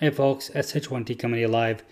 Hey 0.00 0.10
folks, 0.10 0.48
SH1T 0.50 1.18
coming 1.18 1.38
to 1.38 1.40
you 1.40 1.48
live, 1.48 1.82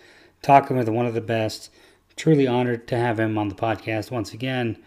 talking 0.41 0.77
with 0.77 0.87
one 0.87 1.05
of 1.05 1.13
the 1.13 1.19
best. 1.19 1.69
Truly 2.15 2.47
honored 2.47 2.87
to 2.87 2.97
have 2.97 3.19
him 3.19 3.37
on 3.37 3.49
the 3.49 3.55
podcast 3.55 4.11
once 4.11 4.31
again. 4.31 4.77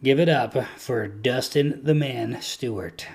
Give 0.00 0.20
it 0.20 0.28
up 0.28 0.54
for 0.76 1.08
Dustin 1.08 1.80
the 1.82 1.92
Man 1.92 2.40
Stewart. 2.40 3.08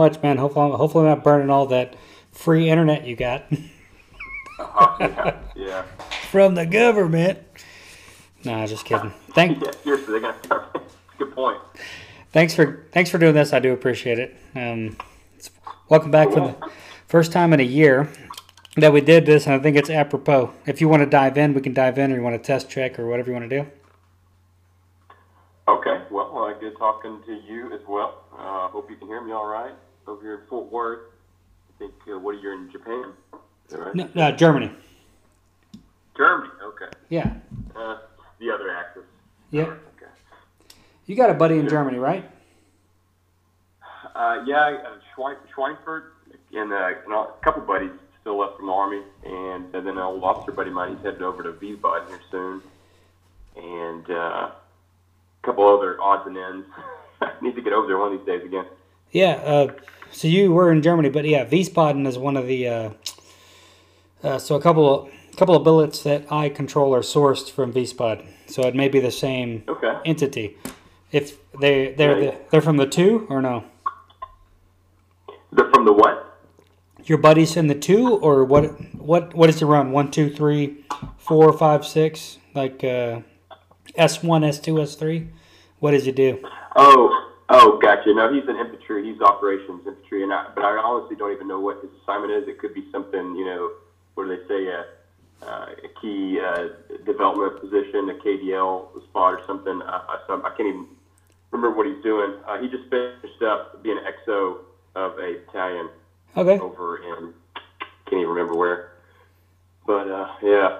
Much, 0.00 0.22
man. 0.22 0.38
Hopefully, 0.38 0.70
hopefully, 0.76 1.08
I'm 1.08 1.16
not 1.16 1.24
burning 1.24 1.50
all 1.50 1.66
that 1.66 1.94
free 2.32 2.70
internet 2.70 3.06
you 3.06 3.16
got 3.16 3.44
yeah, 4.58 5.40
yeah. 5.56 5.82
from 6.30 6.54
the 6.54 6.64
government. 6.66 7.38
Nah, 8.44 8.66
just 8.66 8.84
kidding. 8.84 9.12
Thank, 9.34 9.62
Yeah, 9.64 9.70
seriously, 9.82 10.12
they're 10.12 10.20
gonna 10.20 10.42
start. 10.42 10.82
Good 11.18 11.34
point. 11.34 11.58
thanks 12.32 12.54
for 12.54 12.86
thanks 12.92 13.10
for 13.10 13.18
doing 13.18 13.34
this. 13.34 13.52
I 13.52 13.58
do 13.58 13.72
appreciate 13.72 14.18
it. 14.18 14.36
Um, 14.54 14.96
welcome 15.88 16.10
back 16.10 16.30
for 16.30 16.40
the 16.40 16.70
first 17.06 17.32
time 17.32 17.52
in 17.52 17.60
a 17.60 17.64
year 17.64 18.08
that 18.76 18.92
we 18.92 19.02
did 19.02 19.26
this, 19.26 19.44
and 19.46 19.54
I 19.54 19.58
think 19.58 19.76
it's 19.76 19.90
apropos. 19.90 20.52
If 20.66 20.80
you 20.80 20.88
want 20.88 21.02
to 21.02 21.06
dive 21.06 21.36
in, 21.36 21.52
we 21.52 21.60
can 21.60 21.74
dive 21.74 21.98
in, 21.98 22.12
or 22.12 22.16
you 22.16 22.22
want 22.22 22.42
to 22.42 22.46
test 22.46 22.70
check, 22.70 22.98
or 22.98 23.06
whatever 23.06 23.28
you 23.30 23.36
want 23.36 23.50
to 23.50 23.62
do. 23.62 23.70
Okay, 25.68 26.02
well, 26.10 26.36
uh, 26.36 26.58
good 26.58 26.76
talking 26.78 27.20
to 27.26 27.32
you 27.32 27.72
as 27.74 27.80
well. 27.86 28.24
Uh, 28.32 28.68
hope 28.68 28.90
you 28.90 28.96
can 28.96 29.06
hear 29.06 29.20
me 29.20 29.32
all 29.32 29.46
right 29.46 29.74
over 30.06 30.22
here 30.22 30.34
in 30.40 30.46
Fort 30.48 30.70
Worth. 30.70 31.00
I 31.74 31.78
think, 31.78 31.92
uh, 32.12 32.18
what 32.18 32.34
are 32.34 32.38
you 32.38 32.52
in 32.52 32.70
Japan? 32.70 33.12
Is 33.32 33.70
that 33.70 33.80
right? 33.80 33.94
No, 33.94 34.08
uh, 34.22 34.32
Germany. 34.32 34.70
Germany, 36.16 36.50
okay. 36.62 36.86
Yeah, 37.08 37.34
Uh, 37.74 37.98
the 38.38 38.50
other 38.50 38.70
axis. 38.70 39.04
yeah. 39.50 39.62
Okay. 39.62 39.76
You 41.06 41.16
got 41.16 41.30
a 41.30 41.34
buddy 41.34 41.58
in 41.58 41.68
Germany, 41.68 41.98
right? 41.98 42.28
Uh, 44.14 44.42
yeah, 44.46 44.58
uh, 44.86 44.98
Schwein, 45.16 45.36
Schweinfurt 45.54 46.02
and, 46.52 46.72
uh, 46.72 46.90
and 47.04 47.14
a 47.14 47.26
couple 47.42 47.62
buddies 47.62 47.90
still 48.20 48.38
left 48.38 48.56
from 48.58 48.66
the 48.66 48.72
army, 48.72 49.02
and, 49.24 49.74
and 49.74 49.86
then 49.86 49.96
an 49.96 49.98
old 49.98 50.22
officer 50.22 50.52
buddy 50.52 50.68
of 50.68 50.74
mine, 50.74 50.94
he's 50.96 51.04
headed 51.04 51.22
over 51.22 51.42
to 51.42 51.52
Wiesbaden 51.52 52.08
here 52.08 52.20
soon, 52.30 52.62
and 53.56 54.10
uh, 54.10 54.14
a 54.50 54.52
couple 55.42 55.66
other 55.66 55.98
odds 56.02 56.26
and 56.26 56.36
ends. 56.36 56.66
I 57.22 57.32
need 57.40 57.54
to 57.54 57.62
get 57.62 57.72
over 57.72 57.86
there 57.86 57.98
one 57.98 58.12
of 58.12 58.18
these 58.18 58.26
days 58.26 58.44
again. 58.44 58.66
Yeah. 59.12 59.32
Uh, 59.44 59.72
so 60.10 60.28
you 60.28 60.52
were 60.52 60.72
in 60.72 60.82
Germany, 60.82 61.08
but 61.08 61.24
yeah, 61.24 61.44
Wiesbaden 61.44 62.06
is 62.06 62.18
one 62.18 62.36
of 62.36 62.46
the. 62.46 62.68
Uh, 62.68 62.90
uh, 64.22 64.38
so 64.38 64.54
a 64.54 64.60
couple 64.60 64.92
of 65.06 65.10
couple 65.36 65.54
of 65.56 65.64
billets 65.64 66.02
that 66.02 66.30
I 66.30 66.48
control 66.48 66.94
are 66.94 67.00
sourced 67.00 67.50
from 67.50 67.72
Wiesbaden, 67.72 68.26
so 68.46 68.62
it 68.62 68.74
may 68.74 68.88
be 68.88 69.00
the 69.00 69.10
same 69.10 69.62
Okay. 69.68 69.96
entity. 70.04 70.56
If 71.12 71.38
they 71.58 71.92
they're 71.92 72.20
Yeah. 72.20 72.30
the, 72.32 72.36
they're 72.50 72.60
from 72.60 72.76
the 72.76 72.86
two 72.86 73.26
or 73.30 73.40
no? 73.40 73.64
They're 75.52 75.70
from 75.70 75.84
the 75.84 75.92
what? 75.92 76.38
Your 77.04 77.18
buddies 77.18 77.56
in 77.56 77.66
the 77.68 77.74
two 77.74 78.16
or 78.16 78.44
what? 78.44 78.64
What 78.96 79.34
what 79.34 79.48
is 79.48 79.62
it 79.62 79.66
run? 79.66 79.92
One, 79.92 80.10
two, 80.10 80.28
three, 80.30 80.84
four, 81.18 81.52
five, 81.52 81.86
six. 81.86 82.38
Like 82.54 82.84
uh, 82.84 83.20
S 83.94 84.22
one, 84.22 84.44
S 84.44 84.58
two, 84.60 84.80
S 84.80 84.94
three. 84.96 85.28
What 85.78 85.92
does 85.92 86.04
he 86.04 86.12
do? 86.12 86.38
Oh, 86.76 87.29
oh, 87.50 87.78
gotcha. 87.82 88.12
No, 88.14 88.32
he's 88.32 88.48
an 88.48 88.56
infantry. 88.56 89.04
He's 89.10 89.20
operations 89.20 89.86
infantry, 89.86 90.22
and 90.22 90.32
I, 90.32 90.46
but 90.54 90.64
I 90.64 90.76
honestly 90.78 91.16
don't 91.16 91.32
even 91.32 91.48
know 91.48 91.60
what 91.60 91.82
his 91.82 91.90
assignment 92.02 92.32
is. 92.32 92.48
It 92.48 92.58
could 92.58 92.74
be 92.74 92.86
something, 92.90 93.36
you 93.36 93.44
know, 93.44 93.72
what 94.14 94.24
do 94.24 94.36
they 94.36 94.48
say, 94.48 94.66
a, 94.68 94.84
uh, 95.46 95.66
a 95.84 96.00
key 96.00 96.40
uh, 96.40 96.68
development 97.04 97.60
position, 97.60 98.10
a 98.10 98.14
KDL 98.14 99.02
spot 99.08 99.34
or 99.34 99.40
something. 99.46 99.82
I, 99.82 99.96
I, 100.08 100.18
some, 100.26 100.44
I 100.44 100.50
can't 100.50 100.68
even 100.68 100.86
remember 101.50 101.76
what 101.76 101.86
he's 101.86 102.02
doing. 102.02 102.34
Uh, 102.46 102.60
he 102.60 102.68
just 102.68 102.88
finished 102.90 103.42
up 103.42 103.82
being 103.82 103.98
an 103.98 104.04
XO 104.26 104.58
of 104.94 105.18
a 105.18 105.36
battalion 105.46 105.88
Okay. 106.36 106.58
over 106.58 106.98
in 106.98 107.34
can't 108.10 108.22
even 108.22 108.34
remember 108.34 108.56
where. 108.56 108.92
But 109.86 110.10
uh, 110.10 110.28
yeah, 110.42 110.78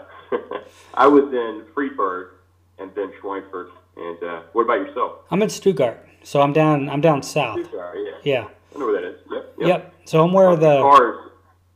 I 0.94 1.06
was 1.06 1.24
in 1.32 1.64
Friedberg 1.72 2.32
and 2.78 2.90
then 2.94 3.12
Schweinfurt. 3.22 3.70
And 3.96 4.22
uh, 4.22 4.42
what 4.52 4.62
about 4.64 4.80
yourself? 4.86 5.18
I'm 5.30 5.42
in 5.42 5.48
Stuttgart, 5.48 6.04
so 6.22 6.40
I'm 6.40 6.52
down. 6.52 6.88
I'm 6.88 7.00
down 7.00 7.22
south. 7.22 7.60
Yeah. 7.72 7.92
Yeah. 8.22 8.48
I 8.74 8.78
know 8.78 8.86
where 8.86 9.00
that 9.00 9.08
is. 9.08 9.20
Yep. 9.30 9.54
Yep. 9.58 9.94
So 10.04 10.24
I'm 10.24 10.32
where 10.32 10.56
the 10.56 10.80
cars 10.82 11.30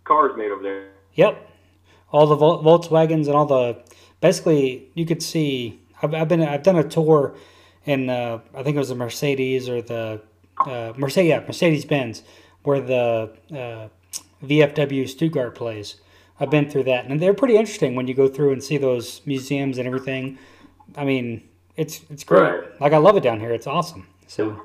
cars 0.04 0.32
made 0.36 0.50
over 0.50 0.62
there. 0.62 0.88
Yep. 1.14 1.50
All 2.12 2.26
the 2.26 2.36
Vol- 2.36 2.62
Volkswagens 2.62 3.26
and 3.26 3.34
all 3.34 3.46
the 3.46 3.82
basically 4.20 4.88
you 4.94 5.06
could 5.06 5.22
see. 5.22 5.80
I've, 6.02 6.14
I've 6.14 6.28
been 6.28 6.42
I've 6.42 6.62
done 6.62 6.76
a 6.76 6.84
tour 6.84 7.34
in 7.86 8.10
uh, 8.10 8.40
I 8.54 8.62
think 8.62 8.76
it 8.76 8.78
was 8.78 8.90
the 8.90 8.94
Mercedes 8.94 9.68
or 9.68 9.82
the 9.82 10.20
uh, 10.66 10.92
Mercedes 10.96 11.28
yeah 11.30 11.40
Mercedes 11.40 11.84
Benz 11.84 12.22
where 12.62 12.80
the 12.80 13.30
uh, 13.52 13.88
VFW 14.44 15.08
Stuttgart 15.08 15.54
plays. 15.54 15.96
I've 16.40 16.50
been 16.50 16.68
through 16.68 16.84
that 16.84 17.06
and 17.06 17.20
they're 17.20 17.34
pretty 17.34 17.56
interesting 17.56 17.94
when 17.94 18.06
you 18.06 18.14
go 18.14 18.28
through 18.28 18.52
and 18.52 18.62
see 18.62 18.76
those 18.76 19.20
museums 19.26 19.78
and 19.78 19.86
everything. 19.86 20.38
I 20.96 21.04
mean, 21.04 21.48
it's 21.76 22.02
it's 22.10 22.24
great. 22.24 22.40
Right. 22.40 22.80
Like 22.80 22.92
I 22.92 22.98
love 22.98 23.16
it 23.16 23.22
down 23.22 23.40
here. 23.40 23.52
It's 23.52 23.66
awesome. 23.66 24.06
So 24.26 24.60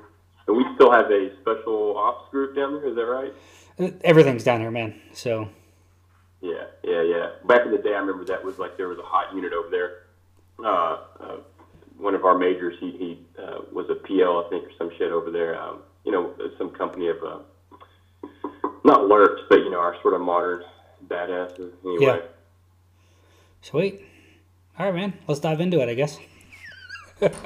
And 0.46 0.56
we 0.56 0.64
still 0.74 0.90
have 0.90 1.10
a 1.10 1.30
special 1.40 1.96
ops 1.96 2.30
group 2.30 2.56
down 2.56 2.74
there. 2.74 2.88
Is 2.88 2.96
that 2.96 3.06
right? 3.06 3.32
everything's 4.04 4.44
down 4.44 4.60
here, 4.60 4.70
man. 4.70 4.94
So 5.12 5.48
Yeah, 6.40 6.64
yeah, 6.82 7.02
yeah. 7.02 7.30
Back 7.46 7.66
in 7.66 7.72
the 7.72 7.78
day, 7.78 7.94
I 7.94 7.98
remember 7.98 8.24
that 8.26 8.44
was 8.44 8.58
like 8.58 8.76
there 8.76 8.88
was 8.88 8.98
a 8.98 9.02
hot 9.02 9.34
unit 9.34 9.52
over 9.52 9.70
there. 9.70 9.92
Uh, 10.62 10.98
uh, 11.20 11.36
one 11.96 12.14
of 12.14 12.24
our 12.24 12.36
majors, 12.36 12.76
he 12.80 12.90
he 12.92 13.26
uh, 13.38 13.60
was 13.72 13.86
a 13.90 13.94
PL, 13.94 14.44
I 14.44 14.48
think, 14.48 14.64
or 14.64 14.72
some 14.78 14.90
shit 14.98 15.12
over 15.12 15.30
there. 15.30 15.60
Um, 15.60 15.80
you 16.04 16.12
know, 16.12 16.34
some 16.58 16.70
company 16.70 17.08
of 17.08 17.16
uh, 17.22 17.38
not 18.84 19.00
LRRPs, 19.00 19.48
but 19.48 19.58
you 19.58 19.70
know, 19.70 19.78
our 19.78 19.96
sort 20.02 20.14
of 20.14 20.20
modern 20.20 20.62
badasses. 21.06 21.72
Anyway. 21.84 22.04
Yeah. 22.04 22.18
sweet. 23.62 24.04
All 24.78 24.86
right, 24.86 24.94
man. 24.94 25.14
Let's 25.26 25.40
dive 25.40 25.60
into 25.60 25.80
it. 25.80 25.88
I 25.88 25.94
guess. 25.94 26.18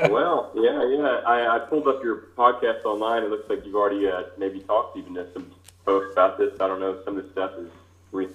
Well, 0.09 0.51
yeah, 0.55 0.85
yeah. 0.89 1.21
I, 1.27 1.57
I 1.57 1.59
pulled 1.61 1.89
up 1.89 2.03
your 2.03 2.29
podcast 2.37 2.85
online. 2.85 3.23
It 3.25 3.31
looks 3.31 3.49
like 3.49 3.65
you've 3.65 3.75
already 3.75 4.09
uh, 4.09 4.25
maybe 4.39 4.61
talked 4.61 4.97
even 4.97 5.15
to 5.15 5.27
some 5.33 5.51
folks 5.85 6.12
about 6.12 6.39
this. 6.39 6.53
I 6.61 6.69
don't 6.69 6.81
know. 6.81 6.99
Some 7.05 7.19
of 7.19 7.25
the 7.25 7.31
stuff 7.33 7.53
is 7.59 7.71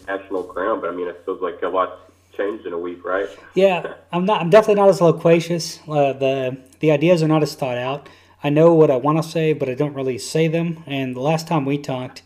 national 0.08 0.44
ground, 0.44 0.82
but 0.82 0.92
I 0.92 0.96
mean, 0.96 1.08
it 1.08 1.22
feels 1.26 1.42
like 1.42 1.62
a 1.62 1.68
lot's 1.68 2.00
changed 2.36 2.66
in 2.66 2.74
a 2.74 2.78
week, 2.78 3.04
right? 3.06 3.30
Yeah, 3.54 3.94
I'm 4.12 4.26
not. 4.26 4.42
I'm 4.42 4.50
definitely 4.50 4.82
not 4.82 4.90
as 4.90 5.02
loquacious. 5.02 5.80
Uh, 5.88 6.14
the 6.14 6.58
The 6.80 6.92
ideas 6.92 7.22
are 7.22 7.28
not 7.28 7.44
as 7.44 7.56
thought 7.56 7.78
out. 7.78 8.10
I 8.44 8.50
know 8.50 8.74
what 8.74 8.90
I 8.90 8.96
want 8.96 9.22
to 9.22 9.30
say, 9.30 9.54
but 9.54 9.68
I 9.70 9.74
don't 9.74 9.94
really 9.94 10.18
say 10.18 10.48
them. 10.48 10.84
And 10.86 11.16
the 11.16 11.20
last 11.20 11.48
time 11.48 11.66
we 11.66 11.78
talked, 11.78 12.24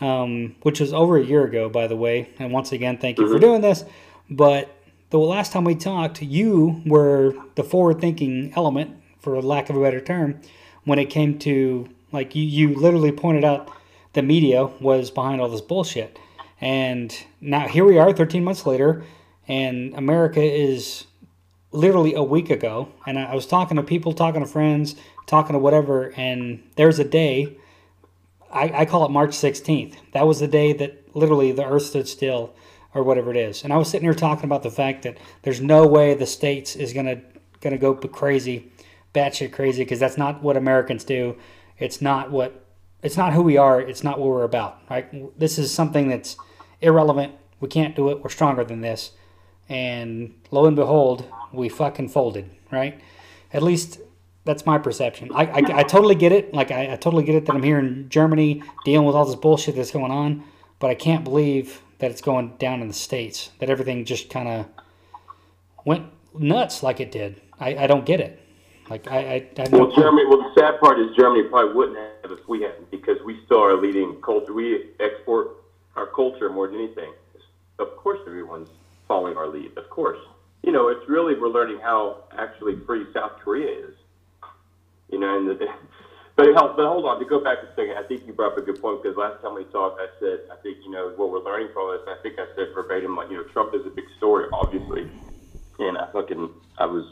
um, 0.00 0.56
which 0.62 0.80
was 0.80 0.92
over 0.92 1.16
a 1.16 1.24
year 1.24 1.44
ago, 1.44 1.68
by 1.68 1.86
the 1.86 1.96
way, 1.96 2.28
and 2.38 2.52
once 2.52 2.72
again, 2.72 2.98
thank 2.98 3.18
you 3.18 3.26
for 3.26 3.38
doing 3.38 3.62
this. 3.62 3.84
But 4.28 4.73
the 5.20 5.26
last 5.26 5.52
time 5.52 5.64
we 5.64 5.76
talked, 5.76 6.22
you 6.22 6.82
were 6.84 7.34
the 7.54 7.62
forward-thinking 7.62 8.52
element, 8.56 8.96
for 9.20 9.40
lack 9.40 9.70
of 9.70 9.76
a 9.76 9.80
better 9.80 10.00
term, 10.00 10.40
when 10.84 10.98
it 10.98 11.06
came 11.06 11.38
to 11.40 11.88
like 12.10 12.34
you. 12.34 12.42
You 12.42 12.74
literally 12.74 13.12
pointed 13.12 13.44
out 13.44 13.70
the 14.14 14.22
media 14.22 14.64
was 14.80 15.10
behind 15.10 15.40
all 15.40 15.48
this 15.48 15.60
bullshit. 15.60 16.18
And 16.60 17.16
now 17.40 17.68
here 17.68 17.84
we 17.84 17.98
are, 17.98 18.12
13 18.12 18.42
months 18.42 18.66
later, 18.66 19.04
and 19.46 19.94
America 19.94 20.42
is 20.42 21.06
literally 21.70 22.14
a 22.14 22.22
week 22.22 22.50
ago. 22.50 22.88
And 23.06 23.18
I 23.18 23.24
I 23.24 23.34
was 23.34 23.46
talking 23.46 23.76
to 23.76 23.82
people, 23.82 24.14
talking 24.14 24.40
to 24.40 24.48
friends, 24.48 24.96
talking 25.26 25.52
to 25.52 25.60
whatever, 25.60 26.12
and 26.16 26.60
there's 26.74 26.98
a 26.98 27.04
day, 27.04 27.56
I, 28.52 28.80
I 28.80 28.84
call 28.84 29.04
it 29.04 29.10
March 29.10 29.30
16th. 29.30 29.94
That 30.12 30.26
was 30.26 30.40
the 30.40 30.48
day 30.48 30.72
that 30.72 31.14
literally 31.14 31.52
the 31.52 31.64
earth 31.64 31.84
stood 31.84 32.08
still, 32.08 32.52
or 32.94 33.02
whatever 33.02 33.30
it 33.30 33.36
is. 33.36 33.64
And 33.64 33.72
I 33.72 33.76
was 33.76 33.90
sitting 33.90 34.06
here 34.06 34.14
talking 34.14 34.44
about 34.44 34.62
the 34.62 34.70
fact 34.70 35.02
that 35.02 35.18
there's 35.42 35.60
no 35.60 35.86
way 35.86 36.14
the 36.14 36.26
states 36.26 36.76
is 36.76 36.92
gonna 36.92 37.20
gonna 37.60 37.78
go 37.78 37.94
crazy, 37.94 38.70
batshit 39.14 39.52
crazy, 39.52 39.82
because 39.82 39.98
that's 39.98 40.16
not 40.16 40.42
what 40.42 40.56
Americans 40.56 41.04
do. 41.04 41.36
It's 41.78 42.00
not 42.00 42.30
what 42.30 42.64
it's 43.02 43.16
not 43.16 43.32
who 43.34 43.42
we 43.42 43.56
are. 43.56 43.80
It's 43.80 44.04
not 44.04 44.18
what 44.18 44.28
we're 44.28 44.44
about. 44.44 44.80
Right? 44.88 45.38
This 45.38 45.58
is 45.58 45.72
something 45.72 46.08
that's 46.08 46.36
irrelevant. 46.80 47.34
We 47.60 47.68
can't 47.68 47.96
do 47.96 48.10
it. 48.10 48.22
We're 48.22 48.30
stronger 48.30 48.64
than 48.64 48.80
this. 48.80 49.12
And 49.68 50.34
lo 50.50 50.66
and 50.66 50.76
behold, 50.76 51.24
we 51.52 51.68
fucking 51.68 52.08
folded. 52.10 52.50
Right? 52.70 53.00
At 53.52 53.62
least 53.62 54.00
That's 54.44 54.66
my 54.66 54.78
perception. 54.78 55.30
I, 55.34 55.44
I, 55.46 55.62
I 55.80 55.82
totally 55.84 56.14
get 56.14 56.30
it. 56.32 56.52
Like 56.52 56.70
I, 56.70 56.92
I 56.92 56.96
totally 56.96 57.24
get 57.24 57.34
it 57.34 57.46
that 57.46 57.54
I'm 57.54 57.62
here 57.62 57.78
in 57.78 58.08
Germany 58.10 58.62
dealing 58.84 59.06
with 59.06 59.16
all 59.16 59.24
this 59.24 59.36
bullshit 59.36 59.76
that's 59.76 59.90
going 59.90 60.12
on, 60.12 60.44
but 60.78 60.90
I 60.90 60.94
can't 60.94 61.24
believe 61.24 61.80
that 62.04 62.10
it's 62.10 62.20
going 62.20 62.54
down 62.58 62.82
in 62.82 62.88
the 62.88 62.92
states. 62.92 63.48
That 63.60 63.70
everything 63.70 64.04
just 64.04 64.28
kind 64.28 64.46
of 64.46 64.66
went 65.86 66.04
nuts 66.38 66.82
like 66.82 67.00
it 67.00 67.10
did. 67.10 67.40
I, 67.58 67.76
I 67.76 67.86
don't 67.86 68.04
get 68.04 68.20
it. 68.20 68.38
Like 68.90 69.10
I, 69.10 69.16
I, 69.16 69.62
I 69.62 69.68
Well, 69.70 69.86
clue. 69.86 70.02
Germany. 70.02 70.26
Well, 70.28 70.42
the 70.42 70.52
sad 70.54 70.78
part 70.80 71.00
is 71.00 71.16
Germany 71.16 71.48
probably 71.48 71.74
wouldn't 71.74 71.96
have 71.96 72.30
if 72.30 72.46
we 72.46 72.60
hadn't, 72.60 72.90
because 72.90 73.16
we 73.24 73.40
still 73.46 73.64
are 73.64 73.80
leading 73.80 74.20
culture. 74.20 74.52
We 74.52 74.90
export 75.00 75.48
our 75.96 76.06
culture 76.08 76.50
more 76.50 76.66
than 76.68 76.76
anything. 76.76 77.10
Of 77.78 77.96
course, 77.96 78.18
everyone's 78.26 78.68
following 79.08 79.38
our 79.38 79.48
lead. 79.48 79.70
Of 79.78 79.88
course, 79.88 80.18
you 80.62 80.72
know, 80.72 80.88
it's 80.88 81.08
really 81.08 81.34
we're 81.40 81.48
learning 81.48 81.78
how 81.78 82.24
actually 82.36 82.76
free 82.84 83.06
South 83.14 83.32
Korea 83.42 83.86
is. 83.86 83.94
You 85.10 85.20
know, 85.20 85.38
and 85.38 85.48
the, 85.48 85.68
but. 86.36 86.46
But 86.76 86.86
hold 86.86 87.06
on, 87.06 87.18
to 87.18 87.24
go 87.24 87.42
back 87.42 87.58
a 87.62 87.68
second, 87.76 87.96
I 87.96 88.02
think 88.02 88.26
you 88.26 88.32
brought 88.32 88.52
up 88.52 88.58
a 88.58 88.62
good 88.62 88.80
point 88.80 89.02
because 89.02 89.16
last 89.16 89.40
time 89.42 89.54
we 89.54 89.64
talked, 89.64 90.00
I 90.00 90.08
said 90.18 90.40
I 90.50 90.56
think 90.62 90.78
you 90.84 90.90
know 90.90 91.12
what 91.16 91.30
we're 91.30 91.42
learning 91.42 91.68
from 91.72 91.92
this. 91.92 92.02
I 92.08 92.20
think 92.22 92.38
I 92.38 92.46
said 92.56 92.74
verbatim 92.74 93.16
like 93.16 93.30
you 93.30 93.36
know 93.36 93.44
Trump 93.44 93.74
is 93.74 93.86
a 93.86 93.90
big 93.90 94.06
story, 94.16 94.46
obviously, 94.52 95.08
and 95.78 95.98
I 95.98 96.10
fucking 96.12 96.50
I 96.78 96.86
was 96.86 97.04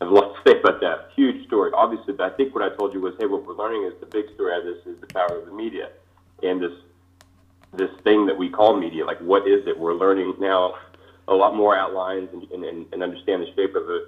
I 0.00 0.04
have 0.04 0.12
a 0.12 0.14
lot 0.14 0.34
to 0.34 0.50
say 0.50 0.58
about 0.58 0.80
that. 0.80 1.10
Huge 1.14 1.46
story, 1.46 1.72
obviously. 1.74 2.14
But 2.14 2.32
I 2.32 2.36
think 2.36 2.54
what 2.54 2.64
I 2.64 2.74
told 2.74 2.94
you 2.94 3.00
was, 3.00 3.14
hey, 3.18 3.26
what 3.26 3.46
we're 3.46 3.54
learning 3.54 3.84
is 3.84 3.92
the 4.00 4.06
big 4.06 4.32
story 4.34 4.56
of 4.56 4.64
this 4.64 4.86
is 4.86 4.98
the 5.00 5.06
power 5.08 5.38
of 5.38 5.46
the 5.46 5.52
media, 5.52 5.90
and 6.42 6.62
this 6.62 6.72
this 7.72 7.90
thing 8.02 8.26
that 8.26 8.36
we 8.36 8.48
call 8.48 8.76
media. 8.76 9.04
Like, 9.04 9.18
what 9.20 9.46
is 9.46 9.66
it? 9.66 9.78
We're 9.78 9.94
learning 9.94 10.34
now 10.40 10.74
a 11.28 11.34
lot 11.34 11.54
more 11.54 11.76
outlines 11.76 12.30
and, 12.32 12.64
and 12.64 12.86
and 12.92 13.02
understand 13.02 13.42
the 13.42 13.52
shape 13.54 13.74
of 13.74 13.90
it. 13.90 14.02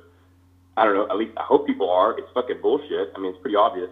I 0.77 0.85
don't 0.85 0.95
know. 0.95 1.07
At 1.11 1.17
least 1.17 1.37
I 1.37 1.43
hope 1.43 1.67
people 1.67 1.91
are. 1.91 2.19
It's 2.19 2.31
fucking 2.33 2.63
bullshit. 2.63 3.13
I 3.15 3.19
mean, 3.19 3.33
it's 3.33 3.43
pretty 3.43 3.57
obvious. 3.57 3.91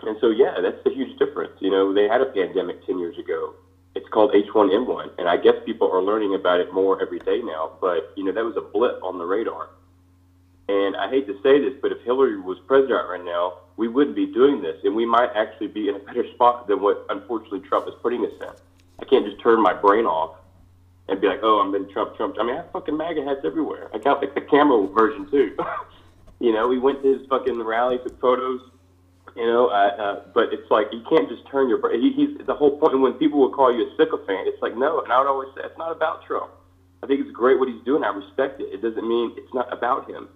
And 0.00 0.16
so, 0.20 0.30
yeah, 0.30 0.60
that's 0.60 0.84
a 0.86 0.90
huge 0.90 1.16
difference. 1.18 1.52
You 1.60 1.70
know, 1.70 1.92
they 1.92 2.08
had 2.08 2.20
a 2.20 2.26
pandemic 2.26 2.84
ten 2.84 2.98
years 2.98 3.16
ago. 3.18 3.54
It's 3.94 4.08
called 4.08 4.32
H1N1, 4.32 5.10
and 5.18 5.28
I 5.28 5.36
guess 5.36 5.54
people 5.64 5.90
are 5.90 6.02
learning 6.02 6.34
about 6.34 6.58
it 6.58 6.72
more 6.72 7.00
every 7.00 7.20
day 7.20 7.40
now. 7.42 7.70
But 7.80 8.10
you 8.16 8.24
know, 8.24 8.32
that 8.32 8.44
was 8.44 8.56
a 8.56 8.60
blip 8.60 8.98
on 9.02 9.18
the 9.18 9.24
radar. 9.24 9.68
And 10.68 10.96
I 10.96 11.08
hate 11.08 11.26
to 11.26 11.34
say 11.42 11.60
this, 11.60 11.74
but 11.80 11.92
if 11.92 12.00
Hillary 12.00 12.40
was 12.40 12.58
president 12.66 13.06
right 13.08 13.22
now, 13.22 13.58
we 13.76 13.86
wouldn't 13.86 14.16
be 14.16 14.26
doing 14.26 14.62
this, 14.62 14.76
and 14.82 14.94
we 14.96 15.04
might 15.04 15.30
actually 15.34 15.66
be 15.68 15.88
in 15.88 15.94
a 15.94 15.98
better 15.98 16.24
spot 16.32 16.66
than 16.66 16.80
what 16.80 17.04
unfortunately 17.08 17.60
Trump 17.60 17.86
is 17.86 17.94
putting 18.02 18.24
us 18.24 18.32
in. 18.40 18.48
I 19.00 19.04
can't 19.04 19.26
just 19.26 19.40
turn 19.40 19.60
my 19.60 19.74
brain 19.74 20.06
off 20.06 20.36
and 21.08 21.20
be 21.20 21.28
like, 21.28 21.40
"Oh, 21.42 21.60
I'm 21.60 21.74
in 21.74 21.88
Trump, 21.88 22.16
Trump." 22.16 22.36
I 22.40 22.44
mean, 22.44 22.54
I 22.54 22.58
have 22.58 22.70
fucking 22.72 22.96
MAGA 22.96 23.24
hats 23.24 23.40
everywhere. 23.44 23.90
I 23.92 23.98
got 23.98 24.20
like 24.20 24.34
the 24.34 24.40
camera 24.40 24.86
version 24.88 25.28
too. 25.30 25.54
you 26.40 26.52
know, 26.52 26.66
we 26.66 26.78
went 26.78 27.02
to 27.02 27.18
his 27.18 27.26
fucking 27.28 27.62
rally, 27.62 27.98
took 27.98 28.18
photos. 28.20 28.60
You 29.36 29.46
know, 29.46 29.66
uh, 29.68 29.96
uh, 29.98 30.20
but 30.32 30.52
it's 30.52 30.70
like 30.70 30.86
you 30.92 31.02
can't 31.08 31.28
just 31.28 31.42
turn 31.50 31.68
your 31.68 31.78
brain. 31.78 32.00
He, 32.00 32.12
he's 32.12 32.46
the 32.46 32.54
whole 32.54 32.78
point. 32.78 32.98
When 33.00 33.14
people 33.14 33.40
will 33.40 33.52
call 33.52 33.74
you 33.74 33.86
a 33.86 33.96
sycophant, 33.96 34.46
it's 34.46 34.62
like 34.62 34.76
no. 34.76 35.00
And 35.00 35.12
I 35.12 35.18
would 35.18 35.28
always 35.28 35.48
say 35.56 35.62
it's 35.64 35.78
not 35.78 35.90
about 35.90 36.24
Trump. 36.24 36.50
I 37.02 37.06
think 37.06 37.20
it's 37.20 37.32
great 37.32 37.58
what 37.58 37.68
he's 37.68 37.82
doing. 37.84 38.04
I 38.04 38.08
respect 38.08 38.60
it. 38.60 38.72
It 38.72 38.80
doesn't 38.80 39.06
mean 39.06 39.32
it's 39.36 39.52
not 39.52 39.72
about 39.72 40.08
him. 40.08 40.28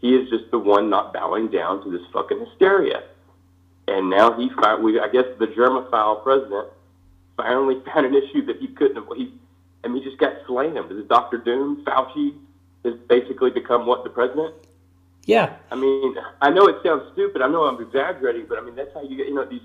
He 0.00 0.14
is 0.14 0.28
just 0.30 0.50
the 0.50 0.58
one 0.58 0.90
not 0.90 1.12
bowing 1.12 1.48
down 1.48 1.84
to 1.84 1.90
this 1.90 2.02
fucking 2.12 2.44
hysteria. 2.44 3.04
And 3.88 4.10
now 4.10 4.32
he, 4.32 4.50
fi- 4.50 4.76
we, 4.76 4.98
I 4.98 5.08
guess, 5.08 5.26
the 5.38 5.46
Germophile 5.46 6.22
president 6.22 6.68
finally 7.36 7.76
found 7.86 8.06
an 8.06 8.14
issue 8.14 8.44
that 8.46 8.56
he 8.58 8.68
couldn't 8.68 8.96
have. 8.96 9.06
He, 9.16 9.32
mean, 9.88 10.02
he 10.02 10.08
just 10.08 10.18
got 10.18 10.32
slammed. 10.46 10.90
Is 10.90 10.98
it 10.98 11.08
Dr. 11.08 11.38
Doom, 11.38 11.84
Fauci, 11.84 12.34
has 12.84 12.94
basically 13.08 13.50
become 13.50 13.86
what 13.86 14.04
the 14.04 14.10
president? 14.10 14.54
Yeah, 15.26 15.56
I 15.72 15.74
mean, 15.74 16.14
I 16.40 16.50
know 16.50 16.66
it 16.68 16.76
sounds 16.84 17.02
stupid. 17.12 17.42
I 17.42 17.48
know 17.48 17.64
I'm 17.64 17.82
exaggerating, 17.82 18.46
but 18.48 18.58
I 18.58 18.60
mean 18.62 18.76
that's 18.76 18.94
how 18.94 19.02
you 19.02 19.16
get. 19.16 19.26
You 19.26 19.34
know, 19.34 19.44
these. 19.44 19.60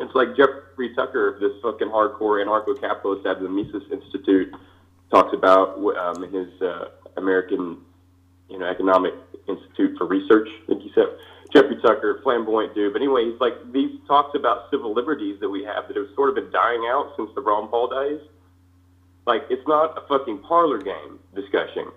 It's 0.00 0.14
like 0.14 0.34
Jeffrey 0.36 0.94
Tucker, 0.94 1.36
this 1.40 1.52
fucking 1.62 1.88
hardcore 1.88 2.42
anarcho-capitalist 2.42 3.26
out 3.26 3.36
of 3.36 3.42
the 3.42 3.50
Mises 3.50 3.82
Institute, 3.92 4.50
talks 5.10 5.34
about 5.34 5.76
um, 5.96 6.24
in 6.24 6.32
his 6.32 6.62
uh, 6.62 6.86
American, 7.18 7.76
you 8.48 8.58
know, 8.58 8.64
Economic 8.64 9.12
Institute 9.46 9.98
for 9.98 10.06
Research. 10.06 10.48
I 10.62 10.66
think 10.66 10.82
he 10.82 10.92
said 10.94 11.04
Jeffrey 11.52 11.76
Tucker, 11.82 12.20
flamboyant 12.22 12.74
dude. 12.74 12.92
But 12.92 13.02
anyway, 13.02 13.30
he's 13.30 13.40
like 13.40 13.54
these 13.72 13.90
talks 14.08 14.34
about 14.34 14.70
civil 14.70 14.94
liberties 14.94 15.38
that 15.40 15.48
we 15.48 15.64
have 15.64 15.86
that 15.88 15.96
have 15.96 16.06
sort 16.16 16.30
of 16.30 16.34
been 16.34 16.50
dying 16.50 16.82
out 16.90 17.12
since 17.16 17.30
the 17.34 17.40
Ron 17.42 17.68
Paul 17.68 17.88
days. 17.88 18.20
Like 19.26 19.42
it's 19.50 19.66
not 19.68 19.98
a 19.98 20.06
fucking 20.08 20.38
parlor 20.38 20.78
game 20.78 21.18
discussion. 21.34 21.92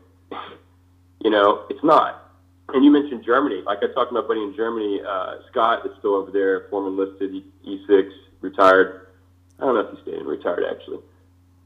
you 1.21 1.29
know, 1.29 1.65
it's 1.69 1.83
not. 1.83 2.22
And 2.71 2.83
you 2.83 2.91
mentioned 2.91 3.23
Germany. 3.23 3.61
Like 3.65 3.79
I 3.83 3.87
talked 3.87 4.09
to 4.09 4.13
my 4.15 4.21
buddy 4.21 4.41
in 4.41 4.53
Germany, 4.55 5.01
uh, 5.07 5.35
Scott 5.47 5.85
is 5.85 5.91
still 5.99 6.15
over 6.15 6.31
there, 6.31 6.61
former 6.69 6.87
enlisted, 6.89 7.33
E- 7.33 7.43
E6, 7.67 8.03
retired. 8.41 8.89
I 9.59 9.65
don't 9.65 9.75
know 9.75 9.81
if 9.81 9.89
he's 9.89 9.99
staying 10.01 10.25
retired 10.25 10.63
actually, 10.69 10.99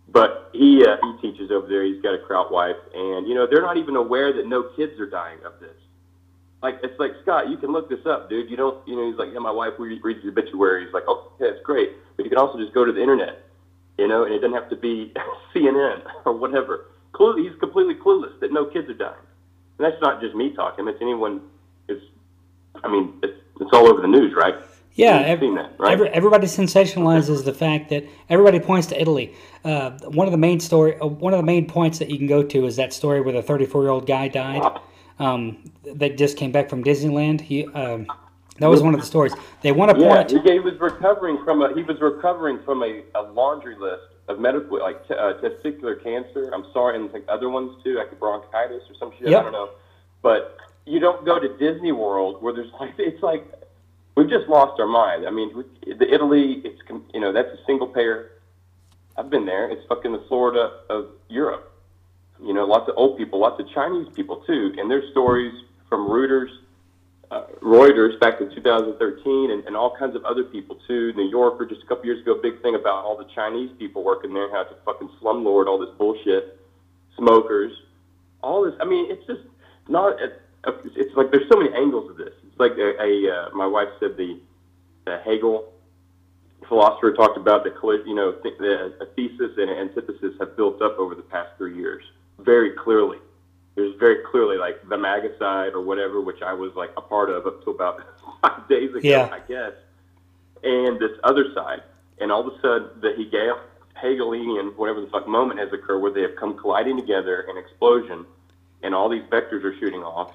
but 0.08 0.32
he 0.54 0.86
uh, 0.86 0.98
he 1.02 1.14
teaches 1.22 1.52
over 1.52 1.68
there. 1.68 1.84
He's 1.84 2.00
got 2.00 2.14
a 2.16 2.20
Kraut 2.20 2.52
wife, 2.52 2.78
and 2.94 3.28
you 3.28 3.36
know 3.36 3.48
they're 3.50 3.62
not 3.62 3.78
even 3.78 3.96
aware 3.96 4.34
that 4.34 4.46
no 4.46 4.64
kids 4.64 5.00
are 5.00 5.08
dying 5.08 5.40
of 5.46 5.54
this. 5.60 5.76
Like 6.64 6.78
it's 6.84 7.00
like 7.00 7.14
Scott, 7.22 7.50
you 7.50 7.58
can 7.58 7.72
look 7.72 7.90
this 7.90 8.06
up, 8.06 8.30
dude. 8.30 8.50
You 8.50 8.58
don't, 8.58 8.78
you 8.86 8.96
know. 8.98 9.08
He's 9.08 9.18
like, 9.18 9.30
yeah, 9.34 9.40
my 9.40 9.52
wife 9.52 9.74
re- 9.80 10.00
reads 10.04 10.22
the 10.24 10.30
obituaries. 10.30 10.90
Like, 10.94 11.06
oh, 11.08 11.18
it's 11.40 11.62
great, 11.64 11.92
but 12.18 12.26
you 12.26 12.30
can 12.30 12.40
also 12.40 12.58
just 12.60 12.74
go 12.74 12.86
to 12.86 12.92
the 12.94 13.02
internet, 13.02 13.38
you 14.00 14.08
know, 14.08 14.26
and 14.26 14.34
it 14.34 14.40
doesn't 14.40 14.56
have 14.56 14.70
to 14.70 14.78
be 14.78 15.12
CNN 15.56 16.04
or 16.26 16.34
whatever. 16.34 16.82
Clue, 17.14 17.36
he's 17.38 17.56
completely 17.60 17.96
clueless 17.96 18.34
that 18.42 18.52
no 18.52 18.66
kids 18.66 18.90
are 18.90 18.96
dying. 18.96 19.27
And 19.78 19.86
that's 19.92 20.02
not 20.02 20.22
just 20.22 20.36
me 20.36 20.54
talking. 20.56 20.86
That's 20.86 21.02
anyone. 21.02 21.42
It's, 21.88 22.04
I 22.84 22.88
mean, 22.88 23.14
it's, 23.24 23.40
it's 23.60 23.70
all 23.74 23.88
over 23.88 24.02
the 24.02 24.08
news, 24.08 24.34
right? 24.36 24.56
Yeah, 24.94 25.20
You've 25.20 25.28
ev- 25.28 25.40
seen 25.42 25.56
that, 25.56 25.74
right? 25.78 25.94
every, 25.94 26.10
everybody 26.10 26.48
sensationalizes 26.48 27.46
the 27.46 27.54
fact 27.54 27.90
that 27.90 28.06
everybody 28.30 28.60
points 28.60 28.88
to 28.88 29.00
Italy. 29.00 29.36
Uh, 29.64 29.92
one 30.08 30.26
of 30.26 30.32
the 30.32 30.40
main 30.40 30.60
story, 30.60 31.00
uh, 31.00 31.06
one 31.06 31.34
of 31.34 31.38
the 31.38 31.46
main 31.46 31.68
points 31.68 32.00
that 32.00 32.10
you 32.10 32.18
can 32.18 32.26
go 32.26 32.42
to 32.42 32.66
is 32.66 32.78
that 32.78 32.94
story 32.94 33.22
where 33.22 33.34
the 33.34 33.44
34 33.44 33.84
year 33.84 33.92
old 33.92 34.08
guy 34.08 34.28
died. 34.28 34.64
Um, 35.20 35.72
that 35.96 36.18
just 36.18 36.38
came 36.38 36.52
back 36.52 36.70
from 36.70 36.84
Disneyland. 36.84 37.42
He, 37.42 37.66
um, 37.68 38.08
that 38.60 38.68
was 38.68 38.82
one 38.82 38.96
of 38.96 39.00
the 39.00 39.06
stories. 39.06 39.34
They 39.62 39.72
want 39.72 39.92
to 39.92 40.04
point. 40.04 40.32
he, 40.32 40.40
he 40.40 40.60
was 40.60 40.80
recovering 40.80 41.44
from 41.44 41.62
a 41.62 41.74
he 41.76 41.84
was 41.84 42.00
recovering 42.02 42.60
from 42.64 42.82
a, 42.84 43.04
a 43.16 43.22
laundry 43.22 43.76
list 43.78 44.02
of 44.28 44.40
medical 44.40 44.80
like 44.80 45.08
t- 45.08 45.14
uh, 45.14 45.34
testicular 45.42 46.02
cancer. 46.02 46.52
I'm 46.54 46.66
sorry, 46.74 46.98
and 46.98 47.12
like 47.12 47.26
other 47.30 47.50
ones 47.50 47.72
too, 47.84 47.96
like 47.96 48.18
bronchitis 48.20 48.84
or 48.90 48.96
some 49.00 49.12
shit. 49.18 49.30
Yep. 49.30 49.40
I 49.40 49.44
don't 49.44 49.52
know, 49.54 49.70
but 50.22 50.58
you 50.86 51.00
don't 51.00 51.26
go 51.26 51.40
to 51.40 51.58
Disney 51.58 51.92
World 51.92 52.42
where 52.42 52.54
there's 52.54 52.72
like 52.80 52.96
it's 52.98 53.24
like 53.24 53.46
we've 54.16 54.30
just 54.30 54.48
lost 54.48 54.80
our 54.80 54.88
mind. 54.88 55.26
I 55.28 55.32
mean, 55.32 55.56
we- 55.56 55.94
the 55.94 56.14
Italy, 56.14 56.62
it's 56.66 56.82
com- 56.88 57.06
you 57.14 57.20
know 57.20 57.32
that's 57.32 57.50
a 57.50 57.60
single 57.66 57.88
payer. 57.88 58.32
I've 59.18 59.30
been 59.30 59.46
there. 59.46 59.70
It's 59.72 59.86
fucking 59.88 60.12
the 60.12 60.24
Florida 60.28 60.82
of 60.90 61.08
Europe. 61.30 61.72
You 62.44 62.54
know, 62.54 62.66
lots 62.66 62.88
of 62.88 62.94
old 62.98 63.18
people, 63.18 63.40
lots 63.40 63.60
of 63.60 63.68
Chinese 63.72 64.08
people 64.14 64.44
too, 64.46 64.74
and 64.78 64.92
there's 64.92 65.10
stories 65.12 65.54
from 65.90 66.08
Reuters 66.08 66.50
uh, 67.32 67.44
Reuters 67.62 68.20
back 68.20 68.40
in 68.40 68.54
2013 68.54 69.52
and, 69.52 69.66
and 69.66 69.76
all 69.76 69.96
kinds 69.98 70.16
of 70.16 70.24
other 70.24 70.44
people 70.44 70.78
too. 70.88 71.12
New 71.14 71.30
Yorker 71.30 71.66
just 71.66 71.84
a 71.84 71.86
couple 71.86 72.06
years 72.06 72.22
ago, 72.22 72.40
big 72.42 72.62
thing 72.62 72.76
about 72.76 73.04
all 73.04 73.18
the 73.18 73.28
Chinese 73.36 73.70
people 73.78 74.04
working 74.04 74.34
there, 74.34 74.50
how 74.52 74.62
it's 74.62 74.72
a 74.72 74.84
fucking 74.86 75.10
slumlord, 75.22 75.68
all 75.68 75.78
this 75.78 75.94
bullshit, 75.98 76.60
smokers, 77.18 77.74
all 78.42 78.64
this. 78.64 78.74
I 78.80 78.86
mean, 78.86 79.12
it's 79.12 79.26
just 79.28 79.42
not. 79.90 80.18
It's 80.22 81.16
like 81.16 81.32
there's 81.32 81.50
so 81.52 81.58
many 81.60 81.74
angles 81.76 82.10
of 82.10 82.18
this. 82.18 82.34
It's 82.48 82.60
like 82.60 82.74
a, 82.78 82.96
a 83.02 83.32
uh, 83.32 83.50
my 83.56 83.68
wife 83.68 83.90
said 84.00 84.18
the, 84.18 84.40
the 85.06 85.20
Hegel 85.26 85.74
philosopher 86.68 87.14
talked 87.14 87.38
about 87.38 87.64
the 87.64 87.72
you 88.06 88.16
know 88.16 88.34
th- 88.44 88.58
the 88.58 89.08
thesis 89.16 89.52
and 89.58 89.70
an 89.70 89.78
antithesis 89.78 90.34
have 90.40 90.56
built 90.58 90.82
up 90.82 90.98
over 90.98 91.16
the 91.16 91.22
past 91.22 91.50
three 91.58 91.76
years 91.76 92.04
very 92.40 92.72
clearly 92.72 93.18
there's 93.78 93.96
very 94.00 94.24
clearly 94.30 94.58
like 94.58 94.90
the 94.90 94.98
MAGA 94.98 95.38
side 95.38 95.74
or 95.74 95.82
whatever, 95.82 96.20
which 96.20 96.42
I 96.42 96.52
was 96.52 96.74
like 96.76 96.90
a 96.98 97.02
part 97.02 97.30
of 97.30 97.46
up 97.46 97.64
to 97.64 97.70
about 97.70 98.02
five 98.42 98.68
days 98.68 98.90
ago, 98.90 99.00
Yeah. 99.04 99.30
I 99.32 99.40
guess, 99.48 99.74
and 100.64 101.00
this 101.00 101.12
other 101.24 101.54
side. 101.54 101.84
And 102.20 102.32
all 102.32 102.46
of 102.46 102.54
a 102.54 102.60
sudden, 102.60 102.90
the 103.02 103.14
Hegel, 103.16 103.60
Hegelian, 103.94 104.74
whatever 104.76 105.00
the 105.00 105.08
fuck 105.08 105.28
moment 105.28 105.60
has 105.60 105.72
occurred 105.72 106.00
where 106.00 106.12
they 106.12 106.24
have 106.24 106.36
come 106.36 106.58
colliding 106.58 106.98
together 106.98 107.46
in 107.48 107.56
explosion, 107.56 108.26
and 108.82 108.96
all 108.96 109.10
these 109.10 109.24
vectors 109.30 109.64
are 109.64 109.78
shooting 109.80 110.02
off, 110.02 110.34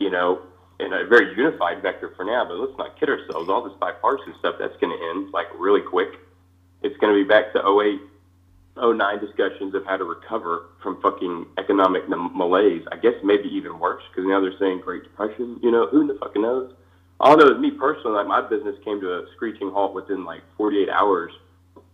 you 0.00 0.10
know, 0.10 0.42
in 0.80 0.92
a 0.92 1.04
very 1.04 1.32
unified 1.36 1.80
vector 1.80 2.12
for 2.16 2.24
now. 2.24 2.44
But 2.44 2.58
let's 2.58 2.76
not 2.76 2.98
kid 2.98 3.08
ourselves. 3.08 3.48
All 3.48 3.62
this 3.62 3.78
bipartisan 3.78 4.34
stuff, 4.40 4.56
that's 4.58 4.76
going 4.78 4.98
to 4.98 5.04
end 5.10 5.32
like 5.32 5.46
really 5.56 5.80
quick. 5.80 6.18
It's 6.82 6.96
going 6.96 7.16
to 7.16 7.22
be 7.22 7.26
back 7.28 7.52
to 7.52 7.60
08, 7.80 8.00
09 8.76 9.18
discussions 9.20 9.74
of 9.74 9.84
how 9.86 9.96
to 9.96 10.04
recover 10.04 10.66
from 10.82 11.00
fucking 11.00 11.46
economic 11.58 12.02
m- 12.10 12.36
malaise. 12.36 12.82
I 12.92 12.96
guess 12.96 13.14
maybe 13.24 13.48
even 13.48 13.78
worse 13.78 14.02
because 14.10 14.28
now 14.28 14.40
they're 14.40 14.58
saying 14.58 14.80
Great 14.80 15.04
Depression. 15.04 15.58
You 15.62 15.70
know, 15.70 15.86
who 15.86 16.06
the 16.06 16.14
fucking 16.18 16.42
knows? 16.42 16.72
All 17.18 17.32
I 17.32 17.36
know 17.36 17.54
is 17.54 17.58
me 17.60 17.70
personally, 17.70 18.12
like 18.16 18.26
my 18.26 18.46
business 18.46 18.76
came 18.84 19.00
to 19.00 19.14
a 19.20 19.26
screeching 19.34 19.70
halt 19.70 19.94
within 19.94 20.24
like 20.24 20.42
48 20.58 20.88
hours 20.90 21.32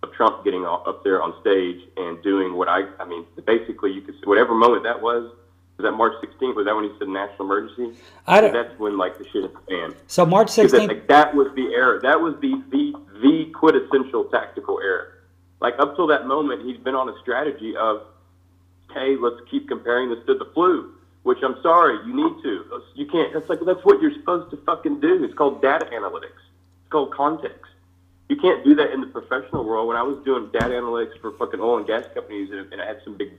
of 0.03 0.13
Trump 0.13 0.43
getting 0.45 0.67
up 0.67 1.05
there 1.05 1.23
on 1.23 1.41
stage 1.41 1.81
and 1.97 2.21
doing 2.25 2.55
what 2.55 2.69
I, 2.69 2.83
I 2.99 3.05
mean, 3.05 3.25
basically 3.47 3.93
you 3.93 4.01
could, 4.01 4.15
say 4.17 4.23
whatever 4.25 4.53
moment 4.53 4.83
that 4.83 5.01
was, 5.01 5.31
Was 5.79 5.85
that 5.85 5.93
March 5.93 6.15
16th? 6.25 6.57
Was 6.57 6.67
that 6.67 6.75
when 6.75 6.85
he 6.85 6.91
said 6.99 7.07
national 7.07 7.45
emergency? 7.47 7.97
I 8.27 8.41
don't- 8.41 8.53
That's 8.53 8.77
when 8.81 8.99
like 8.99 9.17
the 9.19 9.25
shit 9.29 9.43
hit 9.43 9.53
the 9.55 9.61
fan. 9.71 9.95
So 10.09 10.27
March 10.27 10.57
Because 10.57 10.73
that, 10.73 10.81
16th. 10.83 10.89
like, 10.89 11.07
that 11.09 11.35
was 11.37 11.47
the 11.55 11.73
error. 11.73 12.01
That 12.03 12.21
was 12.21 12.35
the, 12.41 12.61
the 12.71 12.93
the 13.23 13.45
quintessential 13.55 14.25
tactical 14.25 14.81
error. 14.81 15.22
Like 15.63 15.79
up 15.79 15.95
till 15.95 16.09
that 16.09 16.27
moment, 16.27 16.67
he's 16.67 16.77
been 16.77 16.97
on 16.97 17.09
a 17.09 17.17
strategy 17.23 17.77
of, 17.77 18.03
hey, 18.93 19.15
let's 19.15 19.37
keep 19.49 19.69
comparing 19.69 20.11
this 20.11 20.19
to 20.27 20.35
the 20.35 20.47
flu. 20.53 20.93
Which 21.23 21.39
I'm 21.45 21.55
sorry, 21.63 22.05
you 22.05 22.13
need 22.13 22.43
to. 22.43 22.83
You 22.97 23.07
can't. 23.07 23.33
That's 23.33 23.49
like 23.49 23.61
that's 23.65 23.85
what 23.85 24.03
you're 24.03 24.13
supposed 24.13 24.51
to 24.51 24.57
fucking 24.67 24.99
do. 24.99 25.23
It's 25.23 25.35
called 25.35 25.63
data 25.63 25.87
analytics. 25.87 26.43
It's 26.83 26.91
called 26.91 27.13
context. 27.13 27.71
You 28.29 28.35
can't 28.35 28.65
do 28.65 28.75
that 28.75 28.91
in 28.91 29.01
the 29.01 29.07
professional 29.07 29.65
world. 29.65 29.87
When 29.87 29.97
I 29.97 30.03
was 30.03 30.19
doing 30.25 30.51
data 30.53 30.75
analytics 30.75 31.21
for 31.21 31.31
fucking 31.39 31.61
oil 31.61 31.79
and 31.79 31.87
gas 31.87 32.07
companies, 32.13 32.51
and, 32.51 32.83
I 32.83 32.85
had 32.85 33.01
some 33.05 33.17
big 33.17 33.31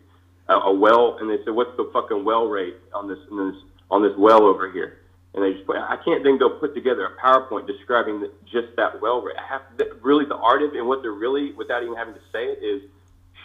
uh, 0.47 0.61
a 0.63 0.73
well, 0.73 1.17
and 1.19 1.29
they 1.29 1.43
said, 1.43 1.53
"What's 1.53 1.75
the 1.75 1.89
fucking 1.91 2.23
well 2.23 2.47
rate 2.47 2.77
on 2.93 3.09
this, 3.09 3.19
on 3.29 3.51
this 3.51 3.61
on 3.91 4.01
this 4.01 4.17
well 4.17 4.43
over 4.43 4.71
here?" 4.71 4.99
And 5.33 5.43
they 5.43 5.53
just 5.53 5.65
put, 5.65 5.77
I 5.77 5.97
can't 6.05 6.23
then 6.23 6.37
go 6.37 6.49
put 6.49 6.75
together 6.75 7.05
a 7.05 7.19
PowerPoint 7.19 7.65
describing 7.65 8.19
the, 8.19 8.31
just 8.45 8.75
that 8.77 9.01
well 9.01 9.21
rate. 9.21 9.35
I 9.37 9.47
have 9.47 9.61
to, 9.77 9.95
really 10.01 10.25
the 10.25 10.35
art 10.35 10.61
of 10.61 10.75
it 10.75 10.77
and 10.77 10.87
what 10.87 11.01
they're 11.01 11.11
really, 11.11 11.53
without 11.53 11.81
even 11.81 11.95
having 11.95 12.13
to 12.13 12.19
say 12.31 12.45
it, 12.45 12.63
is 12.63 12.83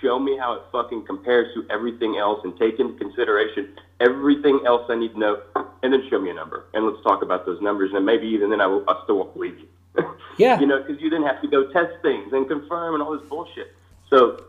show 0.02 0.18
me 0.18 0.36
how 0.36 0.52
it 0.54 0.62
fucking 0.70 1.06
compares 1.06 1.52
to 1.54 1.64
everything 1.70 2.16
else 2.16 2.40
and 2.44 2.56
take 2.58 2.78
into 2.78 2.98
consideration 2.98 3.74
everything 4.00 4.60
else 4.66 4.86
I 4.88 4.96
need 4.96 5.14
to 5.14 5.18
know, 5.18 5.42
and 5.82 5.92
then 5.92 6.02
show 6.10 6.20
me 6.20 6.30
a 6.30 6.34
number 6.34 6.66
and 6.74 6.86
let's 6.86 7.02
talk 7.02 7.22
about 7.22 7.46
those 7.46 7.60
numbers. 7.60 7.90
And 7.94 8.04
maybe 8.04 8.26
even 8.28 8.50
then 8.50 8.60
I, 8.60 8.66
will, 8.66 8.84
I 8.88 9.00
still 9.04 9.16
won't 9.16 9.34
believe 9.34 9.58
you. 9.58 9.68
Yeah. 10.38 10.60
you 10.60 10.66
know, 10.66 10.80
because 10.80 11.02
you 11.02 11.10
then 11.10 11.24
have 11.24 11.42
to 11.42 11.48
go 11.48 11.72
test 11.72 12.00
things 12.00 12.32
and 12.32 12.46
confirm 12.46 12.94
and 12.94 13.02
all 13.02 13.18
this 13.18 13.28
bullshit. 13.28 13.74
So 14.08 14.44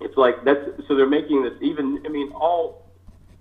it's 0.00 0.16
like 0.16 0.44
that's 0.44 0.60
so 0.86 0.94
they're 0.94 1.08
making 1.08 1.42
this 1.42 1.54
even. 1.60 2.00
I 2.06 2.08
mean, 2.08 2.30
all 2.32 2.83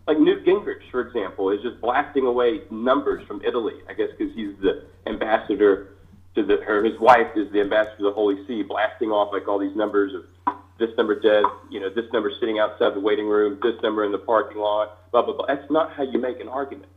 like 0.07 0.19
Newt 0.19 0.45
Gingrich, 0.45 0.89
for 0.91 1.01
example, 1.01 1.49
is 1.49 1.61
just 1.61 1.79
blasting 1.79 2.25
away 2.25 2.61
numbers 2.69 3.25
from 3.25 3.41
Italy. 3.43 3.75
I 3.89 3.93
guess 3.93 4.09
because 4.17 4.33
he's 4.35 4.55
the 4.61 4.83
ambassador 5.07 5.93
to 6.35 6.43
the, 6.43 6.61
or 6.67 6.83
his 6.83 6.99
wife 6.99 7.35
is 7.35 7.51
the 7.51 7.61
ambassador 7.61 7.97
to 7.97 8.03
the 8.03 8.11
Holy 8.11 8.45
See, 8.47 8.63
blasting 8.63 9.11
off 9.11 9.31
like 9.31 9.47
all 9.47 9.59
these 9.59 9.75
numbers 9.75 10.13
of 10.13 10.55
this 10.79 10.89
number 10.97 11.19
dead, 11.19 11.43
you 11.69 11.79
know, 11.79 11.89
this 11.89 12.11
number 12.11 12.31
sitting 12.39 12.59
outside 12.59 12.95
the 12.95 12.99
waiting 12.99 13.27
room, 13.27 13.59
this 13.61 13.81
number 13.81 14.03
in 14.03 14.11
the 14.11 14.17
parking 14.17 14.57
lot, 14.57 15.09
blah 15.11 15.21
blah 15.21 15.35
blah. 15.35 15.45
That's 15.45 15.69
not 15.71 15.93
how 15.93 16.03
you 16.03 16.19
make 16.19 16.39
an 16.39 16.49
argument. 16.49 16.89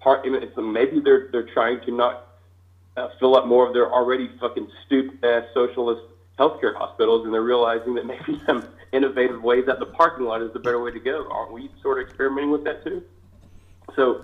Part, 0.00 0.24
maybe 0.24 1.00
they're 1.00 1.28
they're 1.32 1.48
trying 1.52 1.80
to 1.86 1.90
not 1.90 2.26
uh, 2.96 3.08
fill 3.18 3.36
up 3.36 3.46
more 3.46 3.66
of 3.66 3.72
their 3.72 3.92
already 3.92 4.30
fucking 4.40 4.68
stupid 4.86 5.24
ass 5.24 5.44
socialist 5.54 6.02
healthcare 6.38 6.74
hospitals, 6.74 7.24
and 7.24 7.34
they're 7.34 7.42
realizing 7.42 7.94
that 7.94 8.06
maybe 8.06 8.40
some 8.46 8.66
innovative 8.92 9.42
ways 9.42 9.68
out 9.68 9.78
the 9.78 9.86
parking 9.86 10.26
lot 10.26 10.42
is 10.42 10.52
the 10.52 10.58
better 10.58 10.80
way 10.80 10.90
to 10.90 11.00
go. 11.00 11.28
Aren't 11.30 11.52
we 11.52 11.70
sort 11.82 12.00
of 12.00 12.08
experimenting 12.08 12.50
with 12.50 12.64
that 12.64 12.84
too? 12.84 13.02
So, 13.94 14.22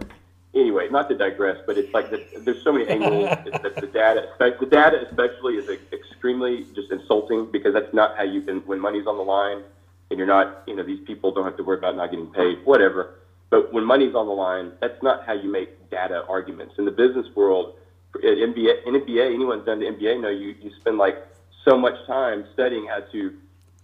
anyway, 0.55 0.89
not 0.91 1.09
to 1.09 1.17
digress, 1.17 1.59
but 1.67 1.79
it's 1.79 1.93
like 1.95 2.11
the, 2.11 2.25
there's 2.39 2.63
so 2.63 2.73
many 2.73 2.89
angles 2.89 3.29
that 3.63 3.77
the 3.77 3.87
data, 3.87 4.29
the 4.39 4.67
data 4.67 5.07
especially, 5.09 5.55
is 5.55 5.69
extremely 5.93 6.67
just 6.75 6.91
insulting 6.91 7.51
because 7.51 7.75
that's 7.75 7.93
not 7.95 8.17
how 8.17 8.25
you 8.25 8.43
can 8.43 8.59
when 8.61 8.81
money's 8.81 9.07
on 9.07 9.17
the 9.17 9.25
line 9.25 9.63
and 10.11 10.19
you're 10.19 10.27
not, 10.27 10.63
you 10.67 10.77
know, 10.77 10.83
these 10.83 11.05
people 11.07 11.33
don't 11.33 11.45
have 11.45 11.57
to 11.57 11.65
worry 11.65 11.79
about 11.79 11.97
not 11.97 12.11
getting 12.11 12.29
paid, 12.29 12.65
whatever. 12.65 13.15
But 13.51 13.73
when 13.73 13.85
money's 13.85 14.15
on 14.15 14.27
the 14.27 14.33
line, 14.33 14.73
that's 14.81 15.01
not 15.03 15.25
how 15.25 15.33
you 15.33 15.51
make 15.51 15.91
data 15.91 16.25
arguments. 16.29 16.75
In 16.79 16.85
the 16.85 16.91
business 16.91 17.27
world, 17.35 17.77
MBA, 18.15 18.87
in 18.87 18.95
MBA, 18.95 19.35
anyone's 19.35 19.67
done 19.67 19.81
the 19.81 19.87
MBA 19.87 20.21
know 20.21 20.29
you, 20.29 20.55
you 20.61 20.71
spend 20.81 20.99
like 20.99 21.27
so 21.65 21.77
much 21.77 21.95
time 22.07 22.47
studying 22.55 22.87
how 22.87 23.01
to 23.13 23.35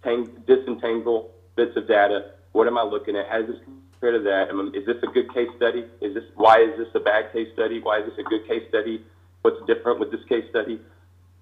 tang- 0.03 0.43
disentangle 0.45 1.31
bits 1.55 1.75
of 1.77 1.87
data. 1.87 2.31
What 2.51 2.67
am 2.67 2.77
I 2.77 2.83
looking 2.83 3.15
at? 3.15 3.27
How 3.27 3.41
does 3.41 3.47
this 3.55 3.59
compare 3.63 4.11
to 4.11 4.19
that? 4.19 4.49
I 4.49 4.53
mean, 4.53 4.73
is 4.75 4.85
this 4.85 4.97
a 5.03 5.07
good 5.07 5.33
case 5.33 5.49
study? 5.57 5.85
Is 6.01 6.13
this 6.13 6.23
why 6.35 6.61
is 6.61 6.77
this 6.77 6.89
a 6.95 6.99
bad 6.99 7.31
case 7.31 7.47
study? 7.53 7.79
Why 7.81 7.99
is 7.99 8.05
this 8.05 8.19
a 8.19 8.23
good 8.23 8.47
case 8.47 8.63
study? 8.69 9.03
What's 9.41 9.65
different 9.65 9.99
with 9.99 10.11
this 10.11 10.23
case 10.29 10.45
study? 10.49 10.79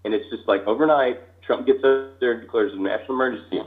And 0.04 0.14
it's 0.14 0.30
just 0.30 0.48
like 0.48 0.66
overnight, 0.66 1.20
Trump 1.44 1.68
gets 1.68 1.84
up 1.84 2.20
there 2.20 2.32
and 2.34 2.42
declares 2.42 2.74
a 2.74 2.78
national 2.78 3.16
emergency. 3.16 3.62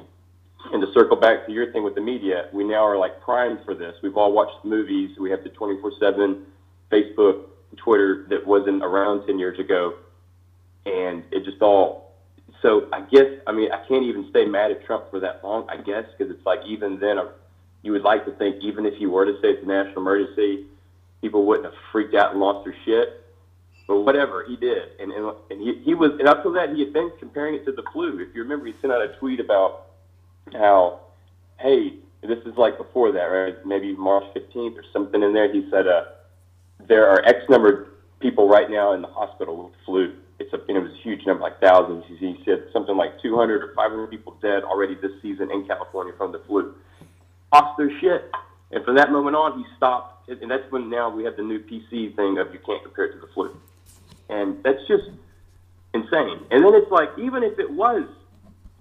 And 0.72 0.80
to 0.80 0.92
circle 0.92 1.16
back 1.16 1.46
to 1.46 1.52
your 1.52 1.70
thing 1.72 1.84
with 1.84 1.94
the 1.94 2.00
media, 2.00 2.48
we 2.52 2.64
now 2.64 2.84
are 2.86 2.96
like 2.96 3.20
primed 3.20 3.60
for 3.64 3.74
this. 3.74 3.94
We've 4.02 4.16
all 4.16 4.32
watched 4.32 4.62
the 4.62 4.70
movies. 4.70 5.16
We 5.18 5.30
have 5.30 5.42
the 5.44 5.50
24 5.50 5.92
7 6.00 6.46
Facebook, 6.90 7.42
Twitter 7.76 8.26
that 8.30 8.46
wasn't 8.46 8.82
around 8.82 9.26
10 9.26 9.38
years 9.38 9.58
ago. 9.58 9.94
And 10.86 11.24
it 11.30 11.44
just 11.44 11.60
all. 11.60 12.03
So 12.64 12.88
I 12.94 13.02
guess, 13.02 13.26
I 13.46 13.52
mean, 13.52 13.70
I 13.70 13.86
can't 13.86 14.04
even 14.04 14.26
stay 14.30 14.46
mad 14.46 14.70
at 14.70 14.86
Trump 14.86 15.10
for 15.10 15.20
that 15.20 15.44
long, 15.44 15.68
I 15.68 15.76
guess, 15.76 16.04
because 16.16 16.34
it's 16.34 16.46
like 16.46 16.60
even 16.66 16.98
then, 16.98 17.18
uh, 17.18 17.26
you 17.82 17.92
would 17.92 18.02
like 18.02 18.24
to 18.24 18.32
think 18.32 18.56
even 18.62 18.86
if 18.86 18.98
you 18.98 19.10
were 19.10 19.26
to 19.26 19.34
say 19.42 19.48
it's 19.48 19.62
a 19.62 19.66
national 19.66 19.98
emergency, 19.98 20.64
people 21.20 21.44
wouldn't 21.44 21.66
have 21.66 21.74
freaked 21.92 22.14
out 22.14 22.30
and 22.30 22.40
lost 22.40 22.64
their 22.64 22.74
shit. 22.86 23.22
But 23.86 24.00
whatever, 24.00 24.46
he 24.48 24.56
did. 24.56 24.92
And, 24.98 25.12
and, 25.12 25.30
and 25.50 25.60
he, 25.60 25.82
he 25.84 25.92
was, 25.92 26.12
and 26.18 26.26
up 26.26 26.42
to 26.44 26.52
that, 26.54 26.70
he 26.70 26.80
had 26.80 26.94
been 26.94 27.12
comparing 27.18 27.54
it 27.54 27.66
to 27.66 27.72
the 27.72 27.82
flu. 27.92 28.18
If 28.18 28.34
you 28.34 28.42
remember, 28.42 28.64
he 28.64 28.72
sent 28.80 28.94
out 28.94 29.02
a 29.02 29.08
tweet 29.18 29.40
about 29.40 29.88
how, 30.54 31.00
hey, 31.60 31.96
this 32.22 32.38
is 32.46 32.56
like 32.56 32.78
before 32.78 33.12
that, 33.12 33.24
right? 33.24 33.66
Maybe 33.66 33.94
March 33.94 34.24
15th 34.34 34.78
or 34.78 34.84
something 34.90 35.22
in 35.22 35.34
there. 35.34 35.52
He 35.52 35.68
said, 35.70 35.86
uh, 35.86 36.04
there 36.88 37.10
are 37.10 37.22
X 37.26 37.40
number 37.50 37.68
of 37.68 37.88
people 38.20 38.48
right 38.48 38.70
now 38.70 38.94
in 38.94 39.02
the 39.02 39.08
hospital 39.08 39.64
with 39.64 39.74
flu. 39.84 40.14
It's 40.38 40.52
a, 40.52 40.56
and 40.68 40.76
it 40.76 40.80
was 40.80 40.92
a 40.92 41.02
huge 41.02 41.24
number, 41.26 41.42
like 41.42 41.60
thousands. 41.60 42.04
He, 42.18 42.40
said 42.44 42.66
something 42.72 42.96
like 42.96 43.20
200 43.22 43.62
or 43.62 43.74
500 43.74 44.10
people 44.10 44.36
dead 44.42 44.64
already 44.64 44.94
this 44.96 45.12
season 45.22 45.50
in 45.50 45.66
California 45.66 46.12
from 46.16 46.32
the 46.32 46.40
flu. 46.40 46.74
Lost 47.52 47.78
their 47.78 47.90
shit. 48.00 48.30
And 48.72 48.84
from 48.84 48.96
that 48.96 49.12
moment 49.12 49.36
on, 49.36 49.58
he 49.58 49.64
stopped. 49.76 50.28
And 50.28 50.50
that's 50.50 50.70
when 50.70 50.90
now 50.90 51.10
we 51.10 51.24
have 51.24 51.36
the 51.36 51.42
new 51.42 51.60
PC 51.60 52.16
thing 52.16 52.38
of 52.38 52.52
you 52.52 52.58
can't 52.66 52.82
compare 52.82 53.06
it 53.06 53.12
to 53.14 53.20
the 53.20 53.32
flu. 53.32 53.56
And 54.28 54.62
that's 54.64 54.80
just 54.88 55.04
insane. 55.92 56.44
And 56.50 56.64
then 56.64 56.74
it's 56.74 56.90
like, 56.90 57.10
even 57.18 57.42
if 57.42 57.58
it 57.58 57.70
was, 57.70 58.08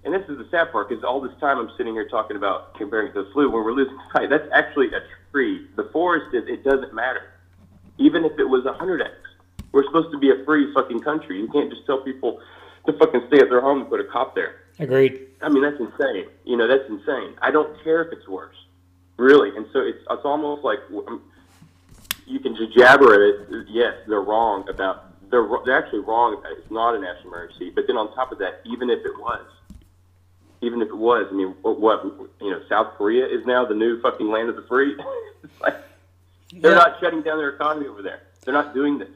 and 0.04 0.12
this 0.12 0.28
is 0.28 0.36
the 0.36 0.48
sad 0.50 0.72
part, 0.72 0.88
because 0.88 1.04
all 1.04 1.20
this 1.20 1.32
time 1.40 1.58
I'm 1.58 1.70
sitting 1.76 1.94
here 1.94 2.08
talking 2.08 2.36
about 2.36 2.74
comparing 2.74 3.08
it 3.08 3.14
to 3.14 3.24
the 3.24 3.30
flu, 3.30 3.50
when 3.50 3.64
we're 3.64 3.72
losing 3.72 3.98
sight, 4.12 4.28
that's 4.30 4.48
actually 4.52 4.88
a 4.88 5.00
tree. 5.30 5.66
The 5.76 5.84
forest, 5.92 6.34
is, 6.34 6.44
it 6.48 6.64
doesn't 6.64 6.92
matter. 6.94 7.32
Even 7.98 8.24
if 8.24 8.38
it 8.38 8.44
was 8.44 8.64
100x. 8.64 9.23
We're 9.74 9.82
supposed 9.84 10.12
to 10.12 10.18
be 10.18 10.30
a 10.30 10.44
free 10.44 10.72
fucking 10.72 11.00
country. 11.00 11.40
You 11.40 11.48
can't 11.48 11.68
just 11.68 11.84
tell 11.84 11.98
people 12.00 12.40
to 12.86 12.92
fucking 12.92 13.24
stay 13.26 13.40
at 13.40 13.48
their 13.50 13.60
home 13.60 13.80
and 13.80 13.90
put 13.90 13.98
a 13.98 14.04
cop 14.04 14.36
there. 14.36 14.60
Agreed. 14.78 15.26
I 15.42 15.48
mean, 15.48 15.64
that's 15.64 15.80
insane. 15.80 16.26
You 16.44 16.56
know, 16.56 16.68
that's 16.68 16.88
insane. 16.88 17.34
I 17.42 17.50
don't 17.50 17.82
care 17.82 18.00
if 18.02 18.12
it's 18.16 18.28
worse, 18.28 18.54
really. 19.16 19.54
And 19.56 19.66
so 19.72 19.80
it's 19.80 19.98
it's 20.08 20.24
almost 20.24 20.62
like 20.62 20.78
um, 21.08 21.22
you 22.24 22.38
can 22.38 22.54
just 22.54 22.72
jabber 22.78 23.14
at 23.14 23.20
it. 23.20 23.66
Yes, 23.68 23.94
they're 24.06 24.20
wrong 24.22 24.68
about 24.68 25.28
they're 25.30 25.46
they're 25.64 25.76
actually 25.76 26.00
wrong. 26.00 26.38
About 26.38 26.52
it. 26.52 26.58
it's 26.58 26.70
not 26.70 26.94
a 26.94 27.00
national 27.00 27.34
emergency. 27.34 27.70
But 27.70 27.88
then 27.88 27.96
on 27.96 28.14
top 28.14 28.30
of 28.30 28.38
that, 28.38 28.60
even 28.64 28.90
if 28.90 29.04
it 29.04 29.18
was, 29.18 29.44
even 30.60 30.82
if 30.82 30.88
it 30.88 30.96
was, 30.96 31.26
I 31.30 31.34
mean, 31.34 31.48
what, 31.62 31.80
what 31.80 32.04
you 32.40 32.50
know, 32.50 32.62
South 32.68 32.94
Korea 32.96 33.26
is 33.26 33.44
now 33.44 33.64
the 33.64 33.74
new 33.74 34.00
fucking 34.00 34.28
land 34.30 34.48
of 34.50 34.54
the 34.56 34.62
free. 34.62 34.94
it's 35.42 35.60
like 35.60 35.74
they're 36.52 36.70
Yeah. 36.70 36.78
not 36.78 37.00
shutting 37.00 37.22
down 37.22 37.38
their 37.38 37.50
economy 37.50 37.88
over 37.88 38.02
there. 38.02 38.22
They're 38.44 38.54
not 38.54 38.72
doing 38.72 38.98
this. 38.98 39.08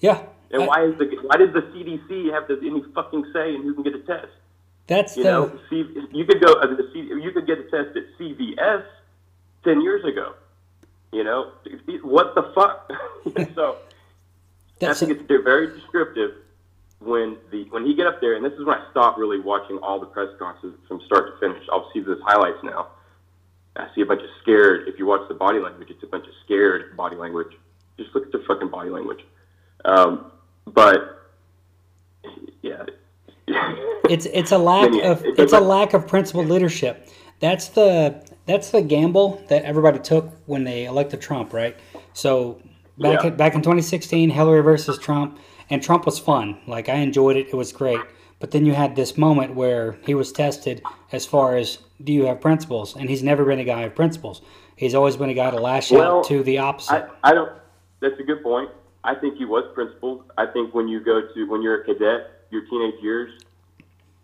Yeah. 0.00 0.22
And 0.50 0.62
I- 0.62 0.66
why 0.66 0.84
is 0.84 0.98
the 0.98 1.06
why 1.22 1.36
does 1.36 1.52
the 1.52 1.62
CDC 1.62 2.32
have 2.32 2.48
the, 2.48 2.58
any 2.62 2.82
fucking 2.94 3.26
say 3.32 3.54
in 3.54 3.62
who 3.62 3.74
can 3.74 3.82
get 3.82 3.94
a 3.94 4.00
test? 4.00 4.32
That's 4.86 5.16
You 5.16 5.22
the 5.24 5.30
know, 5.30 5.60
C, 5.68 5.84
you 6.12 6.24
could 6.24 6.40
go. 6.40 6.54
Uh, 6.54 6.66
the 6.66 6.88
C, 6.92 7.00
you 7.00 7.30
could 7.32 7.46
get 7.46 7.58
a 7.58 7.64
test 7.64 7.94
at 7.96 8.04
CVS 8.18 8.84
ten 9.64 9.82
years 9.82 10.04
ago. 10.04 10.34
You 11.12 11.24
know, 11.24 11.52
what 12.02 12.34
the 12.34 12.42
fuck? 12.54 12.90
so 13.54 13.76
that's 14.78 15.02
I 15.02 15.06
think 15.06 15.18
it's 15.18 15.28
they're 15.28 15.42
very 15.42 15.66
descriptive 15.66 16.32
when 17.00 17.36
the 17.50 17.64
when 17.70 17.84
he 17.84 17.94
get 17.94 18.06
up 18.06 18.20
there, 18.20 18.34
and 18.34 18.44
this 18.44 18.52
is 18.54 18.64
when 18.64 18.76
I 18.78 18.90
stop 18.90 19.18
really 19.18 19.40
watching 19.40 19.78
all 19.78 20.00
the 20.00 20.06
press 20.06 20.28
conferences 20.38 20.78
from 20.88 21.00
start 21.02 21.34
to 21.34 21.40
finish. 21.46 21.62
I'll 21.70 21.90
see 21.92 22.00
those 22.00 22.20
highlights 22.24 22.58
now. 22.62 22.88
I 23.76 23.88
see 23.94 24.00
a 24.00 24.06
bunch 24.06 24.22
of 24.22 24.28
scared. 24.42 24.88
If 24.88 24.98
you 24.98 25.06
watch 25.06 25.28
the 25.28 25.34
body 25.34 25.60
language, 25.60 25.88
it's 25.90 26.02
a 26.02 26.06
bunch 26.06 26.26
of 26.26 26.32
scared 26.44 26.96
body 26.96 27.16
language. 27.16 27.52
Just 27.96 28.14
look 28.14 28.26
at 28.26 28.32
the 28.32 28.42
fucking 28.48 28.68
body 28.68 28.90
language. 28.90 29.20
Um, 29.84 30.30
but 30.66 31.30
yeah, 32.62 32.84
it's 34.08 34.26
it's 34.26 34.52
a 34.52 34.58
lack 34.58 34.92
Yeah, 34.92 35.12
of 35.12 35.22
it's 35.24 35.52
a 35.52 35.60
lack 35.60 35.94
of 35.94 36.06
principled 36.06 36.48
leadership. 36.48 37.08
That's 37.40 37.68
the 37.68 38.22
that's 38.46 38.70
the 38.70 38.82
gamble 38.82 39.42
that 39.48 39.64
everybody 39.64 39.98
took 39.98 40.32
when 40.46 40.64
they 40.64 40.86
elected 40.86 41.20
Trump, 41.20 41.52
right? 41.52 41.76
So 42.12 42.60
back 42.98 43.22
Yeah. 43.22 43.28
in, 43.30 43.36
back 43.36 43.54
in 43.54 43.62
2016, 43.62 44.30
Hillary 44.30 44.62
versus 44.62 44.98
Trump, 44.98 45.38
and 45.70 45.82
Trump 45.82 46.04
was 46.06 46.18
fun. 46.18 46.58
Like 46.66 46.88
I 46.88 46.94
enjoyed 46.96 47.36
it; 47.36 47.48
it 47.48 47.54
was 47.54 47.72
great. 47.72 48.00
But 48.40 48.52
then 48.52 48.64
you 48.64 48.72
had 48.72 48.94
this 48.94 49.16
moment 49.18 49.54
where 49.54 49.98
he 50.06 50.14
was 50.14 50.30
tested 50.30 50.82
as 51.10 51.26
far 51.26 51.56
as 51.56 51.78
do 52.02 52.12
you 52.12 52.26
have 52.26 52.40
principles, 52.40 52.94
and 52.96 53.08
he's 53.10 53.22
never 53.22 53.44
been 53.44 53.58
a 53.58 53.64
guy 53.64 53.82
of 53.82 53.94
principles. 53.94 54.42
He's 54.76 54.94
always 54.94 55.16
been 55.16 55.28
a 55.30 55.34
guy 55.34 55.50
to 55.50 55.56
lash 55.58 55.90
Well, 55.90 56.18
out 56.18 56.24
to 56.26 56.42
the 56.44 56.58
opposite. 56.58 57.08
I, 57.24 57.30
I 57.30 57.34
don't. 57.34 57.50
That's 58.00 58.18
a 58.20 58.22
good 58.22 58.42
point. 58.44 58.70
I 59.04 59.14
think 59.14 59.36
he 59.36 59.44
was 59.44 59.64
principled. 59.74 60.24
I 60.36 60.46
think 60.46 60.74
when 60.74 60.88
you 60.88 61.00
go 61.00 61.22
to 61.22 61.44
when 61.44 61.62
you're 61.62 61.82
a 61.82 61.84
cadet, 61.84 62.44
your 62.50 62.62
teenage 62.66 63.00
years, 63.02 63.30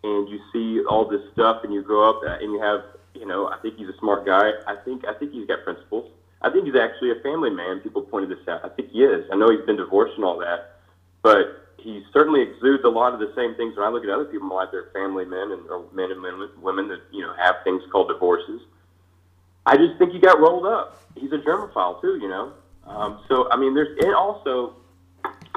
and 0.03 0.29
you 0.29 0.39
see 0.51 0.85
all 0.85 1.07
this 1.07 1.21
stuff, 1.33 1.63
and 1.63 1.73
you 1.73 1.81
grow 1.81 2.09
up 2.09 2.21
uh, 2.23 2.37
and 2.41 2.51
you 2.51 2.61
have, 2.61 2.81
you 3.13 3.25
know, 3.25 3.47
I 3.47 3.57
think 3.59 3.77
he's 3.77 3.87
a 3.87 3.97
smart 3.99 4.25
guy. 4.25 4.51
I 4.67 4.75
think 4.75 5.05
I 5.07 5.13
think 5.13 5.31
he's 5.31 5.47
got 5.47 5.63
principles. 5.63 6.11
I 6.41 6.49
think 6.49 6.65
he's 6.65 6.75
actually 6.75 7.11
a 7.11 7.21
family 7.23 7.49
man. 7.49 7.79
People 7.79 8.03
pointed 8.03 8.29
this 8.29 8.47
out. 8.47 8.63
I 8.63 8.69
think 8.69 8.91
he 8.91 9.03
is. 9.03 9.25
I 9.31 9.35
know 9.35 9.49
he's 9.49 9.65
been 9.65 9.77
divorced 9.77 10.15
and 10.15 10.25
all 10.25 10.37
that, 10.39 10.79
but 11.23 11.65
he 11.77 12.03
certainly 12.11 12.41
exudes 12.41 12.83
a 12.83 12.89
lot 12.89 13.13
of 13.13 13.19
the 13.19 13.31
same 13.35 13.55
things. 13.55 13.77
When 13.77 13.85
I 13.85 13.89
look 13.89 14.03
at 14.03 14.09
other 14.09 14.25
people 14.25 14.47
in 14.47 14.49
my 14.49 14.55
life, 14.55 14.69
they're 14.71 14.89
family 14.93 15.25
men 15.25 15.51
and 15.51 15.69
or 15.69 15.85
men 15.93 16.11
and 16.11 16.21
women, 16.21 16.49
women 16.61 16.87
that 16.89 17.01
you 17.11 17.21
know 17.21 17.33
have 17.33 17.55
things 17.63 17.81
called 17.91 18.09
divorces. 18.09 18.61
I 19.65 19.77
just 19.77 19.97
think 19.97 20.11
he 20.11 20.19
got 20.19 20.39
rolled 20.39 20.65
up. 20.65 21.01
He's 21.15 21.31
a 21.31 21.37
germophile 21.37 22.01
too, 22.01 22.17
you 22.21 22.27
know. 22.27 22.53
Um, 22.87 23.19
so 23.27 23.49
I 23.51 23.57
mean, 23.57 23.73
there's 23.73 23.97
and 24.01 24.13
also 24.15 24.73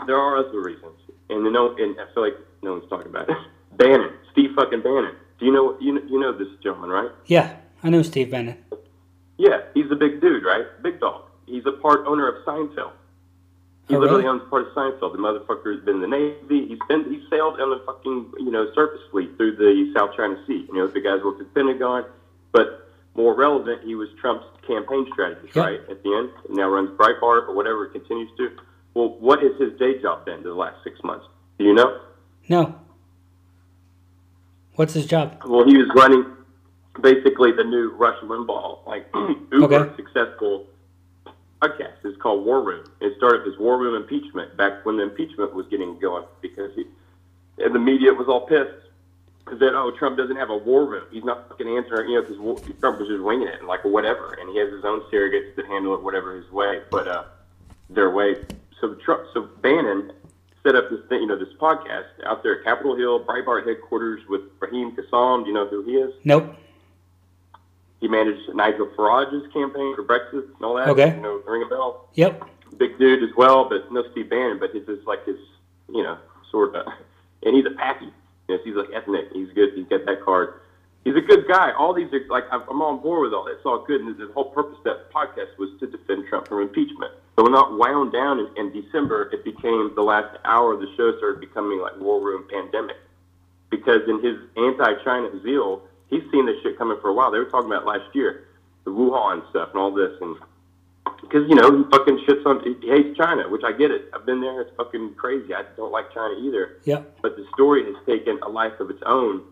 there 0.06 0.16
are 0.16 0.36
other 0.38 0.60
reasons, 0.62 0.98
and 1.30 1.44
you 1.44 1.50
know, 1.50 1.74
and 1.76 1.98
I 2.00 2.12
feel 2.14 2.22
like 2.24 2.36
no 2.62 2.72
one's 2.72 2.88
talking 2.88 3.08
about 3.08 3.28
it. 3.28 3.36
Bannon, 3.76 4.12
Steve 4.32 4.50
fucking 4.56 4.82
Bannon. 4.82 5.14
Do 5.38 5.46
you 5.46 5.52
know 5.52 5.76
you 5.80 5.92
know, 5.94 6.02
you 6.08 6.18
know 6.18 6.32
this 6.36 6.48
gentleman, 6.62 6.90
right? 6.90 7.10
Yeah, 7.26 7.56
I 7.82 7.90
know 7.90 8.02
Steve 8.02 8.30
Bannon. 8.30 8.56
Yeah, 9.36 9.60
he's 9.74 9.90
a 9.90 9.96
big 9.96 10.20
dude, 10.20 10.44
right? 10.44 10.64
Big 10.82 10.98
dog. 11.00 11.22
He's 11.46 11.64
a 11.66 11.72
part 11.72 12.06
owner 12.06 12.28
of 12.28 12.44
Seinfeld. 12.44 12.90
He 13.88 13.94
Oh, 13.94 14.00
literally 14.00 14.24
really? 14.24 14.40
owns 14.40 14.50
part 14.50 14.66
of 14.66 14.72
Seinfeld. 14.74 15.12
The 15.12 15.18
motherfucker 15.18 15.74
has 15.76 15.84
been 15.84 15.96
in 15.96 16.00
the 16.02 16.08
Navy. 16.08 16.66
He's 16.68 16.78
been 16.88 17.04
he 17.04 17.22
sailed 17.30 17.60
on 17.60 17.70
the 17.70 17.82
fucking 17.86 18.32
you 18.38 18.50
know 18.50 18.72
surface 18.74 19.00
fleet 19.10 19.36
through 19.36 19.56
the 19.56 19.92
South 19.96 20.16
China 20.16 20.42
Sea. 20.46 20.66
You 20.68 20.74
know 20.74 20.86
the 20.88 21.00
guys 21.00 21.20
worked 21.22 21.40
at 21.40 21.46
the 21.46 21.60
Pentagon, 21.60 22.04
but 22.52 22.87
more 23.18 23.34
relevant, 23.34 23.82
he 23.82 23.96
was 23.96 24.08
Trump's 24.20 24.46
campaign 24.66 25.04
strategist, 25.12 25.54
Yep. 25.56 25.64
right? 25.66 25.80
At 25.90 26.02
the 26.04 26.14
end, 26.14 26.30
and 26.46 26.56
now 26.56 26.68
runs 26.68 26.90
Breitbart 26.96 27.48
or 27.48 27.54
whatever 27.54 27.84
it 27.86 27.92
continues 27.92 28.30
to. 28.38 28.50
Well, 28.94 29.16
what 29.18 29.42
is 29.42 29.58
his 29.60 29.76
day 29.78 30.00
job 30.00 30.24
been 30.24 30.42
the 30.44 30.54
last 30.54 30.76
six 30.84 31.02
months? 31.02 31.26
Do 31.58 31.64
you 31.64 31.74
know? 31.74 31.98
No. 32.48 32.74
What's 34.76 34.94
his 34.94 35.06
job? 35.06 35.42
Well, 35.44 35.64
he 35.66 35.76
was 35.76 35.88
running 35.96 36.24
basically 37.02 37.50
the 37.50 37.64
new 37.64 37.90
Rush 37.96 38.18
Limbaugh, 38.22 38.86
like 38.86 39.06
uber 39.52 39.74
Okay. 39.74 39.96
successful 39.96 40.66
podcast. 41.60 41.94
It's 42.04 42.16
called 42.22 42.44
War 42.46 42.62
Room. 42.62 42.84
It 43.00 43.14
started 43.16 43.42
as 43.52 43.58
War 43.58 43.78
Room 43.78 43.96
impeachment 44.00 44.56
back 44.56 44.84
when 44.86 44.96
the 44.96 45.02
impeachment 45.02 45.52
was 45.54 45.66
getting 45.66 45.98
going 45.98 46.24
because 46.40 46.70
he, 46.76 46.84
and 47.58 47.74
the 47.74 47.80
media 47.80 48.12
was 48.14 48.28
all 48.28 48.46
pissed 48.46 48.70
that 49.50 49.74
oh 49.74 49.90
Trump 49.98 50.16
doesn't 50.16 50.36
have 50.36 50.50
a 50.50 50.56
war 50.56 50.86
room. 50.86 51.04
He's 51.10 51.24
not 51.24 51.48
fucking 51.48 51.68
answering, 51.68 52.10
you 52.10 52.20
know, 52.20 52.54
because 52.54 52.74
Trump 52.80 52.98
was 52.98 53.08
just 53.08 53.22
winging 53.22 53.48
it 53.48 53.58
and 53.58 53.68
like 53.68 53.84
whatever, 53.84 54.36
and 54.40 54.50
he 54.50 54.58
has 54.58 54.72
his 54.72 54.84
own 54.84 55.00
surrogates 55.10 55.56
that 55.56 55.66
handle 55.66 55.94
it 55.94 56.02
whatever 56.02 56.36
his 56.36 56.50
way, 56.50 56.82
but 56.90 57.08
uh, 57.08 57.24
their 57.90 58.10
way. 58.10 58.36
So 58.80 58.94
Trump, 58.94 59.24
so 59.34 59.48
Bannon 59.62 60.12
set 60.62 60.74
up 60.74 60.90
this 60.90 61.00
thing, 61.08 61.22
you 61.22 61.26
know, 61.26 61.38
this 61.38 61.52
podcast 61.60 62.06
out 62.24 62.42
there 62.42 62.58
at 62.58 62.64
Capitol 62.64 62.96
Hill, 62.96 63.24
Breitbart 63.24 63.66
headquarters 63.66 64.20
with 64.28 64.42
Raheem 64.60 64.94
Kassam. 64.94 65.44
Do 65.44 65.48
you 65.48 65.54
know 65.54 65.66
who 65.66 65.82
he 65.82 65.92
is? 65.92 66.12
Nope. 66.24 66.54
He 68.00 68.08
managed 68.08 68.54
Nigel 68.54 68.88
Farage's 68.94 69.50
campaign 69.52 69.94
for 69.96 70.04
Brexit 70.04 70.54
and 70.54 70.64
all 70.64 70.74
that. 70.74 70.88
Okay. 70.88 71.14
You 71.16 71.22
know, 71.22 71.42
ring 71.46 71.64
a 71.64 71.68
bell. 71.68 72.08
Yep. 72.14 72.44
Big 72.76 72.98
dude 72.98 73.22
as 73.22 73.34
well, 73.36 73.68
but 73.68 73.90
no 73.90 74.04
Steve 74.12 74.30
Bannon, 74.30 74.58
but 74.58 74.70
it's 74.74 74.86
just 74.86 75.06
like 75.06 75.24
his, 75.26 75.38
you 75.88 76.02
know, 76.02 76.18
sort 76.50 76.76
of, 76.76 76.86
and 77.42 77.56
he's 77.56 77.66
a 77.66 77.70
packy. 77.70 78.12
You 78.48 78.56
know, 78.56 78.60
he's 78.64 78.74
like 78.74 78.88
ethnic. 78.94 79.28
He's 79.32 79.52
good. 79.52 79.70
He's 79.76 79.86
got 79.86 80.06
that 80.06 80.24
card. 80.24 80.60
He's 81.04 81.16
a 81.16 81.20
good 81.20 81.46
guy. 81.48 81.72
All 81.72 81.94
these 81.94 82.12
are 82.12 82.20
like 82.28 82.44
I'm 82.50 82.82
on 82.82 83.00
board 83.00 83.22
with 83.22 83.32
all 83.32 83.44
that. 83.44 83.52
It's 83.52 83.66
all 83.66 83.84
good. 83.86 84.00
And 84.00 84.16
the 84.18 84.32
whole 84.32 84.50
purpose 84.50 84.78
of 84.78 84.84
that 84.84 85.12
podcast 85.12 85.56
was 85.58 85.70
to 85.80 85.86
defend 85.86 86.26
Trump 86.28 86.48
from 86.48 86.62
impeachment. 86.62 87.12
But 87.36 87.44
when 87.44 87.52
that 87.52 87.70
wound 87.70 88.12
down 88.12 88.40
in, 88.40 88.48
in 88.56 88.72
December, 88.72 89.30
it 89.32 89.44
became 89.44 89.92
the 89.94 90.02
last 90.02 90.36
hour 90.44 90.74
of 90.74 90.80
the 90.80 90.88
show 90.96 91.16
started 91.18 91.40
becoming 91.40 91.78
like 91.78 91.96
war 92.00 92.20
room 92.20 92.48
pandemic 92.50 92.96
because 93.70 94.00
in 94.08 94.22
his 94.24 94.36
anti-China 94.56 95.30
zeal, 95.42 95.82
he's 96.08 96.22
seen 96.32 96.46
this 96.46 96.56
shit 96.62 96.78
coming 96.78 96.98
for 97.00 97.10
a 97.10 97.14
while. 97.14 97.30
They 97.30 97.38
were 97.38 97.50
talking 97.50 97.70
about 97.70 97.86
last 97.86 98.14
year, 98.14 98.48
the 98.84 98.90
Wuhan 98.90 99.48
stuff 99.50 99.70
and 99.70 99.78
all 99.78 99.92
this, 99.92 100.12
and 100.20 100.36
because 101.20 101.48
you 101.48 101.54
know 101.54 101.76
he 101.76 101.84
fucking 101.90 102.24
shits 102.26 102.44
on, 102.46 102.62
he 102.64 102.88
hates 102.88 103.16
China, 103.16 103.48
which 103.48 103.62
I 103.64 103.72
get 103.72 103.90
it. 103.90 104.10
I've 104.14 104.26
been 104.26 104.40
there. 104.40 104.60
It's 104.60 104.70
fucking 104.76 105.14
crazy. 105.14 105.54
I 105.54 105.64
don't 105.76 105.92
like 105.92 106.12
China 106.12 106.34
either. 106.40 106.78
Yeah. 106.84 107.02
But 107.22 107.36
the 107.36 107.46
story 107.54 107.84
has 107.84 107.96
taken 108.06 108.38
a 108.42 108.48
life 108.48 108.78
of 108.80 108.90
its 108.90 109.02
own, 109.04 109.42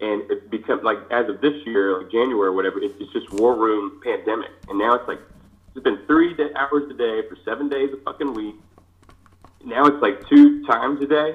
and 0.00 0.30
it 0.30 0.50
becomes 0.50 0.82
like 0.82 0.98
as 1.10 1.28
of 1.28 1.40
this 1.40 1.54
year, 1.66 1.98
like 1.98 2.10
January 2.10 2.48
or 2.48 2.52
whatever, 2.52 2.78
it's, 2.80 2.94
it's 3.00 3.12
just 3.12 3.32
war 3.32 3.56
room 3.56 4.00
pandemic, 4.04 4.50
and 4.68 4.78
now 4.78 4.94
it's 4.94 5.08
like 5.08 5.20
it's 5.74 5.84
been 5.84 6.00
three 6.06 6.34
hours 6.56 6.90
a 6.90 6.94
day 6.94 7.22
for 7.28 7.36
seven 7.44 7.68
days 7.68 7.90
a 7.92 8.02
fucking 8.04 8.32
week. 8.34 8.56
Now 9.64 9.86
it's 9.86 10.00
like 10.00 10.26
two 10.28 10.64
times 10.66 11.02
a 11.02 11.06
day. 11.06 11.34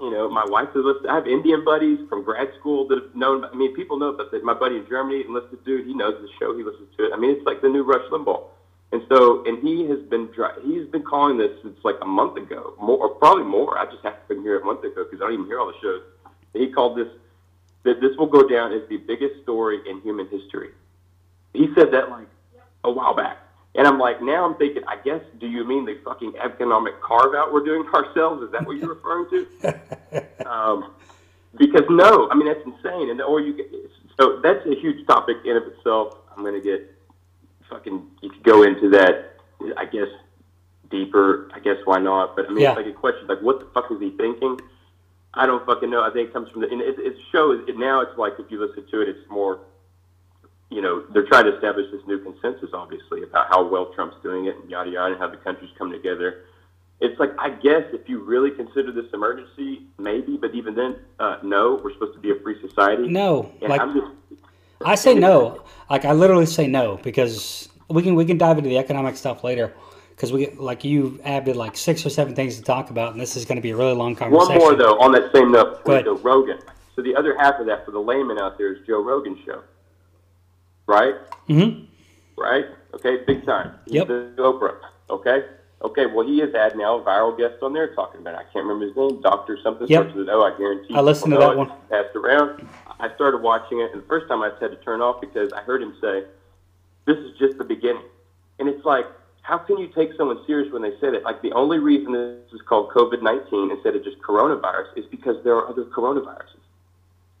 You 0.00 0.10
know, 0.10 0.28
my 0.28 0.44
wife 0.46 0.70
is 0.74 0.82
listening. 0.84 1.10
I 1.10 1.14
have 1.14 1.26
Indian 1.28 1.64
buddies 1.64 2.00
from 2.08 2.24
grad 2.24 2.48
school 2.58 2.88
that 2.88 2.98
have 3.00 3.14
known. 3.14 3.44
I 3.44 3.54
mean, 3.54 3.74
people 3.76 3.96
know 3.96 4.08
about. 4.08 4.32
My 4.42 4.54
buddy 4.54 4.76
in 4.76 4.86
Germany, 4.88 5.24
enlisted 5.26 5.64
dude, 5.64 5.86
he 5.86 5.94
knows 5.94 6.20
the 6.20 6.28
show. 6.38 6.56
He 6.56 6.64
listens 6.64 6.88
to 6.96 7.06
it. 7.06 7.12
I 7.14 7.16
mean, 7.16 7.30
it's 7.30 7.46
like 7.46 7.62
the 7.62 7.68
new 7.68 7.84
Rush 7.84 8.04
Limbaugh. 8.10 8.42
And 8.92 9.02
so, 9.08 9.44
and 9.46 9.58
he 9.66 9.86
has 9.88 9.98
been 10.10 10.28
he's 10.64 10.86
been 10.88 11.02
calling 11.02 11.38
this 11.38 11.50
since 11.62 11.76
like 11.84 11.96
a 12.02 12.06
month 12.06 12.36
ago, 12.36 12.74
more 12.80 12.98
or 12.98 13.08
probably 13.10 13.44
more. 13.44 13.78
I 13.78 13.86
just 13.86 14.02
happened 14.02 14.38
to 14.38 14.42
hear 14.42 14.56
it 14.56 14.62
a 14.62 14.64
month 14.64 14.84
ago 14.84 15.04
because 15.04 15.20
I 15.22 15.26
don't 15.26 15.34
even 15.34 15.46
hear 15.46 15.60
all 15.60 15.66
the 15.66 15.78
shows. 15.80 16.02
He 16.52 16.70
called 16.70 16.98
this 16.98 17.08
that 17.84 18.00
this 18.00 18.16
will 18.16 18.26
go 18.26 18.48
down 18.48 18.72
as 18.72 18.82
the 18.88 18.96
biggest 18.96 19.42
story 19.42 19.80
in 19.88 20.00
human 20.00 20.26
history. 20.28 20.70
He 21.52 21.68
said 21.74 21.92
that 21.92 22.10
like 22.10 22.28
a 22.82 22.90
while 22.90 23.14
back. 23.14 23.38
And 23.76 23.86
I'm 23.88 23.98
like, 23.98 24.22
now 24.22 24.44
I'm 24.44 24.54
thinking, 24.56 24.82
I 24.86 24.96
guess, 24.96 25.20
do 25.40 25.48
you 25.48 25.64
mean 25.66 25.84
the 25.84 25.98
fucking 26.04 26.34
economic 26.42 27.00
carve 27.02 27.34
out 27.34 27.52
we're 27.52 27.64
doing 27.64 27.84
ourselves? 27.92 28.42
Is 28.42 28.52
that 28.52 28.66
what 28.66 28.76
you're 28.76 28.94
referring 28.94 29.28
to? 29.30 30.46
um, 30.46 30.92
because 31.56 31.84
no, 31.88 32.28
I 32.30 32.34
mean, 32.34 32.46
that's 32.46 32.64
insane. 32.64 33.10
And 33.10 33.20
or 33.20 33.40
you 33.40 33.88
so 34.18 34.40
that's 34.42 34.64
a 34.66 34.74
huge 34.76 35.06
topic 35.06 35.38
in 35.44 35.56
of 35.56 35.64
itself. 35.64 36.18
I'm 36.36 36.42
going 36.44 36.54
to 36.54 36.60
get 36.60 36.94
fucking, 37.68 38.06
you 38.22 38.30
could 38.30 38.42
go 38.44 38.62
into 38.62 38.88
that, 38.90 39.36
I 39.76 39.84
guess, 39.86 40.08
deeper. 40.90 41.50
I 41.52 41.58
guess 41.60 41.76
why 41.84 41.98
not? 41.98 42.36
But 42.36 42.46
I 42.46 42.48
mean, 42.50 42.62
Yeah. 42.62 42.70
it's 42.70 42.76
like 42.76 42.86
a 42.86 42.92
question, 42.92 43.26
like, 43.26 43.40
what 43.40 43.58
the 43.58 43.66
fuck 43.74 43.90
is 43.90 44.00
he 44.00 44.10
thinking? 44.10 44.60
I 45.34 45.46
don't 45.46 45.64
fucking 45.66 45.90
know. 45.90 46.02
I 46.02 46.10
think 46.10 46.28
it 46.28 46.32
comes 46.32 46.48
from 46.50 46.60
the, 46.60 46.68
and 46.68 46.80
it, 46.80 46.96
it 46.98 47.16
shows, 47.32 47.64
it, 47.68 47.76
now 47.76 48.00
it's 48.02 48.16
like, 48.16 48.34
if 48.38 48.50
you 48.50 48.64
listen 48.64 48.86
to 48.88 49.00
it, 49.00 49.08
it's 49.08 49.28
more, 49.28 49.60
you 50.74 50.82
know, 50.82 51.04
they're 51.12 51.26
trying 51.26 51.44
to 51.44 51.54
establish 51.54 51.86
this 51.92 52.02
new 52.06 52.18
consensus, 52.18 52.70
obviously, 52.74 53.22
about 53.22 53.48
how 53.48 53.66
well 53.66 53.92
Trump's 53.94 54.16
doing 54.22 54.46
it 54.46 54.56
and 54.56 54.68
yada 54.68 54.90
yada, 54.90 55.12
and 55.12 55.20
how 55.20 55.28
the 55.28 55.36
country's 55.36 55.70
come 55.78 55.92
together. 55.92 56.44
It's 57.00 57.18
like, 57.20 57.30
I 57.38 57.50
guess 57.50 57.84
if 57.92 58.08
you 58.08 58.24
really 58.24 58.50
consider 58.50 58.90
this 58.92 59.06
emergency, 59.12 59.82
maybe, 59.98 60.36
but 60.36 60.54
even 60.54 60.74
then, 60.74 60.96
uh, 61.18 61.38
no, 61.42 61.80
we're 61.82 61.92
supposed 61.92 62.14
to 62.14 62.20
be 62.20 62.30
a 62.30 62.40
free 62.40 62.60
society. 62.60 63.08
No. 63.08 63.52
And 63.60 63.70
Like 63.70 63.82
just, 63.92 64.06
I 64.84 64.94
say 64.94 65.14
no. 65.14 65.62
Like 65.90 66.04
I 66.04 66.12
literally 66.12 66.46
say 66.46 66.66
no 66.66 66.96
because 66.96 67.68
we 67.88 68.02
can 68.02 68.14
we 68.14 68.24
can 68.24 68.38
dive 68.38 68.58
into 68.58 68.70
the 68.70 68.78
economic 68.78 69.16
stuff 69.16 69.44
later 69.44 69.72
because 70.10 70.32
we 70.32 70.50
like 70.50 70.84
you 70.84 71.20
added 71.24 71.56
like 71.56 71.76
six 71.76 72.04
or 72.06 72.10
seven 72.10 72.34
things 72.34 72.56
to 72.56 72.62
talk 72.62 72.90
about 72.90 73.12
and 73.12 73.20
this 73.20 73.36
is 73.36 73.44
going 73.44 73.56
to 73.56 73.62
be 73.62 73.70
a 73.70 73.76
really 73.76 73.92
long 73.94 74.14
conversation. 74.14 74.58
one 74.58 74.58
more, 74.58 74.74
though, 74.74 74.98
on 74.98 75.12
that 75.12 75.32
same 75.32 75.52
note, 75.52 75.84
Go. 75.84 76.02
Joe 76.02 76.16
Rogan. 76.16 76.58
So 76.96 77.02
the 77.02 77.14
other 77.16 77.36
half 77.36 77.58
of 77.58 77.66
that 77.66 77.84
for 77.84 77.90
the 77.90 77.98
layman 77.98 78.38
out 78.38 78.56
there 78.56 78.72
is 78.72 78.86
Joe 78.86 79.02
Rogan's 79.02 79.38
show, 79.44 79.62
right? 80.86 81.14
Mm-hmm. 81.48 81.84
right? 82.40 82.66
Okay, 82.94 83.18
big 83.26 83.44
time. 83.44 83.74
He's 83.86 83.94
Yep. 83.94 84.06
the 84.08 84.34
Oprah. 84.38 84.76
Okay. 85.10 85.44
Okay. 85.82 86.06
Well, 86.06 86.26
he 86.26 86.38
has 86.38 86.52
had 86.54 86.76
now 86.76 86.98
a 86.98 87.02
viral 87.02 87.36
guest 87.36 87.62
on 87.62 87.72
there 87.72 87.94
talking 87.94 88.20
about. 88.20 88.34
It. 88.34 88.38
I 88.38 88.52
can't 88.52 88.64
remember 88.64 88.86
his 88.86 88.96
name. 88.96 89.20
Doctor 89.20 89.58
something. 89.62 89.86
Yep. 89.88 90.00
starts 90.00 90.16
with 90.16 90.28
O. 90.28 90.42
I 90.42 90.56
guarantee. 90.56 90.94
I 90.94 91.00
listened 91.00 91.32
to 91.32 91.38
that 91.38 91.52
it. 91.52 91.56
one. 91.58 91.72
Passed 91.90 92.14
around. 92.16 92.66
I 93.00 93.14
started 93.16 93.42
watching 93.42 93.80
it, 93.80 93.92
and 93.92 94.02
the 94.02 94.06
first 94.06 94.28
time 94.28 94.42
I 94.42 94.50
had 94.60 94.70
to 94.70 94.76
turn 94.76 95.00
off 95.02 95.20
because 95.20 95.52
I 95.52 95.60
heard 95.62 95.82
him 95.82 95.94
say, 96.00 96.24
"This 97.04 97.18
is 97.18 97.36
just 97.38 97.58
the 97.58 97.64
beginning," 97.64 98.04
and 98.58 98.68
it's 98.68 98.84
like. 98.84 99.06
How 99.42 99.58
can 99.58 99.76
you 99.76 99.88
take 99.88 100.14
someone 100.16 100.38
serious 100.46 100.72
when 100.72 100.80
they 100.80 100.98
said 101.00 101.12
it? 101.12 101.22
Like 101.22 101.42
the 101.42 101.52
only 101.52 101.78
reason 101.78 102.12
this 102.14 102.50
is 102.54 102.62
called 102.62 102.88
COVID 102.92 103.20
nineteen 103.20 103.70
instead 103.70 103.94
of 103.94 104.02
just 104.02 104.16
coronavirus 104.22 104.86
is 104.96 105.04
because 105.10 105.36
there 105.44 105.54
are 105.54 105.68
other 105.68 105.84
coronaviruses. 105.84 106.64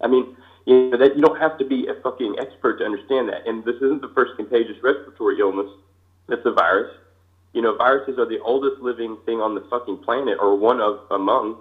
I 0.02 0.08
mean, 0.08 0.36
you 0.66 0.90
know, 0.90 0.96
that 0.96 1.16
you 1.16 1.22
don't 1.22 1.38
have 1.40 1.58
to 1.58 1.64
be 1.64 1.86
a 1.88 1.94
fucking 2.02 2.36
expert 2.38 2.78
to 2.78 2.84
understand 2.84 3.28
that. 3.28 3.46
And 3.46 3.64
this 3.64 3.76
isn't 3.76 4.00
the 4.00 4.12
first 4.14 4.32
contagious 4.36 4.76
respiratory 4.82 5.38
illness 5.38 5.70
that's 6.28 6.44
a 6.44 6.52
virus. 6.52 6.94
You 7.52 7.62
know, 7.62 7.76
viruses 7.76 8.18
are 8.18 8.26
the 8.26 8.40
oldest 8.40 8.80
living 8.80 9.16
thing 9.26 9.40
on 9.40 9.54
the 9.54 9.60
fucking 9.70 9.98
planet, 9.98 10.38
or 10.40 10.56
one 10.56 10.80
of 10.80 11.00
among. 11.10 11.58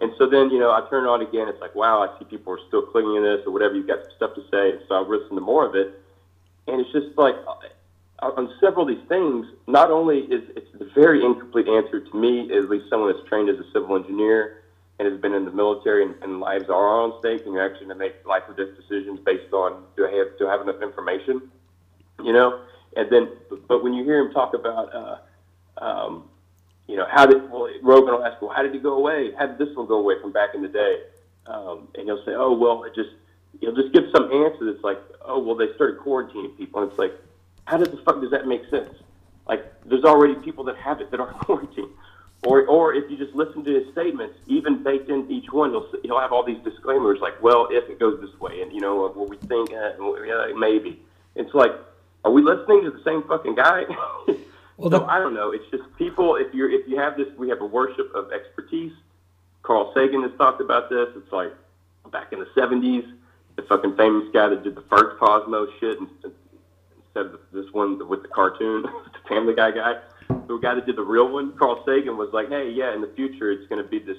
And 0.00 0.12
so 0.18 0.28
then, 0.28 0.50
you 0.50 0.58
know, 0.58 0.70
I 0.70 0.86
turn 0.90 1.04
it 1.04 1.08
on 1.08 1.22
again. 1.22 1.48
It's 1.48 1.60
like, 1.60 1.74
wow, 1.74 2.02
I 2.02 2.18
see 2.18 2.24
people 2.24 2.52
are 2.52 2.60
still 2.68 2.82
clinging 2.82 3.22
to 3.22 3.36
this 3.36 3.46
or 3.46 3.52
whatever. 3.52 3.74
You've 3.74 3.86
got 3.86 4.02
some 4.02 4.12
stuff 4.16 4.34
to 4.34 4.42
say, 4.50 4.78
so 4.86 4.94
I'll 4.96 5.08
listen 5.08 5.34
to 5.34 5.40
more 5.40 5.66
of 5.66 5.74
it. 5.74 5.98
And 6.68 6.80
it's 6.80 6.92
just 6.92 7.16
like, 7.16 7.34
uh, 7.46 8.30
on 8.36 8.52
several 8.60 8.88
of 8.88 8.94
these 8.94 9.08
things, 9.08 9.46
not 9.66 9.90
only 9.90 10.20
is 10.20 10.42
it's 10.54 10.68
a 10.80 10.84
very 10.94 11.24
incomplete 11.24 11.68
answer 11.68 12.00
to 12.00 12.16
me, 12.16 12.52
at 12.52 12.68
least 12.68 12.88
someone 12.88 13.12
that's 13.12 13.26
trained 13.28 13.48
as 13.48 13.58
a 13.58 13.64
civil 13.72 13.96
engineer 13.96 14.61
and 15.02 15.12
has 15.12 15.20
been 15.20 15.34
in 15.34 15.44
the 15.44 15.50
military 15.50 16.04
and, 16.04 16.14
and 16.22 16.38
lives 16.38 16.68
are 16.68 17.02
on 17.02 17.18
stake, 17.18 17.42
and 17.44 17.54
you're 17.54 17.64
actually 17.64 17.86
going 17.86 17.98
to 17.98 18.04
make 18.04 18.24
life 18.24 18.44
or 18.48 18.54
death 18.54 18.76
decisions 18.76 19.18
based 19.20 19.52
on 19.52 19.82
do 19.96 20.06
I 20.06 20.12
have 20.12 20.38
do 20.38 20.46
have 20.46 20.60
enough 20.60 20.80
information, 20.80 21.50
you 22.22 22.32
know? 22.32 22.60
And 22.96 23.10
then, 23.10 23.28
but 23.68 23.82
when 23.82 23.94
you 23.94 24.04
hear 24.04 24.20
him 24.20 24.32
talk 24.32 24.54
about, 24.54 24.94
uh, 24.94 25.18
um, 25.78 26.28
you 26.86 26.96
know, 26.96 27.06
how 27.10 27.26
did 27.26 27.50
well, 27.50 27.68
Rogan 27.82 28.14
will 28.14 28.24
ask, 28.24 28.40
well, 28.40 28.52
how 28.54 28.62
did 28.62 28.72
he 28.72 28.78
go 28.78 28.94
away? 28.94 29.32
How 29.36 29.46
did 29.46 29.58
this 29.58 29.74
one 29.74 29.86
go 29.86 29.98
away 29.98 30.20
from 30.20 30.30
back 30.30 30.50
in 30.54 30.62
the 30.62 30.68
day? 30.68 31.00
Um, 31.46 31.88
and 31.96 32.04
he'll 32.04 32.24
say, 32.24 32.34
oh, 32.36 32.52
well, 32.52 32.84
it 32.84 32.94
just 32.94 33.10
he'll 33.60 33.74
just 33.74 33.92
give 33.92 34.04
some 34.14 34.30
answer 34.32 34.72
that's 34.72 34.84
like, 34.84 35.00
oh, 35.24 35.40
well, 35.40 35.56
they 35.56 35.74
started 35.74 35.98
quarantining 35.98 36.56
people, 36.56 36.82
and 36.82 36.90
it's 36.90 36.98
like, 36.98 37.12
how 37.64 37.76
does 37.76 37.88
the 37.88 38.00
fuck 38.04 38.20
does 38.20 38.30
that 38.30 38.46
make 38.46 38.62
sense? 38.70 38.94
Like, 39.48 39.64
there's 39.84 40.04
already 40.04 40.36
people 40.36 40.62
that 40.64 40.76
have 40.76 41.00
it 41.00 41.10
that 41.10 41.18
aren't 41.18 41.38
quarantined. 41.46 41.90
Or, 42.44 42.66
or 42.66 42.92
if 42.94 43.08
you 43.08 43.16
just 43.16 43.34
listen 43.34 43.62
to 43.64 43.72
his 43.72 43.92
statements, 43.92 44.34
even 44.48 44.82
baked 44.82 45.08
in 45.08 45.30
each 45.30 45.52
one, 45.52 45.70
he'll, 45.70 45.86
he'll 46.02 46.18
have 46.18 46.32
all 46.32 46.44
these 46.44 46.62
disclaimers 46.64 47.20
like, 47.20 47.40
well, 47.40 47.68
if 47.70 47.88
it 47.88 48.00
goes 48.00 48.20
this 48.20 48.38
way, 48.40 48.62
and, 48.62 48.72
you 48.72 48.80
know, 48.80 49.06
what 49.08 49.28
we 49.28 49.36
think, 49.36 49.70
uh, 49.72 49.92
yeah, 50.24 50.52
maybe. 50.56 51.00
It's 51.36 51.54
like, 51.54 51.72
are 52.24 52.32
we 52.32 52.42
listening 52.42 52.82
to 52.84 52.90
the 52.90 53.02
same 53.04 53.22
fucking 53.24 53.54
guy? 53.54 53.84
Well, 54.78 54.90
so 54.90 55.06
I 55.06 55.18
don't 55.18 55.34
know. 55.34 55.52
It's 55.52 55.68
just 55.70 55.84
people. 55.96 56.34
If 56.34 56.52
you're 56.54 56.68
if 56.70 56.88
you 56.88 56.98
have 56.98 57.16
this, 57.16 57.28
we 57.36 57.48
have 57.50 57.60
a 57.60 57.66
worship 57.66 58.12
of 58.14 58.32
expertise. 58.32 58.92
Carl 59.62 59.92
Sagan 59.94 60.22
has 60.22 60.32
talked 60.38 60.60
about 60.60 60.90
this. 60.90 61.08
It's 61.14 61.30
like 61.30 61.52
back 62.10 62.32
in 62.32 62.40
the 62.40 62.46
'70s, 62.46 63.04
the 63.54 63.62
fucking 63.62 63.96
famous 63.96 64.28
guy 64.32 64.48
that 64.48 64.64
did 64.64 64.74
the 64.74 64.82
first 64.90 65.18
Cosmos 65.20 65.68
shit 65.78 66.00
and- 66.00 66.08
instead 66.96 67.26
of 67.26 67.40
this 67.52 67.70
one 67.72 68.08
with 68.08 68.22
the 68.22 68.28
cartoon, 68.28 68.82
the 69.12 69.28
Family 69.28 69.54
Guy 69.54 69.70
guy. 69.70 70.00
The 70.52 70.58
guy 70.58 70.74
that 70.74 70.86
did 70.86 70.96
the 70.96 71.02
real 71.02 71.32
one, 71.32 71.56
Carl 71.58 71.82
Sagan, 71.86 72.16
was 72.16 72.28
like, 72.32 72.48
"Hey, 72.48 72.70
yeah, 72.70 72.94
in 72.94 73.00
the 73.00 73.12
future, 73.16 73.50
it's 73.50 73.66
going 73.68 73.82
to 73.82 73.88
be 73.88 73.98
this 73.98 74.18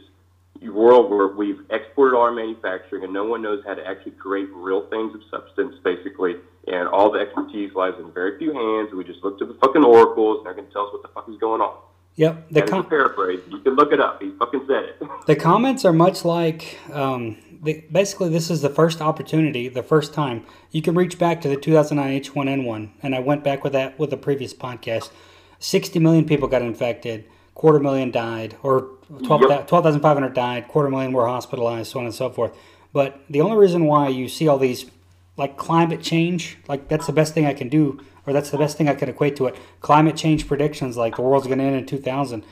world 0.72 1.10
where 1.10 1.28
we've 1.28 1.60
exported 1.70 2.16
all 2.16 2.24
our 2.24 2.32
manufacturing 2.32 3.04
and 3.04 3.14
no 3.14 3.24
one 3.26 3.42
knows 3.42 3.64
how 3.66 3.74
to 3.74 3.86
actually 3.86 4.12
create 4.12 4.50
real 4.54 4.88
things 4.90 5.14
of 5.16 5.22
substance, 5.30 5.76
basically. 5.84 6.36
And 6.68 6.88
all 6.88 7.12
the 7.12 7.20
expertise 7.20 7.74
lies 7.76 7.94
in 8.00 8.12
very 8.14 8.38
few 8.38 8.54
hands. 8.54 8.90
And 8.90 8.98
we 8.98 9.04
just 9.04 9.24
look 9.24 9.38
to 9.40 9.46
the 9.46 9.56
fucking 9.56 9.84
oracles 9.84 10.38
and 10.38 10.46
they're 10.46 10.54
going 10.54 10.68
to 10.68 10.74
tell 10.74 10.88
us 10.88 10.94
what 10.94 11.02
the 11.02 11.10
fuck 11.10 11.28
is 11.30 11.38
going 11.38 11.62
on. 11.62 11.78
Yep. 12.16 12.50
The 12.52 12.64
a 12.64 12.68
com- 12.68 12.88
paraphrase. 12.88 13.42
You 13.50 13.60
can 13.60 13.76
look 13.76 13.92
it 13.92 14.00
up. 14.00 14.22
He 14.22 14.32
fucking 14.38 14.66
said 14.68 14.84
it. 14.84 15.04
the 15.26 15.36
comments 15.36 15.84
are 15.84 15.94
much 15.94 16.24
like 16.24 16.78
um, 16.92 17.38
the, 17.64 17.84
basically 17.92 18.30
this 18.30 18.52
is 18.52 18.62
the 18.62 18.70
first 18.70 19.02
opportunity, 19.02 19.68
the 19.68 19.84
first 19.84 20.14
time 20.14 20.46
you 20.72 20.82
can 20.82 20.94
reach 20.94 21.18
back 21.18 21.42
to 21.42 21.50
the 21.50 21.56
2009 21.56 22.22
H1N1, 22.22 22.92
and 23.02 23.16
I 23.16 23.20
went 23.20 23.44
back 23.44 23.64
with 23.64 23.74
that 23.74 23.98
with 23.98 24.12
the 24.12 24.18
previous 24.18 24.54
podcast. 24.54 25.10
60 25.64 25.98
million 26.00 26.26
people 26.26 26.50
got 26.50 26.62
infected, 26.62 27.24
quarter 27.56 27.80
million 27.80 28.12
died, 28.12 28.58
or 28.64 28.90
12 29.26 29.44
Yep. 29.50 29.68
12,500 29.68 30.34
died, 30.34 30.68
quarter 30.68 30.90
million 30.90 31.14
were 31.14 31.26
hospitalized, 31.26 31.90
so 31.90 32.00
on 32.00 32.06
and 32.06 32.14
so 32.14 32.30
forth. 32.30 32.52
But 32.92 33.22
the 33.30 33.40
only 33.40 33.56
reason 33.56 33.86
why 33.86 34.10
you 34.10 34.28
see 34.28 34.48
all 34.48 34.58
these, 34.58 34.86
like 35.38 35.56
climate 35.56 36.02
change, 36.02 36.58
like 36.68 36.90
that's 36.90 37.08
the 37.08 37.14
best 37.14 37.34
thing 37.34 37.46
I 37.46 37.54
can 37.54 37.70
do, 37.70 38.02
or 38.28 38.34
that's 38.34 38.50
the 38.50 38.58
best 38.58 38.78
thing 38.78 38.90
I 38.90 38.94
can 38.94 39.08
equate 39.08 39.38
to 39.38 39.46
it. 39.48 39.56
Climate 39.80 40.18
change 40.18 40.48
predictions, 40.50 40.98
like 40.98 41.16
the 41.16 41.22
world's 41.22 41.48
going 41.48 41.60
to 41.60 41.64
end 41.66 41.76
in 41.78 41.86
2000. 41.86 42.44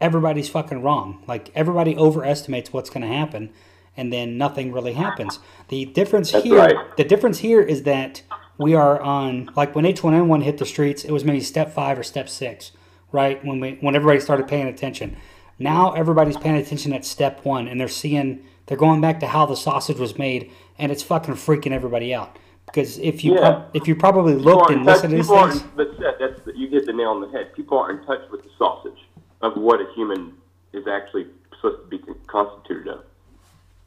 Everybody's 0.00 0.48
fucking 0.48 0.80
wrong. 0.82 1.24
Like 1.26 1.50
everybody 1.56 1.96
overestimates 1.96 2.72
what's 2.72 2.88
going 2.88 3.02
to 3.02 3.08
happen, 3.08 3.50
and 3.96 4.12
then 4.12 4.38
nothing 4.38 4.70
really 4.72 4.92
happens. 4.92 5.40
The 5.68 5.86
difference 5.86 6.30
That's 6.30 6.44
here, 6.44 6.56
right. 6.58 6.96
the 6.96 7.04
difference 7.04 7.38
here 7.40 7.60
is 7.60 7.82
that 7.82 8.22
we 8.60 8.74
are 8.74 9.00
on 9.00 9.48
like 9.56 9.74
when 9.74 9.84
H1N1 9.86 10.42
hit 10.42 10.58
the 10.58 10.66
streets, 10.66 11.02
it 11.04 11.10
was 11.10 11.24
maybe 11.24 11.40
step 11.40 11.72
five 11.72 11.98
or 11.98 12.02
step 12.02 12.28
six, 12.28 12.72
right? 13.10 13.42
When 13.44 13.58
we 13.58 13.78
when 13.80 13.96
everybody 13.96 14.20
started 14.20 14.46
paying 14.46 14.68
attention. 14.68 15.16
Now 15.58 15.92
everybody's 15.92 16.36
paying 16.36 16.56
attention 16.56 16.92
at 16.92 17.04
step 17.04 17.44
one, 17.44 17.66
and 17.68 17.80
they're 17.80 17.88
seeing 17.88 18.44
they're 18.66 18.76
going 18.76 19.00
back 19.00 19.18
to 19.20 19.26
how 19.26 19.46
the 19.46 19.56
sausage 19.56 19.98
was 19.98 20.16
made, 20.18 20.50
and 20.78 20.92
it's 20.92 21.02
fucking 21.02 21.34
freaking 21.34 21.72
everybody 21.72 22.14
out. 22.14 22.38
Because 22.66 22.98
if 22.98 23.24
you 23.24 23.34
Yeah. 23.34 23.40
prob- 23.40 23.62
if 23.74 23.88
you 23.88 23.96
probably 23.96 24.34
looked 24.34 24.70
and 24.70 24.84
touch- 24.84 25.02
listened 25.02 25.10
to 25.10 25.16
these 25.16 25.28
things, 25.28 25.62
But 25.74 25.98
that's 26.18 26.42
the, 26.44 26.56
you 26.56 26.68
hit 26.68 26.86
the 26.86 26.92
nail 26.92 27.08
on 27.10 27.20
the 27.22 27.28
head. 27.28 27.52
People 27.54 27.78
aren't 27.78 28.00
in 28.00 28.06
touch 28.06 28.20
with 28.30 28.42
the 28.42 28.50
sausage 28.58 29.08
of 29.40 29.56
what 29.56 29.80
a 29.80 29.86
human 29.94 30.34
is 30.72 30.86
actually 30.86 31.26
supposed 31.56 31.82
to 31.82 31.88
be 31.88 31.98
con- 31.98 32.14
constituted 32.26 32.88
of. 32.88 33.00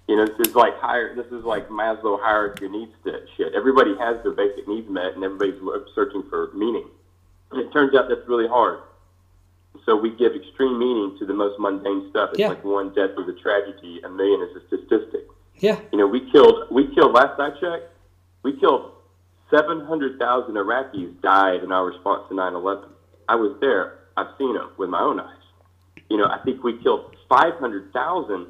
You 0.07 0.17
know, 0.17 0.25
this 0.25 0.47
is 0.49 0.55
like 0.55 0.77
higher. 0.79 1.15
This 1.15 1.27
is 1.27 1.45
like 1.45 1.69
Maslow 1.69 2.19
hierarchy 2.21 2.67
needs 2.67 2.91
st- 3.05 3.23
shit. 3.37 3.53
Everybody 3.55 3.95
has 3.99 4.21
their 4.23 4.33
basic 4.33 4.67
needs 4.67 4.89
met, 4.89 5.13
and 5.15 5.23
everybody's 5.23 5.59
searching 5.95 6.23
for 6.29 6.51
meaning. 6.53 6.87
And 7.51 7.61
it 7.61 7.71
turns 7.71 7.95
out 7.95 8.09
that's 8.09 8.27
really 8.27 8.47
hard. 8.47 8.79
So 9.85 9.95
we 9.95 10.11
give 10.11 10.33
extreme 10.35 10.77
meaning 10.77 11.15
to 11.19 11.25
the 11.25 11.33
most 11.33 11.57
mundane 11.59 12.09
stuff. 12.09 12.31
It's 12.31 12.39
Yeah. 12.39 12.49
like 12.49 12.63
one 12.63 12.89
death 12.93 13.11
is 13.17 13.27
a 13.27 13.33
tragedy, 13.33 14.01
a 14.03 14.09
million 14.09 14.41
is 14.41 14.55
a 14.61 14.67
statistic. 14.67 15.27
yeah, 15.59 15.79
You 15.91 15.99
know, 15.99 16.07
we 16.07 16.29
killed. 16.31 16.67
We 16.69 16.93
killed. 16.93 17.13
Last 17.13 17.39
I 17.39 17.51
checked, 17.59 17.89
we 18.43 18.53
killed 18.59 18.91
seven 19.49 19.85
hundred 19.85 20.19
thousand 20.19 20.55
Iraqis 20.55 21.21
died 21.21 21.63
in 21.63 21.71
our 21.71 21.85
response 21.85 22.27
to 22.27 22.35
9/11. 22.35 22.89
I 23.29 23.35
was 23.35 23.55
there. 23.61 23.99
I've 24.17 24.35
seen 24.37 24.53
them 24.53 24.69
with 24.77 24.89
my 24.89 24.99
own 24.99 25.19
eyes. 25.19 25.37
You 26.09 26.17
know, 26.17 26.25
I 26.25 26.39
think 26.39 26.61
we 26.63 26.77
killed 26.83 27.15
five 27.29 27.53
hundred 27.55 27.93
thousand 27.93 28.47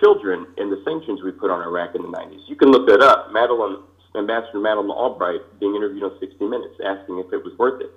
children 0.00 0.46
in 0.58 0.70
the 0.70 0.82
sanctions 0.84 1.22
we 1.22 1.32
put 1.32 1.50
on 1.50 1.62
Iraq 1.62 1.94
in 1.94 2.02
the 2.02 2.08
90s. 2.08 2.40
You 2.48 2.56
can 2.56 2.70
look 2.70 2.86
that 2.88 3.00
up. 3.00 3.32
Madeleine, 3.32 3.82
Ambassador 4.16 4.60
Madeleine 4.60 4.90
Albright, 4.90 5.40
being 5.60 5.74
interviewed 5.74 6.04
on 6.04 6.18
60 6.20 6.44
Minutes, 6.44 6.74
asking 6.84 7.18
if 7.18 7.32
it 7.32 7.42
was 7.44 7.56
worth 7.58 7.80
it, 7.80 7.90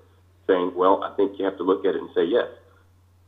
saying, 0.48 0.74
"Well, 0.76 1.04
I 1.04 1.16
think 1.16 1.38
you 1.38 1.46
have 1.46 1.58
to 1.58 1.64
look 1.64 1.86
at 1.86 1.96
it 1.96 2.02
and 2.02 2.10
say 2.16 2.26
yes." 2.26 2.48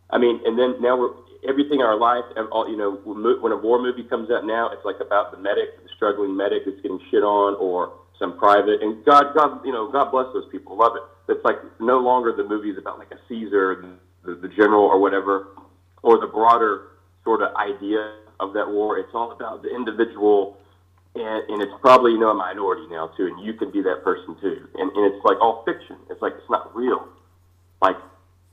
I 0.10 0.18
mean, 0.18 0.42
and 0.46 0.58
then 0.58 0.82
now 0.82 0.98
we're 0.98 1.14
everything 1.48 1.80
in 1.80 1.86
our 1.86 1.98
life. 1.98 2.26
All 2.52 2.70
you 2.70 2.78
know, 2.78 3.00
when 3.04 3.24
when 3.42 3.52
a 3.52 3.58
war 3.58 3.82
movie 3.82 4.04
comes 4.04 4.30
out 4.30 4.46
now, 4.46 4.70
it's 4.70 4.86
like 4.86 5.00
about 5.00 5.32
the 5.32 5.38
medic, 5.38 5.82
the 5.84 5.90
struggling 5.96 6.36
medic 6.36 6.66
that's 6.66 6.82
getting 6.82 7.00
shit 7.10 7.24
on, 7.24 7.56
or 7.56 7.94
some 8.20 8.38
private. 8.38 8.82
And 8.82 9.04
God, 9.06 9.34
God, 9.36 9.66
you 9.66 9.72
know, 9.72 9.92
God 9.92 10.12
bless 10.12 10.28
those 10.34 10.50
people. 10.52 10.78
Love 10.78 10.94
it. 10.96 11.04
It's 11.32 11.44
like 11.46 11.58
no 11.80 11.98
longer 12.00 12.34
the 12.36 12.44
movies 12.44 12.76
about 12.78 13.00
like 13.00 13.12
a 13.12 13.20
Caesar, 13.28 13.98
the, 14.24 14.36
the 14.36 14.48
general, 14.50 14.84
or 14.84 15.00
whatever, 15.00 15.48
or 16.04 16.20
the 16.20 16.28
broader 16.28 16.90
sort 17.24 17.42
of 17.42 17.56
idea 17.56 18.14
of 18.42 18.54
that 18.54 18.70
war. 18.70 18.98
It's 18.98 19.14
all 19.14 19.32
about 19.32 19.62
the 19.62 19.74
individual. 19.74 20.58
And, 21.14 21.50
and 21.50 21.62
it's 21.62 21.72
probably 21.82 22.12
you 22.14 22.20
know 22.20 22.30
a 22.30 22.34
minority 22.34 22.88
now 22.90 23.08
too, 23.18 23.28
and 23.28 23.46
you 23.46 23.54
can 23.54 23.72
be 23.72 23.82
that 23.82 24.04
person 24.04 24.36
too. 24.42 24.68
And, 24.76 24.92
and 24.92 25.14
it's 25.14 25.24
like 25.24 25.40
all 25.42 25.64
fiction. 25.66 25.98
It's 26.10 26.22
like 26.22 26.34
it's 26.38 26.50
not 26.50 26.76
real. 26.76 27.08
Like 27.82 27.98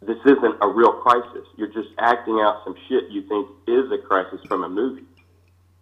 this 0.02 0.18
isn't 0.24 0.56
a 0.60 0.68
real 0.68 0.92
crisis. 0.92 1.46
You're 1.56 1.72
just 1.72 1.88
acting 1.98 2.34
out 2.40 2.62
some 2.64 2.74
shit 2.88 3.10
you 3.10 3.22
think 3.28 3.48
is 3.66 3.90
a 3.92 3.98
crisis 3.98 4.40
from 4.46 4.64
a 4.64 4.68
movie 4.68 5.06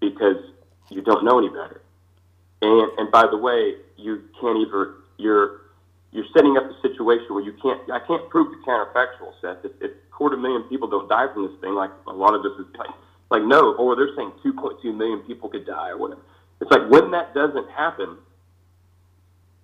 because 0.01 0.37
you 0.91 1.03
don't 1.03 1.25
know 1.25 1.39
any 1.39 1.49
better. 1.49 1.81
And 2.63 2.91
and 2.99 3.11
by 3.11 3.27
the 3.31 3.37
way, 3.37 3.77
you 3.97 4.23
can't 4.41 4.59
even 4.59 4.95
you're 5.19 5.61
you're 6.13 6.27
setting 6.35 6.57
up 6.57 6.65
a 6.65 6.81
situation 6.81 7.27
where 7.31 7.45
you 7.45 7.53
can't 7.63 7.81
I 7.91 8.01
can't 8.07 8.29
prove 8.31 8.53
the 8.53 8.59
counterfactual, 8.67 9.33
Seth. 9.41 9.65
If, 9.65 9.73
a 9.83 9.95
quarter 10.11 10.37
million 10.37 10.63
people 10.65 10.89
don't 10.89 11.09
die 11.09 11.27
from 11.33 11.49
this 11.49 11.61
thing, 11.61 11.75
like 11.75 11.91
a 12.07 12.13
lot 12.13 12.35
of 12.35 12.41
us 12.41 12.59
is 12.59 12.67
like 12.79 12.89
like 13.31 13.43
no, 13.43 13.75
or 13.75 13.97
they're 13.97 14.15
saying 14.17 14.33
2.2 14.45 14.85
million 14.97 15.21
people 15.21 15.49
could 15.49 15.67
die 15.67 15.91
or 15.91 15.99
whatever. 15.99 16.21
It's 16.61 16.71
like 16.71 16.89
when 16.91 17.11
that 17.11 17.35
doesn't 17.35 17.69
happen, 17.71 18.17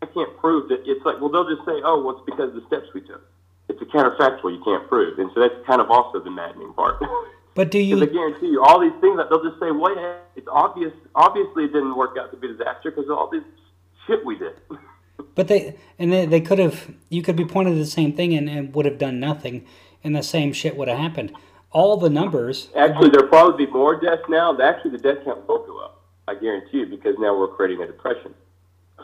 I 0.02 0.06
can't 0.06 0.36
prove 0.38 0.68
that. 0.68 0.82
It's 0.84 1.04
like 1.04 1.20
well, 1.20 1.30
they'll 1.30 1.48
just 1.48 1.64
say, 1.66 1.80
oh, 1.84 2.02
well, 2.02 2.16
it's 2.16 2.26
because 2.26 2.50
of 2.50 2.56
the 2.56 2.66
steps 2.66 2.88
we 2.94 3.00
took. 3.02 3.22
It's 3.68 3.80
a 3.80 3.86
counterfactual 3.86 4.52
you 4.52 4.62
can't 4.64 4.88
prove, 4.88 5.18
and 5.18 5.30
so 5.34 5.40
that's 5.40 5.54
kind 5.66 5.80
of 5.80 5.90
also 5.90 6.20
the 6.20 6.30
maddening 6.30 6.72
part. 6.74 7.00
but 7.54 7.70
do 7.70 7.78
Because 7.78 8.02
I 8.08 8.12
guarantee 8.12 8.46
you, 8.48 8.62
all 8.62 8.80
these 8.80 8.98
things 9.00 9.16
that 9.16 9.30
they'll 9.30 9.42
just 9.42 9.60
say, 9.60 9.70
"Well, 9.70 9.94
yeah, 9.94 10.16
it's 10.36 10.48
obvious. 10.50 10.92
Obviously, 11.14 11.64
it 11.64 11.72
didn't 11.72 11.96
work 11.96 12.16
out 12.18 12.30
to 12.32 12.36
be 12.36 12.48
a 12.48 12.52
disaster 12.52 12.90
because 12.90 13.04
of 13.04 13.16
all 13.16 13.30
this 13.30 13.44
shit 14.06 14.24
we 14.24 14.38
did." 14.38 14.54
But 15.34 15.48
they 15.48 15.76
and 15.98 16.12
they, 16.12 16.26
they 16.26 16.40
could 16.40 16.58
have. 16.58 16.90
You 17.08 17.22
could 17.22 17.36
be 17.36 17.44
pointed 17.44 17.72
to 17.72 17.78
the 17.78 17.86
same 17.86 18.12
thing 18.12 18.34
and, 18.34 18.50
and 18.50 18.74
would 18.74 18.84
have 18.84 18.98
done 18.98 19.20
nothing, 19.20 19.64
and 20.02 20.16
the 20.16 20.22
same 20.22 20.52
shit 20.52 20.76
would 20.76 20.88
have 20.88 20.98
happened. 20.98 21.32
All 21.72 21.96
the 21.96 22.10
numbers. 22.10 22.68
Actually, 22.76 23.10
there'll 23.10 23.28
probably 23.28 23.66
be 23.66 23.72
more 23.72 23.98
deaths 23.98 24.22
now. 24.28 24.56
Actually, 24.60 24.92
the 24.92 24.98
death 24.98 25.24
count 25.24 25.48
will 25.48 25.64
go 25.64 25.78
up. 25.78 26.02
I 26.28 26.34
guarantee 26.34 26.78
you, 26.78 26.86
because 26.86 27.16
now 27.18 27.36
we're 27.36 27.48
creating 27.48 27.82
a 27.82 27.86
depression. 27.86 28.34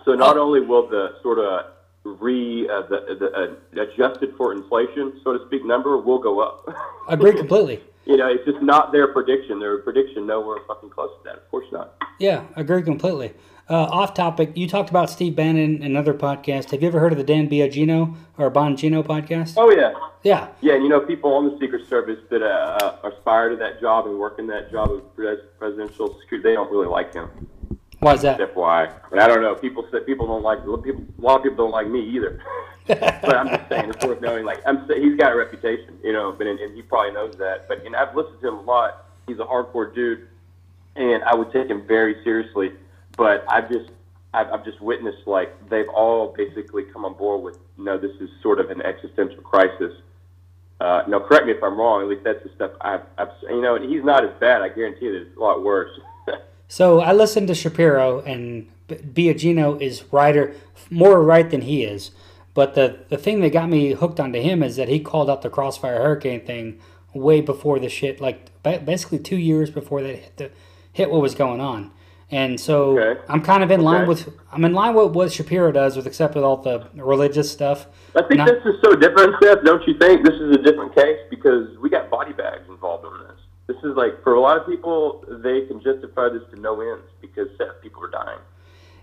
So 0.05 0.15
not 0.15 0.37
only 0.37 0.61
will 0.61 0.89
the 0.89 1.17
sort 1.23 1.39
of 1.39 1.67
re 2.05 2.69
uh, 2.69 2.83
the, 2.83 3.17
the 3.19 3.33
uh, 3.33 3.83
adjusted 3.83 4.35
for 4.37 4.53
inflation, 4.53 5.21
so 5.25 5.37
to 5.37 5.47
speak, 5.47 5.65
number 5.65 5.97
will 5.99 6.19
go 6.19 6.41
up. 6.41 6.69
I 7.09 7.15
agree 7.15 7.33
completely. 7.33 7.83
you 8.05 8.17
know, 8.17 8.29
it's 8.29 8.45
just 8.45 8.63
not 8.63 8.93
their 8.93 9.13
prediction. 9.13 9.59
Their 9.59 9.79
prediction 9.79 10.27
nowhere 10.27 10.59
fucking 10.67 10.91
close 10.91 11.11
to 11.19 11.25
that. 11.25 11.37
Of 11.37 11.51
course 11.51 11.67
not. 11.73 11.95
Yeah, 12.19 12.45
I 12.55 12.61
agree 12.61 12.83
completely. 12.83 13.33
Uh, 13.71 13.85
off 13.85 14.15
topic, 14.15 14.53
you 14.55 14.67
talked 14.67 14.89
about 14.89 15.11
Steve 15.11 15.37
Bannon 15.37 15.77
in 15.77 15.83
another 15.83 16.15
podcast. 16.15 16.71
Have 16.71 16.81
you 16.81 16.89
ever 16.89 17.01
heard 17.01 17.13
of 17.13 17.19
the 17.19 17.25
Dan 17.25 17.51
Biagino 17.51 18.17
or 18.39 18.51
Bongino 18.51 19.05
podcast? 19.05 19.55
Oh 19.59 19.71
yeah. 19.71 19.93
Yeah, 20.23 20.49
Yeah, 20.63 20.75
and 20.75 20.83
you 20.83 20.89
know, 20.89 21.01
people 21.01 21.33
on 21.35 21.49
the 21.49 21.59
Secret 21.61 21.87
Service 21.87 22.19
that 22.31 22.43
uh, 22.43 22.47
uh, 23.05 23.11
aspire 23.11 23.51
to 23.51 23.57
that 23.57 23.81
job 23.81 24.07
and 24.07 24.19
work 24.19 24.39
in 24.39 24.47
that 24.49 24.71
job 24.71 24.91
of 24.91 25.15
pres- 25.15 25.39
presidential 25.59 26.19
security, 26.21 26.49
they 26.49 26.55
don't 26.55 26.71
really 26.73 26.89
like 26.89 27.13
him. 27.13 27.29
why 28.01 28.15
is 28.15 28.23
that? 28.23 28.41
FYI, 28.41 28.91
but 29.11 29.21
I 29.21 29.29
don't 29.29 29.43
know. 29.43 29.55
People 29.55 29.87
say 29.93 30.01
people 30.01 30.27
don't 30.27 30.43
like 30.43 30.61
people. 30.83 31.05
A 31.19 31.21
lot 31.21 31.37
of 31.37 31.43
people 31.43 31.59
don't 31.59 31.71
like 31.71 31.89
me 31.89 32.01
either. 32.01 32.41
but 32.87 33.37
I'm 33.37 33.49
just 33.49 33.69
saying 33.69 33.91
it's 33.91 34.05
worth 34.05 34.23
knowing. 34.23 34.47
Like 34.47 34.63
I'm, 34.67 34.89
saying, 34.89 35.03
he's 35.03 35.17
got 35.17 35.33
a 35.33 35.37
reputation, 35.37 35.99
you 36.03 36.15
know, 36.15 36.33
but 36.33 36.47
and, 36.47 36.59
and 36.59 36.75
he 36.75 36.81
probably 36.81 37.13
knows 37.13 37.37
that. 37.37 37.69
But 37.69 37.85
and 37.85 37.95
I've 37.95 38.17
listened 38.17 38.41
to 38.41 38.49
him 38.49 38.55
a 38.55 38.63
lot. 38.63 39.05
He's 39.27 39.39
a 39.39 39.45
hardcore 39.45 39.95
dude, 39.95 40.27
and 40.97 41.23
I 41.23 41.35
would 41.35 41.53
take 41.53 41.69
him 41.69 41.87
very 41.87 42.17
seriously. 42.25 42.73
But 43.19 43.45
I've 43.51 43.69
just 43.69 43.91
I've, 44.33 44.47
I've 44.51 44.65
just 44.65 44.81
witnessed 44.81 45.27
like 45.27 45.69
they've 45.69 45.89
all 45.89 46.33
basically 46.35 46.85
come 46.85 47.05
on 47.05 47.15
board 47.15 47.43
with 47.43 47.59
no, 47.77 47.99
this 47.99 48.13
is 48.21 48.31
sort 48.43 48.61
of 48.61 48.71
an 48.71 48.81
existential 48.81 49.43
crisis. 49.43 49.93
Uh, 50.81 51.03
no, 51.09 51.19
correct 51.21 51.45
me 51.45 51.53
if 51.53 51.63
I'm 51.63 51.77
wrong. 51.77 52.03
At 52.03 52.09
least 52.09 52.23
that's 52.25 52.43
the 52.45 52.51
stuff 52.55 52.71
I've, 52.81 53.03
I've 53.19 53.29
you 53.43 53.61
know. 53.61 53.79
He's 53.79 54.05
not 54.05 54.25
as 54.25 54.31
bad. 54.39 54.63
I 54.63 54.69
guarantee 54.69 55.07
you, 55.07 55.13
that 55.13 55.27
it's 55.27 55.37
a 55.37 55.41
lot 55.41 55.63
worse. 55.63 55.91
So 56.71 57.01
I 57.01 57.15
listened 57.15 57.49
to 57.49 57.55
Shapiro, 57.55 58.21
and 58.21 58.69
Biagino 58.89 59.81
is 59.81 60.05
writer 60.13 60.55
more 60.91 61.23
right 61.23 61.49
than 61.51 61.63
he 61.63 61.83
is. 61.83 62.11
But 62.53 62.75
the 62.75 62.99
the 63.09 63.17
thing 63.17 63.41
that 63.41 63.55
got 63.55 63.71
me 63.71 63.93
hooked 63.93 64.21
onto 64.21 64.39
him 64.39 64.63
is 64.63 64.77
that 64.77 64.89
he 64.89 65.01
called 65.01 65.31
out 65.31 65.41
the 65.41 65.49
Crossfire 65.49 65.97
Hurricane 65.97 66.45
thing 66.45 66.79
way 67.15 67.41
before 67.41 67.79
the 67.79 67.89
shit, 67.89 68.21
like 68.21 68.51
ba- 68.63 68.83
basically 68.85 69.19
two 69.19 69.39
years 69.39 69.71
before 69.71 70.03
that 70.03 70.15
hit 70.15 70.37
the 70.37 70.51
hit 70.93 71.11
what 71.11 71.23
was 71.23 71.35
going 71.35 71.63
on. 71.63 71.91
And 72.31 72.61
so 72.61 72.99
Okay. 72.99 73.21
I'm 73.29 73.41
kind 73.41 73.63
of 73.63 73.71
in 73.71 73.81
line 73.81 74.07
with 74.07 74.29
I'm 74.53 74.65
in 74.65 74.73
line 74.75 74.95
with 74.95 75.13
what 75.13 75.33
Shapiro 75.33 75.73
does, 75.73 75.97
with 75.97 76.07
except 76.07 76.35
with 76.35 76.45
all 76.45 76.59
the 76.59 76.87
religious 76.95 77.51
stuff. 77.51 77.87
I 78.15 78.23
think 78.23 78.39
Not- 78.39 78.49
this 78.49 78.65
is 78.67 78.81
so 78.83 78.95
different, 78.97 79.35
Seth. 79.43 79.63
Don't 79.65 79.87
you 79.87 79.95
think 79.99 80.25
this 80.25 80.35
is 80.35 80.55
a 80.55 80.59
different 80.63 80.95
case 80.95 81.19
because 81.31 81.77
we 81.79 81.89
got 81.91 82.11
body 82.11 82.33
bags 82.33 82.69
involved 82.69 83.05
in 83.07 83.13
this? 83.27 83.39
This 83.67 83.77
is 83.91 83.97
like 83.97 84.23
for 84.23 84.35
a 84.35 84.41
lot 84.41 84.59
of 84.59 84.67
people, 84.67 85.25
they 85.43 85.63
can 85.67 85.81
justify 85.83 86.29
this 86.29 86.43
to 86.55 86.61
no 86.61 86.81
ends 86.81 87.05
because 87.21 87.49
Seth, 87.57 87.81
people 87.83 88.03
are 88.05 88.11
dying. 88.11 88.39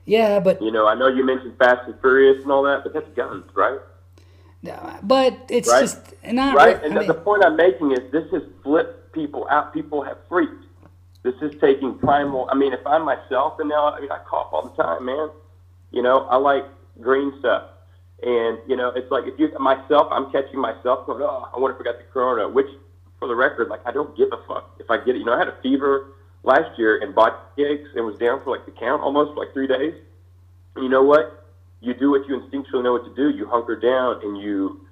Yeah, 0.05 0.39
but 0.39 0.61
You 0.61 0.71
know, 0.71 0.87
I 0.87 0.93
know 0.93 1.07
you 1.07 1.25
mentioned 1.25 1.57
Fast 1.57 1.87
and 1.87 1.99
Furious 2.01 2.43
and 2.43 2.51
all 2.51 2.61
that, 2.63 2.83
but 2.83 2.93
that's 2.93 3.09
guns, 3.15 3.43
right? 3.55 3.79
Yeah, 4.61 4.97
but 5.03 5.33
it's 5.49 5.69
Right. 5.69 5.81
just 5.81 6.13
not 6.31 6.55
Right. 6.55 6.79
re- 6.79 6.85
And 6.87 6.95
I 6.95 6.99
mean- 6.99 7.07
the 7.07 7.13
point 7.15 7.43
I'm 7.45 7.55
making 7.55 7.91
is 7.91 7.99
this 8.11 8.29
has 8.31 8.43
flipped 8.63 9.13
people 9.13 9.47
out. 9.49 9.73
People 9.73 10.01
have 10.03 10.17
freaked. 10.29 10.64
This 11.25 11.33
is 11.41 11.59
taking 11.59 11.97
primal. 11.97 12.47
I 12.51 12.55
mean, 12.55 12.71
if 12.71 12.85
I'm 12.85 13.03
myself, 13.03 13.59
and 13.59 13.67
now 13.67 13.89
I 13.89 13.99
mean 13.99 14.11
I 14.11 14.19
cough 14.29 14.49
all 14.53 14.61
the 14.61 14.83
time, 14.83 15.05
man. 15.05 15.31
You 15.89 16.03
know, 16.03 16.19
I 16.29 16.35
like 16.35 16.65
green 17.01 17.33
stuff, 17.39 17.63
and 18.21 18.59
you 18.67 18.75
know, 18.75 18.89
it's 18.95 19.09
like 19.09 19.23
if 19.25 19.39
you 19.39 19.49
myself, 19.57 20.07
I'm 20.11 20.31
catching 20.31 20.59
myself 20.59 21.07
going, 21.07 21.23
oh, 21.23 21.49
I 21.51 21.57
wonder 21.57 21.75
if 21.75 21.81
I 21.81 21.83
got 21.83 21.97
the 21.97 22.03
corona. 22.13 22.47
Which, 22.47 22.69
for 23.17 23.27
the 23.27 23.33
record, 23.33 23.69
like 23.69 23.81
I 23.87 23.91
don't 23.91 24.15
give 24.15 24.29
a 24.33 24.37
fuck 24.47 24.75
if 24.79 24.91
I 24.91 24.97
get 24.97 25.15
it. 25.15 25.17
You 25.17 25.25
know, 25.25 25.33
I 25.33 25.39
had 25.39 25.47
a 25.47 25.57
fever 25.63 26.13
last 26.43 26.77
year 26.77 27.01
and 27.01 27.15
body 27.15 27.35
aches 27.57 27.89
and 27.95 28.05
was 28.05 28.19
down 28.19 28.43
for 28.43 28.55
like 28.55 28.67
the 28.67 28.71
count 28.71 29.01
almost 29.01 29.33
for 29.33 29.43
like 29.43 29.51
three 29.51 29.65
days. 29.67 29.95
And 30.75 30.83
you 30.83 30.91
know 30.91 31.01
what? 31.01 31.47
You 31.81 31.95
do 31.95 32.11
what 32.11 32.27
you 32.27 32.39
instinctually 32.39 32.83
know 32.83 32.91
what 32.91 33.05
to 33.05 33.15
do. 33.15 33.35
You 33.35 33.47
hunker 33.47 33.75
down 33.75 34.21
and 34.21 34.37
you 34.37 34.85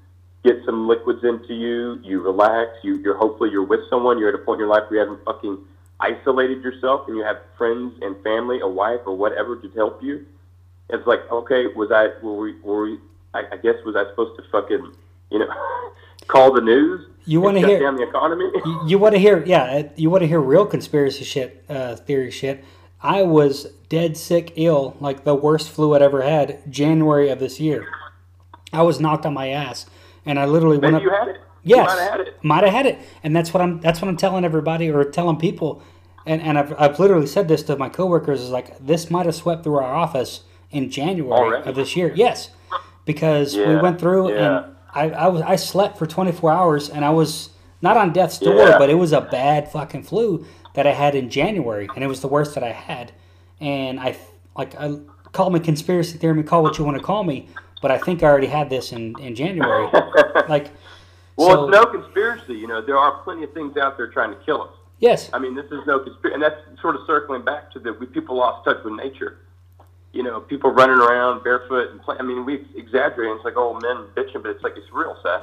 get 0.43 0.55
some 0.65 0.87
liquids 0.87 1.23
into 1.23 1.53
you. 1.53 1.99
You 2.03 2.21
relax. 2.21 2.71
You, 2.81 2.97
you're 2.97 3.17
hopefully 3.17 3.51
you're 3.51 3.63
with 3.63 3.81
someone. 3.87 4.17
You're 4.17 4.29
at 4.29 4.35
a 4.35 4.43
point 4.43 4.61
in 4.61 4.65
your 4.65 4.73
life 4.73 4.89
where 4.89 4.99
you 4.99 5.07
haven't 5.07 5.23
fucking 5.25 5.59
isolated 6.03 6.61
yourself, 6.63 7.07
and 7.07 7.15
you 7.17 7.23
have 7.23 7.37
friends 7.57 7.93
and 8.01 8.21
family, 8.23 8.59
a 8.59 8.67
wife 8.67 8.99
or 9.05 9.15
whatever 9.15 9.55
to 9.61 9.69
help 9.71 10.03
you. 10.03 10.25
It's 10.89 11.07
like, 11.07 11.21
okay, 11.31 11.67
was 11.75 11.91
I 11.91 12.09
were 12.23 12.37
we 12.37 12.59
were 12.61 12.83
we? 12.83 12.99
I, 13.33 13.43
I 13.53 13.57
guess 13.57 13.75
was 13.85 13.95
I 13.95 14.03
supposed 14.09 14.35
to 14.37 14.43
fucking 14.51 14.93
you 15.31 15.39
know 15.39 15.47
call 16.27 16.53
the 16.53 16.61
news? 16.61 17.07
You 17.25 17.39
wanna 17.39 17.59
hear- 17.65 17.79
down 17.79 17.95
the 17.95 18.03
economy? 18.07 18.45
you, 18.65 18.81
you 18.89 18.97
want 18.99 19.15
to 19.15 19.19
hear 19.19 19.43
yeah 19.45 19.63
uh, 19.63 19.83
you 19.95 20.09
want 20.09 20.21
to 20.23 20.27
hear 20.27 20.41
real 20.41 20.65
conspiracy 20.65 21.23
shit 21.23 21.63
uh, 21.69 21.95
theory 21.95 22.31
shit 22.31 22.65
i 23.01 23.21
was 23.23 23.67
dead 23.87 24.17
sick 24.17 24.51
ill 24.57 24.97
like 24.99 25.23
the 25.23 25.33
worst 25.33 25.69
flu 25.69 25.93
i'd 25.95 26.01
ever 26.01 26.21
had 26.21 26.69
january 26.69 27.29
of 27.29 27.39
this 27.39 27.61
year 27.61 27.87
i 28.73 28.81
was 28.81 28.99
knocked 28.99 29.25
on 29.25 29.33
my 29.33 29.47
ass 29.49 29.85
and 30.25 30.37
i 30.37 30.45
literally 30.45 30.77
went 30.77 30.93
Maybe 30.93 31.05
up 31.07 31.11
you 31.11 31.17
had 31.17 31.27
it. 31.29 31.37
Yes 31.63 31.87
might 31.87 31.99
have 32.01 32.11
had 32.11 32.19
it. 32.19 32.43
might 32.43 32.63
have 32.65 32.73
had 32.73 32.85
it 32.87 32.99
and 33.23 33.33
that's 33.35 33.53
what 33.53 33.61
i'm 33.61 33.79
that's 33.79 34.01
what 34.01 34.09
i'm 34.09 34.17
telling 34.17 34.43
everybody 34.43 34.89
or 34.91 35.03
telling 35.05 35.37
people 35.37 35.81
and, 36.25 36.41
and 36.41 36.57
I've, 36.57 36.73
I've 36.79 36.99
literally 36.99 37.27
said 37.27 37.47
this 37.47 37.63
to 37.63 37.75
my 37.75 37.89
coworkers 37.89 38.41
is 38.41 38.49
like 38.49 38.77
this 38.79 39.11
might 39.11 39.25
have 39.25 39.35
swept 39.35 39.63
through 39.63 39.75
our 39.75 39.93
office 39.95 40.41
in 40.71 40.89
january 40.89 41.39
Already? 41.39 41.69
of 41.69 41.75
this 41.75 41.95
year 41.95 42.11
yes 42.15 42.49
because 43.05 43.55
we 43.55 43.75
went 43.75 43.99
through 43.99 44.33
yeah. 44.33 44.63
and 44.63 44.75
I, 44.93 45.09
I 45.09 45.27
was 45.27 45.41
I 45.41 45.55
slept 45.55 45.97
for 45.97 46.05
24 46.05 46.51
hours 46.51 46.89
and 46.89 47.03
I 47.03 47.09
was 47.09 47.49
not 47.81 47.97
on 47.97 48.13
death's 48.13 48.39
door, 48.39 48.55
Yeah. 48.55 48.77
but 48.77 48.89
it 48.89 48.95
was 48.95 49.11
a 49.11 49.21
bad 49.21 49.69
fucking 49.71 50.03
flu 50.03 50.45
that 50.73 50.87
I 50.87 50.93
had 50.93 51.15
in 51.15 51.29
January, 51.29 51.87
and 51.93 52.03
it 52.03 52.07
was 52.07 52.21
the 52.21 52.29
worst 52.29 52.55
that 52.55 52.63
I 52.63 52.71
had. 52.71 53.11
And 53.59 53.99
I 53.99 54.17
like 54.55 54.73
I 54.79 54.99
call 55.33 55.49
me 55.49 55.59
conspiracy 55.59 56.17
theory, 56.17 56.41
call 56.43 56.63
what 56.63 56.77
you 56.77 56.85
want 56.85 56.97
to 56.97 57.03
call 57.03 57.23
me, 57.23 57.49
but 57.81 57.91
I 57.91 57.97
think 57.97 58.23
I 58.23 58.27
already 58.27 58.47
had 58.47 58.69
this 58.69 58.91
in 58.93 59.19
in 59.19 59.35
January. 59.35 59.89
like, 60.49 60.71
Well, 61.35 61.49
so, 61.49 61.67
it's 61.67 61.71
no 61.75 61.85
conspiracy. 61.85 62.53
You 62.53 62.67
know, 62.67 62.81
there 62.81 62.97
are 62.97 63.21
plenty 63.23 63.43
of 63.43 63.53
things 63.53 63.75
out 63.77 63.97
there 63.97 64.07
trying 64.07 64.31
to 64.31 64.39
kill 64.45 64.61
us. 64.61 64.73
Yes, 65.03 65.29
I 65.33 65.39
mean, 65.39 65.53
this 65.55 65.65
is 65.75 65.81
no 65.85 65.99
conspiracy, 65.99 66.33
and 66.35 66.41
that's 66.43 66.59
sort 66.81 66.95
of 66.95 67.01
circling 67.05 67.43
back 67.43 67.71
to 67.73 67.79
that 67.79 67.99
we 67.99 68.05
people 68.07 68.35
lost 68.37 68.63
touch 68.65 68.79
with 68.83 68.93
nature. 68.95 69.37
You 70.13 70.21
know, 70.23 70.39
people 70.41 70.69
running 70.71 70.97
around 70.97 71.43
barefoot 71.43 71.89
and 71.91 72.01
play. 72.01 72.15
I 72.19 72.23
mean, 72.23 72.45
we 72.45 72.65
exaggerate. 72.75 73.29
And 73.29 73.37
it's 73.37 73.45
like 73.45 73.57
old 73.57 73.81
men 73.81 73.97
bitching, 74.15 74.41
but 74.43 74.49
it's 74.53 74.63
like 74.63 74.73
it's 74.77 74.91
real, 74.91 75.15
Seth. 75.23 75.41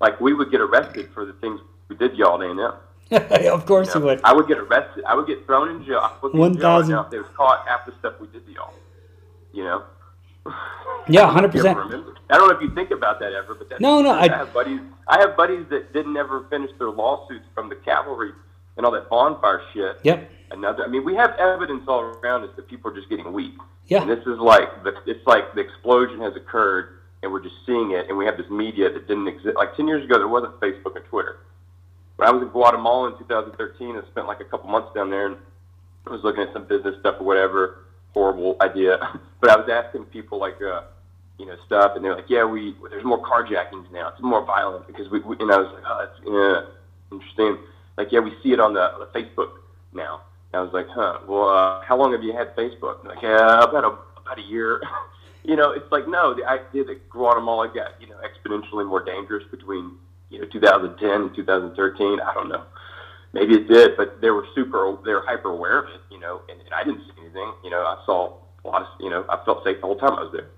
Like 0.00 0.20
we 0.20 0.32
would 0.32 0.50
get 0.50 0.60
arrested 0.60 1.10
for 1.14 1.24
the 1.24 1.32
things 1.34 1.60
we 1.88 1.96
did, 1.96 2.16
y'all 2.16 2.38
didn't 2.38 2.56
know. 2.56 2.76
of 3.52 3.66
course 3.66 3.88
You 3.88 3.94
you 3.94 4.00
know, 4.00 4.06
would. 4.06 4.20
I 4.24 4.32
would 4.32 4.46
get 4.48 4.58
arrested. 4.58 5.04
I 5.04 5.14
would 5.16 5.26
get 5.26 5.44
thrown 5.46 5.68
in 5.74 5.84
jail. 5.84 5.98
I 6.02 6.12
would 6.22 6.32
be 6.32 6.40
in 6.42 6.54
jail 6.56 6.70
right 6.70 6.88
1,000. 6.88 6.98
if 7.04 7.10
they 7.10 7.18
was 7.18 7.26
caught 7.36 7.66
after 7.68 7.92
stuff 7.98 8.14
we 8.20 8.26
did 8.28 8.46
to 8.46 8.52
y'all. 8.52 8.72
You 9.52 9.64
know. 9.64 9.84
Yeah, 11.08 11.26
I 11.28 11.40
don't 11.40 11.42
know 11.42 11.48
if 11.48 11.54
you 11.56 11.62
100%. 11.64 12.14
I 12.30 12.36
don't 12.38 12.48
know 12.48 12.54
if 12.54 12.62
you 12.62 12.72
think 12.76 12.92
about 12.92 13.18
that 13.18 13.32
ever, 13.32 13.54
but 13.56 13.68
that's 13.68 13.80
No, 13.80 14.00
no, 14.02 14.10
I, 14.10 14.20
I- 14.26 14.28
have 14.28 14.52
buddies. 14.54 14.80
I 15.08 15.18
have 15.18 15.36
buddies 15.36 15.66
that 15.70 15.92
didn't 15.92 16.16
ever 16.16 16.46
finish 16.48 16.70
their 16.78 16.90
lawsuits 16.90 17.44
from 17.54 17.68
the 17.68 17.74
cavalry 17.74 18.30
and 18.76 18.86
all 18.86 18.92
that 18.92 19.08
bonfire 19.08 19.62
shit. 19.72 19.98
Yep. 20.02 20.30
Another. 20.50 20.84
I 20.84 20.88
mean, 20.88 21.04
we 21.04 21.14
have 21.14 21.34
evidence 21.38 21.84
all 21.88 22.00
around 22.00 22.44
us 22.44 22.50
that 22.56 22.68
people 22.68 22.90
are 22.90 22.94
just 22.94 23.08
getting 23.08 23.32
weak. 23.32 23.54
Yeah. 23.86 24.02
And 24.02 24.10
this 24.10 24.20
is 24.20 24.38
like 24.38 24.84
the, 24.84 24.94
it's 25.06 25.26
like 25.26 25.54
the 25.54 25.60
explosion 25.60 26.20
has 26.20 26.36
occurred, 26.36 27.00
and 27.22 27.32
we're 27.32 27.42
just 27.42 27.56
seeing 27.66 27.92
it, 27.92 28.08
and 28.08 28.16
we 28.16 28.26
have 28.26 28.36
this 28.36 28.48
media 28.50 28.92
that 28.92 29.08
didn't 29.08 29.28
exist. 29.28 29.56
Like 29.56 29.76
ten 29.76 29.88
years 29.88 30.04
ago, 30.04 30.18
there 30.18 30.28
wasn't 30.28 30.60
Facebook 30.60 30.96
and 30.96 31.04
Twitter. 31.06 31.38
When 32.16 32.28
I 32.28 32.32
was 32.32 32.42
in 32.42 32.48
Guatemala 32.48 33.12
in 33.12 33.18
2013, 33.18 33.96
I 33.96 34.06
spent 34.10 34.26
like 34.26 34.40
a 34.40 34.44
couple 34.44 34.70
months 34.70 34.94
down 34.94 35.10
there, 35.10 35.26
and 35.26 35.36
I 36.06 36.10
was 36.10 36.22
looking 36.22 36.42
at 36.42 36.52
some 36.52 36.64
business 36.64 36.94
stuff 37.00 37.16
or 37.18 37.24
whatever. 37.24 37.84
Horrible 38.14 38.56
idea, 38.60 38.98
but 39.40 39.50
I 39.50 39.56
was 39.56 39.68
asking 39.68 40.04
people 40.06 40.38
like, 40.38 40.60
uh, 40.60 40.82
you 41.38 41.46
know, 41.46 41.56
stuff, 41.66 41.92
and 41.96 42.04
they're 42.04 42.14
like, 42.14 42.28
"Yeah, 42.28 42.44
we 42.44 42.76
there's 42.90 43.04
more 43.04 43.22
carjackings 43.22 43.90
now. 43.90 44.08
It's 44.08 44.20
more 44.20 44.44
violent 44.44 44.86
because 44.86 45.10
we." 45.10 45.20
we 45.20 45.36
and 45.40 45.50
I 45.50 45.58
was 45.58 45.72
like, 45.72 45.84
"Oh, 45.86 45.98
that's 45.98 46.20
yeah, 46.24 47.16
interesting." 47.16 47.58
Like, 47.96 48.12
yeah, 48.12 48.20
we 48.20 48.32
see 48.42 48.52
it 48.52 48.60
on 48.60 48.74
the, 48.74 48.90
the 48.98 49.18
Facebook 49.18 49.50
now. 49.92 50.22
And 50.52 50.60
I 50.60 50.62
was 50.62 50.72
like, 50.72 50.88
"Huh? 50.88 51.18
Well, 51.26 51.48
uh, 51.48 51.82
how 51.82 51.96
long 51.96 52.12
have 52.12 52.22
you 52.22 52.32
had 52.32 52.54
Facebook?" 52.56 53.00
And 53.00 53.08
like, 53.08 53.22
yeah, 53.22 53.62
about 53.62 53.84
a 53.84 53.96
about 54.20 54.38
a 54.38 54.42
year. 54.42 54.82
you 55.44 55.56
know, 55.56 55.72
it's 55.72 55.90
like 55.90 56.06
no, 56.08 56.34
the 56.34 56.44
idea 56.44 56.84
that 56.84 57.08
Guatemala 57.08 57.68
got 57.68 58.00
you 58.00 58.08
know 58.08 58.16
exponentially 58.20 58.86
more 58.86 59.04
dangerous 59.04 59.44
between 59.50 59.92
you 60.30 60.40
know 60.40 60.46
2010 60.46 61.10
and 61.10 61.34
2013. 61.34 62.20
I 62.20 62.34
don't 62.34 62.48
know. 62.48 62.64
Maybe 63.32 63.54
it 63.54 63.68
did, 63.68 63.96
but 63.96 64.20
they 64.20 64.30
were 64.30 64.46
super, 64.54 64.94
they 65.04 65.12
were 65.12 65.24
hyper 65.24 65.48
aware 65.48 65.78
of 65.78 65.88
it, 65.88 66.00
you 66.10 66.20
know, 66.20 66.42
and, 66.50 66.60
and 66.60 66.74
I 66.74 66.84
didn't 66.84 67.00
see 67.00 67.12
anything. 67.18 67.52
You 67.64 67.70
know, 67.70 67.80
I 67.80 67.96
saw 68.04 68.34
a 68.64 68.68
lot 68.68 68.82
of, 68.82 68.88
you 69.00 69.08
know, 69.08 69.24
I 69.28 69.42
felt 69.44 69.64
safe 69.64 69.80
the 69.80 69.86
whole 69.86 69.96
time 69.96 70.12
I 70.12 70.22
was 70.22 70.32
there. 70.32 70.48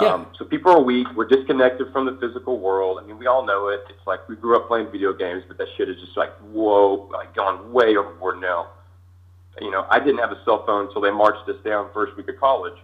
Yeah. 0.00 0.14
Um, 0.14 0.26
so 0.38 0.44
people 0.44 0.72
are 0.72 0.82
weak. 0.82 1.06
We're 1.14 1.26
disconnected 1.26 1.90
from 1.92 2.04
the 2.04 2.18
physical 2.20 2.60
world. 2.60 2.98
I 3.02 3.06
mean, 3.06 3.18
we 3.18 3.26
all 3.26 3.46
know 3.46 3.68
it. 3.68 3.80
It's 3.88 4.06
like 4.06 4.28
we 4.28 4.36
grew 4.36 4.56
up 4.56 4.68
playing 4.68 4.90
video 4.90 5.12
games, 5.12 5.44
but 5.48 5.56
that 5.58 5.68
shit 5.76 5.88
is 5.88 5.96
just 6.00 6.16
like, 6.16 6.32
whoa, 6.52 7.08
like 7.12 7.34
gone 7.34 7.72
way 7.72 7.96
overboard 7.96 8.40
now. 8.40 8.68
You 9.60 9.70
know, 9.70 9.86
I 9.88 9.98
didn't 9.98 10.18
have 10.18 10.32
a 10.32 10.44
cell 10.44 10.66
phone 10.66 10.86
until 10.86 11.00
they 11.00 11.10
marched 11.10 11.48
us 11.48 11.56
down 11.64 11.88
first 11.94 12.14
week 12.16 12.28
of 12.28 12.36
college. 12.38 12.76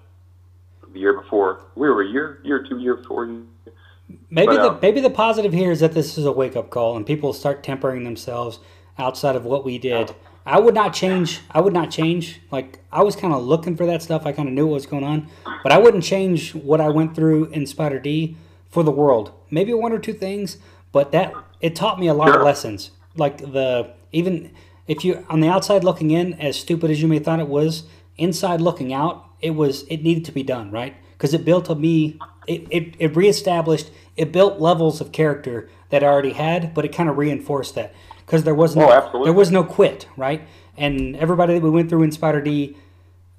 The 0.91 0.99
year 0.99 1.19
before, 1.21 1.61
we 1.75 1.89
were 1.89 2.03
a 2.03 2.09
year, 2.09 2.41
year, 2.45 2.67
two 2.67 2.79
year 2.79 2.97
before. 2.97 3.27
Maybe 3.27 4.47
But, 4.47 4.55
the 4.55 4.71
um, 4.71 4.79
maybe 4.81 5.01
the 5.01 5.11
positive 5.11 5.53
here 5.53 5.71
is 5.71 5.81
that 5.81 5.93
this 5.93 6.17
is 6.17 6.25
a 6.25 6.33
wake 6.33 6.57
up 6.57 6.71
call 6.71 6.97
and 6.97 7.07
people 7.07 7.33
start 7.33 7.63
tempering 7.63 8.05
themselves 8.05 8.59
outside 8.99 9.37
of 9.37 9.45
what 9.45 9.65
we 9.65 9.79
did. 9.79 10.15
I 10.45 10.59
would 10.59 10.75
not 10.75 10.93
change. 10.93 11.41
I 11.51 11.61
would 11.61 11.73
not 11.73 11.91
change. 11.91 12.41
Like 12.51 12.81
I 12.91 13.03
was 13.03 13.15
kind 13.15 13.33
of 13.33 13.43
looking 13.45 13.77
for 13.77 13.87
that 13.87 14.03
stuff. 14.03 14.27
I 14.27 14.33
kind 14.33 14.49
of 14.49 14.55
knew 14.55 14.67
what 14.67 14.75
was 14.75 14.87
going 14.87 15.05
on, 15.05 15.29
but 15.63 15.73
I 15.73 15.79
wouldn't 15.79 16.05
change 16.05 16.55
what 16.55 16.81
I 16.81 16.89
went 16.89 17.15
through 17.15 17.47
in 17.47 17.67
Spider 17.67 17.99
D 17.99 18.37
for 18.69 18.83
the 18.83 18.91
world. 18.91 19.33
Maybe 19.51 19.73
one 19.73 19.93
or 19.93 19.99
two 19.99 20.13
things, 20.13 20.59
but 20.91 21.13
that 21.13 21.33
it 21.61 21.77
taught 21.77 22.01
me 22.01 22.09
a 22.09 22.15
lot 22.15 22.35
of 22.35 22.43
lessons. 22.43 22.91
Like 23.17 23.39
the 23.39 23.95
even 24.11 24.53
if 24.89 25.05
you 25.05 25.25
on 25.29 25.41
the 25.41 25.49
outside 25.49 25.85
looking 25.85 26.11
in, 26.11 26.35
as 26.35 26.59
stupid 26.59 26.91
as 26.91 27.01
you 27.01 27.09
may 27.09 27.21
thought 27.21 27.41
it 27.41 27.49
was, 27.49 27.85
inside 28.17 28.61
looking 28.61 28.93
out, 28.93 29.25
it 29.41 29.51
was 29.51 29.83
it 29.85 30.03
needed 30.03 30.25
to 30.25 30.33
be 30.33 30.43
done 30.43 30.71
right 30.71 30.97
because 31.13 31.33
it 31.35 31.45
built 31.45 31.71
a 31.71 31.75
me. 31.75 32.19
It, 32.49 32.67
it, 32.71 32.97
it 32.99 33.15
reestablished 33.15 33.93
it 34.17 34.33
built 34.33 34.61
levels 34.61 35.01
of 35.01 35.13
character 35.13 35.71
that 35.91 36.03
I 36.03 36.09
already 36.09 36.33
had, 36.33 36.75
but 36.75 36.85
it 36.85 36.93
kind 36.93 37.09
of 37.09 37.17
reinforced 37.17 37.77
that 37.77 37.95
because 38.33 38.45
there 38.45 38.55
was 38.55 38.75
oh, 38.75 38.81
no 38.81 39.11
Oh, 39.13 39.25
there 39.25 39.33
was 39.35 39.51
no 39.51 39.63
quit 39.63 40.09
right, 40.17 40.49
and 40.79 41.15
everybody 41.17 41.53
that 41.53 41.63
we 41.63 41.69
went 41.69 41.91
through 41.91 42.03
in 42.03 42.13
Spider 42.13 42.41
D 42.41 42.79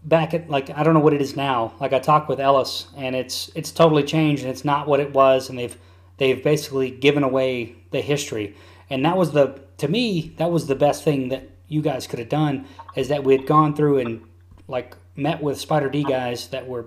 back 0.03 0.35
at 0.35 0.51
like 0.51 0.69
I 0.69 0.83
don't 0.83 0.93
know 0.93 0.99
what 0.99 1.15
it 1.15 1.21
is 1.21 1.35
now. 1.35 1.73
Like 1.79 1.93
I 1.93 1.99
talked 1.99 2.29
with 2.29 2.39
Ellis, 2.39 2.85
and 2.95 3.15
it's 3.15 3.49
it's 3.55 3.71
totally 3.71 4.03
changed, 4.03 4.43
and 4.43 4.51
it's 4.51 4.63
not 4.63 4.87
what 4.87 4.99
it 4.99 5.11
was, 5.11 5.49
and 5.49 5.57
they've 5.57 5.75
they've 6.17 6.43
basically 6.43 6.91
given 6.91 7.23
away 7.23 7.75
the 7.89 8.01
history, 8.01 8.55
and 8.87 9.03
that 9.03 9.17
was 9.17 9.31
the 9.31 9.59
to 9.77 9.87
me 9.87 10.35
that 10.37 10.51
was 10.51 10.67
the 10.67 10.75
best 10.75 11.03
thing 11.03 11.29
that 11.29 11.49
you 11.67 11.81
guys 11.81 12.05
could 12.05 12.19
have 12.19 12.29
done 12.29 12.67
is 12.95 13.07
that 13.07 13.23
we 13.23 13.35
had 13.35 13.47
gone 13.47 13.75
through 13.75 13.97
and 13.97 14.21
like 14.67 14.95
met 15.15 15.41
with 15.41 15.59
Spider 15.59 15.89
D 15.89 16.03
guys 16.03 16.49
that 16.49 16.67
were 16.67 16.85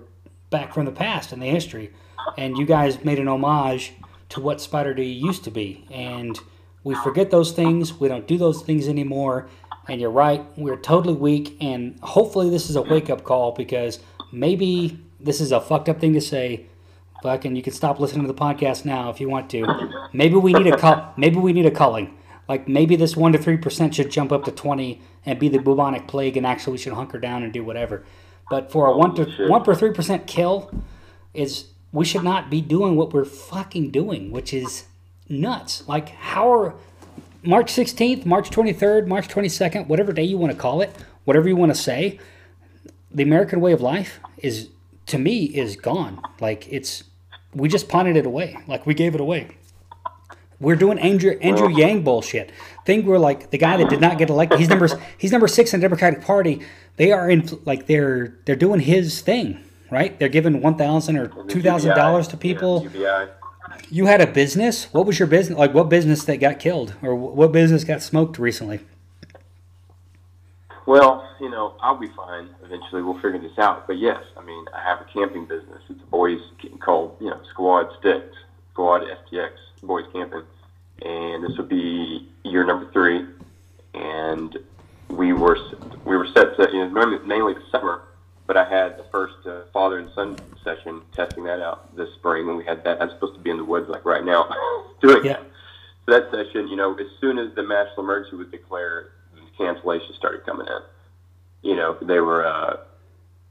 back 0.49 0.73
from 0.73 0.85
the 0.85 0.93
past 0.93 1.33
in 1.33 1.41
the 1.41 1.47
history, 1.47 1.91
and 2.37 2.57
you 2.57 2.65
guys 2.65 3.03
made 3.03 3.19
an 3.19 3.27
homage 3.27 3.91
to 4.29 4.39
what 4.39 4.61
Spider 4.61 4.93
D 4.93 5.03
used 5.03 5.43
to 5.43 5.51
be, 5.51 5.85
and 5.91 6.39
we 6.83 6.95
forget 6.95 7.31
those 7.31 7.51
things. 7.51 7.99
We 7.99 8.07
don't 8.07 8.27
do 8.27 8.37
those 8.37 8.61
things 8.61 8.87
anymore. 8.87 9.49
And 9.89 10.01
you're 10.01 10.11
right, 10.11 10.45
we're 10.57 10.77
totally 10.77 11.13
weak. 11.13 11.57
And 11.61 11.97
hopefully, 12.01 12.49
this 12.49 12.69
is 12.69 12.75
a 12.75 12.81
wake 12.81 13.09
up 13.09 13.23
call 13.23 13.53
because 13.53 13.99
maybe 14.31 14.99
this 15.19 15.39
is 15.39 15.51
a 15.51 15.61
fucked 15.61 15.89
up 15.89 15.99
thing 15.99 16.13
to 16.13 16.21
say, 16.21 16.65
fucking, 17.23 17.55
you 17.55 17.61
can 17.61 17.73
stop 17.73 17.99
listening 17.99 18.27
to 18.27 18.27
the 18.27 18.39
podcast 18.39 18.85
now 18.85 19.09
if 19.09 19.19
you 19.19 19.29
want 19.29 19.49
to. 19.51 20.07
Maybe 20.13 20.35
we 20.35 20.53
need 20.53 20.67
a 20.67 20.77
call. 20.77 21.13
Maybe 21.17 21.37
we 21.37 21.53
need 21.53 21.65
a 21.65 21.71
culling. 21.71 22.17
Like 22.47 22.67
maybe 22.67 22.95
this 22.95 23.17
one 23.17 23.33
to 23.33 23.37
three 23.37 23.57
percent 23.57 23.95
should 23.95 24.09
jump 24.09 24.31
up 24.31 24.45
to 24.45 24.51
twenty 24.51 25.01
and 25.25 25.39
be 25.39 25.49
the 25.49 25.59
bubonic 25.59 26.07
plague, 26.07 26.37
and 26.37 26.45
actually 26.45 26.73
we 26.73 26.77
should 26.77 26.93
hunker 26.93 27.19
down 27.19 27.43
and 27.43 27.51
do 27.51 27.63
whatever. 27.63 28.05
But 28.49 28.71
for 28.71 28.87
a 28.87 28.97
one 28.97 29.15
to 29.15 29.27
oh, 29.39 29.49
one 29.49 29.63
per 29.63 29.75
three 29.75 29.91
percent 29.91 30.27
kill, 30.27 30.71
is 31.33 31.67
we 31.91 32.05
should 32.05 32.23
not 32.23 32.49
be 32.49 32.61
doing 32.61 32.95
what 32.95 33.13
we're 33.13 33.25
fucking 33.25 33.91
doing, 33.91 34.31
which 34.31 34.53
is 34.53 34.85
nuts. 35.29 35.87
Like 35.87 36.09
how 36.09 36.51
are 36.51 36.75
March 37.43 37.71
sixteenth, 37.71 38.25
March 38.25 38.49
twenty 38.49 38.73
third, 38.73 39.07
March 39.07 39.27
twenty 39.27 39.49
second, 39.49 39.87
whatever 39.87 40.11
day 40.13 40.23
you 40.23 40.37
want 40.37 40.51
to 40.51 40.57
call 40.57 40.81
it, 40.81 40.93
whatever 41.25 41.47
you 41.47 41.55
want 41.55 41.73
to 41.73 41.81
say, 41.81 42.19
the 43.11 43.23
American 43.23 43.61
way 43.61 43.71
of 43.71 43.81
life 43.81 44.19
is 44.37 44.69
to 45.07 45.17
me 45.17 45.45
is 45.45 45.75
gone. 45.75 46.21
Like 46.39 46.71
it's 46.71 47.03
we 47.53 47.69
just 47.69 47.87
punted 47.87 48.15
it 48.15 48.25
away. 48.25 48.57
Like 48.67 48.85
we 48.85 48.93
gave 48.93 49.15
it 49.15 49.21
away. 49.21 49.57
We're 50.59 50.75
doing 50.75 50.97
Andrew 50.97 51.37
Andrew 51.41 51.69
Yang 51.69 52.03
bullshit. 52.03 52.51
Think 52.85 53.05
we're 53.05 53.19
like 53.19 53.51
the 53.51 53.57
guy 53.57 53.77
that 53.77 53.89
did 53.89 54.01
not 54.01 54.17
get 54.17 54.29
elected. 54.29 54.59
He's 54.59 54.69
number 54.69 54.89
he's 55.17 55.31
number 55.31 55.47
six 55.47 55.73
in 55.73 55.79
the 55.79 55.85
Democratic 55.85 56.21
Party. 56.21 56.61
They 56.95 57.11
are 57.11 57.29
in 57.29 57.47
like 57.65 57.85
they're 57.85 58.35
they're 58.45 58.55
doing 58.55 58.79
his 58.79 59.21
thing, 59.21 59.63
right? 59.91 60.17
They're 60.17 60.29
giving 60.29 60.61
one 60.61 60.75
thousand 60.75 61.17
or 61.17 61.27
two 61.45 61.61
thousand 61.61 61.95
dollars 61.95 62.27
to 62.29 62.37
people. 62.37 62.87
Yeah. 62.93 63.27
You 63.89 64.05
had 64.05 64.21
a 64.21 64.27
business. 64.27 64.85
What 64.93 65.05
was 65.05 65.19
your 65.19 65.27
business? 65.27 65.57
Like 65.57 65.73
what 65.73 65.89
business 65.89 66.23
that 66.25 66.37
got 66.37 66.59
killed, 66.59 66.95
or 67.01 67.15
what 67.15 67.51
business 67.51 67.83
got 67.83 68.01
smoked 68.01 68.37
recently? 68.37 68.81
Well, 70.85 71.29
you 71.39 71.49
know, 71.49 71.75
I'll 71.81 71.97
be 71.97 72.07
fine. 72.15 72.49
Eventually, 72.63 73.01
we'll 73.01 73.19
figure 73.19 73.39
this 73.39 73.57
out. 73.57 73.87
But 73.87 73.97
yes, 73.97 74.23
I 74.37 74.43
mean, 74.43 74.65
I 74.73 74.81
have 74.81 75.01
a 75.01 75.05
camping 75.05 75.45
business. 75.45 75.81
It's 75.89 76.01
a 76.01 76.05
boys 76.05 76.39
called, 76.79 77.17
you 77.19 77.29
know, 77.29 77.39
Squad 77.49 77.89
Sticks, 77.99 78.35
Squad 78.71 79.01
FTX, 79.01 79.51
Boys 79.83 80.05
Camping, 80.13 80.43
and 81.01 81.43
this 81.43 81.57
would 81.57 81.69
be 81.69 82.29
year 82.43 82.65
number 82.65 82.89
three. 82.91 83.25
And 83.93 84.57
we 85.09 85.33
were 85.33 85.57
we 86.05 86.17
were 86.17 86.27
set 86.27 86.55
to, 86.57 86.69
you 86.71 86.89
know, 86.89 87.19
mainly 87.25 87.53
the 87.53 87.63
summer, 87.71 88.03
but 88.47 88.57
I 88.57 88.63
had 88.67 88.97
the 88.97 89.03
first 89.11 89.35
uh, 89.45 89.61
father 89.73 89.99
and 89.99 90.09
son 90.15 90.37
session 90.63 91.01
testing 91.13 91.43
that 91.43 91.61
out 91.61 91.95
this 91.95 92.09
spring, 92.15 92.47
and 92.47 92.57
we 92.57 92.63
had 92.65 92.83
that. 92.85 93.01
I'm 93.01 93.09
supposed 93.11 93.35
to 93.35 93.39
be 93.41 93.49
in 93.49 93.57
the 93.57 93.65
woods 93.65 93.89
like 93.89 94.05
right 94.05 94.23
now 94.23 94.47
doing 95.01 95.23
Yeah. 95.23 95.33
that. 95.33 95.43
So 96.05 96.11
that 96.13 96.31
session, 96.31 96.69
you 96.69 96.77
know, 96.77 96.95
as 96.95 97.07
soon 97.19 97.37
as 97.37 97.53
the 97.55 97.61
national 97.63 97.99
emergency 98.05 98.37
was 98.37 98.47
declared, 98.47 99.11
the 99.35 99.63
cancellations 99.63 100.15
started 100.15 100.45
coming 100.45 100.65
in. 100.67 101.69
You 101.69 101.75
know, 101.75 101.97
they 102.01 102.19
were, 102.21 102.45
uh, 102.47 102.77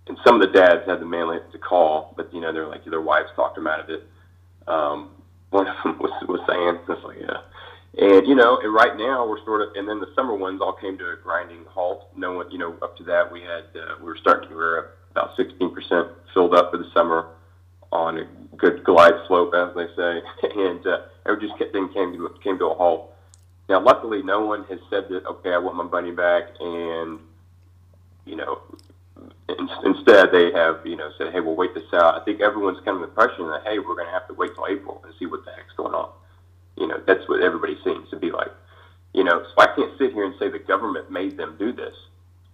and 0.09 0.17
some 0.25 0.41
of 0.41 0.41
the 0.41 0.59
dads 0.59 0.87
had 0.87 1.01
the 1.01 1.05
manly 1.05 1.39
to 1.53 1.59
call, 1.59 2.15
but 2.17 2.33
you 2.33 2.41
know, 2.41 2.53
they're 2.53 2.67
like 2.67 2.85
their 2.87 3.01
wives 3.03 3.29
talked 3.37 3.57
them 3.57 3.67
out 3.67 3.81
of 3.81 3.91
it. 3.91 4.05
Um, 4.67 5.11
one 5.51 5.69
of 5.69 5.77
them 5.85 5.99
was 6.01 6.13
was 6.29 6.41
saying, 6.49 6.79
"It's 6.89 7.05
like, 7.05 7.19
yeah." 7.21 7.41
And 7.99 8.27
you 8.27 8.35
know, 8.35 8.59
and 8.63 8.75
right 8.75 8.97
now 8.97 9.27
we're 9.27 9.43
sort 9.45 9.63
of, 9.63 9.69
and 9.75 9.89
then 9.89 10.01
the 10.01 10.13
summer 10.15 10.35
ones 10.35 10.61
all 10.61 10.75
came 10.75 10.99
to 10.99 11.11
a 11.11 11.17
grinding 11.17 11.65
halt. 11.65 12.09
No 12.15 12.33
one, 12.33 12.51
you 12.51 12.59
know, 12.59 12.77
up 12.83 12.97
to 12.99 13.05
that 13.05 13.33
we 13.33 13.41
had 13.41 13.65
uh, 13.75 13.97
we 13.99 14.05
were 14.05 14.19
starting, 14.21 14.51
we 14.51 14.57
were 14.57 14.91
about 15.13 15.35
sixteen 15.37 15.75
percent 15.75 16.09
filled 16.35 16.55
up 16.55 16.71
for 16.71 16.77
the 16.77 16.91
summer 16.93 17.29
on 17.93 18.19
a 18.19 18.25
good 18.57 18.85
glide 18.85 19.15
slope, 19.27 19.55
as 19.55 19.75
they 19.75 19.87
say, 19.97 20.21
and 20.57 20.87
uh, 20.87 20.99
everything 21.25 21.57
just 21.59 21.73
then 21.73 21.93
came 21.93 22.13
to 22.13 22.35
came 22.43 22.59
to 22.59 22.67
a 22.67 22.75
halt. 22.75 23.13
Now, 23.69 23.81
luckily, 23.81 24.23
no 24.23 24.45
one 24.45 24.65
has 24.65 24.79
said 24.91 25.09
that. 25.09 25.27
Okay, 25.27 25.53
I 25.53 25.59
want 25.59 25.77
my 25.77 25.85
money 25.85 26.13
back, 26.13 26.45
and 26.61 27.19
you 28.27 28.37
know, 28.37 28.61
in, 29.49 29.69
instead 29.85 30.33
they 30.33 30.53
have 30.53 30.85
you 30.85 30.97
know 30.97 31.11
said, 31.17 31.33
hey, 31.33 31.41
we'll 31.41 31.57
wait 31.57 31.75
this 31.75 31.93
out. 31.95 32.21
I 32.21 32.25
think 32.27 32.43
everyone's 32.43 32.79
kind 32.85 32.97
of 32.97 33.01
the 33.01 33.09
impression 33.09 33.49
that 33.49 33.63
hey, 33.65 33.79
we're 33.79 33.95
going 33.95 34.07
to 34.07 34.13
have 34.13 34.29
to 34.29 34.35
wait 34.35 34.55
till 34.55 34.67
April 34.69 35.01
and 35.05 35.15
see 35.19 35.25
what 35.25 35.47
the 35.47 35.53
heck's 35.53 35.73
going 35.79 35.95
on. 35.95 36.11
You 36.77 36.87
know, 36.89 37.01
that's 37.07 37.27
what 37.29 37.43
everybody 37.43 37.79
seems 37.85 38.09
to 38.11 38.17
be 38.17 38.31
like. 38.31 38.53
You 39.13 39.25
know, 39.25 39.45
so 39.45 39.63
I 39.63 39.67
can't 39.75 39.97
sit 39.99 40.13
here 40.13 40.25
and 40.25 40.35
say 40.39 40.51
the 40.51 40.59
government 40.59 41.11
made 41.11 41.37
them 41.37 41.57
do 41.59 41.73
this. 41.73 41.95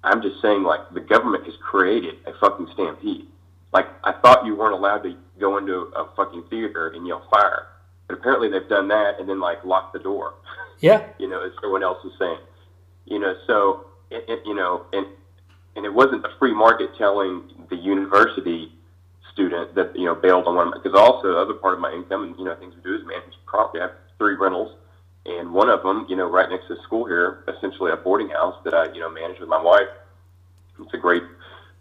I'm 0.05 0.23
just 0.23 0.41
saying, 0.41 0.63
like, 0.63 0.81
the 0.95 1.01
government 1.01 1.45
has 1.45 1.55
created 1.61 2.17
a 2.27 2.33
fucking 2.41 2.69
stampede. 2.73 3.27
Like, 3.73 3.87
I 4.05 4.13
thought 4.13 4.45
you 4.45 4.57
weren't 4.57 4.75
allowed 4.75 5.03
to 5.05 5.17
go 5.41 5.59
into 5.59 5.91
a 5.97 6.09
fucking 6.17 6.45
theater 6.51 6.89
and 6.89 7.07
yell 7.07 7.27
fire, 7.31 7.67
but 8.07 8.19
apparently 8.19 8.49
they've 8.49 8.69
done 8.69 8.89
that 8.89 9.19
and 9.19 9.29
then 9.29 9.41
like 9.41 9.65
locked 9.65 9.93
the 9.93 9.99
door. 9.99 10.35
Yeah, 10.81 11.05
you 11.19 11.29
know, 11.29 11.45
as 11.45 11.53
everyone 11.59 11.83
else 11.83 12.05
is 12.05 12.13
saying. 12.19 12.39
You 13.07 13.19
know, 13.19 13.35
so 13.47 13.87
it, 14.11 14.25
it, 14.29 14.41
you 14.45 14.55
know, 14.55 14.87
and 14.93 15.07
and 15.77 15.85
it 15.85 15.93
wasn't 15.93 16.23
the 16.23 16.31
free 16.39 16.55
market 16.55 16.91
telling 16.99 17.43
the 17.71 17.77
university 17.77 18.73
student 19.33 19.75
that 19.75 19.97
you 19.97 20.05
know 20.05 20.15
bailed 20.15 20.47
on 20.47 20.55
one 20.55 20.71
because 20.71 20.99
also 20.99 21.33
the 21.33 21.39
other 21.39 21.55
part 21.55 21.75
of 21.75 21.81
my 21.81 21.91
income 21.93 22.23
and 22.25 22.39
you 22.39 22.45
know 22.45 22.55
things 22.57 22.75
we 22.77 22.83
do 22.83 22.95
is 22.95 23.07
manage 23.07 23.35
property. 23.47 23.81
I 23.81 23.85
have 23.85 23.93
three 24.23 24.37
rentals, 24.37 24.77
and 25.27 25.53
one 25.53 25.69
of 25.69 25.83
them, 25.83 26.07
you 26.09 26.15
know, 26.15 26.31
right 26.31 26.49
next 26.49 26.69
to 26.69 26.77
school 26.85 27.05
here, 27.05 27.43
essentially 27.49 27.91
a 27.91 27.97
boarding 27.97 28.29
house 28.31 28.55
that 28.65 28.73
I 28.73 28.93
you 28.93 29.01
know 29.01 29.11
manage 29.11 29.41
with 29.41 29.49
my 29.49 29.61
wife. 29.61 29.91
It's 30.79 30.95
a 30.95 30.99
great, 30.99 31.25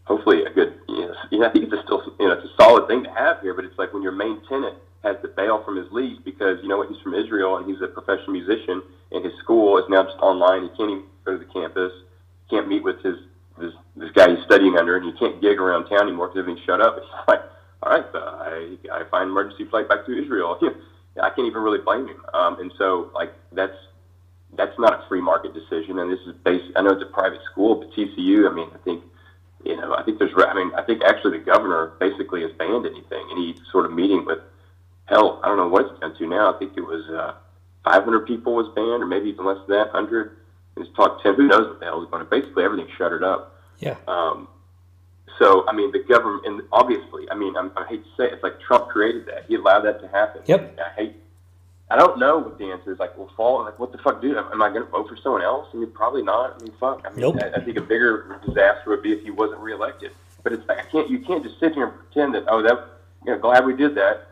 hopefully 0.05 0.43
a 0.43 0.49
good. 0.49 0.73
You 0.89 1.13
know, 1.37 1.45
I 1.45 1.51
think 1.51 1.71
it's 1.71 1.83
still 1.83 2.01
you 2.19 2.27
know 2.27 2.33
it's 2.33 2.45
a 2.45 2.55
solid 2.57 2.87
thing 2.87 3.03
to 3.03 3.11
have 3.11 3.41
here, 3.41 3.53
but 3.53 3.63
it's 3.63 3.77
like 3.77 3.93
when 3.93 4.01
your 4.01 4.11
main 4.11 4.41
tenant 4.49 4.75
has 5.03 5.17
to 5.21 5.27
bail 5.27 5.63
from 5.63 5.77
his 5.77 5.85
lease 5.91 6.17
because 6.25 6.57
you 6.63 6.67
know 6.67 6.77
what 6.77 6.89
he's 6.89 7.01
from 7.01 7.13
Israel 7.13 7.57
and 7.57 7.69
he's 7.69 7.81
a 7.81 7.87
professional 7.87 8.33
musician 8.33 8.81
and 9.11 9.23
his 9.23 9.33
school 9.37 9.77
is 9.77 9.85
now 9.87 10.03
just 10.03 10.17
online. 10.17 10.63
He 10.63 10.69
can't 10.69 10.89
even 10.89 11.03
go 11.25 11.37
to 11.37 11.37
the 11.37 11.53
campus. 11.53 11.93
Can't 12.49 12.67
meet 12.67 12.83
with 12.83 13.01
his 13.03 13.17
this 13.59 13.73
this 13.95 14.09
guy 14.13 14.33
he's 14.33 14.43
studying 14.45 14.77
under, 14.77 14.97
and 14.97 15.05
he 15.05 15.13
can't 15.19 15.39
gig 15.41 15.59
around 15.59 15.89
town 15.89 16.07
anymore 16.07 16.29
because 16.29 16.39
everything's 16.39 16.65
shut 16.65 16.81
up. 16.81 16.97
It's 17.01 17.27
like, 17.27 17.41
all 17.83 17.91
right, 17.91 18.05
uh, 18.15 18.19
I 18.19 18.77
I 18.91 19.03
find 19.11 19.29
emergency 19.29 19.65
flight 19.65 19.87
back 19.87 20.07
to 20.07 20.11
Israel. 20.11 20.59
I 21.21 21.29
can't 21.29 21.47
even 21.47 21.61
really 21.61 21.79
blame 21.79 22.07
him. 22.07 22.21
Um, 22.33 22.59
and 22.59 22.71
so 22.77 23.11
like 23.13 23.33
that's 23.51 23.75
that's 24.57 24.77
not 24.77 24.93
a 24.93 25.07
free 25.07 25.21
market 25.21 25.53
decision, 25.53 25.99
and 25.99 26.11
this 26.11 26.19
is 26.27 26.35
based. 26.43 26.65
I 26.75 26.81
know 26.81 26.91
it's 26.91 27.03
a 27.03 27.13
private 27.13 27.41
school, 27.51 27.75
but 27.75 27.91
TCU. 27.91 28.49
I 28.49 28.53
mean, 28.53 28.69
I 28.73 28.77
think 28.79 29.03
you 29.63 29.75
know, 29.77 29.95
I 29.95 30.03
think 30.03 30.19
there's. 30.19 30.31
I 30.37 30.53
mean, 30.53 30.71
I 30.77 30.83
think 30.83 31.03
actually 31.03 31.37
the 31.37 31.43
governor 31.43 31.93
basically 31.99 32.41
has 32.41 32.51
banned 32.53 32.85
anything, 32.85 33.27
any 33.31 33.55
sort 33.71 33.85
of 33.85 33.93
meeting 33.93 34.25
with. 34.25 34.39
Hell, 35.05 35.41
I 35.43 35.47
don't 35.47 35.57
know 35.57 35.67
what 35.67 35.87
it's 35.87 35.99
down 35.99 36.15
to 36.17 36.27
now. 36.27 36.55
I 36.55 36.57
think 36.57 36.77
it 36.77 36.81
was 36.81 37.03
uh, 37.09 37.33
500 37.83 38.25
people 38.25 38.55
was 38.55 38.67
banned, 38.75 39.03
or 39.03 39.05
maybe 39.05 39.29
even 39.29 39.45
less 39.45 39.57
than 39.67 39.77
that. 39.77 39.93
100. 39.93 40.37
And 40.75 40.85
It's 40.85 40.95
talked 40.95 41.21
10. 41.23 41.35
Who 41.35 41.47
knows 41.47 41.67
what 41.67 41.79
the 41.79 41.85
hell 41.85 42.01
is 42.01 42.09
going 42.09 42.21
on? 42.23 42.29
Basically, 42.29 42.63
everything's 42.63 42.91
shuttered 42.97 43.23
up. 43.23 43.59
yeah, 43.79 43.95
Um, 44.07 44.47
so, 45.41 45.67
I 45.67 45.73
mean, 45.73 45.91
the 45.91 45.99
government, 45.99 46.45
and 46.45 46.61
obviously, 46.71 47.27
I 47.31 47.35
mean, 47.35 47.57
I'm, 47.57 47.71
I 47.75 47.87
hate 47.87 48.03
to 48.03 48.09
say 48.15 48.25
it, 48.25 48.33
it's 48.33 48.43
like 48.43 48.59
Trump 48.61 48.89
created 48.89 49.25
that. 49.25 49.45
He 49.47 49.55
allowed 49.55 49.81
that 49.81 49.99
to 50.01 50.07
happen. 50.07 50.43
Yep. 50.45 50.79
I 50.79 50.89
hate. 50.93 51.15
I 51.89 51.97
don't 51.97 52.19
know 52.19 52.37
what 52.37 52.59
the 52.59 52.65
answer 52.65 52.93
is. 52.93 52.99
Like, 52.99 53.17
well, 53.17 53.29
fall. 53.35 53.63
Like, 53.63 53.79
what 53.79 53.91
the 53.91 53.97
fuck, 53.97 54.21
dude? 54.21 54.37
Am 54.37 54.61
I 54.61 54.69
going 54.69 54.85
to 54.85 54.89
vote 54.89 55.09
for 55.09 55.17
someone 55.17 55.41
else? 55.41 55.67
I 55.73 55.77
mean, 55.77 55.89
probably 55.91 56.21
not. 56.21 56.55
I 56.55 56.63
mean, 56.63 56.73
fuck. 56.79 57.01
I 57.05 57.09
mean, 57.09 57.21
Nope. 57.21 57.37
I, 57.41 57.59
I 57.59 57.65
think 57.65 57.75
a 57.77 57.81
bigger 57.81 58.39
disaster 58.45 58.91
would 58.91 59.01
be 59.01 59.13
if 59.13 59.23
he 59.23 59.31
wasn't 59.31 59.59
reelected. 59.61 60.11
But 60.43 60.53
it's 60.53 60.67
like 60.67 60.77
I 60.77 60.83
can't. 60.83 61.09
You 61.09 61.19
can't 61.19 61.43
just 61.43 61.59
sit 61.59 61.73
here 61.73 61.87
and 61.87 61.97
pretend 61.97 62.35
that. 62.35 62.43
Oh, 62.47 62.61
that. 62.61 62.87
You 63.25 63.33
know, 63.33 63.39
glad 63.39 63.65
we 63.65 63.75
did 63.75 63.95
that. 63.95 64.27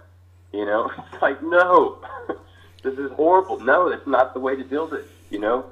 You 0.54 0.66
know, 0.66 0.92
it's 1.12 1.22
like 1.22 1.42
no, 1.42 1.98
this 2.84 2.98
is 2.98 3.12
horrible. 3.14 3.60
No, 3.60 3.90
that's 3.90 4.08
not 4.08 4.34
the 4.36 4.40
way 4.40 4.56
to 4.56 4.64
deal 4.64 4.88
with 4.88 5.02
it. 5.02 5.08
You 5.32 5.40
know, 5.40 5.66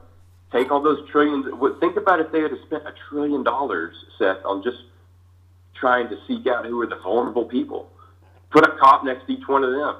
take 0.52 0.71
all 0.71 0.82
those 0.82 1.08
trillions. 1.10 1.45
Think 1.80 1.95
about 1.95 2.19
if 2.19 2.32
they 2.32 2.41
had 2.41 2.52
spent 2.65 2.88
a 2.88 2.93
trillion 3.10 3.43
dollars, 3.43 3.95
Seth, 4.17 4.43
on 4.43 4.63
just 4.63 4.78
trying 5.79 6.09
to 6.09 6.17
seek 6.27 6.47
out 6.47 6.65
who 6.65 6.81
are 6.81 6.87
the 6.87 6.97
vulnerable 6.97 7.45
people. 7.45 7.89
Put 8.51 8.63
a 8.63 8.71
cop 8.79 9.03
next 9.03 9.25
to 9.27 9.33
each 9.33 9.47
one 9.47 9.63
of 9.63 9.71
them. 9.71 9.97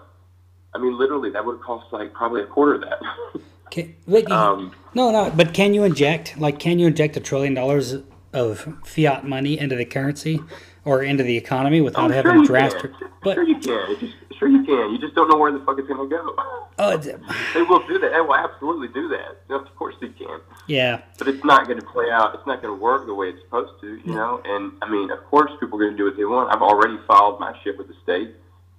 I 0.74 0.80
mean, 0.80 0.98
literally, 0.98 1.30
that 1.32 1.46
would 1.46 1.58
have 1.58 1.62
cost 1.62 1.92
like 1.92 2.14
probably 2.14 2.44
a 2.44 2.46
quarter 2.46 2.76
of 2.76 2.82
that. 2.82 3.00
Can, 3.72 3.96
but, 4.08 4.32
Um, 4.32 4.74
no, 4.94 5.12
no. 5.12 5.30
But 5.30 5.54
can 5.54 5.74
you 5.74 5.84
inject 5.84 6.38
like 6.38 6.58
can 6.58 6.80
you 6.80 6.88
inject 6.88 7.18
a 7.18 7.20
trillion 7.20 7.54
dollars 7.54 7.98
of 8.32 8.78
fiat 8.86 9.26
money 9.26 9.60
into 9.60 9.76
the 9.76 9.84
currency 9.84 10.40
or 10.86 11.04
into 11.04 11.24
the 11.24 11.36
economy 11.36 11.82
without 11.82 12.06
I'm 12.06 12.12
having 12.12 12.32
sure 12.38 12.46
drastic? 12.46 12.92
But 13.24 13.36
sure 13.36 13.44
you 13.44 13.60
can. 13.60 14.14
Sure 14.38 14.48
you 14.48 14.64
can. 14.64 14.92
You 14.92 15.00
just 15.00 15.16
don't 15.16 15.30
know 15.30 15.38
where 15.38 15.52
the 15.52 15.60
fuck 15.66 15.80
it's 15.80 15.88
to 15.88 15.96
go. 15.96 16.36
oh, 16.80 16.98
they 17.54 17.62
will 17.64 17.86
do 17.88 17.98
that. 18.00 18.12
They 18.12 18.22
will 18.22 18.36
absolutely 18.36 18.88
do 18.90 19.08
that. 19.10 19.38
Of 19.56 19.76
course 19.76 19.96
they 20.00 20.10
can. 20.10 20.40
yeah, 20.68 21.02
but 21.18 21.28
it's 21.28 21.44
not 21.44 21.66
going 21.68 21.80
to 21.80 21.86
play 21.86 22.12
out. 22.12 22.36
It's 22.36 22.46
not 22.46 22.62
going 22.62 22.78
to 22.78 22.82
work 22.82 23.08
the 23.08 23.16
way 23.16 23.30
it's 23.30 23.42
supposed 23.42 23.82
to, 23.82 24.00
you 24.06 24.14
know. 24.14 24.42
And 24.46 24.74
I 24.82 24.90
mean, 24.90 25.10
of 25.12 25.24
course, 25.26 25.52
people 25.60 25.80
are 25.80 25.86
going 25.86 25.94
to 25.94 25.98
do 25.98 26.06
what 26.06 26.18
they 26.18 26.26
want. 26.26 26.54
I've 26.54 26.62
already 26.62 26.98
filed 27.08 27.40
my 27.40 27.58
shit 27.64 27.78
with 27.78 27.88
the 27.88 27.96
state 28.04 28.36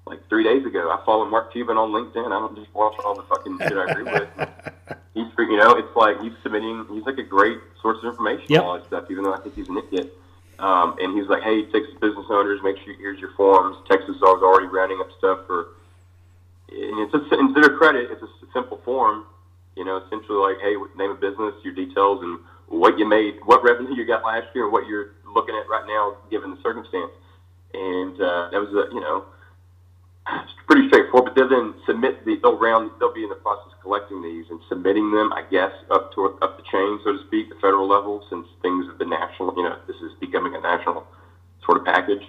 like 0.07 0.27
three 0.29 0.45
days 0.45 0.65
ago. 0.65 0.91
I 0.91 1.05
follow 1.05 1.25
Mark 1.29 1.53
Cuban 1.53 1.77
on 1.77 1.91
LinkedIn. 1.91 2.27
I 2.27 2.39
don't 2.41 2.57
just 2.57 2.73
watch 2.75 2.95
all 3.05 3.15
the 3.15 3.23
fucking 3.23 3.59
shit 3.59 3.77
I 3.77 3.85
agree 3.91 4.05
with. 4.05 4.29
He's, 5.15 5.27
you 5.37 5.57
know, 5.57 5.73
it's 5.73 5.97
like 5.97 6.21
he's 6.21 6.33
submitting. 6.45 6.87
He's 6.93 7.05
like 7.05 7.19
a 7.19 7.25
great 7.25 7.59
source 7.83 7.99
of 8.05 8.11
information. 8.11 8.47
Yep. 8.49 8.63
All 8.63 8.75
that 8.79 8.87
stuff, 8.87 9.11
even 9.11 9.25
though 9.25 9.35
I 9.35 9.41
think 9.41 9.57
he's 9.57 9.69
an 9.69 9.79
idiot. 9.79 10.17
Um, 10.59 10.97
and 10.99 11.17
he's 11.17 11.29
like, 11.29 11.43
hey, 11.43 11.63
Texas 11.71 11.95
business 12.01 12.27
owners, 12.31 12.61
make 12.65 12.77
sure 12.79 12.93
you, 12.93 12.99
here's 12.99 13.21
your 13.21 13.33
forms. 13.37 13.77
Texas 13.89 14.17
is 14.17 14.23
already 14.23 14.67
rounding 14.67 14.99
up 15.01 15.09
stuff 15.19 15.47
for. 15.47 15.79
And 16.71 16.99
it's 17.01 17.15
a, 17.15 17.39
instead 17.39 17.65
of 17.71 17.79
credit, 17.79 18.11
it's 18.11 18.23
a 18.23 18.29
simple 18.53 18.81
form. 18.85 19.27
You 19.77 19.85
know, 19.85 20.03
essentially 20.05 20.37
like, 20.39 20.59
hey, 20.61 20.75
name 20.97 21.13
of 21.13 21.21
business, 21.21 21.55
your 21.63 21.73
details, 21.73 22.23
and 22.23 22.41
what 22.67 22.99
you 22.99 23.07
made, 23.09 23.39
what 23.45 23.63
revenue 23.63 23.95
you 23.95 24.05
got 24.05 24.25
last 24.25 24.49
year, 24.55 24.65
and 24.65 24.73
what 24.73 24.87
you're 24.89 25.15
looking 25.33 25.55
at 25.55 25.69
right 25.69 25.87
now, 25.87 26.17
given 26.31 26.51
the 26.51 26.61
circumstance. 26.61 27.13
And 27.73 28.21
uh, 28.21 28.51
that 28.51 28.59
was, 28.59 28.75
a, 28.75 28.93
you 28.93 29.01
know, 29.01 29.25
it's 30.45 30.53
pretty 30.67 30.89
straightforward. 30.89 31.33
But 31.33 31.35
they'll 31.35 31.49
then 31.49 31.75
submit 31.87 32.25
the 32.25 32.37
they'll 32.43 32.59
round 32.59 32.91
they'll 32.99 33.13
be 33.13 33.25
in 33.25 33.31
the 33.31 33.41
process 33.41 33.73
of 33.73 33.81
collecting 33.83 34.23
these 34.23 34.45
and 34.51 34.61
submitting 34.69 35.11
them, 35.11 35.33
I 35.33 35.43
guess, 35.51 35.73
up 35.91 36.13
to 36.15 36.39
up 36.43 36.57
the 36.57 36.65
chain, 36.71 37.01
so 37.05 37.13
to 37.13 37.21
speak, 37.27 37.49
the 37.49 37.57
federal 37.57 37.89
level, 37.89 38.25
since 38.29 38.47
things 38.63 38.87
at 38.91 38.99
the 38.99 39.07
national, 39.07 39.55
you 39.57 39.65
know, 39.65 39.77
this 39.87 39.97
is 39.97 40.13
becoming 40.21 40.55
a 40.55 40.61
national 40.61 41.07
sort 41.65 41.79
of 41.79 41.85
package. 41.85 42.23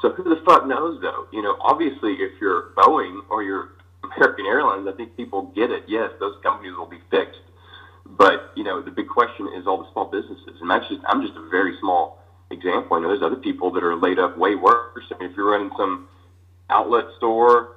So 0.00 0.10
who 0.10 0.22
the 0.22 0.40
fuck 0.44 0.66
knows 0.66 1.00
though? 1.00 1.26
You 1.32 1.42
know, 1.42 1.56
obviously 1.60 2.14
if 2.20 2.40
you're 2.40 2.70
Boeing 2.76 3.20
or 3.30 3.42
you're 3.42 3.70
American 4.04 4.46
Airlines, 4.46 4.86
I 4.86 4.96
think 4.96 5.16
people 5.16 5.50
get 5.54 5.70
it. 5.70 5.84
Yes, 5.88 6.10
those 6.20 6.36
companies 6.42 6.76
will 6.76 6.88
be 6.88 7.00
fixed. 7.10 7.40
But 8.06 8.52
you 8.56 8.64
know, 8.64 8.80
the 8.80 8.90
big 8.90 9.08
question 9.08 9.48
is 9.56 9.66
all 9.66 9.78
the 9.78 9.90
small 9.92 10.06
businesses, 10.06 10.60
and 10.60 10.70
just 10.88 11.02
I'm 11.06 11.20
just 11.20 11.36
a 11.36 11.48
very 11.50 11.76
small 11.80 12.18
example. 12.50 12.96
I 12.96 13.00
know 13.00 13.08
there's 13.08 13.22
other 13.22 13.36
people 13.36 13.70
that 13.72 13.84
are 13.84 13.96
laid 13.96 14.18
up 14.18 14.38
way 14.38 14.54
worse. 14.54 15.04
I 15.12 15.18
mean, 15.18 15.30
if 15.30 15.36
you're 15.36 15.50
running 15.50 15.70
some 15.76 16.08
outlet 16.70 17.04
store 17.16 17.76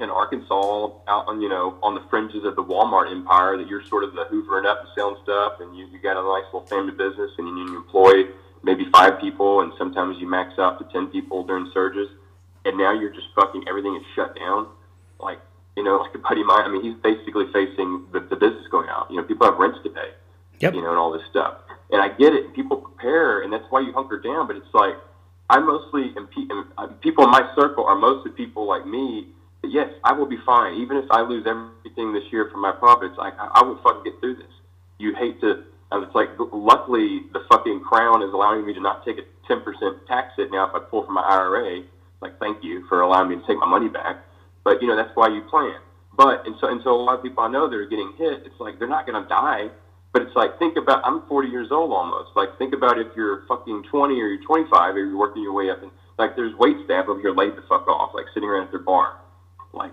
in 0.00 0.10
Arkansas, 0.10 0.90
out 1.08 1.26
on 1.26 1.40
you 1.40 1.48
know 1.48 1.78
on 1.82 1.94
the 1.94 2.02
fringes 2.08 2.44
of 2.44 2.56
the 2.56 2.62
Walmart 2.62 3.10
empire, 3.10 3.56
that 3.56 3.66
you're 3.68 3.84
sort 3.84 4.04
of 4.04 4.12
the 4.14 4.24
hoovering 4.30 4.66
up 4.66 4.80
and 4.80 4.88
selling 4.94 5.16
stuff, 5.22 5.60
and 5.60 5.76
you 5.76 5.86
you 5.86 5.98
got 5.98 6.16
a 6.16 6.22
nice 6.22 6.46
little 6.52 6.66
family 6.66 6.92
business, 6.92 7.30
and 7.38 7.48
you, 7.48 7.72
you 7.72 7.76
employ 7.76 8.24
maybe 8.62 8.86
five 8.92 9.20
people, 9.20 9.60
and 9.60 9.72
sometimes 9.78 10.18
you 10.18 10.28
max 10.28 10.58
out 10.58 10.78
to 10.78 10.84
ten 10.92 11.08
people 11.08 11.44
during 11.44 11.70
surges, 11.74 12.08
and 12.64 12.78
now 12.78 12.92
you're 12.92 13.12
just 13.12 13.26
fucking 13.34 13.64
everything 13.68 13.96
is 13.96 14.02
shut 14.14 14.36
down. 14.36 14.68
Like 15.18 15.40
you 15.76 15.82
know, 15.82 15.96
like 15.98 16.14
a 16.14 16.18
buddy 16.18 16.42
of 16.42 16.46
mine. 16.46 16.62
I 16.64 16.68
mean, 16.68 16.82
he's 16.82 17.00
basically 17.02 17.46
facing 17.52 18.06
the, 18.12 18.20
the 18.20 18.36
business 18.36 18.66
going 18.70 18.88
out. 18.88 19.10
You 19.10 19.16
know, 19.16 19.22
people 19.24 19.46
have 19.46 19.58
rents 19.58 19.78
to 19.82 19.90
pay 19.90 20.10
Yep. 20.60 20.74
you 20.74 20.82
know, 20.82 20.90
and 20.90 20.98
all 20.98 21.12
this 21.12 21.22
stuff. 21.30 21.58
And 21.90 22.02
I 22.02 22.08
get 22.08 22.34
it. 22.34 22.54
People 22.54 22.78
prepare, 22.78 23.42
and 23.42 23.52
that's 23.52 23.64
why 23.70 23.80
you 23.80 23.92
hunker 23.92 24.18
down. 24.18 24.46
But 24.46 24.56
it's 24.56 24.74
like 24.74 24.94
I 25.50 25.58
mostly 25.58 26.12
and 26.16 26.30
pe- 26.30 26.48
uh, 26.76 26.86
people 27.00 27.24
in 27.24 27.30
my 27.30 27.50
circle 27.56 27.84
are 27.84 27.96
mostly 27.96 28.32
people 28.32 28.66
like 28.66 28.86
me. 28.86 29.28
That, 29.62 29.70
yes, 29.70 29.88
I 30.04 30.12
will 30.12 30.26
be 30.26 30.38
fine, 30.44 30.74
even 30.74 30.96
if 30.96 31.06
I 31.10 31.22
lose 31.22 31.46
everything 31.46 32.12
this 32.12 32.24
year 32.30 32.48
from 32.52 32.60
my 32.60 32.72
profits. 32.72 33.14
I 33.18 33.30
I 33.30 33.60
I 33.60 33.62
will 33.62 33.80
fucking 33.82 34.04
get 34.04 34.20
through 34.20 34.36
this. 34.36 34.52
You 34.98 35.14
hate 35.14 35.40
to. 35.40 35.64
And 35.90 36.04
it's 36.04 36.14
like, 36.14 36.28
luckily, 36.52 37.22
the 37.32 37.40
fucking 37.50 37.80
crown 37.80 38.22
is 38.22 38.28
allowing 38.34 38.66
me 38.66 38.74
to 38.74 38.80
not 38.80 39.06
take 39.06 39.16
a 39.16 39.22
ten 39.46 39.62
percent 39.62 39.96
tax 40.06 40.34
hit 40.36 40.50
now 40.52 40.68
if 40.68 40.74
I 40.74 40.80
pull 40.80 41.04
from 41.04 41.14
my 41.14 41.22
IRA. 41.22 41.82
Like, 42.20 42.38
thank 42.38 42.62
you 42.62 42.84
for 42.88 43.00
allowing 43.00 43.30
me 43.30 43.36
to 43.36 43.46
take 43.46 43.56
my 43.56 43.66
money 43.66 43.88
back. 43.88 44.22
But 44.64 44.82
you 44.82 44.88
know, 44.88 44.96
that's 44.96 45.14
why 45.14 45.28
you 45.28 45.40
plan. 45.48 45.80
But 46.14 46.44
and 46.46 46.56
so 46.60 46.68
and 46.68 46.82
so 46.84 46.92
a 46.92 47.00
lot 47.00 47.16
of 47.16 47.22
people 47.22 47.42
I 47.42 47.48
know 47.48 47.68
that 47.70 47.74
are 47.74 47.86
getting 47.86 48.12
hit. 48.18 48.42
It's 48.44 48.60
like 48.60 48.78
they're 48.78 48.88
not 48.88 49.06
going 49.06 49.22
to 49.22 49.28
die. 49.28 49.70
But 50.12 50.22
it's 50.22 50.34
like, 50.34 50.58
think 50.58 50.76
about, 50.76 51.02
I'm 51.04 51.22
40 51.28 51.48
years 51.48 51.68
old 51.70 51.92
almost. 51.92 52.30
Like, 52.34 52.56
think 52.58 52.72
about 52.74 52.98
if 52.98 53.08
you're 53.14 53.44
fucking 53.46 53.84
20 53.90 54.14
or 54.14 54.26
you're 54.28 54.42
25 54.44 54.94
or 54.94 54.98
you're 54.98 55.16
working 55.16 55.42
your 55.42 55.52
way 55.52 55.70
up. 55.70 55.82
And, 55.82 55.90
like, 56.18 56.34
there's 56.34 56.54
wait 56.56 56.76
staff 56.84 57.06
over 57.08 57.20
here 57.20 57.32
laid 57.34 57.56
the 57.56 57.62
fuck 57.68 57.86
off, 57.88 58.12
like, 58.14 58.24
sitting 58.32 58.48
around 58.48 58.64
at 58.64 58.70
their 58.70 58.80
bar. 58.80 59.16
Like, 59.74 59.92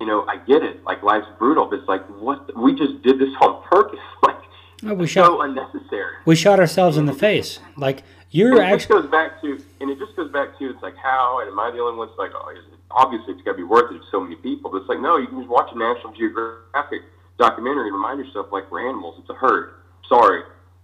you 0.00 0.06
know, 0.06 0.24
I 0.28 0.36
get 0.46 0.62
it. 0.62 0.84
Like, 0.84 1.02
life's 1.02 1.26
brutal. 1.38 1.66
But 1.66 1.80
it's 1.80 1.88
like, 1.88 2.06
what? 2.20 2.46
the- 2.46 2.58
we 2.58 2.74
just 2.76 3.02
did 3.02 3.18
this 3.18 3.34
on 3.42 3.62
purpose. 3.64 3.98
Like, 4.22 4.36
Oh, 4.82 4.94
we 4.94 5.06
so 5.06 5.24
shot 5.36 5.40
unnecessary. 5.44 6.14
we 6.24 6.34
shot 6.34 6.58
ourselves 6.58 6.96
in 6.96 7.04
the 7.04 7.12
face. 7.12 7.58
Like 7.76 8.02
you're 8.30 8.52
Well, 8.54 8.60
it 8.62 8.70
just 8.70 8.84
actually 8.84 9.02
goes 9.02 9.10
back 9.10 9.40
to, 9.42 9.60
and 9.82 9.90
it 9.90 9.98
just 9.98 10.16
goes 10.16 10.32
back 10.32 10.58
to, 10.58 10.70
it's 10.70 10.82
like, 10.82 10.96
how, 10.96 11.40
and 11.40 11.50
am 11.50 11.60
I 11.60 11.70
the 11.70 11.80
only 11.80 11.98
one 11.98 12.08
that's 12.08 12.18
like, 12.18 12.30
oh, 12.34 12.48
is 12.50 12.64
it, 12.72 12.78
obviously 12.90 13.34
it's 13.34 13.42
got 13.42 13.52
to 13.52 13.56
be 13.58 13.62
worth 13.62 13.90
it 13.92 13.98
to 13.98 14.04
so 14.10 14.20
many 14.20 14.36
people. 14.36 14.70
But 14.70 14.78
it's 14.78 14.88
like, 14.88 15.00
no, 15.00 15.18
you 15.18 15.26
can 15.26 15.36
just 15.40 15.50
watch 15.50 15.68
a 15.74 15.76
National 15.78 16.14
Geographic 16.14 17.02
documentary 17.40 17.88
and 17.88 17.96
remind 17.96 18.20
yourself, 18.24 18.52
like, 18.52 18.70
we're 18.70 18.86
animals. 18.88 19.16
It's 19.18 19.30
a 19.30 19.34
herd. 19.34 19.74
Sorry. 20.08 20.42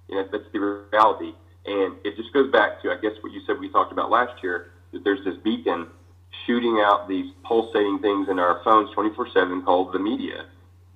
You 0.08 0.16
know, 0.16 0.28
that's 0.32 0.44
the 0.52 0.58
reality. 0.58 1.32
And 1.66 1.94
it 2.04 2.16
just 2.16 2.32
goes 2.32 2.50
back 2.50 2.82
to, 2.82 2.90
I 2.90 2.96
guess, 2.96 3.12
what 3.20 3.32
you 3.32 3.40
said 3.46 3.60
we 3.60 3.68
talked 3.68 3.92
about 3.92 4.10
last 4.10 4.42
year, 4.42 4.72
that 4.92 5.04
there's 5.04 5.24
this 5.24 5.36
beacon 5.44 5.86
shooting 6.46 6.80
out 6.80 7.08
these 7.08 7.30
pulsating 7.44 7.98
things 8.00 8.28
in 8.28 8.38
our 8.38 8.62
phones 8.64 8.90
24 8.94 9.28
7 9.32 9.62
called 9.62 9.92
the 9.92 9.98
media. 9.98 10.46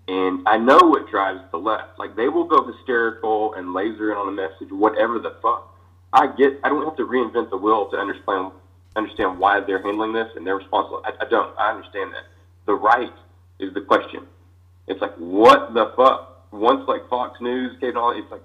And 0.09 0.47
I 0.49 0.57
know 0.57 0.79
what 0.79 1.09
drives 1.11 1.41
the 1.53 1.59
left. 1.59 1.99
Like, 1.99 2.17
they 2.17 2.29
will 2.29 2.45
go 2.45 2.65
hysterical 2.65 3.55
and 3.55 3.75
laser 3.75 4.11
in 4.11 4.19
on 4.19 4.29
a 4.29 4.33
message, 4.33 4.73
whatever 4.73 5.19
the 5.19 5.37
fuck. 5.43 5.67
I 6.13 6.27
get. 6.27 6.59
I 6.65 6.69
don't 6.69 6.85
have 6.85 6.97
to 6.97 7.07
reinvent 7.07 7.51
the 7.51 7.57
wheel 7.57 7.89
to 7.91 7.97
understand 7.97 8.51
understand 8.97 9.39
why 9.39 9.61
they're 9.61 9.83
handling 9.83 10.13
this 10.13 10.29
and 10.35 10.45
they're 10.45 10.57
responsible. 10.57 11.03
I, 11.05 11.13
I 11.25 11.29
don't. 11.29 11.57
I 11.57 11.71
understand 11.71 12.13
that. 12.13 12.25
The 12.67 12.75
right 12.75 13.13
is 13.61 13.73
the 13.75 13.83
question. 13.83 14.27
It's 14.91 15.01
like 15.01 15.15
what 15.17 15.73
the 15.73 15.93
fuck. 15.97 16.27
Once 16.53 16.83
like 16.89 17.09
Fox 17.09 17.41
News 17.41 17.79
came 17.81 17.97
on, 17.97 18.19
it's 18.19 18.31
like 18.31 18.43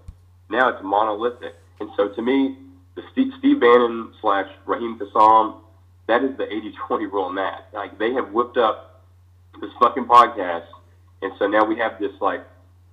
now 0.52 0.70
it's 0.70 0.84
monolithic. 0.84 1.56
And 1.80 1.90
so 1.98 2.10
to 2.10 2.22
me, 2.22 2.56
the 2.96 3.02
Steve, 3.12 3.34
Steve 3.40 3.60
Bannon 3.60 4.14
slash 4.22 4.48
Raheem 4.68 5.00
Kassam, 5.00 5.56
that 6.08 6.24
is 6.24 6.38
the 6.38 6.44
80-20 6.44 7.12
rule 7.12 7.30
in 7.30 7.36
that. 7.36 7.70
Like 7.74 7.98
they 7.98 8.14
have 8.14 8.32
whipped 8.32 8.58
up 8.58 9.02
this 9.60 9.72
fucking 9.80 10.06
podcast, 10.06 10.68
and 11.24 11.34
so 11.40 11.48
now 11.48 11.66
we 11.66 11.78
have 11.80 12.00
this 12.00 12.12
like 12.22 12.46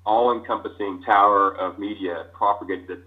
all-encompassing 0.06 1.02
tower 1.02 1.54
of 1.58 1.78
media 1.78 2.26
propagated 2.32 3.02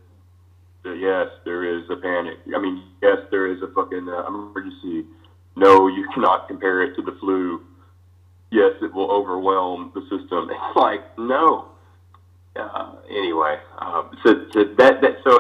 that 0.84 0.98
yes, 1.00 1.28
there 1.44 1.64
is 1.64 1.90
a 1.90 1.96
panic. 1.96 2.38
I 2.56 2.60
mean, 2.60 2.84
yes, 3.02 3.18
there 3.32 3.48
is 3.48 3.64
a 3.64 3.68
fucking 3.74 4.08
uh, 4.08 4.28
emergency. 4.28 5.06
No, 5.56 5.88
you 5.88 6.08
cannot 6.14 6.48
compare 6.48 6.84
it 6.84 6.96
to 6.98 7.02
the 7.02 7.18
flu. 7.20 7.66
Yes, 8.56 8.72
it 8.82 8.94
will 8.94 9.12
overwhelm 9.12 9.92
the 9.94 10.02
system. 10.04 10.50
It's 10.56 10.76
like 10.78 11.04
no. 11.18 11.70
Uh, 12.56 12.96
anyway, 13.10 13.60
uh, 13.80 14.04
so, 14.24 14.46
so 14.54 14.64
that 14.78 15.02
that 15.02 15.18
so 15.26 15.38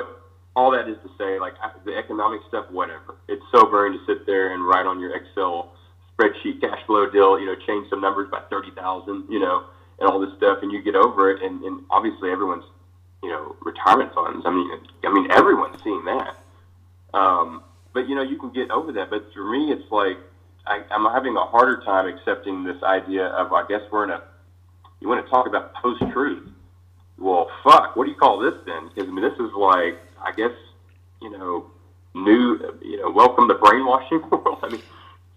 all 0.55 0.71
that 0.71 0.89
is 0.89 0.97
to 1.03 1.09
say, 1.17 1.39
like 1.39 1.53
the 1.85 1.95
economic 1.95 2.41
stuff, 2.49 2.69
whatever. 2.71 3.15
It's 3.29 3.43
sobering 3.51 3.93
to 3.93 3.99
sit 4.05 4.25
there 4.25 4.53
and 4.53 4.67
write 4.67 4.85
on 4.85 4.99
your 4.99 5.15
Excel 5.15 5.71
spreadsheet 6.11 6.59
cash 6.59 6.85
flow 6.85 7.09
deal, 7.09 7.39
you 7.39 7.45
know, 7.45 7.55
change 7.65 7.89
some 7.89 8.01
numbers 8.01 8.29
by 8.29 8.41
thirty 8.49 8.71
thousand, 8.71 9.25
you 9.29 9.39
know, 9.39 9.63
and 9.99 10.09
all 10.09 10.19
this 10.19 10.35
stuff, 10.35 10.59
and 10.61 10.71
you 10.73 10.81
get 10.81 10.95
over 10.95 11.31
it, 11.31 11.41
and, 11.41 11.63
and 11.63 11.83
obviously 11.89 12.31
everyone's 12.31 12.65
you 13.23 13.31
know, 13.31 13.55
retirement 13.61 14.13
funds. 14.13 14.45
I 14.45 14.51
mean, 14.51 14.69
I 15.03 15.11
mean, 15.11 15.31
everyone's 15.31 15.81
seeing 15.83 16.03
that. 16.05 16.37
Um, 17.13 17.63
but 17.93 18.07
you 18.07 18.15
know, 18.15 18.21
you 18.21 18.37
can 18.37 18.51
get 18.51 18.69
over 18.71 18.91
that. 18.91 19.09
But 19.09 19.33
for 19.33 19.49
me, 19.49 19.71
it's 19.71 19.89
like 19.91 20.17
I, 20.67 20.81
I'm 20.91 21.05
having 21.13 21.35
a 21.35 21.45
harder 21.45 21.81
time 21.83 22.07
accepting 22.07 22.63
this 22.63 22.81
idea 22.83 23.27
of 23.27 23.53
I 23.53 23.65
guess 23.67 23.81
we're 23.91 24.03
in 24.05 24.11
a. 24.11 24.21
You 25.01 25.09
want 25.09 25.23
to 25.25 25.29
talk 25.29 25.47
about 25.47 25.73
post-truth? 25.75 26.49
Well, 27.17 27.49
fuck. 27.63 27.95
What 27.95 28.05
do 28.05 28.11
you 28.11 28.17
call 28.17 28.39
this 28.39 28.55
then? 28.65 28.89
Because 28.89 29.09
I 29.09 29.11
mean, 29.11 29.23
this 29.23 29.39
is 29.39 29.51
like 29.53 29.99
I 30.21 30.31
guess 30.35 30.51
you 31.21 31.29
know, 31.31 31.69
new. 32.13 32.59
You 32.81 32.97
know, 32.97 33.11
welcome 33.11 33.47
to 33.47 33.55
brainwashing 33.55 34.21
world. 34.31 34.59
I 34.63 34.69
mean. 34.69 34.81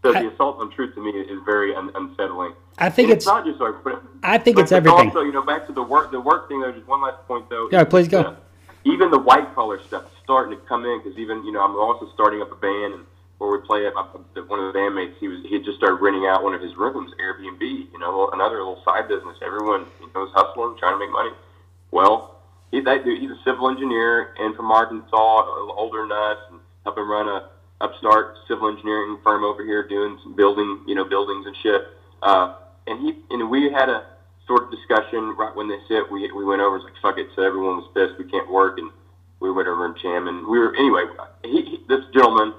So 0.03 0.13
the 0.13 0.33
assault 0.33 0.61
on 0.61 0.71
truth 0.71 0.95
to 0.95 1.03
me 1.03 1.11
is 1.11 1.41
very 1.45 1.75
un- 1.75 1.91
unsettling. 1.95 2.53
I 2.79 2.89
think 2.89 3.09
And 3.09 3.17
it's 3.17 3.27
not 3.27 3.45
just 3.45 3.59
like, 3.61 3.75
but 3.83 4.01
I 4.23 4.39
think 4.39 4.55
but 4.55 4.63
it's 4.63 4.73
everything. 4.73 5.09
Also, 5.09 5.23
you 5.23 5.33
know, 5.33 5.43
back 5.43 5.67
to 5.67 5.73
the 5.73 5.83
work, 5.83 6.13
the 6.13 6.21
work 6.21 6.49
thing. 6.49 6.61
Though, 6.61 6.71
just 6.71 6.87
one 6.87 7.03
last 7.03 7.27
point 7.27 7.51
though. 7.51 7.69
Yeah, 7.73 7.83
please 7.83 8.07
go. 8.07 8.21
Uh, 8.21 8.37
even 8.85 9.11
the 9.11 9.19
white 9.19 9.53
collar 9.57 9.83
stuff 9.83 10.05
is 10.05 10.13
starting 10.23 10.57
to 10.57 10.65
come 10.67 10.85
in 10.85 11.01
because 11.03 11.19
even 11.19 11.45
you 11.45 11.51
know 11.51 11.65
I'm 11.65 11.75
also 11.75 12.09
starting 12.15 12.41
up 12.41 12.53
a 12.53 12.55
band 12.55 12.95
and 12.95 13.07
where 13.39 13.51
we 13.51 13.67
play 13.67 13.87
at 13.87 13.95
my, 13.95 14.03
one 14.03 14.61
of 14.61 14.73
the 14.73 14.79
bandmates 14.79 15.15
he 15.19 15.29
was 15.29 15.41
he 15.49 15.59
just 15.63 15.79
started 15.79 16.03
renting 16.03 16.27
out 16.27 16.43
one 16.43 16.55
of 16.55 16.61
his 16.61 16.75
rooms 16.77 17.13
Airbnb 17.21 17.61
you 17.61 17.99
know 17.99 18.31
another 18.33 18.59
little 18.59 18.83
side 18.85 19.09
business 19.09 19.37
everyone 19.45 19.87
you 20.01 20.11
know 20.15 20.27
is 20.27 20.33
hustling 20.35 20.77
trying 20.79 20.95
to 20.95 20.99
make 20.99 21.11
money 21.11 21.31
well 21.91 22.41
he, 22.71 22.81
that 22.83 23.05
dude, 23.05 23.21
he's 23.21 23.31
a 23.31 23.41
civil 23.45 23.71
engineer 23.71 24.35
and 24.39 24.55
from 24.55 24.71
Arkansas 24.71 25.47
older 25.77 26.03
than 26.03 26.13
us 26.13 26.39
and 26.51 26.61
help 26.85 26.99
him 26.99 27.11
run 27.11 27.29
a 27.29 27.49
upstart 27.81 28.37
civil 28.49 28.69
engineering 28.69 29.19
firm 29.23 29.45
over 29.45 29.65
here 29.65 29.87
doing 29.87 30.19
some 30.23 30.35
building 30.35 30.83
you 30.87 30.95
know 30.95 31.05
buildings 31.05 31.47
and 31.47 31.57
shit 31.63 31.83
uh, 32.23 32.57
and 32.87 33.01
he 33.01 33.15
and 33.31 33.49
we 33.49 33.71
had 33.71 33.89
a 33.89 34.05
sort 34.49 34.65
of 34.65 34.71
discussion 34.73 35.37
right 35.39 35.55
when 35.55 35.69
this 35.69 35.83
hit. 35.89 36.11
We 36.11 36.33
we 36.33 36.45
went 36.45 36.61
over. 36.61 36.77
It's 36.77 36.85
like 36.85 36.95
fuck 37.01 37.19
it. 37.19 37.29
So 37.37 37.43
everyone 37.43 37.77
was 37.77 37.89
pissed. 37.95 38.19
We 38.19 38.29
can't 38.29 38.51
work, 38.51 38.79
and 38.79 38.91
we 39.39 39.53
went 39.53 39.69
over 39.69 39.87
and 39.87 39.97
jam. 40.03 40.27
And 40.27 40.47
we 40.49 40.59
were 40.59 40.75
anyway. 40.75 41.05
He, 41.45 41.63
he, 41.63 41.85
this 41.89 42.01
gentleman 42.13 42.55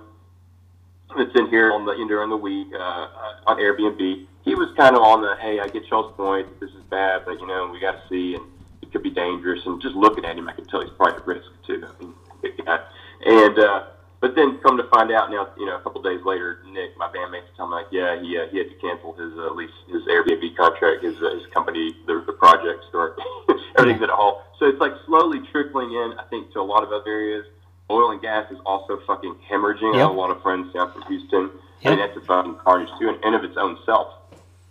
that's 1.17 1.35
in 1.35 1.49
here 1.49 1.73
on 1.73 1.85
the 1.85 1.93
in 1.93 2.07
during 2.07 2.29
the 2.29 2.37
week 2.37 2.67
uh, 2.73 2.77
uh, 2.77 3.33
on 3.47 3.57
Airbnb. 3.57 4.27
He 4.43 4.55
was 4.55 4.69
kind 4.77 4.95
of 4.95 5.01
on 5.01 5.21
the 5.21 5.35
hey, 5.41 5.59
I 5.59 5.67
get 5.67 5.83
y'all's 5.89 6.15
point. 6.15 6.59
This 6.59 6.71
is 6.71 6.83
bad, 6.89 7.23
but 7.25 7.39
you 7.39 7.47
know 7.47 7.69
we 7.71 7.79
got 7.79 7.91
to 7.91 8.01
see, 8.09 8.35
and 8.35 8.45
it 8.81 8.91
could 8.91 9.03
be 9.03 9.11
dangerous. 9.11 9.65
And 9.65 9.81
just 9.81 9.95
looking 9.95 10.25
at 10.25 10.37
him, 10.37 10.47
I 10.47 10.53
could 10.53 10.69
tell 10.69 10.81
he's 10.81 10.91
probably 10.91 11.15
at 11.15 11.27
risk 11.27 11.49
too. 11.65 11.85
I 11.87 12.03
mean. 12.03 12.13
And 13.25 13.59
uh, 13.59 13.83
but 14.21 14.35
then 14.35 14.59
come 14.63 14.77
to 14.77 14.83
find 14.89 15.11
out 15.11 15.31
now, 15.31 15.49
you 15.57 15.65
know, 15.65 15.77
a 15.77 15.81
couple 15.81 16.01
days 16.01 16.23
later, 16.25 16.59
Nick, 16.71 16.97
my 16.97 17.07
bandmate, 17.07 17.43
told 17.55 17.71
me 17.71 17.75
like, 17.77 17.87
yeah, 17.91 18.19
he 18.19 18.37
uh, 18.37 18.47
he 18.51 18.57
had 18.57 18.69
to 18.69 18.75
cancel 18.75 19.13
his 19.13 19.31
uh, 19.37 19.51
lease, 19.53 19.71
his 19.87 20.03
Airbnb 20.03 20.55
contract, 20.55 21.03
his 21.03 21.15
uh, 21.21 21.35
his 21.35 21.45
company, 21.53 21.95
the 22.05 22.23
the 22.25 22.33
project 22.33 22.83
start, 22.89 23.19
everything's 23.77 24.03
at 24.03 24.09
a 24.09 24.15
halt. 24.15 24.43
So 24.59 24.67
it's 24.67 24.79
like 24.79 24.93
slowly 25.05 25.39
trickling 25.51 25.91
in, 25.91 26.15
I 26.19 26.23
think, 26.29 26.51
to 26.53 26.59
a 26.59 26.67
lot 26.67 26.83
of 26.83 26.91
other 26.91 27.11
areas. 27.11 27.45
Oil 27.89 28.11
and 28.11 28.21
gas 28.21 28.51
is 28.51 28.57
also 28.65 28.99
fucking 29.07 29.35
hemorrhaging. 29.49 29.95
I 29.95 29.99
have 29.99 30.11
a 30.11 30.13
lot 30.13 30.29
of 30.29 30.41
friends 30.41 30.71
down 30.73 30.91
from 30.93 31.03
Houston. 31.03 31.51
Yep. 31.81 31.91
and 31.93 32.01
that's 32.01 32.17
a 32.17 32.21
fucking 32.25 32.55
carnage 32.55 32.89
too, 32.99 33.07
and, 33.07 33.23
and 33.23 33.35
of 33.35 33.43
its 33.45 33.55
own 33.55 33.77
self. 33.85 34.13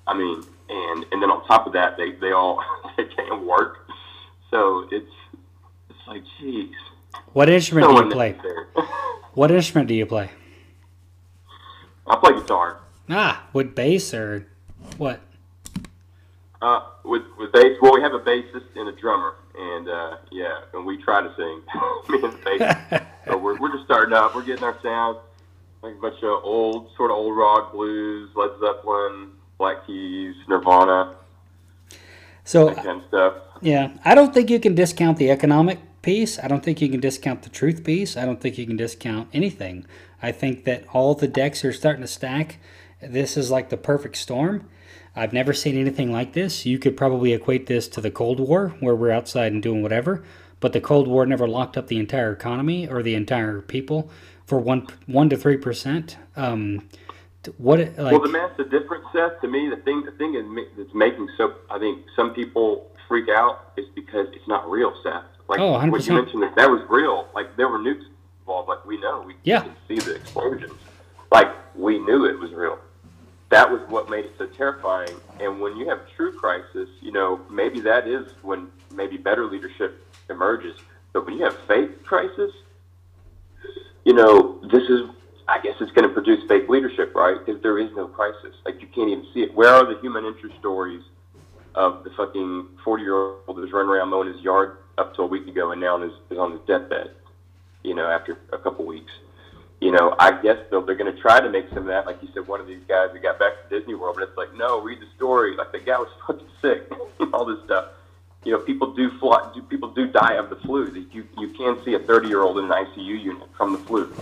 I 0.06 0.16
mean, 0.16 0.42
and 0.68 1.06
and 1.10 1.22
then 1.22 1.30
on 1.30 1.46
top 1.46 1.66
of 1.66 1.72
that, 1.72 1.96
they 1.96 2.12
they 2.12 2.32
all 2.32 2.62
they 2.96 3.04
can't 3.04 3.44
work. 3.44 3.86
So 4.50 4.86
it's 4.90 5.10
it's 5.88 5.98
like, 6.06 6.22
jeez, 6.40 6.70
What 7.32 7.48
instrument 7.48 7.86
so 7.86 8.02
do 8.02 8.08
you 8.08 8.12
play? 8.12 8.36
What 9.34 9.52
instrument 9.52 9.86
do 9.88 9.94
you 9.94 10.04
play? 10.04 10.30
I 12.08 12.16
play 12.16 12.32
guitar. 12.32 12.80
Ah, 13.08 13.46
with 13.52 13.74
bass 13.74 14.12
or 14.12 14.48
what? 14.96 15.20
Uh, 16.60 16.80
with 17.04 17.22
with 17.38 17.52
bass, 17.52 17.76
well, 17.80 17.94
we 17.94 18.00
have 18.02 18.14
a 18.14 18.18
bassist 18.18 18.66
and 18.74 18.88
a 18.88 18.92
drummer, 18.92 19.34
and 19.58 19.88
uh, 19.88 20.16
yeah, 20.30 20.60
and 20.74 20.86
we 20.86 21.02
try 21.02 21.20
to 21.20 21.34
sing. 21.36 21.62
Me 22.08 22.28
and 22.28 22.34
bassist. 22.44 23.06
so 23.26 23.36
we're 23.36 23.58
we're 23.58 23.72
just 23.72 23.84
starting 23.84 24.14
up. 24.14 24.34
We're 24.34 24.44
getting 24.44 24.64
our 24.64 24.78
sound, 24.82 25.18
like 25.82 25.94
a 25.94 26.00
bunch 26.00 26.22
of 26.22 26.44
old, 26.44 26.90
sort 26.96 27.10
of 27.10 27.16
old 27.16 27.36
rock, 27.36 27.72
blues, 27.72 28.30
Led 28.34 28.50
Zeppelin, 28.60 29.30
Black 29.58 29.86
Keys, 29.86 30.34
Nirvana, 30.48 31.16
So 32.44 32.66
that 32.66 32.76
kind 32.76 33.02
of 33.02 33.08
stuff. 33.08 33.34
Yeah, 33.60 33.90
I 34.04 34.14
don't 34.14 34.32
think 34.32 34.50
you 34.50 34.60
can 34.60 34.74
discount 34.74 35.18
the 35.18 35.30
economic 35.30 35.80
piece. 36.02 36.38
I 36.38 36.46
don't 36.46 36.62
think 36.62 36.80
you 36.80 36.88
can 36.88 37.00
discount 37.00 37.42
the 37.42 37.50
truth 37.50 37.84
piece. 37.84 38.16
I 38.16 38.24
don't 38.24 38.40
think 38.40 38.56
you 38.56 38.66
can 38.66 38.76
discount 38.76 39.28
anything. 39.32 39.84
I 40.22 40.32
think 40.32 40.64
that 40.64 40.84
all 40.92 41.14
the 41.14 41.28
decks 41.28 41.64
are 41.64 41.72
starting 41.72 42.02
to 42.02 42.08
stack. 42.08 42.58
This 43.00 43.36
is 43.36 43.50
like 43.50 43.68
the 43.68 43.76
perfect 43.76 44.16
storm. 44.16 44.68
I've 45.18 45.32
never 45.32 45.52
seen 45.52 45.76
anything 45.76 46.12
like 46.12 46.32
this. 46.32 46.64
You 46.64 46.78
could 46.78 46.96
probably 46.96 47.32
equate 47.32 47.66
this 47.66 47.88
to 47.88 48.00
the 48.00 48.10
Cold 48.10 48.38
War, 48.40 48.74
where 48.80 48.94
we're 48.94 49.10
outside 49.10 49.52
and 49.52 49.62
doing 49.62 49.82
whatever, 49.82 50.22
but 50.60 50.72
the 50.72 50.80
Cold 50.80 51.08
War 51.08 51.26
never 51.26 51.48
locked 51.48 51.76
up 51.76 51.88
the 51.88 51.98
entire 51.98 52.32
economy 52.32 52.88
or 52.88 53.02
the 53.02 53.14
entire 53.14 53.60
people 53.60 54.10
for 54.46 54.58
one 54.58 54.86
one 55.06 55.28
to 55.30 55.36
three 55.36 55.56
percent. 55.56 56.16
Um, 56.36 56.88
what 57.56 57.80
it- 57.80 57.98
like? 57.98 58.12
Well, 58.12 58.20
the 58.22 58.50
the 58.58 58.64
difference, 58.64 59.04
Seth. 59.12 59.40
To 59.40 59.48
me, 59.48 59.68
the 59.68 59.76
thing 59.82 60.04
the 60.04 60.12
thing 60.12 60.32
that's 60.76 60.94
making 60.94 61.28
so 61.36 61.54
I 61.70 61.78
think 61.78 62.04
some 62.14 62.32
people 62.32 62.90
freak 63.08 63.28
out 63.28 63.72
is 63.76 63.86
because 63.94 64.28
it's 64.34 64.46
not 64.46 64.70
real, 64.70 64.92
Seth. 65.02 65.24
Like 65.48 65.60
Oh, 65.60 65.72
what 65.72 66.06
you 66.06 66.12
100%. 66.12 66.14
mentioned, 66.14 66.42
that 66.42 66.54
that 66.56 66.70
was 66.70 66.82
real. 66.88 67.26
Like 67.34 67.56
there 67.56 67.68
were 67.68 67.78
nukes 67.78 68.04
involved. 68.40 68.68
Like 68.68 68.84
we 68.86 69.00
know, 69.00 69.22
we 69.26 69.34
Yeah. 69.44 69.62
can 69.62 69.74
see 69.88 69.98
the 69.98 70.14
explosions. 70.16 70.72
Like 71.32 71.48
we 71.74 71.98
knew 71.98 72.24
it 72.26 72.38
was 72.38 72.52
real. 72.52 72.78
That 73.50 73.70
was 73.70 73.80
what 73.88 74.10
made 74.10 74.26
it 74.26 74.32
so 74.36 74.46
terrifying. 74.46 75.14
And 75.40 75.60
when 75.60 75.76
you 75.76 75.88
have 75.88 76.00
true 76.16 76.32
crisis, 76.32 76.88
you 77.00 77.12
know, 77.12 77.40
maybe 77.50 77.80
that 77.80 78.06
is 78.06 78.30
when 78.42 78.68
maybe 78.94 79.16
better 79.16 79.46
leadership 79.46 80.04
emerges. 80.28 80.78
But 81.12 81.24
when 81.24 81.38
you 81.38 81.44
have 81.44 81.56
fake 81.66 82.04
crisis, 82.04 82.52
you 84.04 84.12
know, 84.12 84.60
this 84.70 84.82
is, 84.82 85.08
I 85.48 85.60
guess 85.60 85.74
it's 85.80 85.92
going 85.92 86.06
to 86.06 86.12
produce 86.12 86.46
fake 86.46 86.68
leadership, 86.68 87.14
right? 87.14 87.36
Because 87.44 87.62
there 87.62 87.78
is 87.78 87.90
no 87.96 88.06
crisis. 88.06 88.54
Like, 88.66 88.80
you 88.82 88.88
can't 88.88 89.08
even 89.08 89.26
see 89.32 89.40
it. 89.40 89.54
Where 89.54 89.70
are 89.70 89.86
the 89.94 89.98
human 90.00 90.26
interest 90.26 90.56
stories 90.58 91.02
of 91.74 92.04
the 92.04 92.10
fucking 92.16 92.68
40 92.84 93.02
year 93.02 93.14
old 93.14 93.38
that 93.46 93.54
was 93.54 93.72
running 93.72 93.90
around 93.90 94.10
mowing 94.10 94.32
his 94.32 94.42
yard 94.42 94.78
up 94.98 95.14
till 95.14 95.24
a 95.24 95.28
week 95.28 95.46
ago 95.46 95.72
and 95.72 95.80
now 95.80 96.02
is, 96.02 96.12
is 96.30 96.36
on 96.36 96.52
his 96.52 96.60
deathbed, 96.66 97.12
you 97.82 97.94
know, 97.94 98.06
after 98.06 98.36
a 98.52 98.58
couple 98.58 98.84
weeks? 98.84 99.12
You 99.80 99.92
know, 99.92 100.16
I 100.18 100.40
guess 100.42 100.58
they'll, 100.70 100.82
they're 100.82 100.96
going 100.96 101.14
to 101.14 101.20
try 101.20 101.40
to 101.40 101.48
make 101.48 101.68
some 101.68 101.78
of 101.78 101.86
that, 101.86 102.04
like 102.04 102.20
you 102.22 102.28
said, 102.34 102.48
one 102.48 102.60
of 102.60 102.66
these 102.66 102.82
guys 102.88 103.10
that 103.12 103.22
got 103.22 103.38
back 103.38 103.52
to 103.62 103.78
Disney 103.78 103.94
World, 103.94 104.16
but 104.18 104.28
it's 104.28 104.36
like, 104.36 104.52
no, 104.56 104.80
read 104.80 105.00
the 105.00 105.06
story. 105.16 105.54
Like, 105.56 105.70
the 105.70 105.78
guy 105.78 105.98
was 105.98 106.08
fucking 106.26 106.48
sick, 106.60 106.90
all 107.32 107.44
this 107.44 107.64
stuff 107.64 107.90
you 108.44 108.52
know, 108.52 108.60
people 108.60 108.94
do 108.94 109.10
fly, 109.18 109.50
do, 109.54 109.62
people 109.62 109.90
do 109.90 110.06
die 110.06 110.34
of 110.34 110.48
the 110.50 110.56
flu. 110.56 110.86
You 111.12 111.26
you 111.36 111.48
can 111.48 111.82
see 111.84 111.94
a 111.94 111.98
30 111.98 112.28
year 112.28 112.42
old 112.42 112.58
in 112.58 112.64
an 112.64 112.70
ICU 112.70 113.22
unit 113.22 113.48
from 113.56 113.72
the 113.72 113.78
flu. 113.78 114.12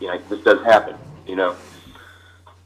You 0.00 0.08
know, 0.08 0.18
this 0.28 0.40
does 0.44 0.62
happen. 0.64 0.96
You 1.26 1.36
know, 1.36 1.56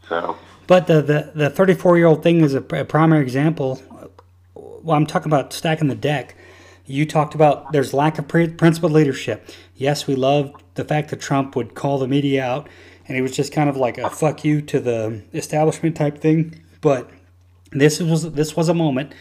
so 0.09 0.37
But 0.67 0.87
the 0.87 1.03
the 1.03 1.33
the 1.35 1.51
34 1.51 1.97
year 1.97 2.07
old 2.07 2.23
thing 2.23 2.43
is 2.43 2.55
a, 2.55 2.61
a 2.61 2.85
primary 2.85 3.23
example. 3.23 3.81
Well, 4.55 4.97
I'm 4.97 5.07
talking 5.07 5.31
about 5.31 5.53
stacking 5.53 5.89
the 5.89 5.95
deck. 5.95 6.37
You 6.87 7.05
talked 7.05 7.35
about 7.35 7.73
there's 7.73 7.93
lack 7.93 8.19
of 8.19 8.29
principled 8.29 8.93
leadership. 8.93 9.49
Yes, 9.75 10.07
we 10.07 10.15
love 10.15 10.55
the 10.75 10.85
fact 10.85 11.11
that 11.11 11.21
Trump 11.21 11.57
would 11.57 11.75
call 11.75 11.99
the 11.99 12.07
media 12.07 12.45
out, 12.45 12.69
and 13.09 13.17
it 13.17 13.23
was 13.23 13.33
just 13.33 13.53
kind 13.53 13.69
of 13.69 13.77
like 13.77 13.99
a 13.99 14.09
fuck 14.09 14.45
you 14.45 14.61
to 14.63 14.81
the 14.81 15.23
establishment 15.35 15.97
type 15.97 16.19
thing. 16.19 16.63
But 16.81 17.11
this 17.73 18.01
was 18.01 18.33
this 18.33 18.55
was 18.57 18.69
a 18.69 18.75
moment 18.75 19.15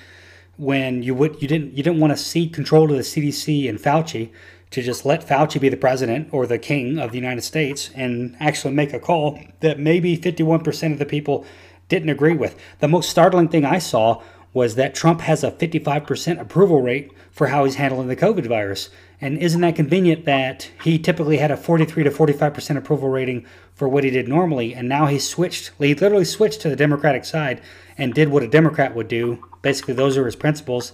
when 0.57 1.03
you 1.03 1.15
would 1.15 1.41
you 1.41 1.47
didn't 1.47 1.75
you 1.75 1.83
didn't 1.83 1.99
want 1.99 2.11
to 2.11 2.17
cede 2.17 2.53
control 2.53 2.87
to 2.87 2.93
the 2.93 3.01
CDC 3.01 3.67
and 3.67 3.79
Fauci 3.79 4.31
to 4.71 4.81
just 4.81 5.05
let 5.05 5.27
Fauci 5.27 5.59
be 5.59 5.69
the 5.69 5.77
president 5.77 6.29
or 6.31 6.45
the 6.45 6.57
king 6.57 6.99
of 6.99 7.11
the 7.11 7.17
United 7.17 7.41
States 7.41 7.89
and 7.95 8.35
actually 8.39 8.73
make 8.73 8.93
a 8.93 8.99
call 8.99 9.39
that 9.61 9.79
maybe 9.79 10.17
51% 10.17 10.91
of 10.91 10.99
the 10.99 11.05
people 11.05 11.45
didn't 11.87 12.09
agree 12.09 12.33
with. 12.33 12.57
The 12.79 12.87
most 12.87 13.09
startling 13.09 13.47
thing 13.47 13.63
I 13.63 13.79
saw 13.79 14.21
was 14.55 14.75
that 14.75 14.95
Trump 14.95 15.19
has 15.19 15.43
a 15.43 15.51
55% 15.51 16.39
approval 16.39 16.81
rate 16.81 17.11
for 17.29 17.47
how 17.47 17.65
he's 17.65 17.75
handling 17.75 18.07
the 18.07 18.15
COVID 18.15 18.47
virus. 18.47 18.89
And 19.19 19.37
isn't 19.37 19.59
that 19.59 19.75
convenient 19.75 20.23
that 20.23 20.71
he 20.81 20.97
typically 20.97 21.37
had 21.37 21.51
a 21.51 21.57
43 21.57 22.05
to 22.05 22.09
45% 22.09 22.77
approval 22.77 23.09
rating 23.09 23.45
for 23.73 23.89
what 23.89 24.05
he 24.05 24.09
did 24.09 24.29
normally, 24.29 24.73
and 24.73 24.87
now 24.87 25.07
he's 25.07 25.27
switched, 25.27 25.71
he 25.77 25.93
literally 25.93 26.23
switched 26.23 26.61
to 26.61 26.69
the 26.69 26.77
Democratic 26.77 27.25
side 27.25 27.61
and 27.97 28.13
did 28.13 28.29
what 28.29 28.43
a 28.43 28.47
Democrat 28.47 28.95
would 28.95 29.09
do. 29.09 29.45
Basically, 29.61 29.93
those 29.93 30.15
are 30.15 30.25
his 30.25 30.37
principles. 30.37 30.93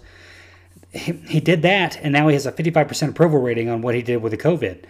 He, 0.91 1.11
he 1.27 1.39
did 1.39 1.61
that, 1.61 1.99
and 2.01 2.11
now 2.11 2.29
he 2.29 2.33
has 2.33 2.47
a 2.47 2.51
55% 2.51 3.09
approval 3.09 3.41
rating 3.41 3.69
on 3.69 3.83
what 3.83 3.93
he 3.93 4.01
did 4.01 4.23
with 4.23 4.31
the 4.31 4.39
COVID. 4.39 4.85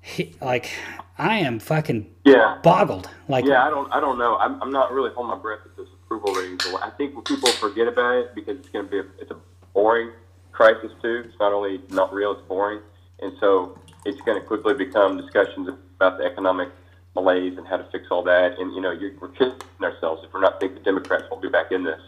He, 0.00 0.36
like, 0.40 0.70
I 1.18 1.38
am 1.38 1.58
fucking 1.58 2.08
yeah, 2.24 2.60
boggled. 2.62 3.10
Like, 3.28 3.46
yeah. 3.46 3.66
I 3.66 3.70
don't 3.70 3.92
I 3.92 3.98
don't 3.98 4.18
know. 4.18 4.36
I'm, 4.36 4.62
I'm 4.62 4.70
not 4.70 4.92
really 4.92 5.10
holding 5.10 5.36
my 5.36 5.42
breath 5.42 5.60
at 5.64 5.76
this 5.76 5.88
approval 6.06 6.32
rating. 6.34 6.58
So 6.60 6.78
I 6.82 6.90
think 6.90 7.12
people 7.26 7.50
forget 7.52 7.88
about 7.88 8.14
it 8.16 8.34
because 8.34 8.58
it's 8.58 8.68
going 8.68 8.84
to 8.86 8.90
be 8.90 8.98
a, 8.98 9.04
it's 9.20 9.30
a 9.30 9.36
boring 9.74 10.10
crisis 10.52 10.90
too. 11.02 11.24
It's 11.26 11.38
not 11.38 11.52
only 11.52 11.80
not 11.90 12.12
real, 12.12 12.32
it's 12.32 12.46
boring, 12.48 12.80
and 13.20 13.32
so 13.40 13.78
it's 14.04 14.20
going 14.22 14.40
to 14.40 14.46
quickly 14.46 14.74
become 14.74 15.16
discussions 15.20 15.68
about 15.96 16.18
the 16.18 16.24
economic 16.24 16.68
malaise 17.14 17.56
and 17.58 17.66
how 17.66 17.76
to 17.76 17.84
fix 17.90 18.06
all 18.10 18.22
that. 18.24 18.58
And 18.58 18.72
you 18.74 18.80
know, 18.80 18.92
you're, 18.92 19.12
we're 19.20 19.28
kidding 19.28 19.54
ourselves 19.82 20.22
if 20.24 20.32
we're 20.32 20.40
not 20.40 20.60
thinking 20.60 20.78
the 20.78 20.84
Democrats 20.84 21.24
will 21.30 21.40
be 21.40 21.48
back 21.48 21.72
in 21.72 21.84
this 21.84 22.00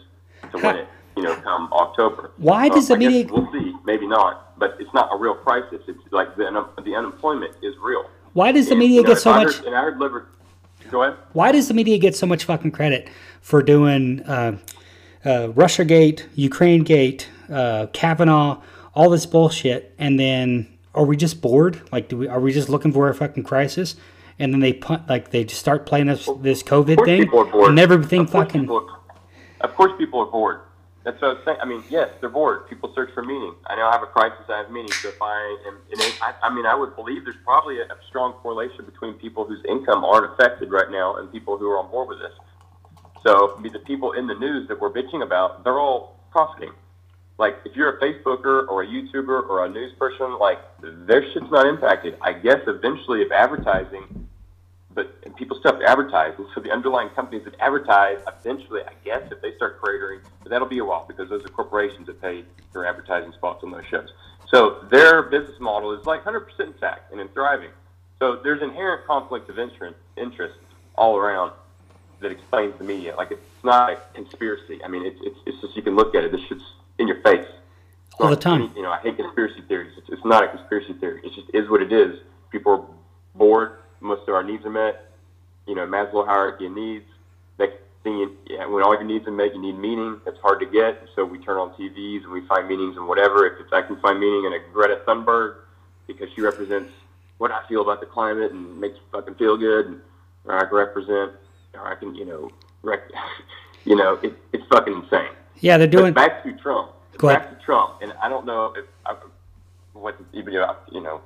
to 0.51 0.57
win 0.57 0.77
it. 0.77 0.87
You 1.17 1.23
know, 1.23 1.35
come 1.35 1.71
October. 1.73 2.31
Why 2.37 2.69
does 2.69 2.87
the 2.87 2.95
media- 2.97 3.27
We'll 3.29 3.51
see. 3.51 3.73
Maybe 3.85 4.07
not, 4.07 4.57
but 4.57 4.77
it's 4.79 4.93
not 4.93 5.09
a 5.11 5.17
real 5.17 5.33
crisis. 5.33 5.81
It's 5.87 5.99
like 6.11 6.35
the 6.37 6.45
the 6.85 6.95
unemployment 6.95 7.55
is 7.61 7.75
real. 7.81 8.05
why 8.33 8.51
does 8.53 8.67
the 8.67 8.71
And, 8.73 8.79
media 8.79 8.97
you 8.97 9.03
know, 9.03 9.09
get 9.09 9.17
so 9.19 9.31
I 9.31 9.43
much? 9.43 9.55
Heard, 9.57 9.65
and 9.65 9.75
I 9.75 9.81
heard 9.81 9.99
liber- 9.99 10.27
Go 10.91 11.03
ahead. 11.03 11.17
Why 11.33 11.51
does 11.51 11.67
the 11.67 11.73
media 11.73 11.97
get 11.97 12.15
so 12.15 12.25
much 12.25 12.43
fucking 12.45 12.71
credit 12.71 13.07
for 13.41 13.61
doing 13.61 14.21
uh, 14.23 14.57
uh, 15.25 15.49
Russia 15.49 15.85
Gate, 15.85 16.27
Ukraine 16.35 16.83
Gate, 16.83 17.29
uh, 17.51 17.87
Kavanaugh, 17.93 18.61
all 18.93 19.09
this 19.09 19.25
bullshit, 19.25 19.93
and 19.97 20.19
then 20.19 20.67
are 20.95 21.05
we 21.05 21.15
just 21.15 21.41
bored? 21.41 21.81
Like, 21.91 22.09
do 22.09 22.17
we 22.17 22.27
are 22.27 22.39
we 22.39 22.51
just 22.51 22.69
looking 22.69 22.91
for 22.91 23.09
a 23.09 23.13
fucking 23.13 23.43
crisis? 23.43 23.95
And 24.39 24.53
then 24.53 24.61
they 24.61 24.73
put 24.73 25.07
like 25.07 25.31
they 25.31 25.43
just 25.43 25.59
start 25.59 25.85
playing 25.85 26.07
this 26.07 26.27
this 26.41 26.63
COVID 26.63 26.91
Of 26.91 26.97
course 26.97 27.05
thing, 27.07 27.23
people 27.23 27.39
are 27.39 27.45
bored. 27.45 27.69
and 27.69 27.79
everything 27.79 28.25
fucking. 28.25 28.61
people 28.61 28.89
of 29.61 29.75
course, 29.75 29.91
people 29.97 30.21
are 30.21 30.25
bored. 30.31 30.61
What 31.15 31.23
I 31.23 31.33
was 31.33 31.41
saying. 31.45 31.57
I 31.61 31.65
mean, 31.65 31.83
yes, 31.89 32.09
they're 32.19 32.29
bored. 32.29 32.69
People 32.69 32.93
search 32.93 33.13
for 33.13 33.23
meaning. 33.23 33.55
I 33.67 33.75
know 33.75 33.87
I 33.87 33.93
have 33.93 34.03
a 34.03 34.07
crisis. 34.07 34.45
I 34.49 34.57
have 34.59 34.69
meaning. 34.69 34.91
So 34.91 35.09
if 35.09 35.21
I 35.21 35.63
am, 35.67 35.77
I, 36.21 36.33
I 36.43 36.53
mean, 36.53 36.65
I 36.65 36.75
would 36.75 36.95
believe 36.95 37.23
there's 37.25 37.41
probably 37.43 37.79
a, 37.79 37.85
a 37.85 37.97
strong 38.07 38.33
correlation 38.33 38.85
between 38.85 39.13
people 39.13 39.45
whose 39.45 39.63
income 39.67 40.05
aren't 40.05 40.31
affected 40.33 40.71
right 40.71 40.91
now 40.91 41.15
and 41.15 41.31
people 41.31 41.57
who 41.57 41.69
are 41.69 41.79
on 41.79 41.89
board 41.89 42.09
with 42.09 42.19
this. 42.19 42.33
So 43.23 43.55
I 43.57 43.61
mean, 43.61 43.73
the 43.73 43.79
people 43.79 44.13
in 44.13 44.27
the 44.27 44.35
news 44.35 44.67
that 44.67 44.79
we're 44.79 44.91
bitching 44.91 45.23
about, 45.23 45.63
they're 45.63 45.79
all 45.79 46.19
profiting. 46.31 46.71
Like 47.37 47.57
if 47.65 47.75
you're 47.75 47.97
a 47.97 47.99
Facebooker 47.99 48.67
or 48.67 48.83
a 48.83 48.87
YouTuber 48.87 49.49
or 49.49 49.65
a 49.65 49.69
news 49.69 49.93
person, 49.97 50.37
like 50.39 50.59
their 50.81 51.23
shit's 51.31 51.49
not 51.51 51.65
impacted. 51.65 52.17
I 52.21 52.33
guess 52.33 52.59
eventually, 52.67 53.21
if 53.21 53.31
advertising 53.31 54.27
but 54.99 55.15
and 55.25 55.33
people 55.37 55.57
still 55.57 55.71
have 55.71 55.79
to 55.79 55.87
advertise, 55.89 56.33
and 56.37 56.45
so 56.53 56.59
the 56.59 56.71
underlying 56.71 57.07
companies 57.11 57.45
that 57.45 57.55
advertise 57.61 58.19
eventually, 58.27 58.81
I 58.81 58.91
guess, 59.05 59.31
if 59.31 59.41
they 59.41 59.55
start 59.55 59.81
cratering, 59.81 60.19
but 60.43 60.49
that'll 60.49 60.67
be 60.67 60.79
a 60.79 60.83
while 60.85 61.05
because 61.07 61.29
those 61.29 61.45
are 61.45 61.47
corporations 61.47 62.07
that 62.07 62.21
pay 62.21 62.43
for 62.73 62.85
advertising 62.85 63.31
spots 63.31 63.63
on 63.63 63.71
those 63.71 63.85
shows. 63.85 64.09
So 64.49 64.85
their 64.91 65.23
business 65.23 65.57
model 65.61 65.97
is 65.97 66.05
like 66.05 66.25
100% 66.25 66.43
intact 66.59 67.13
and 67.13 67.21
in 67.21 67.29
thriving. 67.29 67.69
So 68.19 68.41
there's 68.43 68.61
inherent 68.61 69.05
conflict 69.07 69.49
of 69.49 69.57
interest, 69.57 69.95
interest 70.17 70.55
all 70.95 71.15
around 71.15 71.53
that 72.19 72.31
explains 72.31 72.77
the 72.77 72.83
media. 72.83 73.15
Like 73.15 73.31
it's 73.31 73.63
not 73.63 73.91
a 73.93 73.97
conspiracy. 74.13 74.83
I 74.83 74.89
mean, 74.89 75.05
it's 75.05 75.19
it's, 75.23 75.39
it's 75.45 75.61
just 75.61 75.77
you 75.77 75.81
can 75.81 75.95
look 75.95 76.13
at 76.13 76.25
it. 76.25 76.33
This 76.33 76.41
shit's 76.41 76.63
in 76.97 77.07
your 77.07 77.21
face. 77.21 77.47
All 78.19 78.29
the 78.29 78.35
time. 78.35 78.63
any- 78.63 78.71
You 78.75 78.81
know, 78.81 78.91
I 78.91 78.99
hate 78.99 79.15
conspiracy 79.15 79.61
theories. 79.69 79.93
It's, 79.97 80.09
it's 80.09 80.25
not 80.25 80.43
a 80.43 80.49
conspiracy 80.49 80.91
theory. 80.93 81.21
It 81.23 81.31
just 81.33 81.47
is 81.53 81.69
what 81.69 81.81
it 81.81 81.93
is. 81.93 82.19
People 82.51 82.71
are 82.73 82.83
bored. 83.35 83.77
Most 84.01 84.27
of 84.27 84.33
our 84.33 84.43
needs 84.43 84.65
are 84.65 84.69
met. 84.69 85.11
You 85.67 85.75
know, 85.75 85.85
Maslow 85.85 86.25
hierarchy 86.25 86.65
of 86.65 86.73
needs. 86.73 87.05
Next 87.57 87.75
thing, 88.03 88.17
you, 88.17 88.37
yeah, 88.47 88.65
when 88.65 88.83
all 88.83 88.93
your 88.93 89.03
needs 89.03 89.27
are 89.27 89.31
met, 89.31 89.53
you 89.53 89.61
need 89.61 89.77
meaning. 89.77 90.19
That's 90.25 90.39
hard 90.39 90.59
to 90.61 90.65
get. 90.65 91.03
So 91.15 91.25
we 91.25 91.37
turn 91.39 91.57
on 91.57 91.71
TVs 91.71 92.23
and 92.23 92.31
we 92.31 92.45
find 92.47 92.67
meanings 92.67 92.97
in 92.97 93.07
whatever. 93.07 93.45
If 93.45 93.59
it's, 93.59 93.73
I 93.73 93.81
can 93.81 93.99
find 93.99 94.19
meaning 94.19 94.45
in 94.45 94.53
a 94.53 94.59
Greta 94.73 95.01
Thunberg 95.07 95.55
because 96.07 96.29
she 96.35 96.41
represents 96.41 96.91
what 97.37 97.51
I 97.51 97.65
feel 97.67 97.81
about 97.81 97.99
the 97.99 98.05
climate 98.05 98.51
and 98.51 98.79
makes 98.79 98.97
fucking 99.11 99.35
feel 99.35 99.57
good. 99.57 99.87
And, 99.87 100.01
or 100.45 100.57
I 100.57 100.65
can 100.65 100.75
represent, 100.75 101.33
or 101.73 101.87
I 101.87 101.95
can, 101.95 102.15
you 102.15 102.25
know, 102.25 102.49
rec- 102.81 103.11
you 103.85 103.95
know, 103.95 104.19
it, 104.23 104.33
it's 104.53 104.65
fucking 104.67 104.93
insane. 104.93 105.29
Yeah, 105.59 105.77
they're 105.77 105.87
doing. 105.87 106.13
But 106.13 106.27
back 106.27 106.43
to 106.43 106.53
Trump. 106.53 106.91
Go 107.17 107.27
back 107.27 107.49
to 107.49 107.65
Trump, 107.65 108.01
and 108.01 108.13
I 108.23 108.29
don't 108.29 108.45
know 108.45 108.73
if 108.77 108.85
I, 109.05 109.13
what 109.91 110.15
even 110.33 110.53
you 110.53 111.01
know. 111.01 111.21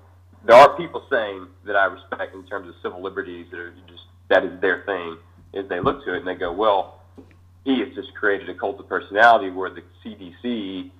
There 0.45 0.55
are 0.55 0.75
people 0.75 1.05
saying 1.09 1.47
that 1.65 1.75
I 1.75 1.85
respect 1.85 2.35
in 2.35 2.45
terms 2.45 2.67
of 2.67 2.75
civil 2.81 3.01
liberties 3.01 3.47
that 3.51 3.59
are 3.59 3.73
just 3.87 4.03
that 4.29 4.43
is 4.43 4.59
their 4.61 4.83
thing. 4.85 5.17
is 5.53 5.67
they 5.69 5.79
look 5.79 6.03
to 6.05 6.13
it 6.13 6.19
and 6.19 6.27
they 6.27 6.35
go, 6.35 6.51
well, 6.51 7.01
he 7.63 7.79
has 7.79 7.93
just 7.95 8.13
created 8.15 8.49
a 8.49 8.53
cult 8.53 8.79
of 8.79 8.87
personality 8.89 9.49
where 9.49 9.69
the 9.69 9.83
CDC 10.03 10.91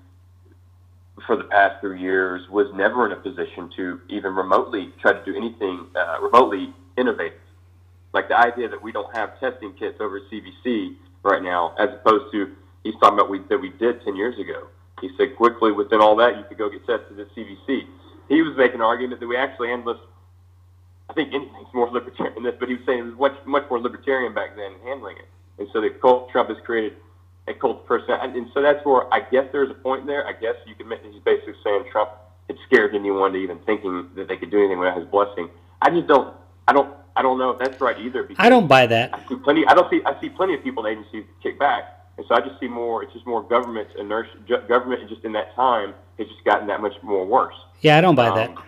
for 1.26 1.36
the 1.36 1.44
past 1.44 1.80
three 1.80 2.00
years 2.00 2.42
was 2.50 2.66
never 2.74 3.06
in 3.06 3.12
a 3.12 3.16
position 3.16 3.70
to 3.76 4.00
even 4.08 4.34
remotely 4.34 4.92
try 5.00 5.12
to 5.12 5.24
do 5.24 5.36
anything 5.36 5.86
uh, 5.94 6.20
remotely 6.20 6.72
innovative. 6.96 7.38
Like 8.12 8.28
the 8.28 8.38
idea 8.38 8.68
that 8.68 8.82
we 8.82 8.92
don't 8.92 9.14
have 9.14 9.38
testing 9.40 9.74
kits 9.74 9.98
over 10.00 10.20
CDC 10.20 10.96
right 11.22 11.42
now, 11.42 11.74
as 11.78 11.90
opposed 11.90 12.32
to 12.32 12.54
he's 12.82 12.94
talking 12.94 13.18
about 13.18 13.30
we, 13.30 13.40
that 13.48 13.58
we 13.58 13.70
did 13.70 14.02
10 14.04 14.16
years 14.16 14.38
ago. 14.38 14.68
He 15.00 15.10
said 15.18 15.36
quickly 15.36 15.72
within 15.72 16.00
all 16.00 16.16
that 16.16 16.36
you 16.36 16.44
could 16.48 16.58
go 16.58 16.70
get 16.70 16.86
tested 16.86 17.18
at 17.18 17.34
CDC. 17.34 17.86
He 18.28 18.42
was 18.42 18.56
making 18.56 18.76
an 18.76 18.82
argument 18.82 19.20
that 19.20 19.26
we 19.26 19.36
actually 19.36 19.68
handled 19.68 19.96
this. 19.96 20.04
I 21.10 21.12
think 21.12 21.34
anything's 21.34 21.72
more 21.74 21.90
libertarian 21.90 22.34
than 22.34 22.44
this, 22.44 22.54
but 22.58 22.68
he 22.68 22.76
was 22.76 22.84
saying 22.86 23.00
it 23.00 23.02
was 23.02 23.18
much 23.18 23.46
much 23.46 23.68
more 23.68 23.78
libertarian 23.78 24.32
back 24.32 24.56
then 24.56 24.72
handling 24.84 25.18
it. 25.18 25.28
And 25.58 25.68
so 25.72 25.80
the 25.80 25.90
cult 25.90 26.30
Trump 26.30 26.48
has 26.48 26.58
created 26.64 26.96
a 27.46 27.54
cult 27.54 27.86
person, 27.86 28.16
and, 28.20 28.34
and 28.34 28.50
so 28.54 28.62
that's 28.62 28.84
where 28.86 29.12
I 29.12 29.20
guess 29.20 29.46
there's 29.52 29.70
a 29.70 29.74
point 29.74 30.06
there. 30.06 30.26
I 30.26 30.32
guess 30.32 30.54
you 30.66 30.74
could 30.74 30.86
make 30.86 31.02
he's 31.04 31.22
basically 31.22 31.54
saying 31.62 31.84
Trump 31.92 32.10
had 32.48 32.56
scared 32.66 32.94
anyone 32.94 33.32
to 33.32 33.38
even 33.38 33.58
thinking 33.60 34.08
that 34.16 34.28
they 34.28 34.36
could 34.36 34.50
do 34.50 34.58
anything 34.58 34.78
without 34.78 34.98
his 34.98 35.06
blessing. 35.06 35.50
I 35.82 35.90
just 35.90 36.06
don't. 36.06 36.34
I 36.66 36.72
don't. 36.72 36.94
I 37.16 37.22
don't 37.22 37.38
know 37.38 37.50
if 37.50 37.58
that's 37.58 37.80
right 37.80 37.98
either. 37.98 38.28
I 38.38 38.48
don't 38.48 38.66
buy 38.66 38.86
that. 38.86 39.14
I 39.14 39.28
see 39.28 39.36
plenty. 39.36 39.66
I 39.66 39.74
don't 39.74 39.88
see. 39.90 40.00
I 40.04 40.18
see 40.20 40.30
plenty 40.30 40.54
of 40.54 40.62
people 40.62 40.86
in 40.86 40.98
agencies 40.98 41.24
kick 41.42 41.58
back, 41.58 41.84
and 42.16 42.26
so 42.26 42.34
I 42.34 42.40
just 42.40 42.58
see 42.58 42.68
more. 42.68 43.02
It's 43.02 43.12
just 43.12 43.26
more 43.26 43.42
government 43.42 43.88
inertia. 43.98 44.64
Government, 44.68 45.08
just 45.08 45.24
in 45.24 45.32
that 45.32 45.54
time, 45.54 45.94
has 46.18 46.26
just 46.28 46.44
gotten 46.44 46.66
that 46.68 46.80
much 46.80 46.94
more 47.02 47.24
worse. 47.24 47.54
Yeah, 47.80 47.98
I 47.98 48.00
don't 48.00 48.14
buy 48.14 48.34
that. 48.34 48.50
Um, 48.50 48.62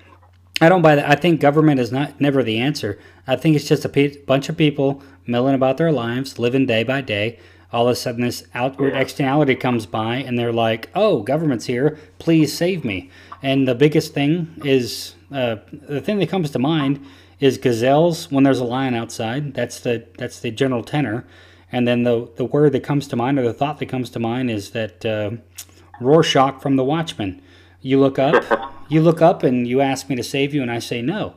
I 0.61 0.69
don't 0.69 0.83
buy 0.83 0.95
that. 0.97 1.09
I 1.09 1.15
think 1.17 1.41
government 1.41 1.81
is 1.81 1.93
not 1.93 2.21
never 2.21 2.43
the 2.43 2.59
answer. 2.59 2.99
I 3.27 3.37
think 3.37 3.57
it's 3.57 3.69
just 3.69 3.85
a 3.85 3.89
pe- 3.89 4.17
bunch 4.19 4.49
of 4.49 4.57
people 4.57 5.03
milling 5.27 5.55
about 5.55 5.77
their 5.77 5.93
lives, 5.93 6.39
living 6.39 6.67
day 6.67 6.83
by 6.83 7.01
day. 7.03 7.39
All 7.73 7.89
of 7.89 7.93
a 7.93 7.97
sudden, 7.97 8.23
this 8.23 8.45
outward 8.55 8.95
Yeah. 8.95 9.01
externality 9.01 9.55
comes 9.55 9.85
by, 9.87 10.17
and 10.17 10.39
they're 10.39 10.53
like, 10.53 10.89
"Oh, 10.95 11.21
government's 11.23 11.67
here. 11.67 11.99
Please 12.19 12.57
save 12.57 12.85
me." 12.85 13.11
And 13.43 13.69
the 13.69 13.75
biggest 13.75 14.15
thing 14.15 14.49
is 14.65 15.15
uh, 15.33 15.57
the 15.71 16.01
thing 16.01 16.19
that 16.21 16.29
comes 16.29 16.51
to 16.53 16.59
mind 16.59 17.01
is 17.41 17.59
gazelles 17.59 18.31
when 18.31 18.45
there's 18.45 18.61
a 18.61 18.65
lion 18.65 18.95
outside. 18.95 19.53
That's 19.53 19.81
the 19.81 20.05
that's 20.17 20.41
the 20.41 20.51
general 20.51 20.83
tenor. 20.85 21.25
And 21.73 21.87
then 21.87 22.05
the 22.05 22.29
the 22.37 22.45
word 22.45 22.73
that 22.73 22.85
comes 22.85 23.09
to 23.09 23.17
mind, 23.17 23.39
or 23.39 23.43
the 23.43 23.53
thought 23.53 23.79
that 23.81 23.87
comes 23.87 24.09
to 24.11 24.21
mind, 24.21 24.51
is 24.51 24.71
that 24.71 25.05
uh, 25.05 25.33
Rorschach 26.01 26.61
from 26.61 26.77
The 26.77 26.85
Watchmen. 26.85 27.41
You 27.81 28.01
look 28.01 28.19
up, 28.19 28.73
you 28.89 29.01
look 29.01 29.23
up, 29.23 29.43
and 29.43 29.67
you 29.67 29.81
ask 29.81 30.09
me 30.09 30.17
to 30.17 30.23
save 30.23 30.55
you, 30.55 30.63
and 30.63 30.71
I 30.71 30.79
say 30.79 31.03
no. 31.03 31.35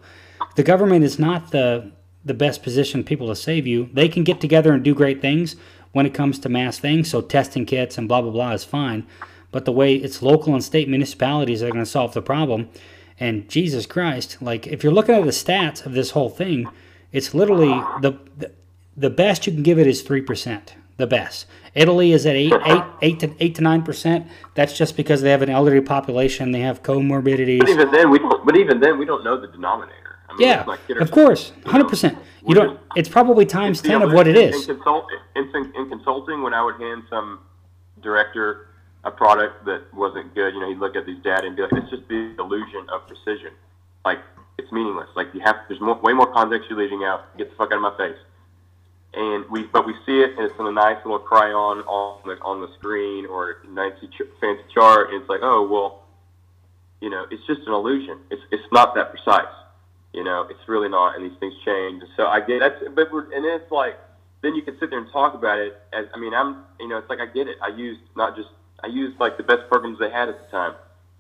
The 0.55 0.63
government 0.63 1.03
is 1.03 1.19
not 1.19 1.51
the 1.51 1.91
the 2.25 2.33
best 2.33 2.63
positioned 2.63 3.05
people 3.05 3.27
to 3.27 3.35
save 3.35 3.65
you. 3.65 3.89
They 3.93 4.09
can 4.09 4.23
get 4.23 4.41
together 4.41 4.73
and 4.73 4.83
do 4.83 4.93
great 4.93 5.21
things 5.21 5.55
when 5.93 6.05
it 6.05 6.13
comes 6.13 6.37
to 6.39 6.49
mass 6.49 6.77
things. 6.77 7.09
So 7.09 7.21
testing 7.21 7.65
kits 7.65 7.97
and 7.97 8.07
blah 8.07 8.21
blah 8.21 8.31
blah 8.31 8.51
is 8.51 8.63
fine, 8.63 9.07
but 9.51 9.65
the 9.65 9.71
way 9.71 9.95
it's 9.95 10.21
local 10.21 10.53
and 10.53 10.63
state 10.63 10.89
municipalities 10.89 11.61
that 11.61 11.67
are 11.67 11.71
going 11.71 11.85
to 11.85 11.89
solve 11.89 12.13
the 12.13 12.21
problem. 12.21 12.69
And 13.19 13.49
Jesus 13.49 13.85
Christ, 13.85 14.37
like 14.41 14.67
if 14.67 14.83
you're 14.83 14.93
looking 14.93 15.15
at 15.15 15.23
the 15.23 15.31
stats 15.31 15.85
of 15.85 15.93
this 15.93 16.11
whole 16.11 16.29
thing, 16.29 16.67
it's 17.11 17.33
literally 17.33 17.81
the 18.01 18.17
the, 18.37 18.51
the 18.95 19.09
best 19.09 19.47
you 19.47 19.53
can 19.53 19.63
give 19.63 19.79
it 19.79 19.87
is 19.87 20.01
three 20.01 20.21
percent. 20.21 20.75
The 20.99 21.07
best. 21.07 21.45
Italy 21.75 22.11
is 22.11 22.25
at 22.25 22.35
eight, 22.35 22.51
eight, 22.65 22.83
eight 23.01 23.19
to 23.21 23.33
eight 23.39 23.55
to 23.55 23.61
nine 23.61 23.83
percent. 23.83 24.27
That's 24.53 24.77
just 24.77 24.97
because 24.97 25.21
they 25.21 25.29
have 25.29 25.41
an 25.41 25.49
elderly 25.49 25.79
population. 25.79 26.51
They 26.51 26.59
have 26.59 26.83
comorbidities. 26.83 27.59
But 27.59 27.69
even 27.69 27.89
then, 27.89 28.11
we 28.11 28.19
don't, 28.19 28.45
but 28.45 28.57
even 28.57 28.81
then, 28.81 28.99
we 28.99 29.05
don't 29.05 29.23
know 29.23 29.39
the 29.39 29.47
denominator. 29.47 30.19
I 30.27 30.33
mean, 30.33 30.45
Yeah, 30.45 30.55
let's 30.57 30.67
not 30.67 30.87
kid 30.87 30.97
of 30.97 31.09
course, 31.09 31.53
hundred 31.65 31.87
percent. 31.87 32.17
You 32.45 32.53
don't. 32.53 32.79
It's 32.97 33.07
probably 33.07 33.45
times 33.45 33.81
ten 33.81 34.01
of 34.01 34.11
what 34.11 34.27
it 34.27 34.35
is. 34.35 34.67
In, 34.67 34.75
consult, 34.75 35.07
in, 35.37 35.49
in 35.73 35.87
consulting, 35.87 36.43
when 36.43 36.53
I 36.53 36.61
would 36.61 36.75
hand 36.81 37.03
some 37.09 37.39
director 38.01 38.67
a 39.05 39.11
product 39.11 39.63
that 39.67 39.83
wasn't 39.93 40.35
good, 40.35 40.53
you 40.53 40.59
know, 40.59 40.67
he'd 40.67 40.79
look 40.79 40.97
at 40.97 41.05
these 41.05 41.23
data 41.23 41.47
and 41.47 41.55
be 41.55 41.61
like, 41.61 41.71
"It's 41.71 41.89
just 41.89 42.09
the 42.09 42.35
illusion 42.37 42.85
of 42.91 43.07
precision. 43.07 43.53
Like 44.03 44.19
it's 44.57 44.69
meaningless. 44.73 45.07
Like 45.15 45.27
you 45.33 45.39
have 45.45 45.55
there's 45.69 45.79
more, 45.79 45.95
way 45.95 46.11
more 46.11 46.27
context 46.33 46.69
you're 46.69 46.77
leaving 46.77 47.05
out. 47.05 47.37
Get 47.37 47.51
the 47.51 47.55
fuck 47.55 47.71
out 47.71 47.77
of 47.77 47.83
my 47.83 47.95
face." 47.95 48.19
And 49.13 49.49
we, 49.49 49.63
but 49.63 49.87
we 49.87 49.93
see 50.05 50.21
it, 50.21 50.37
and 50.37 50.45
it's 50.45 50.59
in 50.59 50.67
a 50.67 50.71
nice 50.71 50.97
little 51.03 51.19
crayon 51.19 51.79
on 51.79 52.21
the 52.27 52.37
on 52.43 52.61
the 52.61 52.71
screen 52.77 53.25
or 53.25 53.57
nice 53.67 53.93
fancy 54.39 54.63
chart, 54.71 55.09
and 55.09 55.19
it's 55.19 55.29
like, 55.29 55.39
oh 55.41 55.67
well, 55.67 56.03
you 57.01 57.09
know, 57.09 57.25
it's 57.31 57.45
just 57.47 57.61
an 57.65 57.73
illusion. 57.73 58.19
It's 58.29 58.41
it's 58.51 58.71
not 58.71 58.93
that 58.95 59.09
precise. 59.09 59.51
You 60.13 60.23
know, 60.23 60.45
it's 60.49 60.59
really 60.67 60.89
not, 60.89 61.15
and 61.15 61.25
these 61.25 61.37
things 61.39 61.53
change. 61.65 62.03
So 62.17 62.27
I 62.27 62.39
get 62.39 62.59
that's, 62.59 62.83
but 62.95 63.11
we're, 63.11 63.31
and 63.33 63.45
it's 63.45 63.71
like, 63.71 63.95
then 64.41 64.53
you 64.53 64.61
can 64.61 64.77
sit 64.79 64.91
there 64.91 64.99
and 64.99 65.11
talk 65.11 65.33
about 65.33 65.57
it. 65.57 65.77
As 65.91 66.05
I 66.13 66.19
mean, 66.19 66.33
I'm, 66.35 66.65
you 66.79 66.87
know, 66.87 66.97
it's 66.97 67.09
like 67.09 67.19
I 67.19 67.25
get 67.25 67.47
it. 67.47 67.57
I 67.63 67.69
used 67.69 68.01
not 68.15 68.35
just 68.35 68.49
I 68.83 68.87
used 68.87 69.19
like 69.19 69.37
the 69.37 69.43
best 69.43 69.67
programs 69.69 69.97
they 69.97 70.11
had 70.11 70.29
at 70.29 70.39
the 70.39 70.51
time, 70.51 70.75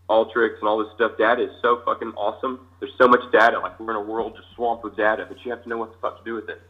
Alteryx 0.09 0.59
and 0.59 0.67
all 0.67 0.77
this 0.77 0.93
stuff. 0.93 1.13
Data 1.17 1.43
is 1.43 1.51
so 1.61 1.81
fucking 1.85 2.13
awesome. 2.17 2.67
There's 2.79 2.93
so 2.97 3.07
much 3.07 3.21
data. 3.31 3.59
Like 3.59 3.79
we're 3.79 3.91
in 3.91 3.95
a 3.97 4.01
world 4.01 4.35
just 4.35 4.53
swamped 4.55 4.83
with 4.83 4.95
data, 4.95 5.25
but 5.27 5.43
you 5.43 5.51
have 5.51 5.63
to 5.63 5.69
know 5.69 5.77
what 5.77 5.91
the 5.91 5.97
fuck 5.99 6.19
to 6.19 6.23
do 6.23 6.35
with 6.35 6.49
it. 6.49 6.61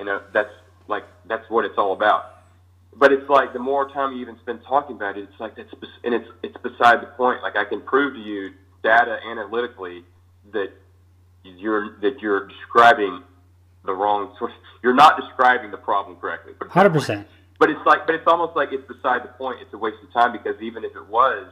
You 0.00 0.06
know, 0.06 0.22
that's 0.32 0.50
like 0.88 1.04
that's 1.28 1.44
what 1.50 1.66
it's 1.66 1.76
all 1.76 1.92
about. 1.92 2.38
But 2.96 3.12
it's 3.12 3.28
like 3.28 3.52
the 3.52 3.58
more 3.58 3.86
time 3.90 4.14
you 4.14 4.22
even 4.22 4.38
spend 4.40 4.60
talking 4.66 4.96
about 4.96 5.18
it, 5.18 5.24
it's 5.24 5.38
like 5.38 5.56
that's 5.56 5.68
and 6.02 6.14
it's 6.14 6.26
it's 6.42 6.56
beside 6.62 7.02
the 7.02 7.10
point. 7.18 7.42
Like 7.42 7.54
I 7.54 7.66
can 7.66 7.82
prove 7.82 8.14
to 8.14 8.18
you 8.18 8.52
data 8.82 9.18
analytically 9.30 10.04
that 10.54 10.72
you're 11.44 12.00
that 12.00 12.22
you're 12.22 12.48
describing 12.48 13.22
the 13.84 13.92
wrong 13.92 14.34
source. 14.38 14.54
You're 14.82 14.94
not 14.94 15.20
describing 15.20 15.70
the 15.70 15.76
problem 15.76 16.16
correctly. 16.16 16.54
Hundred 16.70 16.94
percent. 16.94 17.28
But 17.58 17.68
it's 17.68 17.84
like, 17.84 18.06
but 18.06 18.14
it's 18.14 18.26
almost 18.26 18.56
like 18.56 18.70
it's 18.72 18.88
beside 18.88 19.22
the 19.22 19.32
point. 19.36 19.58
It's 19.60 19.74
a 19.74 19.78
waste 19.78 19.98
of 20.02 20.10
time 20.14 20.32
because 20.32 20.58
even 20.62 20.82
if 20.82 20.96
it 20.96 21.06
was, 21.08 21.46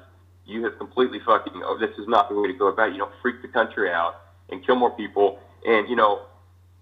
you 0.46 0.64
have 0.64 0.78
completely 0.78 1.20
fucking. 1.26 1.52
Oh, 1.62 1.76
this 1.78 1.90
is 1.98 2.08
not 2.08 2.30
the 2.30 2.34
way 2.34 2.48
to 2.50 2.54
go 2.54 2.68
about. 2.68 2.88
it. 2.88 2.92
You 2.92 2.98
don't 3.00 3.12
freak 3.20 3.42
the 3.42 3.48
country 3.48 3.90
out 3.92 4.14
and 4.48 4.64
kill 4.64 4.76
more 4.76 4.96
people, 4.96 5.38
and 5.66 5.86
you 5.86 5.96
know, 5.96 6.22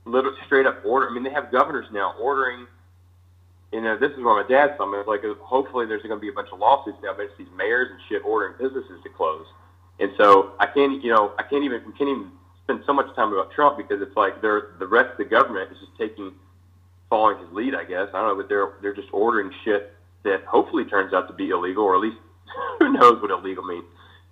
little 0.07 0.35
straight 0.47 0.67
up 0.67 0.81
order. 0.85 1.09
I 1.09 1.13
mean, 1.13 1.23
they 1.23 1.31
have 1.31 1.53
governors 1.53 1.87
now 1.93 2.15
ordering. 2.21 2.67
You 3.73 3.83
know, 3.83 3.99
this 3.99 4.13
is 4.13 4.19
where 4.19 4.43
my 4.43 4.49
dad's 4.49 4.77
from. 4.77 4.95
It's 4.95 5.09
like, 5.09 5.23
hopefully, 5.41 5.87
there's 5.87 6.03
going 6.03 6.17
to 6.17 6.21
be 6.21 6.29
a 6.29 6.33
bunch 6.33 6.49
of 6.53 6.59
lawsuits 6.59 6.99
now 7.03 7.13
against 7.15 7.37
these 7.37 7.49
mayors 7.57 7.89
and 7.91 8.01
shit 8.09 8.23
ordering 8.25 8.55
businesses 8.59 9.03
to 9.03 9.11
close. 9.11 9.45
And 9.99 10.13
so 10.17 10.53
I 10.59 10.67
can't, 10.67 11.03
you 11.03 11.13
know, 11.13 11.33
I 11.39 11.43
can't 11.43 11.65
even, 11.65 11.83
we 11.85 11.93
can't 11.93 12.09
even 12.09 12.31
spend 12.65 12.83
so 12.87 12.93
much 12.93 13.15
time 13.15 13.33
about 13.33 13.53
Trump 13.53 13.77
because 13.77 14.01
it's 14.03 14.17
like 14.17 14.41
they're 14.41 14.75
the 14.79 14.87
rest 14.87 15.13
of 15.13 15.19
the 15.19 15.25
government 15.25 15.71
is 15.73 15.79
just 15.79 15.97
taking 15.99 16.33
following 17.09 17.39
his 17.39 17.53
lead, 17.53 17.75
I 17.75 17.85
guess. 17.85 18.09
I 18.13 18.21
don't 18.21 18.29
know, 18.29 18.37
but 18.37 18.49
they're 18.49 18.75
they're 18.83 18.95
just 18.95 19.09
ordering 19.13 19.53
shit 19.65 19.95
that 20.25 20.45
hopefully 20.45 20.85
turns 20.85 21.15
out 21.15 21.29
to 21.29 21.35
be 21.35 21.51
illegal, 21.51 21.85
or 21.85 21.95
at 21.95 22.01
least 22.01 22.19
who 22.79 22.93
knows 22.93 23.21
what 23.23 23.31
illegal 23.31 23.65
means. 23.65 23.85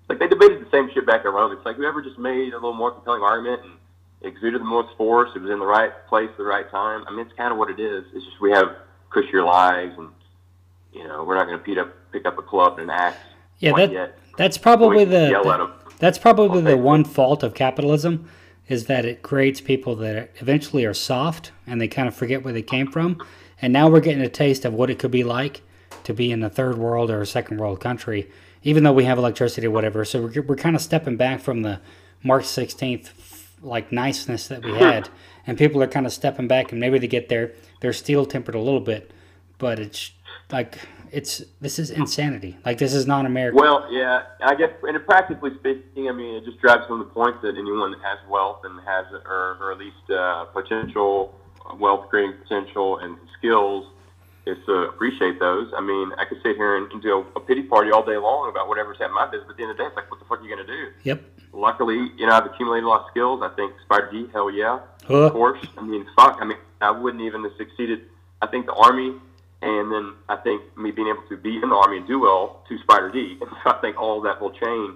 Like 0.09 0.19
they 0.19 0.29
debated 0.29 0.61
the 0.61 0.71
same 0.71 0.91
shit 0.93 1.07
back 1.07 1.25
in 1.25 1.31
Rome. 1.33 1.53
It's 1.53 1.65
like 1.65 1.77
whoever 1.77 2.03
just 2.03 2.19
made 2.19 2.53
a 2.53 2.57
little 2.57 2.75
more 2.75 2.91
compelling 2.91 3.23
argument 3.23 3.63
and 3.63 3.73
exuded 4.25 4.61
the 4.61 4.65
most 4.67 4.97
force, 4.97 5.31
it 5.35 5.41
was 5.41 5.51
in 5.51 5.59
the 5.59 5.67
right 5.67 5.93
place 6.09 6.29
at 6.31 6.37
the 6.37 6.45
right 6.45 6.69
time. 6.71 7.05
I 7.07 7.11
mean, 7.11 7.27
it's 7.27 7.37
kind 7.37 7.53
of 7.53 7.59
what 7.59 7.71
it 7.71 7.81
is. 7.81 8.05
It's 8.15 8.25
just 8.25 8.41
we 8.41 8.51
have 8.53 8.77
cushier 9.11 9.45
lives, 9.45 9.95
and 9.99 10.09
you 10.93 11.07
know, 11.07 11.25
we're 11.25 11.37
not 11.37 11.47
going 11.47 11.59
to 11.59 11.65
pick 11.65 11.79
up 11.79 11.95
pick 12.13 12.27
up 12.27 12.39
a 12.39 12.43
club 12.43 12.79
and 12.79 12.91
an 12.91 12.97
axe. 12.97 13.19
Yeah, 13.59 13.73
that 13.77 13.93
yet. 13.93 14.19
that's 14.37 14.59
probably 14.59 15.05
the, 15.05 15.41
the- 15.43 15.73
that's 15.99 16.19
probably 16.19 16.61
the 16.61 16.77
one 16.77 17.05
fault 17.05 17.43
of 17.43 17.55
capitalism 17.55 18.29
is 18.69 18.87
that 18.87 19.05
it 19.05 19.23
creates 19.23 19.61
people 19.61 19.95
that 19.97 20.31
eventually 20.37 20.85
are 20.85 20.95
soft 20.95 21.53
and 21.67 21.81
they 21.81 21.89
kind 21.89 22.09
of 22.09 22.15
forget 22.15 22.43
where 22.43 22.53
they 22.53 22.63
came 22.63 22.91
from. 22.91 23.23
And 23.61 23.73
now 23.73 23.89
we're 23.89 24.01
getting 24.01 24.23
a 24.23 24.29
taste 24.29 24.65
of 24.65 24.73
what 24.73 24.91
it 24.91 24.99
could 24.99 25.11
be 25.11 25.23
like 25.23 25.63
to 26.05 26.15
be 26.15 26.33
in 26.33 26.43
a 26.43 26.51
third 26.51 26.79
world 26.79 27.11
or 27.11 27.21
a 27.21 27.27
second 27.27 27.59
world 27.59 27.81
country, 27.81 28.29
even 28.63 28.83
though 28.83 28.93
we 28.93 29.05
have 29.05 29.19
electricity 29.19 29.67
or 29.67 29.71
whatever. 29.71 30.05
So 30.05 30.23
we're, 30.23 30.43
we're 30.43 30.57
kind 30.57 30.75
of 30.75 30.83
stepping 30.83 31.17
back 31.17 31.41
from 31.41 31.63
the 31.63 31.81
March 32.23 32.45
16th 32.45 33.11
like 33.65 33.93
niceness 33.93 34.49
that 34.49 34.63
we 34.65 34.73
had, 34.73 35.09
and 35.47 35.59
people 35.59 35.83
are 35.83 35.87
kind 35.87 36.07
of 36.07 36.13
stepping 36.13 36.47
back 36.49 36.71
and 36.71 36.81
maybe 36.81 36.99
they 36.99 37.07
get 37.07 37.29
their 37.29 37.53
their 37.81 37.93
steel 37.93 38.27
tempered 38.27 38.55
a 38.55 38.61
little 38.61 38.81
bit, 38.81 39.11
but 39.59 39.79
it's 39.79 40.13
like 40.53 40.79
it's 41.11 41.43
this 41.61 41.79
is 41.79 41.91
insanity. 41.91 42.59
Like 42.65 42.79
this 42.79 42.93
is 42.93 43.07
not 43.07 43.25
America. 43.25 43.57
Well, 43.57 43.87
yeah, 43.91 44.23
I 44.43 44.55
guess, 44.55 44.71
and 44.83 45.07
practically 45.07 45.51
speaking, 45.59 46.09
I 46.09 46.13
mean, 46.13 46.35
it 46.35 46.45
just 46.45 46.61
drives 46.61 46.87
home 46.87 46.99
the 46.99 47.05
point 47.07 47.41
that 47.43 47.57
anyone 47.57 47.93
that 47.93 48.01
has 48.03 48.19
wealth 48.29 48.61
and 48.65 48.81
has, 48.81 49.07
or, 49.25 49.57
or 49.61 49.73
at 49.73 49.79
least 49.79 50.11
uh, 50.11 50.45
potential 50.47 51.35
wealth 51.79 52.09
creating 52.11 52.37
potential 52.43 52.99
and 52.99 53.17
skills, 53.39 53.87
is 54.47 54.59
to 54.67 54.73
appreciate 54.91 55.39
those. 55.39 55.73
I 55.77 55.81
mean, 55.81 56.13
I 56.19 56.25
could 56.25 56.39
sit 56.43 56.57
here 56.57 56.77
and, 56.77 56.91
and 56.93 57.01
do 57.01 57.13
a, 57.13 57.39
a 57.39 57.41
pity 57.41 57.63
party 57.63 57.91
all 57.91 58.05
day 58.05 58.17
long 58.17 58.51
about 58.51 58.69
whatever's 58.69 58.99
happening 58.99 59.17
in 59.17 59.25
my 59.25 59.31
business, 59.31 59.47
but 59.47 59.53
at 59.53 59.57
the 59.57 59.63
end 59.63 59.71
of 59.71 59.77
the 59.79 59.83
day, 59.85 59.87
it's 59.87 59.97
like, 59.97 60.11
what 60.11 60.21
the 60.21 60.27
fuck 60.27 60.41
are 60.41 60.43
you 60.43 60.55
going 60.55 60.67
to 60.67 60.73
do? 60.73 60.89
Yep. 61.05 61.23
Luckily, 61.55 62.11
you 62.17 62.27
know, 62.27 62.33
I've 62.33 62.47
accumulated 62.47 62.85
a 62.85 62.89
lot 62.89 63.03
of 63.03 63.11
skills. 63.11 63.41
I 63.43 63.49
think 63.55 63.73
Spider 63.85 64.11
D, 64.11 64.27
hell 64.33 64.51
yeah. 64.51 64.81
Huh. 65.07 65.27
Of 65.27 65.33
course. 65.33 65.65
I 65.79 65.83
mean, 65.83 66.05
fuck. 66.17 66.39
I 66.41 66.45
mean, 66.45 66.59
I 66.81 66.91
wouldn't 66.91 67.23
even 67.23 67.45
have 67.45 67.53
succeeded. 67.57 68.03
I 68.43 68.47
think 68.49 68.67
the 68.67 68.75
Army, 68.75 69.15
and 69.63 69.93
then 69.93 70.15
I 70.29 70.37
think 70.37 70.63
me 70.77 70.91
being 70.91 71.09
able 71.09 71.23
to 71.29 71.37
be 71.37 71.57
in 71.57 71.69
the 71.69 71.77
Army 71.77 71.99
and 71.99 72.07
do 72.07 72.19
well 72.19 72.65
to 72.69 72.79
Spider 72.79 73.11
D. 73.11 73.39
And 73.41 73.51
so 73.63 73.71
I 73.71 73.81
think 73.81 73.97
all 73.97 74.21
that 74.23 74.41
will 74.41 74.51
chain 74.51 74.95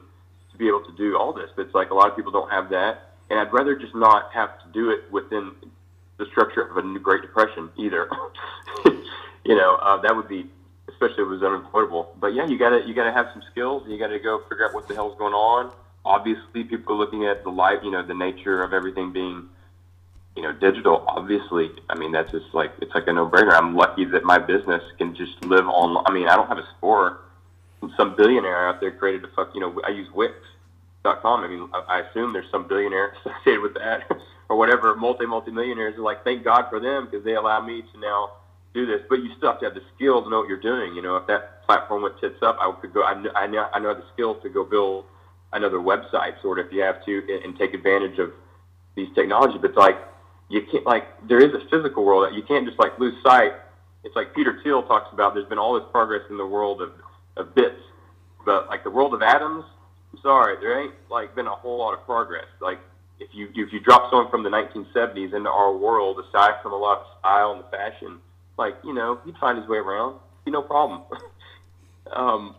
to 0.51 0.59
be 0.59 0.67
able 0.67 0.85
to 0.85 0.93
do 0.97 1.17
all 1.17 1.33
this. 1.33 1.51
But 1.55 1.67
it's 1.67 1.75
like 1.75 1.91
a 1.91 1.95
lot 1.95 2.11
of 2.11 2.17
people 2.17 2.33
don't 2.33 2.51
have 2.51 2.71
that. 2.71 3.13
And 3.31 3.39
I'd 3.39 3.53
rather 3.53 3.77
just 3.77 3.95
not 3.95 4.33
have 4.33 4.59
to 4.63 4.73
do 4.73 4.91
it 4.91 5.11
within 5.13 5.53
the 6.17 6.27
structure 6.27 6.63
of 6.63 6.77
a 6.77 6.83
new 6.83 6.99
Great 6.99 7.23
Depression 7.23 7.71
either. 7.77 8.11
you 9.45 9.55
know, 9.55 9.77
uh, 9.77 10.01
that 10.01 10.17
would 10.17 10.29
be 10.29 10.51
especially 10.89 11.23
if 11.23 11.29
it 11.29 11.31
was 11.31 11.43
unemployable. 11.43 12.15
But 12.19 12.35
yeah, 12.35 12.47
you 12.47 12.59
gotta 12.59 12.83
you 12.87 12.95
gotta 12.95 13.13
have 13.13 13.29
some 13.33 13.43
skills. 13.51 13.85
You 13.87 13.99
gotta 13.99 14.19
go 14.19 14.43
figure 14.49 14.67
out 14.67 14.75
what 14.75 14.89
the 14.89 14.95
hell's 14.95 15.17
going 15.19 15.35
on. 15.35 15.73
Obviously, 16.09 16.65
people 16.65 16.95
are 16.95 16.99
looking 16.99 17.27
at 17.27 17.45
the 17.45 17.51
life, 17.51 17.81
you 17.83 17.91
know, 17.91 18.03
the 18.03 18.15
nature 18.15 18.63
of 18.63 18.73
everything 18.73 19.13
being, 19.13 19.49
you 20.35 20.43
know, 20.43 20.53
digital. 20.53 21.05
Obviously, 21.07 21.71
I 21.91 21.99
mean 21.99 22.13
that's 22.13 22.31
just 22.33 22.47
like 22.55 22.73
it's 22.81 22.95
like 22.95 23.07
a 23.07 23.13
no 23.13 23.29
brainer. 23.29 23.53
I'm 23.53 23.77
lucky 23.77 24.05
that 24.07 24.25
my 24.25 24.39
business 24.39 24.83
can 24.97 25.15
just 25.15 25.45
live 25.45 25.67
on. 25.69 26.03
I 26.07 26.13
mean, 26.13 26.27
I 26.27 26.37
don't 26.37 26.49
have 26.49 26.59
a 26.59 26.69
store. 26.79 27.21
Some 27.97 28.17
billionaire 28.17 28.69
out 28.69 28.81
there 28.81 28.91
created 28.91 29.25
a 29.25 29.29
fuck. 29.29 29.51
You 29.55 29.61
know, 29.61 29.81
I 29.87 29.91
use 29.91 30.09
Wix.com. 30.15 31.45
I 31.45 31.49
mean, 31.49 31.69
I, 31.75 31.99
I 31.99 31.99
assume 32.09 32.33
there's 32.33 32.51
some 32.51 32.67
billionaire 32.67 33.15
associated 33.25 33.61
with 33.61 33.75
that 33.75 34.11
or 34.49 34.57
whatever. 34.57 34.95
Multi 34.97 35.27
multi 35.27 35.51
millionaires 35.51 35.97
are 35.97 36.03
like, 36.03 36.25
thank 36.25 36.43
God 36.43 36.71
for 36.71 36.81
them 36.81 37.07
because 37.07 37.25
they 37.25 37.35
allow 37.35 37.61
me 37.61 37.83
to 37.93 38.01
now 38.01 38.33
do 38.75 38.87
this, 38.87 39.01
but 39.09 39.17
you 39.17 39.31
still 39.37 39.51
have 39.51 39.61
to 39.61 39.67
have 39.67 39.75
the 39.75 39.83
skill 39.95 40.23
to 40.23 40.31
know 40.31 40.41
what 40.41 40.49
you're 40.49 40.61
doing. 40.61 40.95
You 40.95 41.03
know, 41.03 41.17
if 41.17 41.27
that 41.27 41.65
platform 41.67 42.03
went 42.03 42.19
tits 42.21 42.43
up, 42.43 42.59
I 42.61 42.71
could 42.81 42.93
go. 42.93 43.03
I 43.03 43.15
know, 43.21 43.31
I 43.35 43.47
know, 43.47 43.69
I 43.73 43.79
know 43.79 43.95
the 43.95 44.05
skills 44.13 44.43
to 44.43 44.49
go 44.49 44.65
build 44.65 45.05
another 45.53 45.79
website, 45.79 46.41
sort 46.43 46.59
of, 46.59 46.67
if 46.67 46.73
you 46.73 46.83
have 46.83 47.05
to, 47.05 47.19
and, 47.19 47.45
and 47.45 47.59
take 47.59 47.75
advantage 47.75 48.19
of 48.19 48.33
these 48.95 49.09
technologies. 49.15 49.59
But 49.61 49.77
like 49.77 49.97
you 50.49 50.63
can't, 50.71 50.85
like, 50.85 51.05
there 51.29 51.39
is 51.39 51.55
a 51.55 51.69
physical 51.69 52.05
world 52.05 52.31
that 52.31 52.35
you 52.35 52.43
can't 52.43 52.67
just 52.67 52.79
like 52.79 52.99
lose 52.99 53.15
sight. 53.23 53.53
It's 54.05 54.17
like 54.17 54.35
Peter 54.35 54.61
Thiel 54.63 54.83
talks 54.85 55.13
about. 55.13 55.35
There's 55.35 55.49
been 55.49 55.59
all 55.59 55.75
this 55.75 55.89
progress 55.91 56.23
in 56.31 56.37
the 56.37 56.47
world 56.47 56.81
of, 56.81 56.93
of 57.37 57.55
bits, 57.55 57.81
but 58.45 58.69
like 58.69 58.85
the 58.85 58.91
world 58.91 59.15
of 59.15 59.23
atoms. 59.23 59.65
I'm 60.13 60.19
sorry, 60.23 60.57
there 60.61 60.81
ain't 60.81 60.95
like 61.11 61.35
been 61.35 61.47
a 61.47 61.55
whole 61.55 61.79
lot 61.79 61.93
of 61.93 62.05
progress. 62.05 62.47
Like 62.61 62.79
if 63.21 63.29
you 63.33 63.49
if 63.55 63.73
you 63.73 63.81
drop 63.81 64.11
someone 64.11 64.31
from 64.31 64.43
the 64.43 64.51
1970s 64.51 65.35
into 65.35 65.51
our 65.51 65.77
world, 65.77 66.19
aside 66.19 66.55
from 66.63 66.73
a 66.73 66.77
lot 66.77 67.01
of 67.01 67.07
style 67.19 67.53
and 67.53 67.65
the 67.65 67.69
fashion 67.69 68.21
like 68.59 68.75
you 68.85 68.93
know 68.93 69.21
he'd 69.25 69.37
find 69.39 69.57
his 69.57 69.67
way 69.69 69.79
around 69.79 70.19
be 70.45 70.51
no 70.51 70.61
problem 70.61 71.03
um 72.13 72.55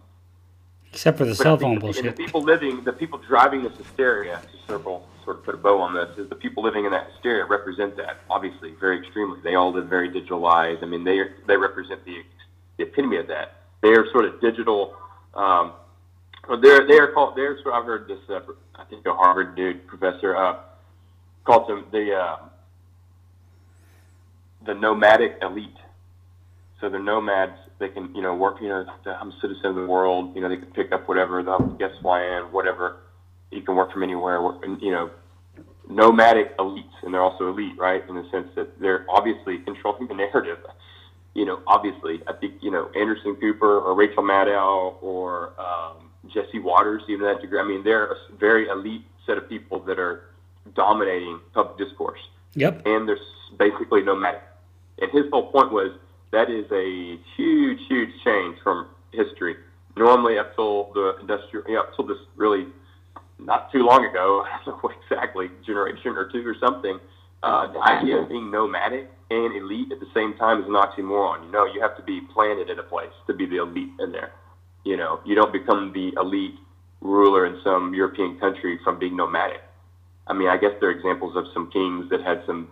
Except 0.91 1.17
for 1.17 1.25
the 1.25 1.31
but 1.31 1.37
cell 1.37 1.57
phone 1.57 1.75
the, 1.75 1.81
bullshit. 1.81 2.15
the 2.15 2.23
people 2.23 2.41
living 2.41 2.83
the 2.83 2.93
people 2.93 3.19
driving 3.19 3.63
this 3.63 3.77
hysteria 3.77 4.41
to 4.41 4.71
circle 4.71 5.07
sort 5.23 5.37
of 5.37 5.43
put 5.43 5.55
a 5.55 5.57
bow 5.57 5.79
on 5.79 5.93
this 5.93 6.17
is 6.17 6.27
the 6.29 6.35
people 6.35 6.63
living 6.63 6.85
in 6.85 6.91
that 6.91 7.11
hysteria 7.11 7.45
represent 7.45 7.95
that 7.95 8.17
obviously 8.29 8.73
very 8.79 8.99
extremely 8.99 9.39
they 9.41 9.55
all 9.55 9.71
live 9.71 9.87
very 9.87 10.09
digital 10.11 10.39
lives 10.39 10.79
i 10.81 10.85
mean 10.85 11.03
they 11.03 11.21
they 11.47 11.55
represent 11.55 12.03
the, 12.05 12.23
the 12.77 12.83
epitome 12.83 13.17
of 13.17 13.27
that 13.27 13.57
they 13.81 13.89
are 13.89 14.09
sort 14.11 14.25
of 14.25 14.41
digital 14.41 14.95
um 15.35 15.73
they're 16.61 16.87
they're 16.87 17.11
called 17.13 17.35
they're 17.35 17.55
sort 17.61 17.75
of, 17.75 17.81
I've 17.81 17.85
heard 17.85 18.07
this 18.07 18.19
uh, 18.27 18.39
I 18.75 18.83
think 18.85 19.05
a 19.05 19.13
Harvard 19.13 19.55
dude 19.55 19.85
professor 19.85 20.35
uh 20.35 20.57
called 21.49 21.67
them 21.67 21.85
the 21.91 22.13
uh, 22.13 22.37
the 24.65 24.73
nomadic 24.73 25.37
elite. 25.41 25.77
So 26.79 26.89
they're 26.89 27.01
nomads. 27.01 27.57
They 27.79 27.89
can, 27.89 28.13
you 28.13 28.21
know, 28.21 28.35
work. 28.35 28.57
You 28.61 28.67
know, 28.69 28.85
I'm 29.05 29.29
a 29.31 29.39
citizen 29.41 29.65
of 29.67 29.75
the 29.75 29.85
world. 29.85 30.35
You 30.35 30.41
know, 30.41 30.49
they 30.49 30.57
can 30.57 30.71
pick 30.71 30.91
up 30.91 31.07
whatever. 31.07 31.41
They'll 31.43 31.59
guess 31.79 31.91
fly 32.01 32.23
in, 32.23 32.43
whatever. 32.51 32.97
You 33.51 33.61
can 33.61 33.75
work 33.75 33.91
from 33.93 34.03
anywhere. 34.03 34.41
work- 34.41 34.63
And, 34.63 34.81
you 34.81 34.91
know, 34.91 35.09
nomadic 35.89 36.55
elites, 36.57 36.83
and 37.03 37.13
they're 37.13 37.21
also 37.21 37.49
elite, 37.49 37.77
right? 37.77 38.03
In 38.07 38.15
the 38.15 38.25
sense 38.29 38.47
that 38.55 38.79
they're 38.79 39.05
obviously 39.09 39.59
controlling 39.59 40.07
the 40.07 40.13
narrative. 40.13 40.59
You 41.33 41.45
know, 41.45 41.61
obviously, 41.67 42.21
I 42.27 42.33
think 42.33 42.55
you 42.61 42.69
know 42.71 42.89
Anderson 42.95 43.35
Cooper 43.35 43.79
or 43.79 43.95
Rachel 43.95 44.23
Maddow 44.23 45.01
or 45.01 45.53
um, 45.59 46.09
Jesse 46.27 46.59
Watters, 46.59 47.03
even 47.07 47.25
that 47.25 47.39
degree. 47.41 47.59
I 47.59 47.63
mean, 47.63 47.83
they're 47.83 48.07
a 48.11 48.15
very 48.37 48.67
elite 48.67 49.05
set 49.25 49.37
of 49.37 49.47
people 49.47 49.79
that 49.81 49.99
are 49.99 50.25
dominating 50.75 51.39
public 51.53 51.77
discourse 51.77 52.19
Yep. 52.55 52.85
and 52.85 53.07
they're 53.07 53.17
basically 53.57 54.01
nomadic. 54.01 54.41
And 55.01 55.09
his 55.11 55.25
whole 55.31 55.51
point 55.51 55.71
was 55.71 55.91
that 56.31 56.49
is 56.49 56.65
a 56.71 57.17
huge, 57.35 57.79
huge 57.87 58.09
change 58.23 58.57
from 58.63 58.87
history. 59.11 59.55
Normally, 59.97 60.37
up 60.37 60.55
till 60.55 60.91
the 60.93 61.17
industrial, 61.19 61.65
yeah, 61.67 61.79
up 61.79 61.95
till 61.95 62.05
this 62.05 62.17
really 62.35 62.67
not 63.39 63.71
too 63.71 63.79
long 63.79 64.05
ago, 64.05 64.45
I 64.45 64.63
don't 64.65 64.83
know 64.83 64.91
exactly, 65.03 65.49
generation 65.65 66.11
or 66.11 66.29
two 66.31 66.45
or 66.45 66.55
something, 66.59 66.99
uh, 67.41 67.71
the 67.71 67.79
idea 67.79 68.17
of 68.17 68.29
being 68.29 68.51
nomadic 68.51 69.09
and 69.31 69.55
elite 69.55 69.91
at 69.91 69.99
the 69.99 70.09
same 70.13 70.35
time 70.37 70.61
is 70.61 70.67
an 70.67 70.73
oxymoron. 70.73 71.45
You 71.45 71.51
know, 71.51 71.65
you 71.65 71.81
have 71.81 71.95
to 71.97 72.03
be 72.03 72.21
planted 72.33 72.69
in 72.69 72.79
a 72.79 72.83
place 72.83 73.13
to 73.27 73.33
be 73.33 73.45
the 73.45 73.57
elite 73.57 73.91
in 73.99 74.11
there. 74.11 74.31
You 74.83 74.97
know, 74.97 75.19
you 75.25 75.35
don't 75.35 75.53
become 75.53 75.93
the 75.93 76.13
elite 76.19 76.55
ruler 77.01 77.45
in 77.45 77.59
some 77.63 77.93
European 77.93 78.37
country 78.39 78.79
from 78.83 78.99
being 78.99 79.15
nomadic. 79.15 79.61
I 80.27 80.33
mean, 80.33 80.49
I 80.49 80.57
guess 80.57 80.71
there 80.79 80.89
are 80.89 80.91
examples 80.91 81.35
of 81.37 81.45
some 81.53 81.71
kings 81.71 82.09
that 82.09 82.21
had 82.21 82.43
some 82.45 82.67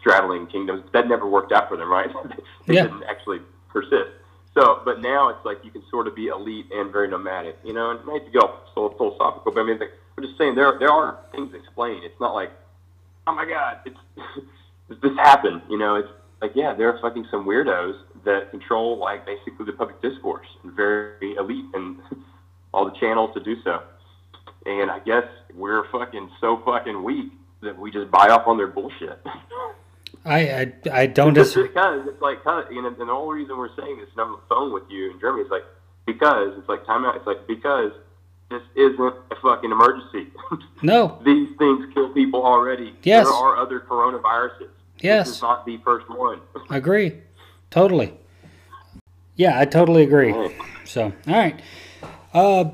straddling 0.00 0.46
kingdoms. 0.48 0.82
That 0.92 1.08
never 1.08 1.28
worked 1.28 1.52
out 1.52 1.68
for 1.68 1.76
them, 1.76 1.88
right? 1.90 2.10
they 2.66 2.74
Yeah. 2.74 2.82
didn't 2.84 3.04
actually 3.04 3.40
persist. 3.68 4.10
So, 4.54 4.82
but 4.84 5.00
now 5.00 5.28
it's 5.28 5.44
like 5.44 5.64
you 5.64 5.70
can 5.70 5.82
sort 5.90 6.08
of 6.08 6.16
be 6.16 6.26
elite 6.26 6.66
and 6.72 6.90
very 6.92 7.06
nomadic, 7.08 7.56
you 7.64 7.72
know. 7.72 7.90
And 7.90 8.00
I 8.10 8.14
hate 8.14 8.32
to 8.32 8.38
go 8.38 8.58
so 8.74 8.88
philosophical, 8.96 9.52
but 9.52 9.60
I 9.60 9.64
mean, 9.64 9.78
like, 9.78 9.92
I'm 10.18 10.24
just 10.24 10.36
saying 10.38 10.56
there 10.56 10.76
there 10.78 10.90
are 10.90 11.18
things 11.32 11.52
to 11.52 11.58
explain. 11.58 12.02
It's 12.02 12.18
not 12.20 12.34
like, 12.34 12.50
oh 13.28 13.34
my 13.34 13.44
god, 13.44 13.78
it's 13.86 13.98
this 15.02 15.16
happened, 15.18 15.62
you 15.70 15.78
know. 15.78 15.94
It's 15.94 16.08
like 16.42 16.52
yeah, 16.56 16.74
there 16.74 16.88
are 16.92 16.98
fucking 17.00 17.26
some 17.30 17.44
weirdos 17.46 17.96
that 18.24 18.50
control 18.50 18.98
like 18.98 19.24
basically 19.24 19.66
the 19.66 19.72
public 19.72 20.02
discourse 20.02 20.48
and 20.64 20.72
very 20.72 21.36
elite 21.36 21.66
and 21.74 21.98
all 22.74 22.84
the 22.84 22.96
channels 22.98 23.32
to 23.34 23.40
do 23.40 23.54
so. 23.62 23.82
And 24.66 24.90
I 24.90 24.98
guess 24.98 25.24
we're 25.54 25.88
fucking 25.90 26.28
so 26.40 26.60
fucking 26.66 27.02
weak 27.04 27.32
that 27.62 27.78
we 27.78 27.90
just 27.92 28.10
buy 28.10 28.28
off 28.30 28.46
on 28.48 28.56
their 28.56 28.66
bullshit. 28.66 29.18
I 30.24 30.38
I, 30.38 30.72
I 30.92 31.06
don't 31.06 31.34
Just 31.34 31.54
because 31.54 32.06
it's 32.06 32.20
like, 32.20 32.44
kind 32.44 32.66
of, 32.66 32.72
you 32.72 32.82
know, 32.82 32.88
and 32.88 32.96
the 32.98 33.04
only 33.12 33.40
reason 33.40 33.56
we're 33.56 33.74
saying 33.74 33.98
this, 33.98 34.08
and 34.12 34.20
I'm 34.20 34.32
on 34.34 34.40
the 34.40 34.54
phone 34.54 34.72
with 34.72 34.84
you 34.90 35.10
in 35.10 35.20
Germany, 35.20 35.44
is 35.44 35.50
like, 35.50 35.64
because 36.06 36.54
it's 36.58 36.68
like 36.68 36.84
time 36.86 37.04
out. 37.04 37.16
It's 37.16 37.26
like 37.26 37.46
because 37.46 37.92
this 38.50 38.62
isn't 38.74 39.14
a 39.30 39.36
fucking 39.36 39.70
emergency. 39.70 40.28
No. 40.82 41.20
These 41.26 41.50
things 41.58 41.92
kill 41.92 42.08
people 42.14 42.42
already. 42.42 42.94
Yes. 43.02 43.26
There 43.26 43.34
are 43.34 43.58
other 43.58 43.80
coronaviruses. 43.80 44.70
Yes. 45.00 45.26
This 45.26 45.36
is 45.36 45.42
not 45.42 45.66
the 45.66 45.76
first 45.84 46.08
one. 46.08 46.40
I 46.70 46.76
Agree. 46.78 47.18
Totally. 47.68 48.14
Yeah, 49.36 49.60
I 49.60 49.66
totally 49.66 50.02
agree. 50.04 50.34
So, 50.86 51.04
all 51.04 51.34
right. 51.34 51.60
Uh, 52.32 52.70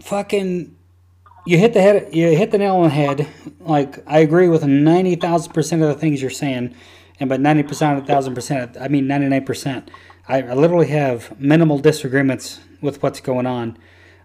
fucking, 0.00 0.76
you 1.46 1.58
hit 1.58 1.72
the 1.72 1.80
head. 1.80 2.14
You 2.14 2.36
hit 2.36 2.50
the 2.50 2.58
nail 2.58 2.76
on 2.76 2.84
the 2.84 2.90
head. 2.90 3.28
Like 3.60 4.02
I 4.06 4.18
agree 4.20 4.48
with 4.48 4.64
ninety 4.64 5.14
thousand 5.16 5.52
percent 5.52 5.82
of 5.82 5.88
the 5.88 5.94
things 5.94 6.20
you're 6.20 6.30
saying, 6.30 6.74
and 7.20 7.30
ninety 7.42 7.62
percent 7.62 7.98
of 7.98 8.06
thousand 8.06 8.34
percent. 8.34 8.76
I 8.80 8.88
mean 8.88 9.06
ninety 9.06 9.28
nine 9.28 9.44
percent. 9.44 9.90
I 10.28 10.42
I 10.42 10.54
literally 10.54 10.88
have 10.88 11.38
minimal 11.40 11.78
disagreements 11.78 12.60
with 12.80 13.02
what's 13.02 13.20
going 13.20 13.46
on. 13.46 13.78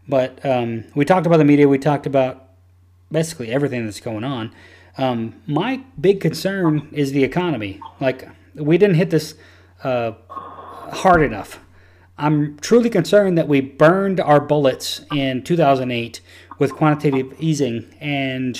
But 0.07 0.45
um, 0.45 0.85
we 0.95 1.05
talked 1.05 1.25
about 1.25 1.37
the 1.37 1.45
media. 1.45 1.67
We 1.67 1.77
talked 1.77 2.05
about 2.05 2.49
basically 3.11 3.51
everything 3.51 3.85
that's 3.85 4.01
going 4.01 4.23
on. 4.23 4.53
Um, 4.97 5.41
my 5.47 5.83
big 5.99 6.19
concern 6.19 6.89
is 6.91 7.11
the 7.11 7.23
economy. 7.23 7.79
Like 7.99 8.27
we 8.55 8.77
didn't 8.77 8.95
hit 8.95 9.09
this 9.09 9.35
uh, 9.83 10.13
hard 10.29 11.21
enough. 11.21 11.59
I'm 12.17 12.57
truly 12.59 12.89
concerned 12.89 13.37
that 13.37 13.47
we 13.47 13.59
burned 13.61 14.19
our 14.19 14.39
bullets 14.39 15.01
in 15.11 15.43
2008 15.43 16.21
with 16.63 16.73
quantitative 16.73 17.35
easing. 17.39 17.93
And 17.99 18.57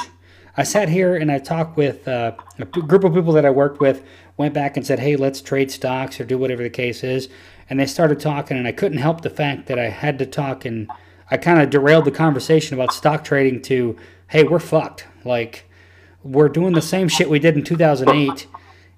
I 0.58 0.64
sat 0.64 0.90
here 0.90 1.16
and 1.16 1.32
I 1.32 1.40
talked 1.40 1.78
with 1.78 2.08
uh, 2.08 2.34
a 2.60 2.66
group 2.66 3.04
of 3.04 3.14
people 3.14 3.34
that 3.34 3.46
I 3.46 3.50
worked 3.50 3.80
with, 3.80 4.04
went 4.38 4.54
back 4.54 4.76
and 4.76 4.86
said, 4.86 5.00
hey, 5.00 5.16
let's 5.16 5.42
trade 5.42 5.72
stocks 5.72 6.20
or 6.20 6.26
do 6.26 6.38
whatever 6.38 6.62
the 6.62 6.70
case 6.70 7.04
is. 7.04 7.30
And 7.70 7.80
they 7.80 7.86
started 7.86 8.20
talking, 8.20 8.58
and 8.58 8.68
I 8.68 8.74
couldn't 8.74 8.98
help 8.98 9.22
the 9.22 9.30
fact 9.30 9.68
that 9.68 9.80
I 9.80 9.88
had 9.88 10.20
to 10.20 10.26
talk, 10.26 10.66
and 10.66 10.92
I 11.32 11.38
kind 11.38 11.62
of 11.62 11.70
derailed 11.70 12.04
the 12.04 12.12
conversation 12.12 12.76
about 12.76 12.94
stock 12.94 13.24
trading 13.24 13.62
to, 13.64 13.98
hey, 14.28 14.44
we're 14.44 14.60
fucked. 14.60 15.08
Like, 15.24 15.64
we're 16.24 16.50
doing 16.50 16.74
the 16.74 16.82
same 16.82 17.08
shit 17.08 17.30
we 17.30 17.40
did 17.40 17.56
in 17.56 17.64
2008 17.64 18.48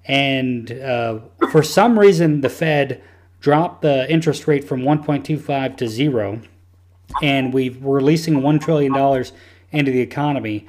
and 0.04 0.70
uh, 0.70 1.18
for 1.50 1.62
some 1.62 1.98
reason 1.98 2.40
the 2.40 2.48
fed 2.48 3.02
dropped 3.40 3.82
the 3.82 4.10
interest 4.10 4.46
rate 4.46 4.64
from 4.64 4.82
1.25 4.82 5.76
to 5.76 5.88
zero 5.88 6.40
and 7.22 7.52
we're 7.52 7.72
releasing 7.80 8.34
$1 8.34 8.60
trillion 8.60 9.24
into 9.72 9.90
the 9.90 10.00
economy 10.00 10.66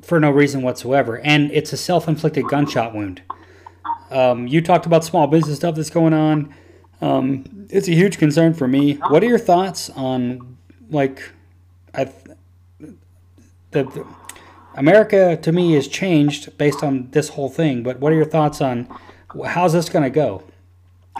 for 0.00 0.18
no 0.18 0.30
reason 0.30 0.62
whatsoever 0.62 1.18
and 1.20 1.50
it's 1.52 1.72
a 1.72 1.76
self-inflicted 1.76 2.44
gunshot 2.48 2.94
wound 2.94 3.22
um, 4.10 4.46
you 4.46 4.60
talked 4.60 4.86
about 4.86 5.04
small 5.04 5.26
business 5.26 5.56
stuff 5.56 5.74
that's 5.74 5.90
going 5.90 6.14
on 6.14 6.52
um, 7.00 7.66
it's 7.70 7.88
a 7.88 7.92
huge 7.92 8.18
concern 8.18 8.54
for 8.54 8.66
me 8.66 8.94
what 9.08 9.22
are 9.22 9.28
your 9.28 9.38
thoughts 9.38 9.90
on 9.90 10.56
like 10.90 11.32
I, 11.94 12.12
the, 13.70 13.84
the 13.84 14.06
America 14.74 15.36
to 15.36 15.52
me 15.52 15.72
has 15.72 15.88
changed 15.88 16.56
based 16.56 16.82
on 16.82 17.10
this 17.10 17.30
whole 17.30 17.48
thing. 17.48 17.82
But 17.82 17.98
what 18.00 18.12
are 18.12 18.16
your 18.16 18.24
thoughts 18.24 18.60
on 18.60 18.88
how's 19.44 19.72
this 19.72 19.88
going 19.88 20.04
to 20.04 20.10
go? 20.10 20.42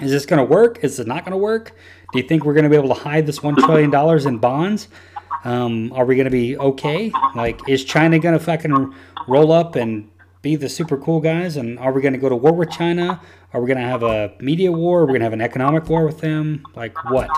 Is 0.01 0.11
this 0.11 0.26
going 0.26 0.38
to 0.38 0.44
work? 0.44 0.82
Is 0.82 0.98
it 0.98 1.07
not 1.07 1.24
going 1.24 1.32
to 1.32 1.38
work? 1.38 1.76
Do 2.12 2.18
you 2.18 2.26
think 2.26 2.44
we're 2.44 2.54
going 2.54 2.64
to 2.64 2.70
be 2.70 2.76
able 2.76 2.94
to 2.94 3.00
hide 3.00 3.26
this 3.26 3.42
one 3.42 3.54
trillion 3.56 3.90
dollars 3.90 4.26
in 4.26 4.38
bonds? 4.38 4.88
Um, 5.44 5.92
are 5.92 6.04
we 6.04 6.16
going 6.16 6.24
to 6.24 6.30
be 6.30 6.56
okay? 6.58 7.12
Like, 7.34 7.68
is 7.68 7.84
China 7.84 8.18
going 8.18 8.36
to 8.36 8.44
fucking 8.44 8.94
roll 9.28 9.52
up 9.52 9.76
and 9.76 10.11
be 10.42 10.56
the 10.56 10.68
super 10.68 10.96
cool 10.96 11.20
guys? 11.20 11.56
And 11.56 11.78
are 11.78 11.92
we 11.92 12.02
going 12.02 12.12
to 12.12 12.18
go 12.18 12.28
to 12.28 12.36
war 12.36 12.52
with 12.52 12.70
China? 12.70 13.20
Are 13.52 13.61
we 13.61 13.66
going 13.68 13.78
to 13.78 13.84
have 13.84 14.02
a 14.02 14.32
media 14.40 14.72
war? 14.72 15.00
Are 15.00 15.06
we 15.06 15.12
going 15.12 15.20
to 15.20 15.24
have 15.26 15.32
an 15.32 15.40
economic 15.40 15.88
war 15.88 16.04
with 16.04 16.18
them? 16.18 16.64
Like 16.74 16.96
what? 17.11 17.30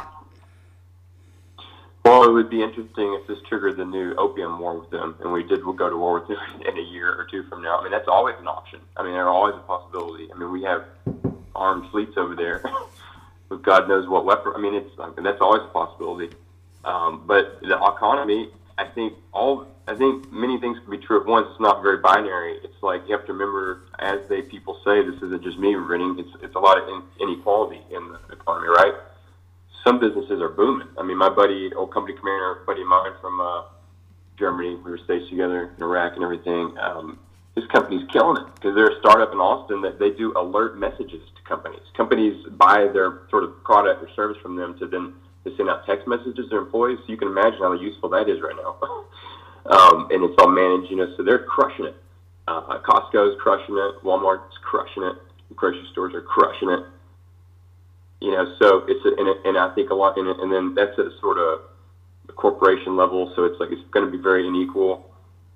Well, 2.05 2.25
it 2.25 2.33
would 2.33 2.51
be 2.51 2.63
interesting 2.63 3.17
if 3.21 3.29
this 3.29 3.39
triggered 3.49 3.77
the 3.77 3.85
new 3.85 4.15
opium 4.17 4.59
war 4.59 4.81
with 4.81 4.91
them, 4.91 5.17
and 5.21 5.33
we 5.33 5.45
did 5.45 5.63
go 5.63 5.89
to 5.89 5.97
war 5.97 6.15
with 6.19 6.29
them 6.29 6.39
in 6.67 6.77
a 6.77 6.83
year 6.83 7.13
or 7.13 7.27
two 7.31 7.45
from 7.45 7.63
now. 7.63 7.79
I 7.79 7.83
mean, 7.83 7.93
that's 7.93 8.09
always 8.09 8.35
an 8.41 8.49
option. 8.49 8.81
I 8.97 9.05
mean, 9.05 9.13
there's 9.13 9.27
always 9.27 9.55
a 9.55 9.61
possibility. 9.61 10.29
I 10.35 10.39
mean, 10.39 10.51
we 10.51 10.63
have 10.63 10.85
armed 11.55 11.91
fleets 11.91 12.17
over 12.17 12.35
there 12.35 12.63
with 13.53 13.63
God 13.63 13.87
knows 13.87 14.09
what 14.09 14.25
weapon. 14.25 14.53
I 14.57 14.61
mean, 14.61 14.75
it's 14.75 14.91
I 14.99 15.09
mean, 15.09 15.23
that's 15.23 15.41
always 15.41 15.63
a 15.63 15.73
possibility. 15.73 16.35
Um, 16.85 17.23
but 17.27 17.61
the 17.61 17.77
economy, 17.77 18.51
I 18.79 18.87
think 18.87 19.13
all 19.33 19.67
I 19.87 19.95
think 19.95 20.33
many 20.33 20.59
things 20.59 20.79
can 20.79 20.91
be 20.91 20.99
true 20.99 21.21
at 21.21 21.27
once. 21.27 21.47
It's 21.51 21.61
not 21.61 21.83
very 21.83 21.99
binary. 21.99 22.59
It's 22.65 22.83
like 22.83 23.03
you 23.07 23.17
have 23.17 23.27
to 23.27 23.33
remember, 23.33 23.83
as 23.99 24.21
they 24.29 24.43
people 24.43 24.81
say, 24.85 25.05
this 25.05 25.17
isn't 25.23 25.43
just 25.43 25.59
me 25.59 25.75
renting. 25.75 26.19
It's 26.19 26.35
it's 26.43 26.55
a 26.55 26.59
lot 26.59 26.81
of 26.81 26.89
in, 26.89 27.03
inequality 27.21 27.81
in 27.91 28.09
the 28.09 28.35
economy, 28.35 28.69
right? 28.69 28.95
Some 29.85 30.01
businesses 30.01 30.41
are 30.41 30.49
booming. 30.49 30.89
I 30.99 31.03
mean, 31.03 31.19
my 31.19 31.29
buddy, 31.29 31.73
old 31.75 31.93
company 31.93 32.17
commander, 32.17 32.63
buddy 32.67 32.83
of 32.83 32.89
mine 32.89 33.13
from 33.21 33.41
uh, 33.41 33.63
Germany, 34.39 34.77
we 34.77 34.91
were 34.91 35.01
stationed 35.05 35.31
together 35.31 35.73
in 35.77 35.83
Iraq 35.83 36.15
and 36.15 36.25
everything. 36.25 36.79
Um, 36.79 37.19
his 37.55 37.67
company's 37.67 38.09
killing 38.11 38.41
it 38.41 38.55
because 38.55 38.75
they're 38.75 38.97
a 38.97 38.99
startup 39.01 39.33
in 39.33 39.39
Austin 39.39 39.83
that 39.83 39.99
they 39.99 40.11
do 40.11 40.33
alert 40.39 40.79
messages 40.79 41.21
to 41.43 41.49
companies. 41.49 41.83
Companies 41.97 42.47
buy 42.53 42.89
their 42.93 43.23
sort 43.31 43.45
of 43.45 43.63
product 43.65 44.03
or 44.03 44.09
service 44.15 44.37
from 44.43 44.57
them 44.57 44.79
to 44.79 44.87
then 44.87 45.15
to 45.45 45.57
send 45.57 45.69
out 45.69 45.85
text 45.87 46.07
messages 46.07 46.37
to 46.37 46.47
their 46.49 46.61
employees. 46.61 46.99
So 47.05 47.13
you 47.13 47.17
can 47.17 47.29
imagine 47.29 47.59
how 47.61 47.73
useful 47.73 48.09
that 48.11 48.29
is 48.29 48.41
right 48.41 48.55
now. 48.57 48.77
um, 49.67 50.09
and 50.11 50.23
it's 50.23 50.35
all 50.39 50.49
managed, 50.49 50.91
you 50.91 50.97
know, 50.97 51.13
so 51.17 51.23
they're 51.23 51.45
crushing 51.45 51.87
it. 51.87 51.97
Uh, 52.47 52.79
Costco's 52.79 53.37
crushing 53.41 53.77
it. 53.77 54.05
Walmart's 54.05 54.57
crushing 54.63 55.03
it. 55.03 55.17
Grocery 55.57 55.87
stores 55.93 56.15
are 56.15 56.23
crushing 56.23 56.71
it. 56.71 56.85
You 58.21 58.33
know, 58.33 58.55
so 58.61 58.85
it's 58.87 59.05
a, 59.05 59.09
and, 59.19 59.29
it, 59.29 59.37
and 59.45 59.59
I 59.59 59.75
think 59.75 59.91
a 59.91 59.95
lot, 59.95 60.17
and, 60.17 60.29
and 60.29 60.53
then 60.53 60.75
that's 60.75 60.97
at 60.99 61.07
sort 61.21 61.39
of 61.39 61.63
corporation 62.37 62.97
level. 62.97 63.33
So 63.35 63.45
it's 63.45 63.59
like 63.59 63.71
it's 63.73 63.83
going 63.91 64.07
to 64.07 64.13
be 64.13 64.23
very 64.23 64.47
unequal. 64.47 65.11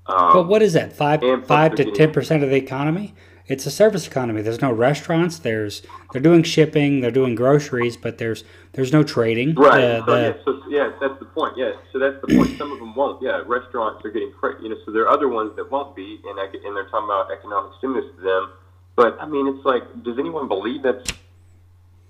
Um, 0.07 0.33
But 0.33 0.49
what 0.49 0.63
is 0.63 0.73
that? 0.73 0.93
Five 0.93 1.21
plus 1.21 1.47
five 1.47 1.75
to 1.77 1.85
10% 1.85 2.43
of 2.43 2.51
the 2.51 2.57
economy? 2.57 3.15
It's 3.49 3.65
a 3.65 3.71
service 3.71 4.07
economy. 4.07 4.43
There's 4.43 4.61
no 4.61 4.73
restaurants. 4.73 5.39
There's 5.39 5.83
they're 6.13 6.23
doing 6.23 6.43
shipping. 6.43 7.01
They're 7.01 7.13
doing 7.13 7.35
groceries, 7.35 7.97
but 7.97 8.19
there's 8.19 8.43
there's 8.73 8.93
no 8.93 9.03
trading. 9.03 9.55
Right. 9.55 9.81
The- 9.81 10.05
so, 10.05 10.13
the- 10.13 10.21
yeah, 10.21 10.33
so 10.45 10.63
yeah, 10.69 10.93
that's 11.01 11.19
the 11.21 11.27
point. 11.27 11.57
Yeah. 11.57 11.73
So 11.93 11.99
that's 11.99 12.21
the 12.27 12.35
point. 12.35 12.59
Some 12.59 12.73
of 12.73 12.79
them 12.79 12.95
won't. 12.95 13.23
Yeah. 13.23 13.43
Restaurants 13.47 14.05
are 14.05 14.11
getting 14.11 14.33
cra 14.33 14.61
You 14.61 14.71
know. 14.71 14.77
So 14.85 14.91
there 14.91 15.03
are 15.03 15.11
other 15.11 15.29
ones 15.29 15.55
that 15.57 15.71
won't 15.71 15.95
be, 15.95 16.21
and 16.27 16.41
I, 16.41 16.45
and 16.45 16.77
they're 16.77 16.89
talking 16.89 17.07
about 17.07 17.31
economic 17.31 17.73
stimulus 17.79 18.07
to 18.17 18.23
them. 18.23 18.51
But 18.97 19.17
I 19.21 19.27
mean, 19.27 19.47
it's 19.47 19.65
like, 19.65 19.83
does 20.03 20.19
anyone 20.19 20.49
believe 20.49 20.83
that's? 20.83 21.13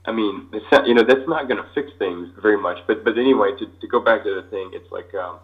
I 0.06 0.12
mean, 0.12 0.46
it's 0.52 0.64
not, 0.70 0.86
you 0.86 0.94
know, 0.94 1.02
that's 1.02 1.26
not 1.28 1.48
going 1.48 1.60
to 1.60 1.68
fix 1.74 1.90
things 1.98 2.30
very 2.40 2.56
much. 2.56 2.78
But 2.86 3.04
but 3.04 3.18
anyway, 3.18 3.50
to, 3.58 3.66
to 3.66 3.86
go 3.88 4.00
back 4.00 4.22
to 4.22 4.34
the 4.40 4.48
thing, 4.48 4.70
it's 4.72 4.90
like 4.90 5.12
um, 5.14 5.38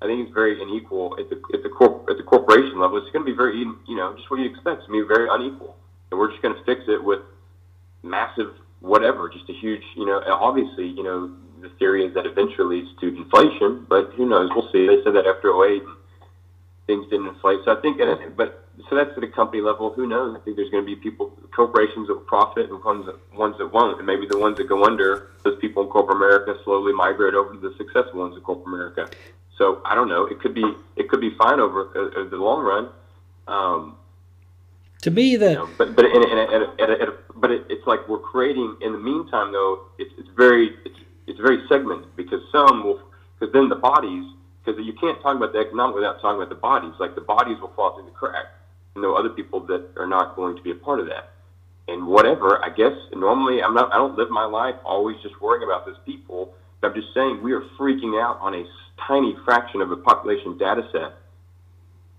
I 0.00 0.06
think 0.06 0.26
it's 0.26 0.34
very 0.34 0.60
unequal 0.62 1.16
at 1.18 1.28
the 1.28 1.40
at 1.52 1.62
the 1.62 1.68
corp, 1.68 2.08
at 2.08 2.16
the 2.16 2.22
corporation 2.22 2.78
level. 2.78 2.98
It's 2.98 3.10
going 3.10 3.24
to 3.24 3.30
be 3.30 3.36
very 3.36 3.58
you 3.58 3.96
know 3.96 4.14
just 4.14 4.30
what 4.30 4.40
you 4.40 4.46
expect. 4.46 4.80
It's 4.80 4.88
going 4.88 5.02
to 5.02 5.08
be 5.08 5.14
very 5.14 5.28
unequal, 5.30 5.76
and 6.10 6.20
we're 6.20 6.30
just 6.30 6.42
going 6.42 6.54
to 6.54 6.64
fix 6.64 6.82
it 6.88 7.02
with 7.02 7.20
massive 8.02 8.54
whatever, 8.80 9.28
just 9.28 9.48
a 9.48 9.52
huge, 9.52 9.82
you 9.96 10.06
know, 10.06 10.22
obviously, 10.26 10.86
you 10.86 11.02
know, 11.02 11.30
the 11.60 11.68
theory 11.78 12.06
is 12.06 12.14
that 12.14 12.26
eventually 12.26 12.80
leads 12.80 13.00
to 13.00 13.08
inflation, 13.08 13.84
but 13.88 14.12
who 14.14 14.28
knows? 14.28 14.50
We'll 14.54 14.70
see. 14.70 14.86
They 14.86 15.02
said 15.02 15.14
that 15.14 15.26
after 15.26 15.50
08 15.64 15.82
things 16.86 17.04
didn't 17.10 17.26
inflate. 17.26 17.58
So 17.64 17.76
I 17.76 17.80
think, 17.80 17.98
but 18.36 18.64
so 18.88 18.96
that's 18.96 19.10
at 19.16 19.22
a 19.22 19.28
company 19.28 19.60
level. 19.60 19.92
Who 19.92 20.06
knows? 20.06 20.36
I 20.36 20.40
think 20.44 20.56
there's 20.56 20.70
going 20.70 20.84
to 20.84 20.86
be 20.86 20.96
people, 20.96 21.36
corporations 21.54 22.06
that 22.06 22.14
will 22.14 22.20
profit 22.20 22.70
and 22.70 22.82
ones 22.82 23.06
that, 23.06 23.18
ones 23.36 23.56
that 23.58 23.72
won't. 23.72 23.98
And 23.98 24.06
maybe 24.06 24.26
the 24.26 24.38
ones 24.38 24.56
that 24.56 24.68
go 24.68 24.84
under, 24.84 25.30
those 25.42 25.58
people 25.60 25.82
in 25.82 25.90
corporate 25.90 26.16
America 26.16 26.54
slowly 26.64 26.92
migrate 26.92 27.34
over 27.34 27.52
to 27.52 27.58
the 27.58 27.74
successful 27.76 28.20
ones 28.20 28.36
in 28.36 28.42
corporate 28.42 28.68
America. 28.68 29.10
So 29.58 29.82
I 29.84 29.94
don't 29.94 30.08
know. 30.08 30.24
It 30.26 30.40
could 30.40 30.54
be, 30.54 30.64
it 30.96 31.10
could 31.10 31.20
be 31.20 31.34
fine 31.36 31.60
over 31.60 31.90
uh, 31.94 32.20
uh, 32.20 32.28
the 32.30 32.36
long 32.36 32.64
run. 32.64 32.88
Um, 33.48 33.96
to 35.02 35.10
me, 35.10 35.36
the 35.36 35.50
you 35.50 35.54
know, 35.56 35.68
but 35.76 35.94
but 35.94 36.04
in, 36.04 36.22
in, 36.22 36.38
a, 36.38 36.44
in, 36.44 36.62
a, 36.62 36.84
in, 36.84 37.02
in 37.02 37.08
but 37.36 37.50
it, 37.50 37.66
it's 37.68 37.86
like 37.86 38.08
we're 38.08 38.18
creating. 38.18 38.76
In 38.80 38.92
the 38.92 38.98
meantime, 38.98 39.52
though, 39.52 39.86
it's 39.98 40.12
it's 40.18 40.28
very 40.36 40.70
it's, 40.84 40.98
it's 41.26 41.40
very 41.40 41.62
segmented 41.68 42.14
because 42.16 42.40
some 42.50 42.84
will 42.84 43.00
because 43.38 43.52
then 43.52 43.68
the 43.68 43.76
bodies 43.76 44.24
because 44.64 44.84
you 44.84 44.92
can't 44.94 45.20
talk 45.22 45.36
about 45.36 45.52
the 45.52 45.60
economic 45.60 45.96
without 45.96 46.20
talking 46.20 46.36
about 46.36 46.48
the 46.48 46.60
bodies. 46.60 46.92
Like 46.98 47.14
the 47.14 47.20
bodies 47.20 47.58
will 47.60 47.72
fall 47.74 47.94
through 47.94 48.06
the 48.06 48.10
crack, 48.10 48.46
and 48.94 49.02
there 49.02 49.10
are 49.10 49.18
other 49.18 49.30
people 49.30 49.60
that 49.66 49.88
are 49.96 50.06
not 50.06 50.36
going 50.36 50.56
to 50.56 50.62
be 50.62 50.70
a 50.70 50.74
part 50.74 51.00
of 51.00 51.06
that. 51.06 51.30
And 51.86 52.06
whatever, 52.06 52.62
I 52.62 52.68
guess 52.68 52.92
normally 53.12 53.62
I'm 53.62 53.74
not. 53.74 53.92
I 53.92 53.96
don't 53.96 54.16
live 54.16 54.30
my 54.30 54.44
life 54.44 54.74
always 54.84 55.16
just 55.22 55.40
worrying 55.40 55.64
about 55.64 55.86
those 55.86 55.98
people. 56.04 56.54
I'm 56.82 56.94
just 56.94 57.12
saying 57.14 57.42
we 57.42 57.52
are 57.52 57.62
freaking 57.78 58.20
out 58.22 58.38
on 58.40 58.54
a 58.54 58.64
tiny 59.06 59.36
fraction 59.44 59.80
of 59.80 59.90
a 59.90 59.96
population 59.96 60.56
data 60.58 60.88
set 60.92 61.12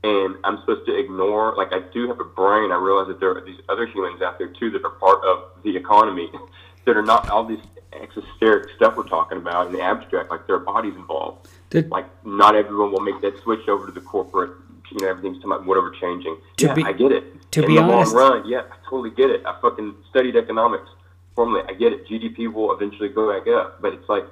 and 0.03 0.35
I'm 0.43 0.59
supposed 0.61 0.85
to 0.85 0.97
ignore. 0.97 1.55
Like 1.57 1.73
I 1.73 1.79
do 1.93 2.07
have 2.07 2.19
a 2.19 2.23
brain. 2.25 2.71
I 2.71 2.75
realize 2.75 3.07
that 3.07 3.19
there 3.19 3.31
are 3.35 3.41
these 3.41 3.59
other 3.67 3.85
humans 3.85 4.21
out 4.21 4.37
there 4.37 4.47
too 4.47 4.69
that 4.71 4.83
are 4.83 4.89
part 4.91 5.23
of 5.25 5.43
the 5.63 5.75
economy 5.75 6.29
that 6.85 6.95
are 6.95 7.01
not 7.01 7.29
all 7.29 7.43
this 7.43 7.59
exoteric 7.93 8.69
stuff 8.75 8.95
we're 8.95 9.03
talking 9.07 9.37
about 9.37 9.67
in 9.67 9.73
the 9.73 9.81
abstract. 9.81 10.29
Like 10.29 10.47
there 10.47 10.55
are 10.55 10.59
bodies 10.59 10.95
involved. 10.95 11.49
Did- 11.69 11.89
like 11.89 12.05
not 12.25 12.55
everyone 12.55 12.91
will 12.91 13.01
make 13.01 13.21
that 13.21 13.37
switch 13.43 13.67
over 13.67 13.85
to 13.87 13.91
the 13.91 14.01
corporate. 14.01 14.51
You 14.91 15.01
know, 15.01 15.07
everything's 15.09 15.37
talking 15.37 15.51
about 15.51 15.65
whatever 15.67 15.91
changing. 15.91 16.37
To 16.57 16.65
yeah, 16.67 16.73
be- 16.73 16.83
I 16.83 16.93
get 16.93 17.11
it. 17.11 17.51
to 17.51 17.61
in 17.61 17.67
be 17.67 17.75
the 17.75 17.81
honest- 17.83 18.13
long 18.15 18.39
run, 18.41 18.49
yeah, 18.49 18.61
I 18.71 18.75
totally 18.89 19.11
get 19.11 19.29
it. 19.29 19.45
I 19.45 19.59
fucking 19.61 19.95
studied 20.09 20.35
economics 20.35 20.89
formally. 21.35 21.61
I 21.67 21.73
get 21.73 21.93
it. 21.93 22.07
GDP 22.07 22.51
will 22.51 22.71
eventually 22.73 23.09
go 23.09 23.31
back 23.31 23.47
up, 23.47 23.81
but 23.81 23.93
it's 23.93 24.09
like 24.09 24.23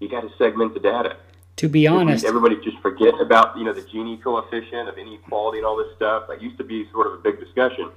you 0.00 0.08
got 0.08 0.22
to 0.22 0.30
segment 0.38 0.74
the 0.74 0.80
data 0.80 1.16
to 1.56 1.68
be 1.70 1.86
honest, 1.86 2.24
everybody 2.24 2.56
just 2.56 2.78
forget 2.80 3.14
about 3.18 3.56
you 3.56 3.64
know 3.64 3.72
the 3.72 3.80
Gini 3.80 4.22
coefficient 4.22 4.88
of 4.90 4.98
inequality 4.98 5.58
and 5.58 5.66
all 5.66 5.76
this 5.76 5.88
stuff. 5.96 6.24
That 6.28 6.42
used 6.42 6.58
to 6.58 6.64
be 6.64 6.86
sort 6.92 7.06
of 7.06 7.14
a 7.14 7.16
big 7.16 7.40
discussion. 7.40 7.90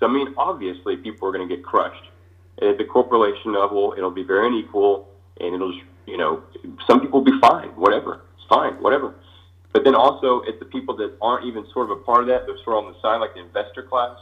So 0.00 0.06
I 0.06 0.10
mean, 0.10 0.34
obviously, 0.38 0.96
people 0.96 1.28
are 1.28 1.32
going 1.32 1.46
to 1.46 1.54
get 1.54 1.64
crushed. 1.64 2.08
And 2.58 2.70
at 2.70 2.78
the 2.78 2.84
corporation 2.84 3.52
level, 3.52 3.94
it'll 3.96 4.10
be 4.10 4.22
very 4.22 4.46
unequal, 4.46 5.08
and 5.40 5.54
it'll 5.54 5.72
just 5.72 5.84
you 6.06 6.16
know 6.16 6.42
some 6.86 7.00
people 7.00 7.22
will 7.22 7.30
be 7.30 7.38
fine, 7.40 7.68
whatever, 7.76 8.22
it's 8.36 8.46
fine, 8.48 8.74
whatever. 8.82 9.14
But 9.74 9.84
then 9.84 9.94
also 9.94 10.42
at 10.48 10.58
the 10.58 10.66
people 10.66 10.96
that 10.96 11.16
aren't 11.20 11.46
even 11.46 11.66
sort 11.72 11.90
of 11.90 11.98
a 11.98 12.00
part 12.00 12.22
of 12.22 12.28
that, 12.28 12.46
they're 12.46 12.56
sort 12.64 12.78
of 12.78 12.84
on 12.84 12.92
the 12.92 13.00
side, 13.00 13.18
like 13.18 13.34
the 13.34 13.40
investor 13.40 13.82
class. 13.82 14.16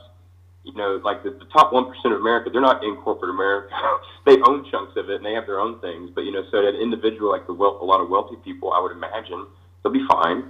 You 0.65 0.75
know, 0.75 1.01
like 1.03 1.23
the, 1.23 1.31
the 1.31 1.47
top 1.47 1.73
one 1.73 1.87
percent 1.87 2.13
of 2.13 2.21
America, 2.21 2.51
they're 2.51 2.61
not 2.61 2.85
in 2.85 2.97
corporate 2.97 3.31
America. 3.31 3.75
they 4.27 4.37
own 4.43 4.71
chunks 4.71 4.93
of 4.97 5.09
it 5.09 5.17
and 5.17 5.25
they 5.25 5.33
have 5.33 5.47
their 5.47 5.59
own 5.59 5.81
things. 5.81 6.11
But 6.15 6.23
you 6.23 6.33
know, 6.33 6.45
so 6.51 6.63
that 6.63 6.81
individual, 6.81 7.31
like 7.31 7.47
the 7.47 7.55
wealth, 7.55 7.81
a 7.81 7.85
lot 7.85 8.01
of 8.01 8.09
wealthy 8.11 8.37
people, 8.45 8.73
I 8.73 8.81
would 8.81 8.93
imagine 8.93 9.47
they'll 9.83 9.93
be 9.93 10.07
fine. 10.09 10.45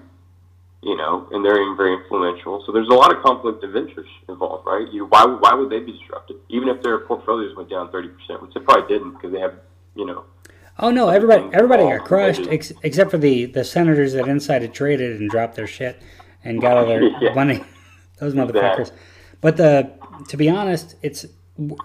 You 0.83 0.97
know, 0.97 1.29
and 1.31 1.45
they're 1.45 1.61
even 1.61 1.77
very 1.77 1.93
influential. 1.93 2.65
So 2.65 2.73
there's 2.73 2.89
a 2.89 2.95
lot 2.95 3.15
of 3.15 3.23
conflict 3.23 3.63
of 3.63 3.77
interest 3.77 4.09
involved, 4.31 4.67
right? 4.67 4.91
You 4.91 5.05
why 5.05 5.27
why 5.27 5.53
would 5.53 5.69
they 5.69 5.79
be 5.81 5.93
disrupted, 5.93 6.37
even 6.49 6.71
if 6.71 6.83
their 6.83 7.01
portfolios 7.01 7.55
went 7.55 7.69
down 7.69 7.93
thirty 7.93 8.09
percent, 8.09 8.41
which 8.41 8.55
they 8.55 8.61
probably 8.61 8.89
didn't 8.89 9.13
because 9.13 9.31
they 9.31 9.41
have, 9.41 9.55
you 9.95 10.07
know, 10.07 10.25
oh 10.79 10.91
no, 10.91 11.11
everybody 11.11 11.45
everybody 11.55 11.83
got 11.83 12.07
crushed 12.07 12.47
ex- 12.49 12.73
except 12.83 13.11
for 13.11 13.19
the 13.19 13.45
the 13.45 13.63
senators 13.63 14.15
that 14.15 14.27
insider 14.27 14.69
traded 14.69 15.21
and 15.21 15.29
dropped 15.31 15.55
their 15.55 15.67
shit 15.67 16.01
and 16.45 16.63
got 16.63 16.79
all 16.79 16.87
their 16.87 17.03
Yeah. 17.21 17.35
money. 17.35 17.63
Those 18.19 18.33
motherfuckers. 18.33 18.91
But 19.43 19.59
the 19.59 19.91
to 20.29 20.37
be 20.37 20.49
honest, 20.49 20.97
it's 21.03 21.27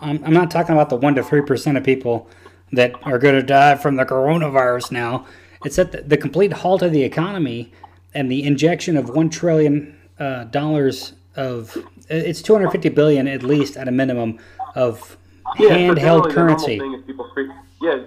I'm, 0.02 0.24
I'm 0.24 0.34
not 0.34 0.52
talking 0.52 0.74
about 0.74 0.90
the 0.90 0.96
one 0.96 1.16
to 1.16 1.24
three 1.24 1.42
percent 1.42 1.78
of 1.78 1.84
people 1.84 2.30
that 2.72 2.94
are 3.04 3.20
going 3.20 3.36
to 3.36 3.44
die 3.44 3.76
from 3.76 3.96
the 3.96 4.06
coronavirus 4.06 4.92
now. 4.92 5.26
It's 5.64 5.76
that 5.78 5.92
the, 5.92 6.02
the 6.02 6.18
complete 6.18 6.54
halt 6.54 6.82
of 6.82 6.92
the 6.92 7.04
economy 7.04 7.72
and 8.14 8.32
the 8.32 8.44
injection 8.44 8.98
of 8.98 9.10
one 9.10 9.30
trillion 9.30 9.98
uh, 10.20 10.46
dollars 10.46 11.14
of 11.36 11.78
it's 12.10 12.42
250 12.42 12.90
billion 12.90 13.28
at 13.28 13.44
least 13.44 13.76
at 13.78 13.88
a 13.88 13.92
minimum 13.92 14.40
of 14.76 15.18
Yeah, 15.60 15.70
handheld 15.70 16.32
currency. 16.32 16.78
The 16.78 16.84
normal 16.84 16.94
thing 16.94 16.94
is 17.00 17.06
people 17.06 17.32
freak. 17.34 17.52
Yeah, 17.82 18.04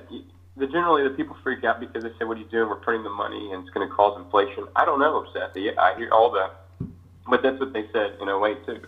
the 0.56 0.66
generally 0.66 1.04
the 1.04 1.14
people 1.14 1.36
freak 1.42 1.64
out 1.64 1.80
because 1.80 2.02
they 2.02 2.10
say, 2.18 2.24
"What 2.24 2.36
are 2.36 2.40
you 2.40 2.46
doing? 2.46 2.68
We're 2.68 2.76
printing 2.76 3.04
the 3.04 3.10
money, 3.10 3.52
and 3.52 3.62
it's 3.62 3.70
going 3.70 3.88
to 3.88 3.94
cause 3.94 4.18
inflation." 4.18 4.66
I 4.76 4.84
don't 4.84 4.98
know, 4.98 5.26
Seth. 5.32 5.56
Yeah, 5.56 5.72
I 5.78 5.94
hear 5.96 6.10
all 6.10 6.30
that, 6.32 6.88
but 7.28 7.42
that's 7.42 7.60
what 7.60 7.72
they 7.72 7.86
said 7.92 8.16
in 8.20 8.28
08 8.28 8.66
too, 8.66 8.80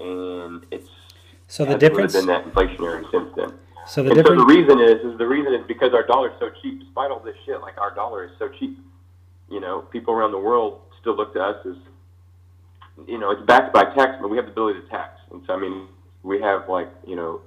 and 0.00 0.64
it's 0.70 0.88
So 1.48 1.64
the 1.64 1.70
really 1.70 1.80
difference. 1.80 2.12
been 2.14 2.26
that 2.26 2.44
inflationary 2.46 3.10
since 3.10 3.28
then. 3.36 3.52
So 3.86 4.02
the 4.02 4.10
and 4.10 4.26
so 4.26 4.34
the 4.36 4.44
reason 4.44 4.80
is, 4.80 5.00
is 5.04 5.18
the 5.18 5.26
reason 5.26 5.54
is 5.54 5.66
because 5.66 5.92
our 5.94 6.06
dollar 6.06 6.28
is 6.30 6.34
so 6.38 6.50
cheap. 6.62 6.80
Despite 6.80 7.10
all 7.10 7.20
this 7.20 7.36
shit, 7.44 7.60
like 7.60 7.76
our 7.78 7.94
dollar 7.94 8.24
is 8.24 8.30
so 8.38 8.48
cheap. 8.48 8.78
You 9.48 9.60
know, 9.60 9.80
people 9.80 10.14
around 10.14 10.32
the 10.32 10.38
world 10.38 10.80
still 11.00 11.16
look 11.16 11.32
to 11.34 11.40
us 11.42 11.66
as, 11.66 11.74
you 13.08 13.18
know, 13.18 13.30
it's 13.30 13.42
backed 13.46 13.72
by 13.72 13.84
tax, 13.94 14.16
but 14.20 14.28
we 14.28 14.36
have 14.36 14.46
the 14.46 14.52
ability 14.52 14.80
to 14.80 14.86
tax. 14.88 15.18
And 15.32 15.42
so, 15.46 15.54
I 15.54 15.58
mean, 15.58 15.88
we 16.22 16.40
have 16.40 16.68
like, 16.68 16.88
you 17.06 17.16
know, 17.16 17.40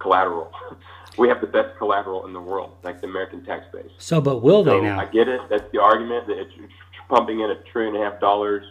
collateral. 0.00 0.50
we 1.18 1.28
have 1.28 1.40
the 1.40 1.46
best 1.46 1.76
collateral 1.78 2.26
in 2.26 2.32
the 2.32 2.40
world, 2.40 2.72
like 2.82 3.00
the 3.00 3.06
American 3.06 3.44
tax 3.44 3.66
base. 3.72 3.90
So, 3.98 4.20
but 4.20 4.42
will 4.42 4.64
they 4.64 4.80
now? 4.80 4.98
I 4.98 5.04
get 5.06 5.28
it. 5.28 5.40
That's 5.48 5.70
the 5.72 5.80
argument 5.80 6.26
that 6.26 6.38
it's 6.38 6.52
pumping 7.08 7.40
in 7.40 7.50
a 7.50 7.56
trillion 7.70 7.94
and 7.94 8.04
a 8.04 8.10
half 8.10 8.20
dollars 8.20 8.64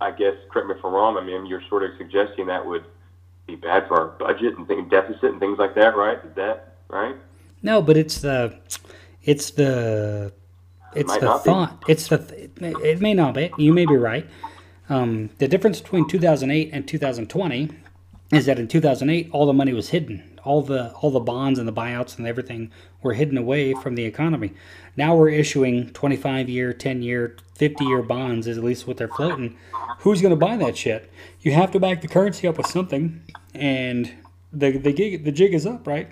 I 0.00 0.10
guess 0.10 0.34
correct 0.50 0.68
me 0.68 0.74
if 0.76 0.84
I'm 0.84 0.92
wrong. 0.92 1.16
I 1.16 1.24
mean, 1.24 1.46
you're 1.46 1.62
sort 1.68 1.82
of 1.82 1.90
suggesting 1.98 2.46
that 2.46 2.64
would 2.64 2.84
be 3.46 3.56
bad 3.56 3.88
for 3.88 4.00
our 4.00 4.06
budget 4.18 4.56
and 4.56 4.66
thing, 4.66 4.88
deficit 4.88 5.24
and 5.24 5.40
things 5.40 5.58
like 5.58 5.74
that, 5.74 5.96
right? 5.96 6.18
Is 6.24 6.34
that 6.36 6.76
right? 6.88 7.16
No, 7.62 7.82
but 7.82 7.96
it's 7.96 8.20
the, 8.20 8.58
it's 9.22 9.50
the, 9.50 10.32
it's 10.94 11.08
might 11.08 11.20
the 11.20 11.26
not 11.26 11.44
be. 11.44 11.50
thought. 11.50 11.84
It's 11.88 12.08
the. 12.08 12.44
It 12.44 12.60
may, 12.60 12.72
it 12.82 13.00
may 13.00 13.14
not 13.14 13.34
be. 13.34 13.50
You 13.58 13.72
may 13.72 13.86
be 13.86 13.96
right. 13.96 14.26
Um, 14.88 15.30
the 15.38 15.46
difference 15.46 15.80
between 15.80 16.08
2008 16.08 16.70
and 16.72 16.88
2020 16.88 17.70
is 18.32 18.46
that 18.46 18.58
in 18.58 18.68
2008 18.68 19.28
all 19.32 19.46
the 19.46 19.52
money 19.52 19.72
was 19.72 19.90
hidden. 19.90 20.38
All 20.44 20.62
the 20.62 20.92
all 20.94 21.10
the 21.10 21.20
bonds 21.20 21.58
and 21.58 21.68
the 21.68 21.72
buyouts 21.72 22.16
and 22.16 22.26
everything 22.26 22.70
were 23.02 23.12
hidden 23.14 23.36
away 23.36 23.74
from 23.74 23.94
the 23.94 24.04
economy. 24.04 24.52
Now 24.96 25.14
we're 25.14 25.28
issuing 25.30 25.90
25 25.90 26.48
year, 26.48 26.72
10 26.72 27.02
year, 27.02 27.36
50 27.56 27.84
year 27.84 28.02
bonds, 28.02 28.46
is 28.46 28.56
at 28.56 28.64
least 28.64 28.86
what 28.86 28.96
they're 28.96 29.08
floating. 29.08 29.56
Who's 29.98 30.22
going 30.22 30.30
to 30.30 30.36
buy 30.36 30.56
that 30.56 30.76
shit? 30.76 31.10
You 31.40 31.52
have 31.52 31.70
to 31.72 31.80
back 31.80 32.00
the 32.00 32.08
currency 32.08 32.48
up 32.48 32.56
with 32.56 32.66
something, 32.66 33.22
and 33.54 34.10
the 34.52 34.78
the 34.78 34.92
gig 34.92 35.24
the 35.24 35.32
jig 35.32 35.52
is 35.52 35.66
up, 35.66 35.86
right? 35.86 36.08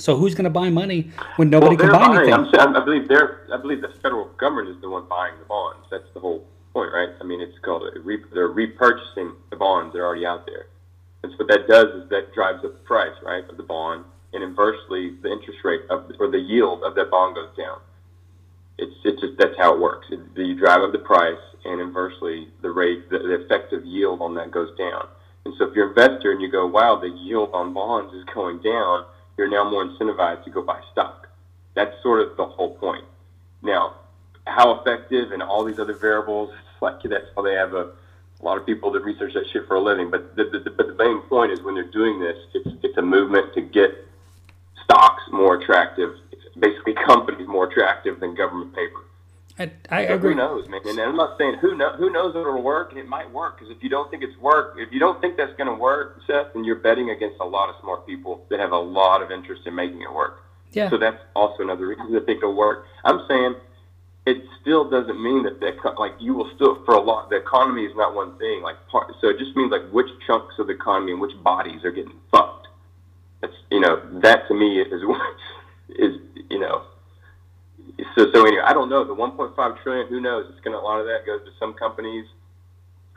So 0.00 0.16
who's 0.16 0.34
going 0.34 0.44
to 0.44 0.50
buy 0.50 0.70
money 0.70 1.12
when 1.36 1.50
nobody 1.50 1.76
well, 1.76 1.88
can 1.88 1.92
buy 1.92 2.06
buying. 2.08 2.28
anything? 2.28 2.58
I'm, 2.58 2.76
I 2.76 2.84
believe 2.84 3.06
they're. 3.06 3.46
I 3.52 3.56
believe 3.58 3.80
the 3.80 3.92
federal 4.02 4.24
government 4.36 4.68
is 4.74 4.80
the 4.80 4.90
one 4.90 5.08
buying 5.08 5.38
the 5.38 5.44
bonds. 5.44 5.86
That's 5.90 6.12
the 6.14 6.20
whole 6.20 6.44
point, 6.72 6.92
right? 6.92 7.10
I 7.20 7.24
mean, 7.24 7.40
it's 7.40 7.56
called 7.60 7.84
a 7.84 8.00
re, 8.00 8.18
they're 8.32 8.48
repurchasing 8.48 9.34
the 9.50 9.56
bonds 9.56 9.92
that 9.92 10.00
are 10.00 10.06
already 10.06 10.26
out 10.26 10.46
there. 10.46 10.66
And 11.24 11.32
so 11.32 11.38
what 11.38 11.48
that 11.48 11.66
does 11.66 11.88
is 12.02 12.08
that 12.10 12.34
drives 12.34 12.62
up 12.66 12.74
the 12.74 12.84
price, 12.84 13.16
right, 13.24 13.48
of 13.48 13.56
the 13.56 13.62
bond, 13.62 14.04
and 14.34 14.44
inversely, 14.44 15.16
the 15.22 15.32
interest 15.32 15.58
rate 15.64 15.80
of 15.88 16.12
or 16.20 16.30
the 16.30 16.38
yield 16.38 16.82
of 16.84 16.94
that 16.96 17.10
bond 17.10 17.34
goes 17.34 17.48
down. 17.56 17.80
It's 18.76 18.92
it's 19.04 19.22
just 19.22 19.38
that's 19.38 19.56
how 19.56 19.72
it 19.72 19.80
works. 19.80 20.06
It, 20.10 20.20
you 20.36 20.54
drive 20.54 20.82
up 20.82 20.92
the 20.92 20.98
price, 20.98 21.40
and 21.64 21.80
inversely, 21.80 22.48
the 22.60 22.70
rate, 22.70 23.08
the, 23.08 23.20
the 23.20 23.42
effective 23.42 23.86
yield 23.86 24.20
on 24.20 24.34
that 24.34 24.50
goes 24.50 24.76
down. 24.76 25.08
And 25.46 25.54
so 25.56 25.64
if 25.64 25.74
you're 25.74 25.90
an 25.90 25.96
investor 25.96 26.30
and 26.30 26.42
you 26.42 26.50
go, 26.50 26.66
wow, 26.66 27.00
the 27.00 27.08
yield 27.08 27.50
on 27.54 27.72
bonds 27.72 28.12
is 28.12 28.24
going 28.34 28.60
down, 28.60 29.06
you're 29.38 29.48
now 29.48 29.68
more 29.70 29.86
incentivized 29.86 30.44
to 30.44 30.50
go 30.50 30.60
buy 30.60 30.82
stock. 30.92 31.28
That's 31.74 31.94
sort 32.02 32.20
of 32.20 32.36
the 32.36 32.44
whole 32.44 32.76
point. 32.76 33.04
Now, 33.62 33.94
how 34.46 34.78
effective 34.78 35.32
and 35.32 35.42
all 35.42 35.64
these 35.64 35.78
other 35.78 35.94
variables, 35.94 36.50
like 36.82 37.02
that's 37.02 37.24
how 37.34 37.40
they 37.40 37.54
have 37.54 37.72
a, 37.72 37.92
a 38.44 38.46
lot 38.46 38.58
of 38.58 38.66
people 38.66 38.92
that 38.92 39.02
research 39.02 39.32
that 39.32 39.46
shit 39.52 39.66
for 39.66 39.76
a 39.76 39.80
living. 39.80 40.10
But 40.10 40.36
the, 40.36 40.44
the, 40.44 40.58
the, 40.58 40.70
but 40.70 40.86
the 40.86 40.94
main 41.02 41.20
point 41.22 41.50
is 41.50 41.62
when 41.62 41.74
they're 41.74 41.90
doing 41.90 42.20
this, 42.20 42.36
it's, 42.52 42.68
it's 42.82 42.98
a 42.98 43.02
movement 43.02 43.54
to 43.54 43.62
get 43.62 43.90
stocks 44.84 45.22
more 45.32 45.56
attractive, 45.56 46.14
basically 46.58 46.92
companies 47.06 47.48
more 47.48 47.66
attractive 47.70 48.20
than 48.20 48.34
government 48.34 48.74
paper. 48.74 49.00
I, 49.58 49.70
I 49.88 50.06
So 50.08 50.14
agree. 50.14 50.32
Who 50.32 50.36
knows, 50.36 50.68
man? 50.68 50.80
And 50.84 51.00
I'm 51.00 51.16
not 51.16 51.38
saying 51.38 51.54
who 51.60 51.76
know, 51.76 51.92
who 51.96 52.10
knows 52.10 52.34
if 52.34 52.40
it'll 52.40 52.60
work, 52.60 52.90
and 52.90 52.98
it 52.98 53.08
might 53.08 53.30
work. 53.30 53.58
Because 53.58 53.74
if 53.74 53.82
you 53.82 53.88
don't 53.88 54.10
think 54.10 54.22
it's 54.22 54.36
work, 54.38 54.74
if 54.76 54.92
you 54.92 54.98
don't 54.98 55.20
think 55.20 55.36
that's 55.36 55.56
going 55.56 55.68
to 55.68 55.74
work, 55.74 56.20
Seth, 56.26 56.52
then 56.52 56.64
you're 56.64 56.76
betting 56.76 57.10
against 57.10 57.40
a 57.40 57.44
lot 57.44 57.70
of 57.70 57.76
smart 57.80 58.06
people 58.06 58.44
that 58.50 58.58
have 58.60 58.72
a 58.72 58.78
lot 58.78 59.22
of 59.22 59.30
interest 59.30 59.62
in 59.64 59.74
making 59.74 60.02
it 60.02 60.12
work. 60.12 60.42
Yeah. 60.72 60.90
So 60.90 60.98
that's 60.98 61.22
also 61.34 61.62
another 61.62 61.86
reason 61.86 62.12
to 62.12 62.20
think 62.20 62.38
it'll 62.38 62.54
work. 62.54 62.86
I'm 63.04 63.24
saying 63.28 63.54
it 64.26 64.38
still 64.60 64.88
doesn't 64.88 65.22
mean 65.22 65.42
that 65.42 65.60
the 65.60 65.72
like 65.98 66.12
you 66.18 66.34
will 66.34 66.50
still 66.54 66.82
for 66.84 66.94
a 66.94 67.00
lot. 67.00 67.30
The 67.30 67.36
economy 67.36 67.84
is 67.84 67.92
not 67.94 68.14
one 68.14 68.38
thing. 68.38 68.62
Like 68.62 68.76
part, 68.90 69.12
so 69.20 69.28
it 69.28 69.38
just 69.38 69.54
means 69.56 69.70
like 69.70 69.88
which 69.90 70.08
chunks 70.26 70.54
of 70.58 70.66
the 70.68 70.72
economy 70.74 71.12
and 71.12 71.20
which 71.20 71.36
bodies 71.42 71.84
are 71.84 71.92
getting 71.92 72.14
fucked. 72.30 72.68
That's 73.40 73.52
you 73.70 73.80
know 73.80 74.00
that 74.22 74.48
to 74.48 74.54
me 74.54 74.80
is 74.80 75.02
is 75.90 76.16
you 76.48 76.58
know 76.58 76.84
so 78.16 78.30
so 78.32 78.46
anyway, 78.46 78.62
I 78.64 78.72
don't 78.72 78.88
know 78.88 79.04
the 79.04 79.14
1.5 79.14 79.82
trillion. 79.82 80.06
Who 80.08 80.20
knows? 80.20 80.46
It's 80.50 80.60
going 80.60 80.74
to 80.74 80.80
a 80.80 80.82
lot 80.84 81.00
of 81.00 81.06
that 81.06 81.26
goes 81.26 81.44
to 81.44 81.50
some 81.58 81.74
companies. 81.74 82.26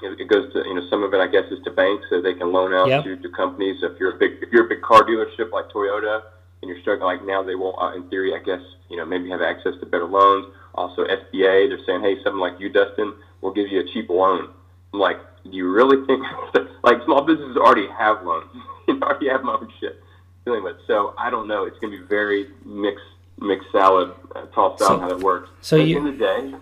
It 0.02 0.20
it 0.22 0.28
goes 0.30 0.52
to 0.54 0.60
you 0.60 0.76
know 0.76 0.86
some 0.90 1.04
of 1.04 1.14
it 1.14 1.18
I 1.18 1.28
guess 1.28 1.46
is 1.52 1.64
to 1.64 1.72
banks 1.72 2.06
so 2.10 2.22
they 2.22 2.34
can 2.34 2.52
loan 2.52 2.74
out 2.74 2.88
Yep. 2.88 3.04
to, 3.04 3.18
to 3.18 3.30
companies. 3.30 3.82
If 3.82 4.00
you're 4.00 4.16
a 4.16 4.20
big 4.20 4.44
if 4.44 4.52
you're 4.52 4.66
a 4.66 4.70
big 4.70 4.82
car 4.82 5.02
dealership 5.04 5.52
like 5.52 5.70
Toyota 5.70 6.22
and 6.62 6.70
you're 6.70 6.80
struggling 6.82 7.18
like 7.18 7.26
now 7.26 7.42
they 7.42 7.56
will 7.56 7.80
uh, 7.80 7.96
in 7.96 8.08
theory 8.10 8.36
I 8.36 8.44
guess 8.44 8.62
you 8.90 8.98
know 8.98 9.06
maybe 9.06 9.30
have 9.30 9.42
access 9.42 9.74
to 9.80 9.86
better 9.86 10.06
loans. 10.06 10.54
Also 10.78 11.04
SBA 11.06 11.70
they're 11.70 11.84
saying 11.86 12.02
hey 12.02 12.16
something 12.24 12.40
like 12.40 12.60
you 12.60 12.70
Dustin 12.70 13.14
we'll 13.42 13.54
give 13.54 13.68
you 13.68 13.80
a 13.82 13.88
cheap 13.94 14.10
loan. 14.10 14.50
I'm 14.94 15.00
like 15.00 15.18
do 15.44 15.52
you 15.52 15.70
really 15.72 16.06
think 16.06 16.22
like 16.84 16.98
small 17.06 17.24
businesses 17.26 17.58
already 17.58 17.88
have 17.98 18.24
loans 18.24 18.50
you 18.88 19.00
already 19.02 19.30
have 19.30 19.44
my 19.44 19.54
own 19.54 19.70
shit 19.80 20.02
dealing 20.46 20.64
with 20.64 20.78
so 20.88 21.14
I 21.18 21.30
don't 21.30 21.48
know 21.48 21.66
it's 21.66 21.78
going 21.80 21.92
to 21.94 22.00
be 22.00 22.06
very 22.06 22.48
mixed 22.66 23.04
mixed 23.40 23.72
salad 23.72 24.14
uh, 24.36 24.46
tossed 24.56 24.82
out 24.82 24.88
So- 24.88 25.00
how 25.00 25.10
it 25.10 25.20
works. 25.20 25.50
so 25.62 25.76
At 25.78 25.80
the 25.84 25.86
you- 25.90 25.98
end 25.98 26.08
of 26.10 26.18
the 26.18 26.26
day 26.26 26.54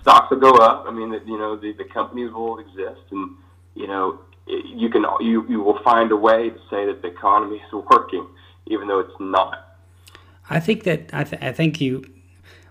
stocks 0.00 0.30
will 0.30 0.40
go 0.40 0.54
up. 0.56 0.86
I 0.88 0.90
mean, 0.90 1.12
you 1.26 1.38
know, 1.38 1.56
the, 1.56 1.72
the 1.72 1.84
companies 1.84 2.32
will 2.32 2.58
exist, 2.58 3.02
and 3.12 3.30
you 3.74 3.86
know, 3.86 4.18
you 4.46 4.88
can 4.88 5.04
you 5.20 5.46
you 5.48 5.60
will 5.62 5.78
find 5.84 6.10
a 6.10 6.16
way 6.16 6.48
to 6.50 6.58
say 6.70 6.86
that 6.86 7.02
the 7.02 7.08
economy 7.08 7.56
is 7.56 7.72
working, 7.90 8.26
even 8.66 8.88
though 8.88 9.00
it's 9.00 9.18
not. 9.20 9.76
I 10.50 10.58
think 10.60 10.84
that 10.84 11.10
I, 11.12 11.24
th- 11.24 11.42
I 11.42 11.52
think 11.52 11.80
you, 11.82 12.02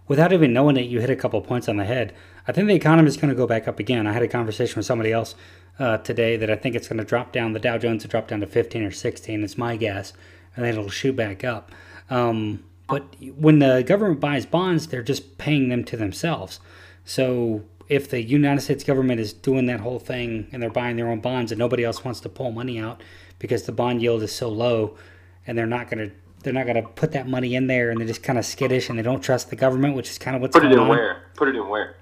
without 0.08 0.34
even 0.34 0.54
knowing 0.54 0.78
it, 0.78 0.88
you 0.88 1.00
hit 1.00 1.10
a 1.10 1.16
couple 1.16 1.42
points 1.42 1.70
on 1.70 1.78
the 1.78 1.86
head. 1.86 2.14
I 2.48 2.52
think 2.52 2.68
the 2.68 2.76
economy 2.76 3.08
is 3.08 3.18
going 3.18 3.30
to 3.30 3.36
go 3.36 3.48
back 3.48 3.68
up 3.68 3.80
again. 3.80 4.08
I 4.08 4.14
had 4.14 4.24
a 4.24 4.28
conversation 4.28 4.78
with 4.78 4.86
somebody 4.86 5.12
else 5.12 5.36
uh, 5.80 5.98
today 5.98 6.36
that 6.38 6.50
I 6.50 6.56
think 6.56 6.76
it's 6.76 6.88
going 6.88 6.98
to 6.98 7.04
drop 7.04 7.32
down. 7.32 7.54
The 7.54 7.60
Dow 7.60 7.78
Jones 7.78 8.04
will 8.04 8.10
drop 8.10 8.28
down 8.28 8.42
to 8.42 8.48
15 8.48 8.84
or 8.84 8.92
16. 8.92 9.44
It's 9.44 9.58
my 9.58 9.76
guess, 9.76 10.14
and 10.56 10.66
then 10.66 10.74
it'll 10.74 10.90
shoot 10.90 11.16
back 11.16 11.44
up. 11.44 11.72
Um, 12.10 12.64
but 12.88 13.16
when 13.38 13.60
the 13.60 13.84
government 13.86 14.20
buys 14.20 14.46
bonds, 14.46 14.88
they're 14.88 15.02
just 15.02 15.38
paying 15.38 15.70
them 15.70 15.84
to 15.86 15.98
themselves. 15.98 16.60
So 17.06 17.64
if 17.90 18.10
the 18.10 18.22
United 18.22 18.62
States 18.62 18.84
government 18.84 19.20
is 19.20 19.34
doing 19.34 19.66
that 19.68 19.80
whole 19.80 20.00
thing 20.00 20.48
and 20.52 20.62
they're 20.62 20.70
buying 20.70 20.96
their 20.96 21.10
own 21.10 21.20
bonds 21.20 21.52
and 21.52 21.60
nobody 21.60 21.84
else 21.84 22.04
wants 22.04 22.20
to 22.22 22.30
pull 22.30 22.52
money 22.52 22.80
out 22.80 23.02
because 23.40 23.64
the 23.64 23.72
bond 23.72 24.02
yield 24.02 24.24
is 24.24 24.34
so 24.34 24.50
low, 24.50 24.98
and 25.46 25.58
they're 25.58 25.66
not 25.66 25.90
going 25.90 26.10
to 26.10 26.16
they're 26.44 26.54
not 26.54 26.66
going 26.66 26.82
to 26.82 26.88
put 26.90 27.12
that 27.14 27.28
money 27.28 27.56
in 27.56 27.68
there 27.68 27.90
and 27.90 28.00
they're 28.00 28.08
just 28.08 28.24
kind 28.24 28.38
of 28.40 28.46
skittish 28.46 28.90
and 28.90 28.98
they 29.00 29.04
don't 29.04 29.22
trust 29.22 29.50
the 29.50 29.56
government, 29.56 29.96
which 29.96 30.10
is 30.10 30.18
kind 30.18 30.36
of 30.36 30.42
what's 30.42 30.54
Put 30.54 30.64
it 30.64 30.70
going 30.70 30.74
in 30.74 30.80
on. 30.80 30.88
where? 30.90 31.24
Put 31.36 31.48
it 31.50 31.56
in 31.56 31.68
where? 31.68 31.96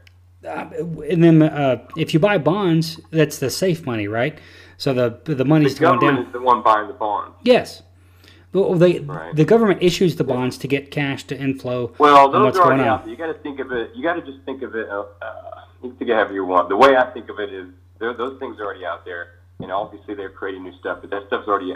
And 0.44 1.24
then 1.24 1.42
uh, 1.44 1.88
if 1.96 2.14
you 2.14 2.20
buy 2.20 2.38
bonds, 2.40 3.00
that's 3.12 3.38
the 3.38 3.50
safe 3.50 3.86
money, 3.86 4.08
right? 4.08 4.40
So 4.78 4.94
the 4.94 5.20
the 5.26 5.36
The 5.36 5.46
money's 5.46 5.78
going 5.78 6.00
government 6.00 6.18
down. 6.18 6.26
is 6.28 6.34
the 6.34 6.42
one 6.42 6.64
buying 6.64 6.88
the 6.88 6.94
bonds. 6.94 7.36
Yes. 7.44 7.84
Well, 8.54 8.74
they, 8.74 9.00
Right. 9.00 9.34
the 9.36 9.46
government 9.46 9.82
issues 9.82 10.16
the 10.18 10.24
bonds 10.26 10.58
to 10.58 10.68
get 10.68 10.92
cash 10.92 11.24
to 11.26 11.38
inflow. 11.38 11.94
Well, 12.00 12.30
those 12.32 12.44
what's 12.46 12.58
are 12.58 12.64
going 12.64 12.80
already 12.82 12.90
out. 12.90 13.08
You 13.08 13.16
got 13.16 13.28
to 13.28 13.36
think 13.36 13.60
of 13.60 13.72
it. 13.72 13.92
You 13.96 14.04
got 14.04 14.16
to 14.16 14.22
just 14.22 14.40
think 14.44 14.62
of 14.64 14.76
it. 14.76 14.90
Uh, 14.90 15.06
uh, 15.22 15.32
you 15.84 15.90
can 15.90 15.98
think 15.98 16.10
of 16.12 16.18
however 16.18 16.34
you 16.34 16.44
want. 16.46 16.68
The 16.68 16.76
way 16.76 16.98
I 16.98 17.06
think 17.12 17.30
of 17.30 17.40
it 17.40 17.54
is, 17.54 17.68
those 18.00 18.38
things 18.40 18.60
are 18.60 18.66
already 18.66 18.84
out 18.86 19.06
there, 19.06 19.28
and 19.60 19.72
obviously 19.72 20.16
they're 20.16 20.32
creating 20.32 20.64
new 20.64 20.74
stuff. 20.80 20.98
But 21.02 21.12
that 21.12 21.28
stuff's 21.28 21.48
already 21.48 21.74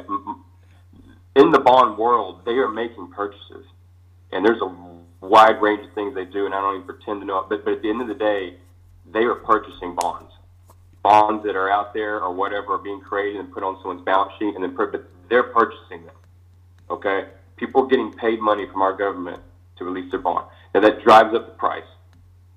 in 1.35 1.51
the 1.51 1.59
bond 1.59 1.97
world. 1.97 2.41
They 2.45 2.53
are 2.53 2.69
making 2.69 3.11
purchases, 3.11 3.65
and 4.31 4.45
there's 4.45 4.61
a 4.61 4.75
wide 5.25 5.61
range 5.61 5.85
of 5.85 5.93
things 5.93 6.15
they 6.15 6.25
do, 6.25 6.45
and 6.45 6.53
I 6.53 6.61
don't 6.61 6.75
even 6.75 6.87
pretend 6.87 7.21
to 7.21 7.25
know 7.25 7.39
it. 7.39 7.49
But, 7.49 7.65
but 7.65 7.73
at 7.73 7.81
the 7.81 7.89
end 7.89 8.01
of 8.01 8.07
the 8.07 8.15
day, 8.15 8.57
they 9.11 9.23
are 9.23 9.35
purchasing 9.35 9.95
bonds, 9.95 10.31
bonds 11.03 11.43
that 11.45 11.55
are 11.55 11.69
out 11.69 11.93
there 11.93 12.21
or 12.21 12.33
whatever 12.33 12.73
are 12.73 12.79
being 12.79 13.01
created 13.01 13.39
and 13.39 13.51
put 13.51 13.63
on 13.63 13.77
someone's 13.81 14.03
balance 14.05 14.31
sheet, 14.39 14.55
and 14.55 14.63
then 14.63 14.75
put, 14.75 14.91
but 14.91 15.05
they're 15.29 15.43
purchasing 15.43 16.05
them. 16.05 16.15
Okay, 16.89 17.25
people 17.57 17.83
are 17.83 17.87
getting 17.87 18.11
paid 18.13 18.39
money 18.39 18.65
from 18.71 18.81
our 18.81 18.95
government 18.95 19.41
to 19.77 19.83
release 19.83 20.09
their 20.11 20.19
bond. 20.19 20.47
Now 20.73 20.81
that 20.81 21.03
drives 21.03 21.35
up 21.35 21.45
the 21.45 21.53
price, 21.53 21.83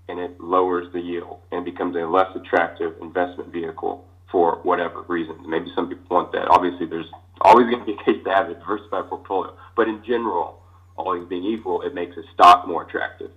and 0.09 0.19
it 0.19 0.41
lowers 0.41 0.93
the 0.93 1.01
yield, 1.01 1.41
and 1.53 1.65
becomes 1.65 1.97
a 1.97 2.01
less 2.01 2.35
attractive 2.35 2.95
investment 3.01 3.53
vehicle 3.53 4.07
for 4.31 4.61
whatever 4.63 5.03
reasons. 5.03 5.47
Maybe 5.47 5.71
some 5.75 5.89
people 5.89 6.05
want 6.11 6.33
that. 6.33 6.49
Obviously, 6.49 6.87
there's 6.87 7.11
always 7.41 7.67
going 7.69 7.81
to 7.81 7.85
be 7.87 7.93
a 7.93 8.05
case 8.05 8.23
to 8.25 8.31
have 8.31 8.49
a 8.51 8.55
diversified 8.55 9.09
portfolio, 9.09 9.55
but 9.77 9.89
in 9.89 10.03
general, 10.05 10.63
all 10.97 11.15
things 11.15 11.29
being 11.29 11.45
equal, 11.45 11.83
it 11.83 11.95
makes 11.95 12.17
a 12.17 12.23
stock 12.35 12.67
more 12.67 12.83
attractive. 12.83 13.31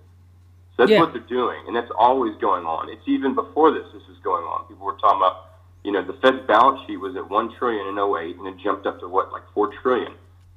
So 0.76 0.82
that's 0.82 0.90
Yeah. 0.90 1.00
what 1.00 1.12
they're 1.12 1.22
doing, 1.22 1.60
and 1.66 1.76
that's 1.76 1.90
always 1.96 2.36
going 2.38 2.64
on. 2.64 2.88
It's 2.88 3.06
even 3.06 3.34
before 3.34 3.70
this. 3.70 3.86
This 3.92 4.02
is 4.08 4.18
going 4.24 4.44
on. 4.44 4.64
People 4.66 4.86
were 4.86 4.94
talking 4.94 5.18
about, 5.18 5.46
you 5.84 5.92
know, 5.92 6.02
the 6.02 6.14
Fed's 6.14 6.40
balance 6.46 6.80
sheet 6.86 6.96
was 6.96 7.14
at 7.16 7.28
one 7.28 7.52
trillion 7.52 7.86
in 7.86 7.98
08, 7.98 8.36
and 8.36 8.46
it 8.46 8.56
jumped 8.58 8.86
up 8.86 8.98
to 9.00 9.08
what, 9.08 9.32
like 9.32 9.42
four 9.54 9.68
trillion, 9.82 10.12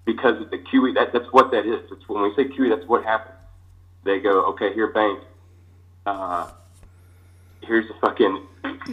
because 0.05 0.39
of 0.41 0.49
the 0.51 0.57
QE. 0.57 0.93
That, 0.93 1.11
that's 1.11 1.31
what 1.33 1.51
that 1.51 1.65
is. 1.65 1.91
It's 1.91 2.07
when 2.07 2.23
we 2.23 2.33
say 2.35 2.45
QE, 2.45 2.69
that's 2.69 2.87
what 2.87 3.03
happens. 3.03 3.35
They 4.03 4.19
go, 4.19 4.45
okay, 4.51 4.73
here, 4.73 4.87
bank. 4.87 5.19
Uh, 6.05 6.47
here's 7.61 7.87
the 7.87 7.95
fucking. 7.95 8.47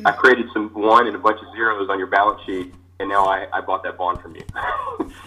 I 0.04 0.10
created 0.12 0.46
some 0.52 0.70
one 0.70 1.06
and 1.06 1.14
a 1.14 1.18
bunch 1.18 1.40
of 1.40 1.52
zeros 1.54 1.88
on 1.90 1.98
your 1.98 2.06
balance 2.08 2.40
sheet, 2.46 2.74
and 3.02 3.10
now 3.10 3.26
I, 3.26 3.48
I 3.52 3.60
bought 3.60 3.82
that 3.82 3.98
bond 3.98 4.22
from 4.22 4.36
you. 4.36 4.44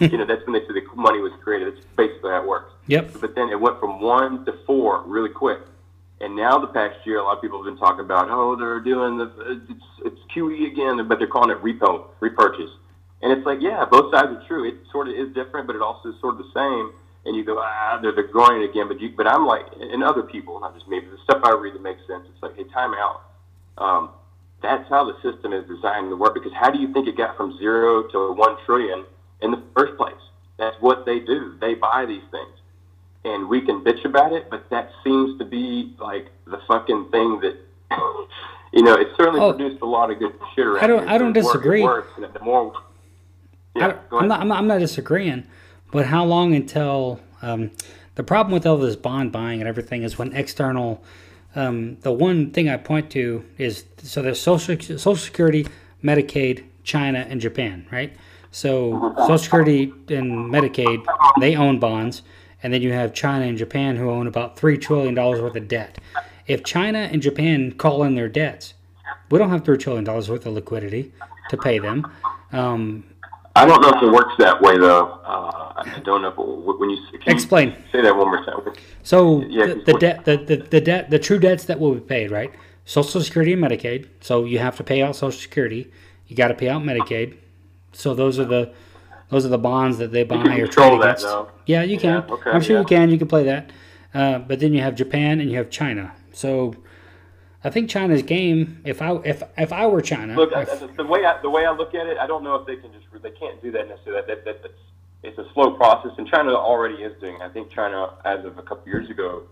you 0.00 0.16
know, 0.16 0.24
that's 0.24 0.44
when 0.46 0.54
they 0.54 0.66
say 0.66 0.72
the 0.72 0.82
money 0.94 1.20
was 1.20 1.32
created. 1.44 1.74
That's 1.74 1.84
basically 1.94 2.30
how 2.30 2.42
it 2.42 2.48
works. 2.48 2.72
Yep. 2.86 3.20
But 3.20 3.34
then 3.34 3.50
it 3.50 3.60
went 3.60 3.78
from 3.78 4.00
one 4.00 4.46
to 4.46 4.54
four 4.64 5.02
really 5.02 5.28
quick. 5.28 5.60
And 6.22 6.34
now 6.34 6.58
the 6.58 6.68
past 6.68 6.96
year, 7.04 7.18
a 7.18 7.22
lot 7.22 7.36
of 7.36 7.42
people 7.42 7.62
have 7.62 7.70
been 7.70 7.78
talking 7.78 8.00
about, 8.00 8.30
oh, 8.30 8.56
they're 8.56 8.80
doing 8.80 9.18
the 9.18 9.30
it's 9.70 9.84
it's 10.06 10.20
QE 10.34 10.72
again, 10.72 11.06
but 11.06 11.18
they're 11.18 11.28
calling 11.28 11.50
it 11.50 11.62
repo 11.62 12.06
repurchase. 12.20 12.70
And 13.20 13.30
it's 13.30 13.44
like, 13.44 13.58
yeah, 13.60 13.84
both 13.84 14.10
sides 14.10 14.32
are 14.32 14.42
true. 14.48 14.66
It 14.66 14.76
sort 14.90 15.08
of 15.08 15.14
is 15.14 15.34
different, 15.34 15.66
but 15.66 15.76
it 15.76 15.82
also 15.82 16.08
is 16.08 16.20
sort 16.20 16.40
of 16.40 16.46
the 16.46 16.50
same. 16.56 16.92
And 17.26 17.36
you 17.36 17.44
go, 17.44 17.58
ah, 17.58 17.98
they're, 18.00 18.12
they're 18.12 18.28
growing 18.28 18.62
it 18.62 18.70
again. 18.70 18.88
But 18.88 19.00
you, 19.00 19.12
but 19.14 19.26
I'm 19.26 19.44
like, 19.44 19.66
and 19.78 20.02
other 20.02 20.22
people, 20.22 20.58
not 20.60 20.74
just 20.74 20.88
me, 20.88 21.00
but 21.00 21.10
the 21.10 21.22
stuff 21.24 21.42
I 21.44 21.52
read 21.52 21.74
that 21.74 21.82
makes 21.82 22.00
sense. 22.06 22.24
It's 22.32 22.42
like, 22.42 22.56
hey, 22.56 22.64
time 22.72 22.94
out. 22.94 23.20
Um, 23.76 24.10
that's 24.62 24.88
how 24.88 25.04
the 25.04 25.14
system 25.22 25.52
is 25.52 25.66
designed 25.66 26.10
to 26.10 26.16
work. 26.16 26.34
Because 26.34 26.52
how 26.52 26.70
do 26.70 26.78
you 26.78 26.92
think 26.92 27.06
it 27.08 27.16
got 27.16 27.36
from 27.36 27.56
zero 27.58 28.04
to 28.08 28.32
one 28.32 28.56
trillion 28.66 29.04
in 29.42 29.50
the 29.50 29.62
first 29.76 29.96
place? 29.96 30.14
That's 30.58 30.76
what 30.80 31.04
they 31.06 31.20
do. 31.20 31.54
They 31.60 31.74
buy 31.74 32.06
these 32.06 32.22
things, 32.30 32.56
and 33.24 33.48
we 33.48 33.60
can 33.60 33.84
bitch 33.84 34.04
about 34.04 34.32
it, 34.32 34.48
but 34.50 34.68
that 34.70 34.90
seems 35.04 35.38
to 35.38 35.44
be 35.44 35.94
like 35.98 36.28
the 36.46 36.58
fucking 36.68 37.10
thing 37.10 37.40
that. 37.40 37.56
You 38.72 38.82
know, 38.82 38.94
it 38.94 39.08
certainly 39.16 39.40
Oh. 39.40 39.54
produced 39.54 39.80
a 39.80 39.86
lot 39.86 40.10
of 40.10 40.18
good 40.18 40.34
shit 40.54 40.66
around 40.66 40.84
I 40.84 40.86
don't- 40.86 40.98
here, 41.04 41.08
I 41.08 41.16
don't 41.18 41.34
it 41.34 41.42
work- 41.44 41.54
it 41.54 41.58
disagree. 41.58 41.82
works, 41.82 42.08
the 42.18 42.40
more, 42.44 42.74
yeah, 43.74 43.96
I'm 44.12 44.28
not, 44.28 44.40
I'm 44.40 44.48
not. 44.48 44.58
I'm 44.58 44.66
not 44.66 44.78
disagreeing, 44.80 45.44
but 45.92 46.04
how 46.06 46.24
long 46.24 46.54
until 46.54 47.20
um, 47.40 47.70
the 48.16 48.22
problem 48.22 48.52
with 48.52 48.66
all 48.66 48.76
this 48.76 48.96
bond 48.96 49.32
buying 49.32 49.60
and 49.60 49.68
everything 49.68 50.02
is 50.02 50.18
when 50.18 50.34
external. 50.34 51.02
Um, 51.56 51.96
the 52.02 52.12
one 52.12 52.50
thing 52.50 52.68
I 52.68 52.76
point 52.76 53.10
to 53.12 53.44
is 53.58 53.84
so 54.02 54.22
there's 54.22 54.40
social 54.40 54.78
Social 54.78 55.16
Security, 55.16 55.66
Medicaid, 56.04 56.64
China, 56.84 57.26
and 57.28 57.40
Japan, 57.40 57.86
right? 57.90 58.14
So 58.50 59.14
Social 59.20 59.38
Security 59.38 59.92
and 60.08 60.52
Medicaid 60.52 61.04
they 61.40 61.56
own 61.56 61.78
bonds, 61.78 62.22
and 62.62 62.72
then 62.72 62.82
you 62.82 62.92
have 62.92 63.14
China 63.14 63.46
and 63.46 63.56
Japan 63.58 63.96
who 63.96 64.10
own 64.10 64.26
about 64.26 64.58
three 64.58 64.76
trillion 64.76 65.14
dollars 65.14 65.40
worth 65.40 65.56
of 65.56 65.66
debt. 65.66 65.98
If 66.46 66.62
China 66.62 67.08
and 67.10 67.20
Japan 67.22 67.72
call 67.72 68.04
in 68.04 68.14
their 68.14 68.28
debts, 68.28 68.74
we 69.30 69.38
don't 69.38 69.50
have 69.50 69.64
three 69.64 69.78
trillion 69.78 70.04
dollars 70.04 70.30
worth 70.30 70.46
of 70.46 70.52
liquidity 70.52 71.12
to 71.50 71.56
pay 71.56 71.78
them. 71.78 72.06
Um, 72.52 73.04
I 73.56 73.64
don't 73.64 73.80
know 73.80 73.88
if 73.88 74.02
it 74.02 74.12
works 74.12 74.34
that 74.38 74.60
way 74.60 74.76
though. 74.76 75.18
Uh, 75.24 75.72
I 75.76 76.00
don't 76.04 76.22
know 76.22 76.28
if 76.28 76.36
when 76.78 76.90
you 76.90 76.98
can 77.10 77.20
you 77.26 77.32
Explain. 77.32 77.74
Say 77.90 78.02
that 78.02 78.14
one 78.14 78.28
more 78.28 78.44
time. 78.44 78.74
So 79.02 79.42
Yeah, 79.42 79.66
the, 79.66 79.74
the 79.74 79.92
debt, 79.94 80.24
the, 80.24 80.36
the, 80.36 80.56
the 80.56 80.80
debt, 80.80 81.10
the 81.10 81.18
true 81.18 81.38
debts 81.38 81.64
that 81.64 81.80
will 81.80 81.94
be 81.94 82.00
paid, 82.00 82.30
right? 82.30 82.52
Social 82.84 83.20
Security 83.22 83.54
and 83.54 83.62
Medicaid. 83.62 84.08
So 84.20 84.44
you 84.44 84.58
have 84.58 84.76
to 84.76 84.84
pay 84.84 85.02
out 85.02 85.16
Social 85.16 85.40
Security. 85.40 85.90
You 86.26 86.36
got 86.36 86.48
to 86.48 86.54
pay 86.54 86.68
out 86.68 86.82
Medicaid. 86.82 87.36
So 87.92 88.14
those 88.14 88.38
are 88.38 88.44
the 88.44 88.72
those 89.30 89.44
are 89.44 89.48
the 89.48 89.58
bonds 89.58 89.98
that 89.98 90.12
they 90.12 90.22
buy 90.22 90.42
can 90.42 90.60
or 90.60 90.66
trade 90.66 90.92
that, 90.92 91.00
against. 91.00 91.24
though. 91.24 91.48
Yeah, 91.64 91.82
you 91.82 91.98
can. 91.98 92.24
Yeah, 92.28 92.34
okay, 92.34 92.50
I'm 92.50 92.60
sure 92.60 92.76
yeah. 92.76 92.80
you 92.80 92.86
can. 92.86 93.10
You 93.10 93.18
can 93.18 93.28
play 93.28 93.44
that. 93.44 93.70
Uh, 94.14 94.38
but 94.38 94.60
then 94.60 94.72
you 94.72 94.82
have 94.82 94.94
Japan 94.94 95.40
and 95.40 95.50
you 95.50 95.56
have 95.56 95.70
China. 95.70 96.12
So 96.32 96.74
I 97.66 97.70
think 97.70 97.90
China's 97.90 98.22
game. 98.22 98.80
If 98.84 99.02
I 99.02 99.16
if 99.24 99.42
if 99.58 99.72
I 99.72 99.88
were 99.88 100.00
China, 100.00 100.36
Look, 100.36 100.52
I, 100.54 100.64
the 100.64 101.04
way 101.04 101.24
I, 101.24 101.42
the 101.42 101.50
way 101.50 101.66
I 101.66 101.72
look 101.72 101.96
at 101.96 102.06
it, 102.06 102.16
I 102.16 102.24
don't 102.24 102.44
know 102.44 102.54
if 102.54 102.64
they 102.64 102.76
can 102.76 102.92
just 102.92 103.06
they 103.20 103.32
can't 103.32 103.60
do 103.60 103.72
that 103.72 103.88
necessarily. 103.88 104.22
That, 104.24 104.44
that, 104.44 104.62
that's 104.62 104.74
it's 105.24 105.36
a 105.38 105.52
slow 105.52 105.72
process, 105.72 106.12
and 106.16 106.28
China 106.28 106.54
already 106.54 107.02
is 107.02 107.20
doing. 107.20 107.42
I 107.42 107.48
think 107.48 107.72
China, 107.72 108.14
as 108.24 108.44
of 108.44 108.56
a 108.56 108.62
couple 108.62 108.86
years 108.86 109.10
ago, 109.10 109.42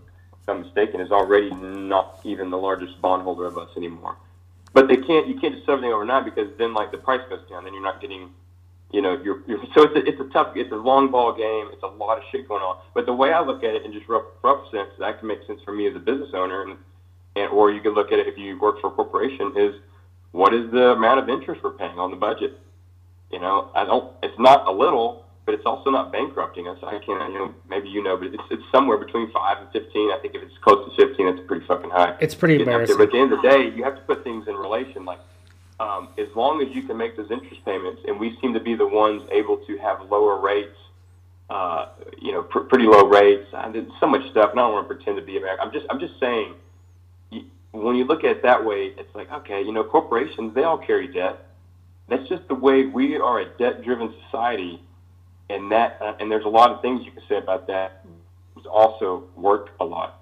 if 0.41 0.47
I'm 0.47 0.61
mistaken, 0.61 1.01
is 1.01 1.11
already 1.11 1.49
not 1.51 2.21
even 2.23 2.49
the 2.51 2.57
largest 2.57 3.01
bondholder 3.01 3.47
of 3.47 3.57
us 3.57 3.69
anymore. 3.75 4.15
But 4.71 4.87
they 4.87 4.95
can't 4.95 5.27
you 5.27 5.37
can't 5.37 5.53
just 5.53 5.65
sell 5.65 5.73
everything 5.75 5.91
overnight 5.91 6.23
because 6.23 6.57
then 6.57 6.73
like 6.73 6.91
the 6.91 6.99
price 6.99 7.21
goes 7.27 7.41
down, 7.49 7.65
then 7.65 7.73
you're 7.73 7.83
not 7.83 7.99
getting. 7.99 8.29
You 8.93 9.01
know, 9.01 9.19
you're, 9.21 9.41
you're 9.45 9.59
so 9.73 9.83
it's 9.83 9.95
a, 9.97 10.07
it's 10.07 10.21
a 10.21 10.31
tough, 10.31 10.55
it's 10.55 10.71
a 10.71 10.75
long 10.75 11.11
ball 11.11 11.33
game. 11.33 11.67
It's 11.73 11.83
a 11.83 11.87
lot 11.87 12.17
of 12.17 12.23
shit 12.31 12.47
going 12.47 12.61
on. 12.61 12.79
But 12.93 13.05
the 13.07 13.13
way 13.13 13.33
I 13.33 13.41
look 13.41 13.61
at 13.61 13.75
it 13.75 13.83
in 13.83 13.91
just 13.91 14.07
rough, 14.07 14.23
rough 14.41 14.71
sense, 14.71 14.91
that 14.99 15.19
can 15.19 15.27
make 15.27 15.39
sense 15.47 15.59
for 15.65 15.73
me 15.73 15.89
as 15.89 15.95
a 15.97 15.99
business 15.99 16.29
owner, 16.33 16.61
and, 16.61 16.77
and 17.35 17.51
or 17.51 17.71
you 17.71 17.81
could 17.81 17.93
look 17.93 18.11
at 18.11 18.19
it 18.19 18.27
if 18.27 18.37
you 18.37 18.59
work 18.59 18.79
for 18.81 18.87
a 18.87 18.91
corporation 18.91 19.53
is 19.55 19.75
what 20.31 20.53
is 20.53 20.69
the 20.71 20.91
amount 20.91 21.19
of 21.19 21.29
interest 21.29 21.63
we're 21.63 21.71
paying 21.71 21.97
on 21.97 22.11
the 22.11 22.17
budget? 22.17 22.59
You 23.31 23.39
know, 23.39 23.71
I 23.73 23.85
don't. 23.85 24.11
It's 24.21 24.37
not 24.37 24.67
a 24.67 24.71
little, 24.71 25.25
but 25.45 25.55
it's 25.55 25.65
also 25.65 25.89
not 25.89 26.11
bankrupting 26.11 26.67
us. 26.67 26.77
I 26.83 26.99
can't. 26.99 27.31
You 27.31 27.39
know, 27.39 27.55
maybe 27.69 27.89
you 27.89 28.03
know, 28.03 28.17
but 28.17 28.27
it's 28.27 28.43
it's 28.51 28.63
somewhere 28.71 28.97
between 28.97 29.31
five 29.31 29.57
and 29.59 29.71
fifteen. 29.71 30.11
I 30.11 30.19
think 30.21 30.35
if 30.35 30.43
it's 30.43 30.57
close 30.61 30.89
to 30.89 30.95
fifteen, 30.95 31.33
that's 31.33 31.45
pretty 31.47 31.65
fucking 31.65 31.89
high. 31.89 32.15
It's 32.19 32.35
pretty 32.35 32.57
Getting 32.57 32.71
embarrassing. 32.71 32.97
But 32.97 33.03
at 33.07 33.11
the 33.11 33.19
end 33.19 33.33
of 33.33 33.41
the 33.41 33.49
day, 33.49 33.75
you 33.75 33.83
have 33.83 33.95
to 33.95 34.01
put 34.01 34.23
things 34.23 34.47
in 34.47 34.55
relation. 34.55 35.05
Like, 35.05 35.19
um, 35.79 36.09
as 36.17 36.27
long 36.35 36.61
as 36.61 36.73
you 36.75 36.83
can 36.83 36.97
make 36.97 37.17
those 37.17 37.31
interest 37.31 37.63
payments, 37.65 38.01
and 38.07 38.19
we 38.19 38.37
seem 38.41 38.53
to 38.53 38.59
be 38.59 38.75
the 38.75 38.87
ones 38.87 39.23
able 39.31 39.57
to 39.65 39.77
have 39.77 40.01
lower 40.09 40.39
rates. 40.39 40.77
Uh, 41.47 41.89
you 42.19 42.31
know, 42.31 42.41
pr- 42.41 42.61
pretty 42.61 42.85
low 42.85 43.07
rates. 43.07 43.47
I 43.53 43.71
did 43.71 43.87
so 43.99 44.07
much 44.07 44.27
stuff, 44.31 44.51
and 44.51 44.59
I 44.59 44.63
don't 44.63 44.73
want 44.73 44.89
to 44.89 44.95
pretend 44.95 45.17
to 45.17 45.23
be 45.23 45.37
American. 45.37 45.67
I'm 45.67 45.71
just, 45.71 45.85
I'm 45.91 45.99
just 45.99 46.19
saying 46.19 46.55
when 47.83 47.95
you 47.95 48.05
look 48.05 48.23
at 48.23 48.31
it 48.37 48.43
that 48.43 48.63
way, 48.63 48.93
it's 48.97 49.13
like, 49.13 49.31
okay, 49.31 49.61
you 49.61 49.71
know, 49.71 49.83
corporations, 49.83 50.53
they 50.53 50.63
all 50.63 50.77
carry 50.77 51.07
debt. 51.07 51.45
That's 52.07 52.27
just 52.29 52.47
the 52.47 52.55
way 52.55 52.85
we 52.85 53.17
are 53.17 53.39
a 53.39 53.45
debt-driven 53.57 54.13
society, 54.25 54.81
and 55.49 55.71
that, 55.71 55.97
uh, 56.01 56.13
and 56.19 56.31
there's 56.31 56.45
a 56.45 56.49
lot 56.49 56.71
of 56.71 56.81
things 56.81 57.05
you 57.05 57.11
can 57.11 57.23
say 57.27 57.37
about 57.37 57.67
that. 57.67 58.05
It's 58.57 58.65
also 58.65 59.25
work 59.35 59.71
a 59.79 59.85
lot, 59.85 60.21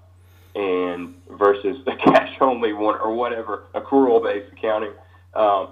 and 0.54 1.14
versus 1.30 1.78
the 1.84 1.96
cash-only 2.04 2.72
one 2.72 2.98
or 3.00 3.14
whatever, 3.14 3.64
accrual-based 3.74 4.52
accounting. 4.52 4.92
Um, 5.34 5.68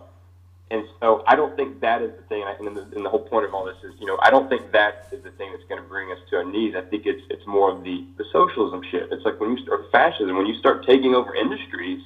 and 0.72 0.86
so 1.00 1.22
I 1.26 1.36
don't 1.36 1.54
think 1.54 1.80
that 1.82 2.00
is 2.00 2.12
the 2.16 2.22
thing. 2.22 2.42
And, 2.58 2.74
the, 2.74 2.80
and 2.96 3.04
the 3.04 3.10
whole 3.10 3.28
point 3.28 3.44
of 3.44 3.52
all 3.52 3.66
this 3.66 3.76
is, 3.84 3.92
you 4.00 4.06
know, 4.06 4.18
I 4.22 4.30
don't 4.30 4.48
think 4.48 4.72
that 4.72 5.06
is 5.12 5.22
the 5.22 5.30
thing 5.32 5.52
that's 5.52 5.68
going 5.68 5.82
to 5.82 5.86
bring 5.86 6.10
us 6.10 6.18
to 6.30 6.36
our 6.36 6.44
knees. 6.44 6.74
I 6.74 6.80
think 6.80 7.04
it's 7.04 7.20
it's 7.28 7.46
more 7.46 7.70
of 7.70 7.84
the 7.84 8.06
the 8.16 8.24
socialism 8.32 8.82
shit. 8.90 9.12
It's 9.12 9.24
like 9.26 9.38
when 9.38 9.54
you 9.54 9.62
start 9.62 9.92
fascism, 9.92 10.34
when 10.34 10.46
you 10.46 10.58
start 10.58 10.86
taking 10.86 11.14
over 11.14 11.34
industries 11.34 12.00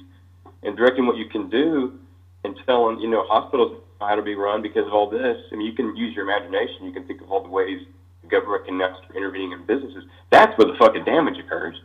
and 0.63 0.75
directing 0.75 1.07
what 1.07 1.15
you 1.15 1.29
can 1.29 1.49
do, 1.49 1.97
and 2.43 2.59
telling 2.65 2.99
you 2.99 3.09
know 3.09 3.23
hospitals 3.25 3.81
how 4.01 4.15
to 4.15 4.21
be 4.21 4.35
run 4.35 4.61
because 4.61 4.85
of 4.85 4.93
all 4.93 5.09
this. 5.09 5.37
I 5.49 5.55
mean, 5.55 5.65
you 5.65 5.73
can 5.73 5.95
use 5.95 6.13
your 6.13 6.29
imagination. 6.29 6.85
You 6.85 6.91
can 6.91 7.07
think 7.07 7.21
of 7.21 7.31
all 7.31 7.41
the 7.41 7.49
ways 7.49 7.87
the 8.21 8.27
government 8.27 8.65
can 8.65 8.77
now 8.77 8.97
start 8.97 9.15
intervening 9.15 9.53
in 9.53 9.65
businesses. 9.65 10.03
That's 10.29 10.55
where 10.57 10.67
the 10.67 10.77
fucking 10.77 11.05
damage 11.05 11.39
occurs. 11.39 11.79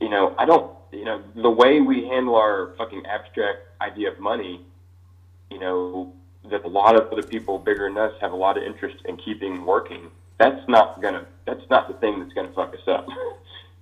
You 0.00 0.10
know, 0.10 0.32
I 0.38 0.44
don't. 0.44 0.70
You 0.92 1.06
know, 1.06 1.24
the 1.34 1.50
way 1.50 1.80
we 1.80 2.06
handle 2.06 2.36
our 2.36 2.72
fucking 2.78 3.04
abstract 3.04 3.66
idea 3.80 4.12
of 4.12 4.20
money 4.20 4.64
you 5.50 5.58
know, 5.58 6.12
that 6.50 6.64
a 6.64 6.68
lot 6.68 6.94
of 6.96 7.10
other 7.12 7.22
people 7.22 7.58
bigger 7.58 7.88
than 7.88 7.96
us 7.98 8.12
have 8.20 8.32
a 8.32 8.36
lot 8.36 8.56
of 8.56 8.64
interest 8.64 8.96
in 9.06 9.16
keeping 9.16 9.64
working. 9.64 10.10
That's 10.38 10.60
not 10.68 11.00
gonna. 11.00 11.26
That's 11.46 11.68
not 11.70 11.88
the 11.88 11.94
thing 11.94 12.20
that's 12.20 12.32
gonna 12.32 12.52
fuck 12.54 12.74
us 12.74 12.86
up. 12.88 13.06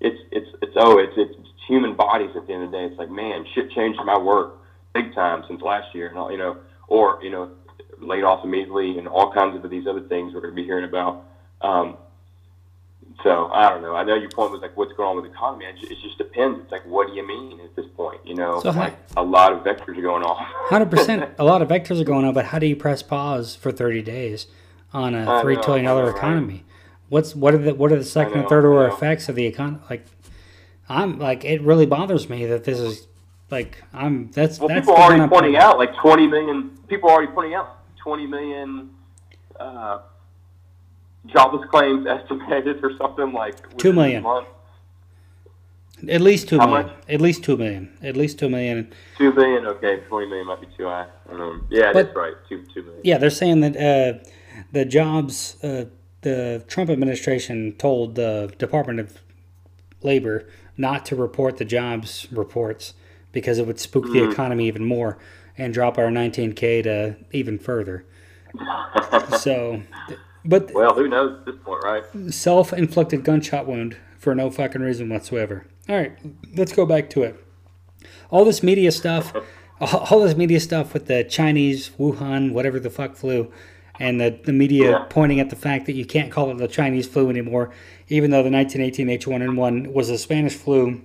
It's 0.05 0.19
it's 0.33 0.49
it's 0.61 0.73
oh 0.75 0.99
it's 0.99 1.13
it's 1.17 1.49
human 1.69 1.95
bodies 1.95 2.31
at 2.35 2.49
the 2.49 2.53
end 2.53 2.65
of 2.65 2.73
the 2.73 2.77
day. 2.77 2.85
It's 2.87 2.99
like 2.99 3.09
man, 3.09 3.47
shit 3.55 3.71
changed 3.71 4.01
my 4.05 4.19
work 4.19 4.59
big 4.93 5.15
time 5.15 5.45
since 5.47 5.63
last 5.63 5.95
year, 5.95 6.09
and 6.09 6.19
all 6.19 6.29
you 6.29 6.39
know, 6.39 6.57
or 6.89 7.21
you 7.23 7.31
know, 7.31 7.53
laid 8.01 8.25
off 8.25 8.45
immediately, 8.45 8.99
and 8.99 9.07
all 9.07 9.33
kinds 9.33 9.55
of 9.55 9.71
these 9.71 9.87
other 9.87 10.01
things 10.01 10.35
we're 10.35 10.41
gonna 10.41 10.55
be 10.55 10.65
hearing 10.65 10.85
about. 10.85 11.25
Um, 11.61 11.97
so 13.23 13.51
I 13.53 13.69
don't 13.69 13.83
know. 13.83 13.95
I 13.95 14.05
know 14.05 14.15
your 14.15 14.31
point 14.31 14.53
was 14.53 14.61
like, 14.61 14.77
what's 14.77 14.93
going 14.95 15.09
on 15.09 15.17
with 15.17 15.25
the 15.27 15.31
economy? 15.31 15.65
It 15.67 15.77
just, 15.79 15.93
it 15.93 15.99
just 16.03 16.19
depends. 16.19 16.61
It's 16.61 16.73
like, 16.73 16.85
what 16.87 17.09
do 17.09 17.15
you 17.15 17.27
mean 17.27 17.61
at 17.61 17.75
this 17.77 17.87
point? 17.97 18.21
You 18.25 18.35
know, 18.35 18.61
So 18.61 18.73
how- 18.73 18.81
like 18.81 18.97
a 19.17 19.23
lot 19.23 19.53
of 19.53 19.61
vectors 19.65 19.99
are 19.99 20.03
going 20.03 20.23
off. 20.23 20.39
Hundred 20.69 20.91
percent. 20.91 21.31
A 21.39 21.45
lot 21.45 21.63
of 21.63 21.69
vectors 21.69 22.01
are 22.01 22.05
going 22.05 22.25
on, 22.25 22.35
but 22.35 22.47
how 22.47 22.59
do 22.59 22.67
you 22.67 22.77
press 22.77 23.03
pause 23.03 23.55
for 23.55 23.71
thirty 23.73 24.03
days 24.03 24.47
on 24.93 25.15
a 25.15 25.41
three 25.43 25.57
know, 25.57 25.63
trillion 25.63 25.87
dollar 25.87 26.07
right? 26.07 26.17
economy? 26.17 26.65
What's 27.09 27.35
what 27.35 27.55
are 27.55 27.59
the 27.59 27.75
what 27.75 27.93
are 27.93 27.97
the 27.97 28.05
second 28.05 28.35
know, 28.35 28.41
and 28.41 28.49
third 28.49 28.65
order 28.65 28.89
effects 28.89 29.29
of 29.29 29.35
the 29.35 29.47
economy? 29.47 29.81
Like, 29.91 30.07
I'm 30.89 31.19
like 31.19 31.45
it 31.45 31.63
really 31.63 31.87
bothers 31.87 32.29
me 32.29 32.47
that 32.47 32.65
this 32.65 32.79
is 32.79 33.07
like 33.51 33.83
I'm 33.93 34.31
that's 34.31 34.59
Well, 34.59 34.69
that's 34.69 34.81
people 34.81 34.95
are 34.95 35.13
already 35.13 35.29
pointing 35.29 35.57
out 35.57 35.79
like 35.79 35.95
20 35.97 36.27
million. 36.27 36.71
People 36.89 37.11
are 37.11 37.15
already 37.17 37.33
pointing 37.33 37.55
out 37.55 37.79
20 38.03 38.27
million 38.27 38.91
uh, 39.61 40.01
jobless 41.27 41.69
claims 41.71 42.07
estimated 42.09 42.83
or 42.83 42.97
something 42.99 43.33
like 43.33 43.77
two 43.79 43.93
million. 43.93 44.25
At 46.09 46.21
least 46.21 46.49
two 46.49 46.59
How 46.59 46.67
million. 46.67 46.87
much? 46.89 46.97
At 47.09 47.21
least 47.21 47.45
two 47.45 47.57
million. 47.57 47.97
At 48.03 48.17
least 48.17 48.39
two 48.39 48.49
million. 48.49 48.93
Two 49.19 49.33
million. 49.33 49.67
Okay, 49.67 50.01
20 50.09 50.27
million 50.27 50.47
might 50.49 50.61
be 50.61 50.67
too 50.77 50.85
high. 50.87 51.07
Um, 51.31 51.67
yeah, 51.71 51.93
But- 51.93 52.07
that's 52.07 52.17
right. 52.17 52.35
Two 52.49 52.65
two 52.75 52.83
million. 52.83 53.01
Yeah, 53.05 53.19
they're 53.19 53.31
saying 53.31 53.61
that 53.61 53.77
uh, 53.77 54.19
the 54.73 54.85
jobs, 54.85 55.57
uh, 55.63 55.85
the 56.23 56.65
Trump 56.67 56.91
administration 56.91 57.73
told 57.79 58.17
the 58.17 58.53
Department 58.59 58.99
of 58.99 59.21
Labor 60.03 60.49
not 60.77 61.05
to 61.07 61.15
report 61.17 61.59
the 61.59 61.65
jobs 61.65 62.27
reports 62.33 62.95
because 63.31 63.59
it 63.59 63.67
would 63.67 63.79
spook 63.79 64.05
the 64.13 64.29
economy 64.29 64.67
even 64.67 64.85
more 64.85 65.19
and 65.57 65.73
drop 65.73 65.99
our 65.99 66.09
19K 66.09 66.83
to 66.83 67.17
even 67.31 67.59
further. 67.59 68.05
so, 69.39 69.83
but 70.45 70.73
Well, 70.75 70.95
who 70.95 71.09
knows 71.09 71.39
at 71.41 71.47
this 71.47 71.57
point, 71.65 71.83
right? 71.85 72.05
self 72.33 72.73
inflicted 72.73 73.25
gunshot 73.25 73.67
wound 73.67 73.97
for 74.19 74.35
no 74.35 74.51
fucking 74.51 74.81
reason 74.83 75.09
whatsoever. 75.09 75.67
All 75.89 75.97
right, 75.97 76.17
let's 76.57 76.73
go 76.73 76.87
back 76.87 77.11
to 77.11 77.23
it. 77.23 77.37
All 78.31 78.45
this 78.45 78.63
media 78.63 78.93
stuff, 78.93 79.33
all 79.81 80.07
all 80.11 80.21
this 80.21 80.37
media 80.37 80.61
stuff 80.61 80.95
with 80.95 81.07
the 81.07 81.25
Chinese 81.25 81.91
Wuhan, 81.99 82.53
whatever 82.53 82.79
the 82.81 82.91
fuck 82.91 83.17
flu, 83.17 83.53
and 83.99 84.21
the, 84.21 84.39
the 84.45 84.53
media 84.53 84.91
Yeah. 84.91 85.07
pointing 85.09 85.41
at 85.41 85.51
the 85.51 85.57
fact 85.57 85.87
that 85.87 85.95
you 85.95 86.05
can't 86.07 86.31
call 86.31 86.51
it 86.51 86.59
the 86.59 86.69
Chinese 86.69 87.07
flu 87.07 87.29
anymore, 87.31 87.71
even 88.09 88.31
though 88.31 88.43
the 88.43 88.51
1918 88.51 89.09
H1N1 89.09 89.93
was 89.93 90.09
a 90.11 90.19
Spanish 90.19 90.55
flu. 90.55 91.03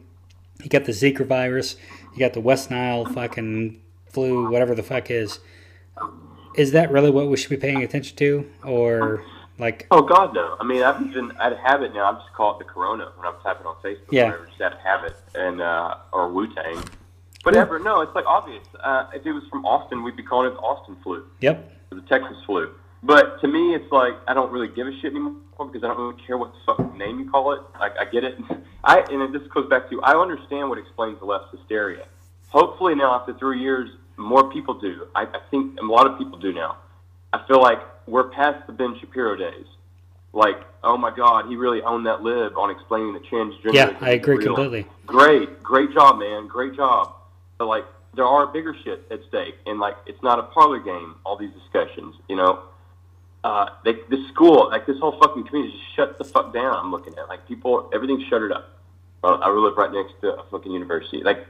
You 0.64 0.70
got 0.70 0.86
the 0.86 0.92
Zika 0.92 1.26
virus, 1.26 1.76
you 2.14 2.20
got 2.20 2.34
the 2.34 2.40
West 2.42 2.72
Nile 2.72 3.06
fucking 3.06 3.80
flu, 4.12 4.50
whatever 4.50 4.74
the 4.74 4.84
fuck 4.84 5.12
is. 5.12 5.40
Is 6.58 6.72
that 6.72 6.92
really 6.92 7.12
what 7.12 7.28
we 7.30 7.38
should 7.38 7.50
be 7.52 7.58
paying 7.58 7.84
attention 7.84 8.18
to? 8.18 8.50
Or, 8.64 9.24
like, 9.60 9.88
Oh 9.92 10.02
God, 10.02 10.34
no. 10.34 10.58
I 10.60 10.64
mean, 10.66 10.84
I've 10.84 11.02
even 11.02 11.32
I'd 11.40 11.56
have 11.58 11.82
it 11.84 11.94
now. 11.94 12.12
I 12.12 12.14
just 12.20 12.34
call 12.34 12.56
it 12.56 12.60
the 12.60 12.66
Corona 12.66 13.12
when 13.16 13.28
I'm 13.28 13.40
typing 13.44 13.66
on 13.68 13.76
Facebook. 13.84 14.12
Yeah. 14.12 14.24
Or 14.24 14.26
whatever, 14.32 14.46
just 14.48 14.62
out 14.62 14.80
habit 14.80 15.16
and 15.36 15.62
uh, 15.62 15.96
or 16.12 16.30
Wu 16.34 16.54
Tang. 16.54 16.84
whatever. 17.44 17.80
No, 17.80 18.02
it's 18.02 18.14
like 18.16 18.26
obvious. 18.26 18.66
Uh, 18.80 19.08
if 19.14 19.26
it 19.26 19.32
was 19.34 19.44
from 19.52 19.66
Austin, 19.66 20.04
we'd 20.04 20.16
be 20.18 20.24
calling 20.24 20.48
it 20.52 20.56
the 20.56 20.60
Austin 20.62 20.98
flu 21.04 21.24
Yep. 21.42 21.72
or 21.92 21.96
the 22.02 22.08
Texas 22.08 22.38
flu. 22.46 22.72
But 23.04 23.40
to 23.42 23.48
me, 23.48 23.76
it's 23.76 23.92
like 23.92 24.14
I 24.28 24.34
don't 24.34 24.52
really 24.52 24.68
give 24.68 24.88
a 24.88 24.92
shit 25.00 25.12
anymore 25.12 25.36
because 25.60 25.84
I 25.84 25.88
don't 25.88 26.00
really 26.00 26.22
care 26.26 26.38
what 26.38 26.54
the 26.54 26.60
fucking 26.66 26.98
name 26.98 27.20
you 27.20 27.30
call 27.30 27.54
it. 27.54 27.62
Like 27.80 27.94
I 28.00 28.06
get 28.06 28.24
it. 28.24 28.36
I 28.84 29.02
and 29.12 29.34
this 29.34 29.44
goes 29.54 29.70
back 29.70 29.90
to 29.92 30.02
I 30.02 30.20
understand 30.20 30.70
what 30.70 30.80
explains 30.80 31.20
the 31.20 31.26
left's 31.26 31.52
hysteria. 31.56 32.08
Hopefully 32.50 32.96
now 32.96 33.14
after 33.14 33.34
three 33.34 33.60
years, 33.62 33.90
more 34.18 34.52
people 34.52 34.74
do. 34.74 35.08
I, 35.16 35.24
I 35.24 35.40
think 35.50 35.80
a 35.80 35.86
lot 35.86 36.08
of 36.08 36.18
people 36.18 36.38
do 36.40 36.52
now. 36.52 36.78
I 37.34 37.46
feel 37.48 37.62
like 37.62 37.80
we're 38.08 38.30
past 38.30 38.66
the 38.68 38.74
Ben 38.74 38.98
Shapiro 39.00 39.36
days. 39.36 39.66
Like, 40.34 40.58
oh 40.84 40.98
my 40.98 41.16
God, 41.16 41.48
he 41.48 41.56
really 41.56 41.82
owned 41.82 42.06
that 42.06 42.22
lib 42.22 42.58
on 42.58 42.70
explaining 42.70 43.14
the 43.14 43.20
transgender. 43.20 43.74
Yeah, 43.74 43.98
I 44.02 44.12
agree 44.12 44.44
completely. 44.44 44.86
Great, 45.06 45.64
great 45.64 45.94
job, 45.94 46.20
man, 46.20 46.48
great 46.48 46.76
job. 46.76 47.14
But 47.58 47.68
like, 47.68 47.86
there 48.16 48.26
are 48.26 48.48
bigger 48.48 48.76
shit 48.84 49.06
at 49.12 49.20
stake, 49.28 49.56
and 49.66 49.80
like, 49.80 49.96
it's 50.06 50.22
not 50.24 50.40
a 50.40 50.44
parlor 50.44 50.80
game. 50.80 51.16
All 51.26 51.38
these 51.38 51.52
discussions, 51.52 52.16
you 52.28 52.36
know. 52.36 52.64
Uh, 53.44 53.70
they, 53.86 53.94
this 54.10 54.28
school, 54.28 54.70
like 54.70 54.86
this 54.86 55.00
whole 55.00 55.18
fucking 55.20 55.46
community, 55.46 55.78
just 55.78 55.96
shut 55.96 56.18
the 56.18 56.24
fuck 56.24 56.54
down. 56.54 56.76
I'm 56.76 56.92
looking 56.92 57.18
at 57.18 57.30
like 57.30 57.48
people, 57.48 57.90
everything's 57.94 58.24
shuttered 58.24 58.52
up. 58.52 58.78
Uh, 59.24 59.36
I 59.36 59.50
live 59.50 59.78
right 59.78 59.92
next 59.92 60.20
to 60.22 60.34
a 60.34 60.44
fucking 60.52 60.72
university. 60.72 61.24
Like, 61.24 61.46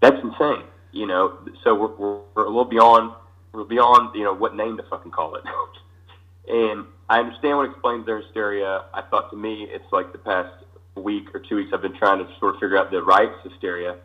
that's 0.00 0.16
insane, 0.22 0.64
you 0.94 1.06
know. 1.06 1.38
So 1.62 1.74
we're, 1.74 1.94
we're, 1.96 2.20
we're 2.34 2.44
a 2.44 2.48
little 2.48 2.64
beyond, 2.64 3.12
we're 3.52 3.64
beyond, 3.64 4.14
you 4.14 4.24
know, 4.24 4.34
what 4.34 4.56
name 4.56 4.76
to 4.78 4.82
fucking 4.84 5.12
call 5.12 5.36
it. 5.36 5.42
and 6.48 6.86
I 7.08 7.20
understand 7.20 7.58
what 7.58 7.70
explains 7.70 8.06
their 8.06 8.20
hysteria. 8.22 8.84
I 8.94 9.02
thought 9.02 9.30
to 9.30 9.36
me, 9.36 9.66
it's 9.70 9.92
like 9.92 10.12
the 10.12 10.18
past 10.18 10.52
week 10.96 11.34
or 11.34 11.40
two 11.40 11.56
weeks, 11.56 11.70
I've 11.74 11.82
been 11.82 11.96
trying 11.96 12.24
to 12.24 12.38
sort 12.38 12.54
of 12.54 12.60
figure 12.60 12.78
out 12.78 12.90
the 12.90 13.02
right's 13.02 13.36
hysteria. 13.42 13.96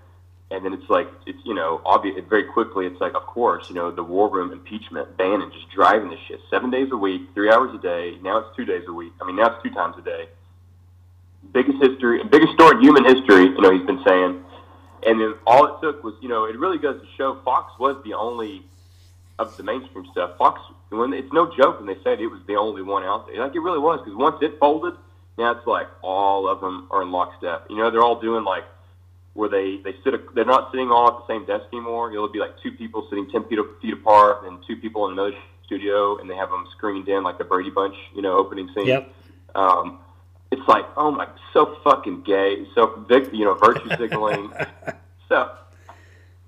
And 0.52 0.66
then 0.66 0.74
it's 0.74 0.90
like, 0.90 1.08
it's, 1.28 1.38
you 1.46 1.54
know, 1.54 1.80
obvious, 1.86 2.20
very 2.28 2.44
quickly, 2.44 2.88
it's 2.88 3.00
like, 3.00 3.14
of 3.14 3.22
course, 3.28 3.70
you 3.70 3.76
know, 3.76 3.92
the 3.92 4.04
war 4.04 4.30
room 4.30 4.52
impeachment, 4.52 5.16
Bannon 5.16 5.52
just 5.52 5.70
driving 5.70 6.10
this 6.10 6.20
shit 6.28 6.40
seven 6.50 6.72
days 6.72 6.90
a 6.92 6.98
week, 6.98 7.22
three 7.36 7.52
hours 7.52 7.74
a 7.76 7.78
day. 7.78 8.18
Now 8.24 8.40
it's 8.40 8.56
two 8.56 8.66
days 8.66 8.84
a 8.88 8.94
week. 8.94 9.14
I 9.22 9.28
mean, 9.28 9.36
now 9.36 9.54
it's 9.54 9.64
two 9.64 9.70
times 9.70 9.96
a 10.00 10.02
day. 10.02 10.28
Biggest 11.54 11.78
history, 11.82 12.24
biggest 12.24 12.54
story 12.54 12.78
in 12.78 12.82
human 12.82 13.06
history, 13.06 13.44
you 13.44 13.62
know, 13.62 13.72
he's 13.72 13.86
been 13.86 14.04
saying. 14.04 14.44
And 15.06 15.20
then 15.20 15.36
all 15.46 15.66
it 15.66 15.82
took 15.82 16.04
was, 16.04 16.16
you 16.22 16.30
know, 16.30 16.46
it 16.46 16.58
really 16.58 16.78
goes 16.78 17.02
to 17.02 17.08
show 17.18 17.40
Fox 17.44 17.78
was 17.80 18.02
the 18.04 18.14
only 18.14 18.64
of 19.38 19.56
the 19.56 19.64
mainstream 19.64 20.06
stuff. 20.12 20.38
Fox, 20.38 20.60
when 20.90 21.14
it's 21.14 21.32
no 21.32 21.50
joke 21.56 21.80
when 21.80 21.88
they 21.88 22.02
said 22.04 22.20
it 22.20 22.28
was 22.28 22.42
the 22.48 22.56
only 22.56 22.82
one 22.82 23.04
out 23.04 23.28
there. 23.28 23.40
Like 23.42 23.56
it 23.56 23.60
really 23.60 23.80
was, 23.80 24.02
because 24.04 24.18
once 24.18 24.38
it 24.42 24.60
folded, 24.60 24.94
now 25.38 25.52
it's 25.52 25.66
like 25.66 25.88
all 26.02 26.50
of 26.50 26.60
them 26.60 26.88
are 26.92 27.02
in 27.02 27.12
lockstep. 27.12 27.68
You 27.70 27.78
know, 27.78 27.90
they're 27.90 28.04
all 28.04 28.20
doing 28.20 28.44
like 28.44 28.66
where 29.34 29.48
they 29.50 29.78
they 29.78 29.96
sit. 30.04 30.14
They're 30.36 30.46
not 30.46 30.72
sitting 30.72 30.92
all 30.92 31.08
at 31.08 31.28
the 31.28 31.34
same 31.34 31.46
desk 31.46 31.66
anymore. 31.72 32.12
It'll 32.12 32.28
be 32.28 32.40
like 32.40 32.60
two 32.62 32.72
people 32.72 33.08
sitting 33.10 33.30
ten 33.32 33.46
feet 33.46 33.60
feet 33.82 33.94
apart, 33.94 34.46
and 34.46 34.60
two 34.68 34.76
people 34.76 35.08
in 35.08 35.14
another 35.14 35.36
studio, 35.66 36.18
and 36.18 36.30
they 36.30 36.36
have 36.36 36.50
them 36.50 36.68
screened 36.76 37.08
in 37.08 37.24
like 37.24 37.38
the 37.38 37.46
Brady 37.46 37.70
Bunch, 37.70 37.96
you 38.14 38.22
know, 38.22 38.38
opening 38.38 38.70
scene. 38.76 38.88
Yep. 38.88 39.14
Um, 39.56 40.00
it's 40.52 40.68
like, 40.68 40.86
oh 40.98 41.12
my, 41.12 41.28
so 41.54 41.78
fucking 41.84 42.22
gay, 42.24 42.66
so 42.76 43.06
vic- 43.08 43.34
you 43.34 43.46
know, 43.46 43.56
virtue 43.56 43.90
signaling. 43.98 44.52
so 45.28 45.52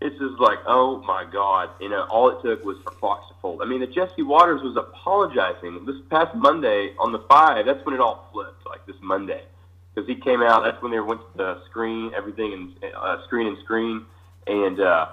it's 0.02 0.18
just 0.20 0.40
like, 0.40 0.60
oh 0.66 1.02
my 1.04 1.26
god, 1.32 1.70
you 1.80 1.90
know, 1.90 2.04
all 2.10 2.30
it 2.30 2.42
took 2.42 2.64
was 2.66 2.78
for 2.84 2.92
Fox 2.94 3.28
to 3.30 3.36
fold. 3.42 3.62
I 3.62 3.66
mean, 3.66 3.80
that 3.82 3.94
Jesse 3.94 4.24
Watters 4.24 4.62
was 4.64 4.76
apologizing 4.76 5.86
this 5.86 5.98
past 6.10 6.34
Monday 6.36 6.94
on 7.00 7.12
the 7.12 7.20
five. 7.30 7.66
That's 7.66 7.84
when 7.86 7.94
it 7.96 8.02
all 8.02 8.28
flipped, 8.32 8.66
like 8.68 8.86
this 8.88 8.96
Monday, 9.02 9.44
because 9.94 10.08
he 10.08 10.16
came 10.16 10.42
out. 10.42 10.64
That's 10.64 10.82
when 10.82 10.92
they 10.92 11.00
went 11.00 11.22
to 11.22 11.38
the 11.38 11.62
screen, 11.70 12.12
everything, 12.16 12.54
and 12.82 12.94
uh, 12.96 13.24
screen 13.26 13.48
and 13.48 13.58
screen, 13.60 14.06
and 14.48 14.80
uh, 14.80 15.08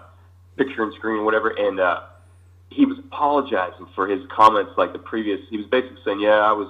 picture 0.56 0.82
and 0.82 0.94
screen, 0.94 1.24
whatever, 1.24 1.50
and. 1.50 1.80
uh 1.80 2.00
he 2.70 2.84
was 2.84 2.98
apologizing 2.98 3.86
for 3.94 4.06
his 4.06 4.20
comments 4.28 4.72
like 4.76 4.92
the 4.92 4.98
previous. 4.98 5.40
He 5.48 5.56
was 5.56 5.66
basically 5.66 5.96
saying, 6.04 6.20
"Yeah, 6.20 6.38
I 6.40 6.52
was, 6.52 6.68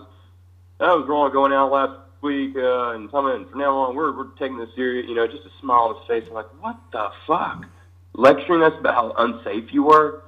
I 0.78 0.94
was 0.94 1.08
wrong 1.08 1.32
going 1.32 1.52
out 1.52 1.72
last 1.72 1.98
week, 2.22 2.56
uh, 2.56 2.90
and 2.90 3.10
coming 3.10 3.46
from 3.48 3.60
now 3.60 3.76
on, 3.76 3.96
we're 3.96 4.16
we're 4.16 4.30
taking 4.38 4.58
this 4.58 4.70
serious." 4.74 5.06
You 5.08 5.14
know, 5.14 5.26
just 5.26 5.44
a 5.44 5.60
smile 5.60 5.94
on 5.94 5.96
his 5.96 6.06
face. 6.06 6.24
I'm 6.28 6.34
like, 6.34 6.62
"What 6.62 6.76
the 6.92 7.10
fuck?" 7.26 7.64
Lecturing 8.14 8.62
us 8.62 8.72
about 8.78 8.94
how 8.94 9.14
unsafe 9.18 9.72
you 9.72 9.84
were, 9.84 10.22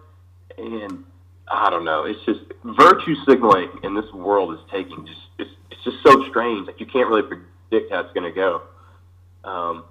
and 0.59 1.05
I 1.51 1.71
don't 1.71 1.85
know. 1.85 2.05
It's 2.05 2.25
just 2.25 2.41
virtue 2.65 3.15
signaling 3.27 3.71
in 3.83 3.95
this 3.95 4.11
world 4.13 4.55
is 4.55 4.61
taking 4.71 5.07
just 5.07 5.21
it's 5.39 5.51
it's 5.71 5.83
just 5.85 5.97
so 6.03 6.29
strange. 6.29 6.67
Like 6.67 6.81
you 6.81 6.87
can't 6.87 7.09
really 7.09 7.23
predict 7.23 7.93
how 7.93 8.01
it's 8.01 8.13
going 8.13 8.33
to 8.33 8.35
go. 8.35 8.63
Um, 9.45 9.85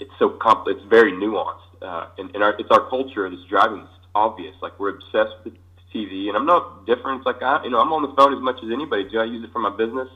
it's 0.00 0.10
so 0.18 0.30
compl- 0.30 0.68
It's 0.68 0.84
very 0.84 1.12
nuanced, 1.12 1.60
uh, 1.82 2.06
and, 2.18 2.34
and 2.34 2.42
our, 2.42 2.54
it's 2.58 2.70
our 2.70 2.88
culture 2.88 3.28
that's 3.28 3.44
driving 3.44 3.80
this. 3.80 3.88
Obvious, 4.16 4.54
like 4.62 4.78
we're 4.78 4.90
obsessed 4.90 5.34
with 5.44 5.54
TV, 5.92 6.28
and 6.28 6.36
I'm 6.36 6.46
not 6.46 6.86
different. 6.86 7.18
It's 7.18 7.26
like 7.26 7.42
I, 7.42 7.64
you 7.64 7.70
know, 7.70 7.80
I'm 7.80 7.92
on 7.92 8.02
the 8.02 8.14
phone 8.14 8.32
as 8.32 8.40
much 8.40 8.56
as 8.62 8.70
anybody. 8.70 9.08
Do 9.08 9.18
I 9.20 9.24
use 9.24 9.42
it 9.44 9.52
for 9.52 9.58
my 9.58 9.70
business? 9.70 10.08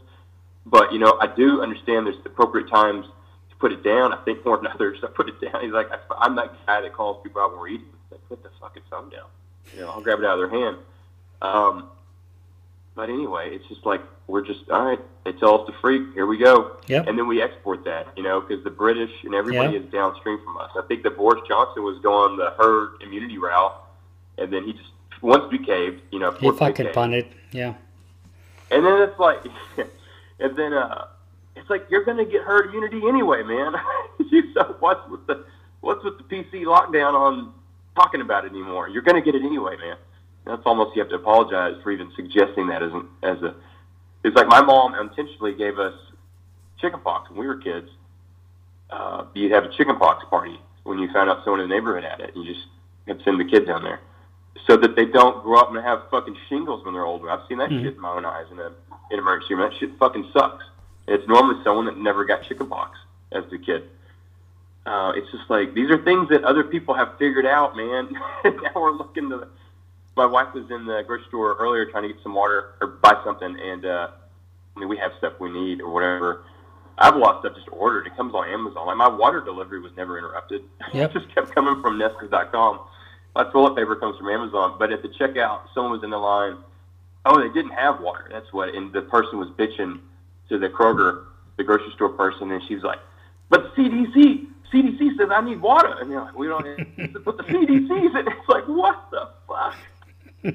But 0.71 0.93
you 0.93 0.99
know, 0.99 1.17
I 1.21 1.27
do 1.27 1.63
understand 1.63 2.07
there's 2.07 2.17
appropriate 2.25 2.69
times 2.69 3.07
to 3.51 3.57
put 3.57 3.73
it 3.73 3.83
down. 3.83 4.13
I 4.13 4.17
think 4.25 4.45
more 4.45 4.57
than 4.57 4.67
others. 4.75 4.99
I 5.03 5.07
put 5.09 5.29
it 5.29 5.41
down. 5.41 5.63
He's 5.63 5.73
like, 5.73 5.89
I'm 6.19 6.35
that 6.37 6.53
guy 6.67 6.81
that 6.81 6.93
calls 6.93 7.23
people 7.23 7.41
out 7.43 7.53
when 7.53 7.61
we're 7.61 7.69
eating. 7.69 7.87
Like, 8.11 8.27
put 8.29 8.43
the 8.43 8.51
fucking 8.61 8.83
phone 8.91 9.11
down. 9.11 9.27
You 9.75 9.81
know, 9.83 9.91
I'll 9.91 10.01
grab 10.01 10.19
it 10.19 10.25
out 10.25 10.39
of 10.39 10.51
their 10.51 10.61
hand. 10.61 10.77
Um, 11.43 11.89
but 12.95 13.09
anyway, 13.11 13.51
it's 13.55 13.67
just 13.69 13.87
like 13.87 14.01
we're 14.27 14.45
just 14.45 14.69
all 14.71 14.85
right. 14.85 14.99
They 15.25 15.33
tell 15.33 15.61
us 15.61 15.67
to 15.69 15.75
freak. 15.81 16.13
Here 16.15 16.27
we 16.27 16.37
go. 16.39 16.77
Yep. 16.87 17.07
And 17.07 17.19
then 17.19 17.29
we 17.29 17.41
export 17.43 17.85
that, 17.85 18.09
you 18.17 18.23
know, 18.23 18.41
because 18.41 18.65
the 18.65 18.71
British 18.71 19.11
and 19.25 19.35
everybody 19.35 19.75
Yep. 19.75 19.85
is 19.87 19.93
downstream 19.93 20.39
from 20.45 20.57
us. 20.59 20.71
I 20.77 20.83
think 20.89 21.03
that 21.05 21.17
Boris 21.17 21.41
Johnson 21.47 21.83
was 21.85 21.99
going 22.03 22.37
the 22.37 22.51
herd 22.59 23.01
immunity 23.03 23.39
route, 23.39 23.75
and 24.39 24.53
then 24.53 24.65
he 24.65 24.73
just 24.73 24.91
once 25.23 25.45
we 25.51 25.59
caved, 25.59 26.01
you 26.11 26.19
know, 26.19 26.33
He 26.33 26.51
fucking 26.51 26.91
punted. 26.93 27.27
Yeah. 27.53 27.75
And 28.71 28.85
then 28.85 29.03
it's 29.03 29.19
like, 29.19 29.43
and 30.41 30.57
then 30.57 30.73
uh, 30.73 31.07
it's 31.57 31.69
like 31.71 31.87
you're 31.91 32.05
gonna 32.05 32.25
get 32.25 32.43
herd 32.43 32.67
immunity 32.69 33.03
anyway, 33.09 33.43
man. 33.43 33.75
you 34.31 34.53
so 34.55 34.77
what's 34.81 35.09
with 35.11 35.27
the 35.27 35.45
what's 35.81 36.03
with 36.05 36.19
the 36.19 36.25
PC 36.25 36.65
lockdown 36.65 37.15
on 37.15 37.53
talking 37.95 38.21
about 38.21 38.45
it 38.45 38.53
anymore? 38.53 38.89
You're 38.89 39.03
gonna 39.03 39.23
get 39.23 39.35
it 39.35 39.43
anyway, 39.43 39.77
man. 39.77 39.97
That's 40.45 40.63
almost 40.65 40.97
you 40.97 41.03
have 41.03 41.11
to 41.11 41.17
apologize 41.17 41.75
for 41.83 41.91
even 41.91 42.11
suggesting 42.17 42.69
that 42.69 42.83
as 42.83 42.93
an 42.93 43.09
as 43.23 43.43
a. 43.43 43.55
It's 44.25 44.37
like 44.37 44.49
my 44.49 44.63
mom 44.63 44.95
intentionally 44.95 45.55
gave 45.55 45.79
us 45.79 45.95
chickenpox 46.81 47.31
when 47.31 47.39
we 47.39 47.47
were 47.47 47.57
kids. 47.57 47.89
Uh, 48.91 49.25
you'd 49.35 49.53
have 49.53 49.65
a 49.65 49.69
chickenpox 49.77 50.25
party 50.31 50.59
when 50.85 50.99
you 50.99 51.13
found 51.13 51.29
out 51.29 51.45
someone 51.45 51.61
in 51.61 51.69
the 51.69 51.75
neighborhood 51.75 52.03
had 52.05 52.21
it. 52.21 52.35
And 52.35 52.45
you 52.45 52.55
just 52.55 52.67
had 53.07 53.19
to 53.19 53.25
send 53.25 53.39
the 53.39 53.45
kid 53.45 53.67
down 53.67 53.83
there 53.85 54.01
so 54.67 54.77
that 54.79 54.97
they 54.97 55.05
don't 55.05 55.43
grow 55.43 55.59
up 55.61 55.69
and 55.75 55.85
have 55.85 56.03
fucking 56.11 56.37
shingles 56.49 56.85
when 56.85 56.95
they're 56.95 57.05
older. 57.05 57.31
I've 57.31 57.47
seen 57.49 57.59
that 57.59 57.71
Mhm. 57.71 57.83
shit 57.83 57.95
in 57.95 58.01
my 58.01 58.11
own 58.11 58.25
eyes 58.25 58.47
in 58.51 58.59
a 58.59 58.73
in 59.11 59.19
emergency 59.19 59.55
room. 59.55 59.71
That 59.71 59.79
shit 59.79 59.97
fucking 59.99 60.31
sucks. 60.33 60.65
It's 61.07 61.27
normally 61.27 61.63
someone 61.65 61.87
that 61.87 61.99
never 61.99 62.25
got 62.25 62.43
chickenpox 62.43 62.99
as 63.33 63.45
a 63.53 63.59
kid. 63.59 63.85
Uh, 64.87 65.13
it's 65.17 65.31
just 65.31 65.49
like 65.51 65.75
these 65.75 65.91
are 65.91 66.03
things 66.03 66.29
that 66.31 66.45
other 66.45 66.65
people 66.65 66.95
have 66.95 67.19
figured 67.19 67.47
out, 67.47 67.77
man. 67.77 68.09
now 68.45 68.71
we're 68.75 68.93
looking 68.93 69.29
to. 69.31 69.49
My 70.17 70.27
wife 70.27 70.53
was 70.55 70.71
in 70.71 70.85
the 70.87 71.03
grocery 71.07 71.27
store 71.29 71.57
earlier 71.59 71.87
trying 71.87 72.03
to 72.05 72.09
get 72.13 72.23
some 72.23 72.35
water 72.35 72.75
or 72.81 72.87
buy 72.87 73.21
something, 73.25 73.57
and 73.61 73.85
uh, 73.85 74.09
I 74.77 74.81
mean 74.81 74.89
we 74.89 74.97
have 74.97 75.13
stuff 75.19 75.35
we 75.41 75.51
need 75.51 75.81
or 75.81 75.93
whatever. 75.93 76.45
I 76.97 77.05
have 77.05 77.15
a 77.15 77.19
lot 77.19 77.37
of 77.37 77.43
stuff 77.43 77.55
just 77.55 77.69
ordered. 77.71 78.07
It 78.07 78.17
comes 78.17 78.35
on 78.35 78.49
Amazon. 78.49 78.87
Like 78.87 78.97
my 78.97 79.09
water 79.09 79.41
delivery 79.41 79.81
was 79.81 79.93
never 79.97 80.19
interrupted. 80.19 80.63
Yep. 80.95 81.11
it 81.11 81.21
just 81.21 81.35
kept 81.35 81.55
coming 81.55 81.81
from 81.83 81.99
Nestle.com. 81.99 82.81
My 83.35 83.45
toilet 83.53 83.77
paper 83.77 83.95
comes 83.95 84.17
from 84.17 84.29
Amazon, 84.29 84.77
but 84.79 84.91
at 84.91 85.03
the 85.03 85.09
checkout, 85.09 85.61
someone 85.75 85.93
was 85.93 86.03
in 86.03 86.11
the 86.11 86.19
line. 86.19 86.57
Oh, 87.25 87.41
they 87.41 87.53
didn't 87.53 87.73
have 87.73 88.01
water. 88.01 88.29
That's 88.33 88.53
what. 88.53 88.75
And 88.75 88.93
the 88.93 89.03
person 89.03 89.39
was 89.39 89.49
bitching 89.51 90.01
to 90.49 90.59
the 90.59 90.69
Kroger, 90.69 91.25
the 91.57 91.65
grocery 91.65 91.93
store 91.95 92.11
person, 92.11 92.51
and 92.51 92.63
she 92.67 92.75
was 92.75 92.85
like, 92.85 93.01
"But 93.49 93.75
CDC, 93.75 94.47
CDC 94.73 95.17
says 95.19 95.29
I 95.31 95.41
need 95.41 95.61
water." 95.61 95.95
And 96.01 96.11
you're 96.11 96.23
like, 96.23 96.39
"We 96.39 96.47
don't." 96.47 96.65
but 97.25 97.37
the 97.37 97.43
CDC 97.45 98.13
said 98.13 98.27
it's 98.27 98.49
like, 98.49 98.65
what 98.67 99.11
the 99.11 99.29
fuck? 99.47 99.75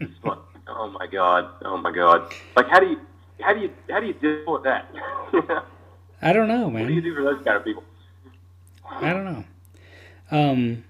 It's 0.00 0.24
like, 0.24 0.38
oh 0.68 0.90
my 0.90 1.06
god, 1.06 1.48
oh 1.64 1.76
my 1.76 1.90
god. 1.90 2.32
Like, 2.56 2.68
how 2.68 2.78
do 2.78 2.86
you, 2.86 3.00
how 3.40 3.52
do 3.52 3.60
you, 3.60 3.70
how 3.90 4.00
do 4.00 4.06
you 4.06 4.12
deal 4.14 4.52
with 4.52 4.62
that? 4.62 4.88
I 6.22 6.32
don't 6.32 6.48
know, 6.48 6.70
man. 6.70 6.82
what 6.82 6.88
do 6.88 6.94
you 6.94 7.02
do 7.02 7.14
for 7.14 7.22
those 7.22 7.44
kind 7.44 7.56
of 7.56 7.64
people? 7.64 7.82
I 8.88 9.12
don't 9.12 9.24
know. 9.24 9.44
Um, 10.30 10.84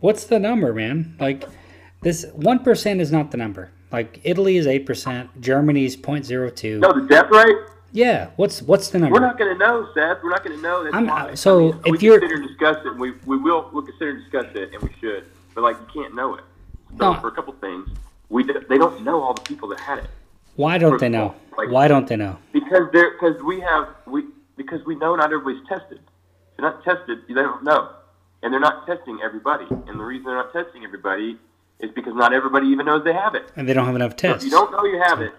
what's 0.00 0.24
the 0.24 0.38
number, 0.38 0.72
man? 0.72 1.16
Like 1.18 1.44
this 2.04 2.26
one 2.34 2.60
percent 2.60 3.00
is 3.00 3.10
not 3.10 3.30
the 3.32 3.36
number. 3.36 3.70
Like 3.90 4.20
Italy 4.24 4.56
is 4.56 4.66
eight 4.66 4.86
percent, 4.86 5.40
Germany's 5.40 5.96
0.02. 5.96 6.78
No, 6.80 6.92
the 6.92 7.06
death 7.08 7.30
rate. 7.30 7.56
Yeah. 7.92 8.30
What's 8.36 8.60
what's 8.62 8.90
the 8.90 8.98
number? 8.98 9.14
We're 9.14 9.26
not 9.26 9.38
going 9.38 9.52
to 9.52 9.58
know, 9.58 9.88
Seth. 9.94 10.18
We're 10.22 10.30
not 10.30 10.44
going 10.44 10.56
to 10.56 10.62
know. 10.62 10.84
That's 10.84 10.94
I'm- 10.94 11.06
why. 11.06 11.34
so 11.34 11.58
I 11.58 11.72
mean, 11.72 11.82
we 11.86 11.92
if 11.96 12.02
you're- 12.02 12.20
consider 12.20 12.42
discuss 12.46 12.76
it, 12.84 12.86
and 12.88 13.00
we 13.00 13.12
we 13.26 13.36
will 13.38 13.70
we'll 13.72 13.82
consider 13.82 14.10
and 14.10 14.20
discuss 14.22 14.46
it, 14.54 14.72
and 14.72 14.82
we 14.82 14.90
should. 15.00 15.24
But 15.54 15.62
like, 15.62 15.76
you 15.80 16.02
can't 16.02 16.14
know 16.14 16.34
it. 16.34 16.44
So 16.98 17.12
No. 17.12 17.20
for 17.20 17.28
a 17.28 17.32
couple 17.32 17.52
things, 17.54 17.88
we 18.28 18.42
they 18.44 18.78
don't 18.78 19.02
know 19.02 19.22
all 19.22 19.34
the 19.34 19.40
people 19.42 19.68
that 19.68 19.80
had 19.80 19.98
it 19.98 20.10
Why 20.56 20.78
don't 20.78 20.98
they 21.00 21.08
know? 21.08 21.34
Like- 21.56 21.70
Why 21.70 21.86
don't 21.88 22.06
they 22.06 22.16
know? 22.16 22.36
because 22.52 22.88
they're 22.92 23.12
because 23.12 23.40
we 23.42 23.60
have 23.60 23.88
we 24.06 24.24
because 24.56 24.84
we 24.84 24.96
know 24.96 25.14
not 25.16 25.32
everybody's 25.32 25.66
tested. 25.68 25.98
If 25.98 26.58
you're 26.58 26.70
not 26.70 26.82
tested, 26.84 27.18
they 27.28 27.34
don't 27.34 27.62
know. 27.64 27.90
and 28.42 28.52
they're 28.52 28.60
not 28.60 28.86
testing 28.86 29.18
everybody. 29.24 29.64
And 29.88 29.98
the 29.98 30.04
reason 30.04 30.26
they're 30.26 30.34
not 30.36 30.52
testing 30.52 30.84
everybody 30.84 31.38
is 31.84 31.90
because 31.94 32.14
not 32.14 32.32
everybody 32.32 32.66
even 32.68 32.86
knows 32.86 33.04
they 33.04 33.12
have 33.12 33.34
it. 33.34 33.44
And 33.56 33.68
they 33.68 33.74
don't 33.74 33.86
have 33.86 33.94
enough 33.96 34.12
So 34.12 34.16
tests. 34.28 34.44
if 34.44 34.50
you 34.50 34.56
don't 34.58 34.72
know 34.72 34.84
you 34.84 35.00
have 35.00 35.20
it, 35.20 35.32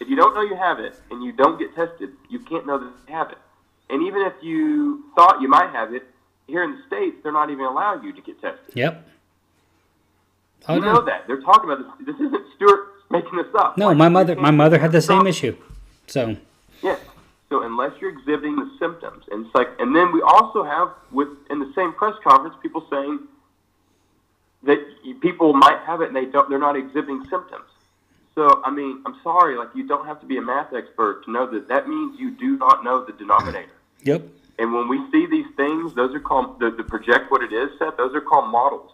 if 0.00 0.08
you 0.08 0.16
don't 0.16 0.34
know 0.34 0.42
you 0.42 0.56
have 0.56 0.78
it, 0.78 0.94
and 1.10 1.22
you 1.24 1.32
don't 1.32 1.58
get 1.58 1.74
tested, 1.74 2.10
you 2.30 2.38
can't 2.40 2.66
know 2.66 2.78
that 2.78 2.92
you 3.08 3.14
have 3.14 3.30
it. 3.30 3.38
And 3.90 4.02
even 4.06 4.22
if 4.22 4.34
you 4.42 5.04
thought 5.14 5.40
you 5.40 5.48
might 5.48 5.70
have 5.70 5.92
it, 5.94 6.04
here 6.46 6.62
in 6.62 6.72
the 6.72 6.82
states, 6.86 7.16
they're 7.22 7.32
not 7.32 7.50
even 7.50 7.64
allowing 7.64 8.02
you 8.04 8.12
to 8.12 8.20
get 8.22 8.40
tested. 8.40 8.74
Yep. 8.74 9.06
Oh 10.68 10.74
you 10.74 10.80
no. 10.80 10.94
know 10.94 11.04
that 11.04 11.26
they're 11.26 11.40
talking 11.40 11.70
about 11.70 11.98
this. 11.98 12.06
This 12.06 12.26
isn't 12.26 12.44
Stuart 12.56 12.86
making 13.10 13.36
this 13.36 13.46
up. 13.54 13.76
No, 13.78 13.88
Like, 13.88 13.96
my 13.96 14.08
mother 14.08 14.34
my 14.36 14.50
mother 14.50 14.78
had 14.78 14.92
the 14.92 15.00
same 15.02 15.26
issue. 15.26 15.56
So 16.06 16.36
Yes. 16.82 17.00
So 17.48 17.62
unless 17.62 17.92
you're 18.00 18.10
exhibiting 18.10 18.56
the 18.56 18.70
symptoms, 18.78 19.24
and 19.30 19.46
it's 19.46 19.54
like, 19.54 19.68
and 19.78 19.96
then 19.96 20.12
we 20.12 20.20
also 20.20 20.62
have 20.64 20.90
with 21.10 21.28
in 21.50 21.58
the 21.60 21.72
same 21.74 21.92
press 21.94 22.14
conference 22.22 22.54
people 22.62 22.86
saying 22.90 23.20
that 24.64 24.78
people 25.20 25.52
might 25.52 25.78
have 25.86 26.00
it 26.00 26.08
and 26.08 26.16
they 26.16 26.26
don't, 26.26 26.48
they're 26.48 26.58
not 26.58 26.76
exhibiting 26.76 27.24
symptoms. 27.30 27.66
So 28.34 28.62
I 28.64 28.70
mean, 28.70 29.02
I'm 29.06 29.16
sorry, 29.22 29.56
like 29.56 29.68
you 29.74 29.86
don't 29.86 30.06
have 30.06 30.20
to 30.20 30.26
be 30.26 30.36
a 30.36 30.42
math 30.42 30.72
expert 30.72 31.24
to 31.24 31.30
know 31.32 31.50
that 31.50 31.68
that 31.68 31.88
means 31.88 32.18
you 32.20 32.30
do 32.30 32.56
not 32.56 32.84
know 32.84 33.04
the 33.04 33.12
denominator. 33.12 33.72
yep. 34.02 34.22
And 34.60 34.72
when 34.72 34.88
we 34.88 34.98
see 35.12 35.26
these 35.26 35.46
things, 35.56 35.94
those 35.94 36.14
are 36.14 36.20
called 36.20 36.58
the, 36.58 36.70
the 36.70 36.82
project 36.82 37.30
what 37.30 37.42
it 37.42 37.52
is 37.52 37.70
set. 37.78 37.96
Those 37.96 38.14
are 38.14 38.20
called 38.20 38.50
models. 38.50 38.90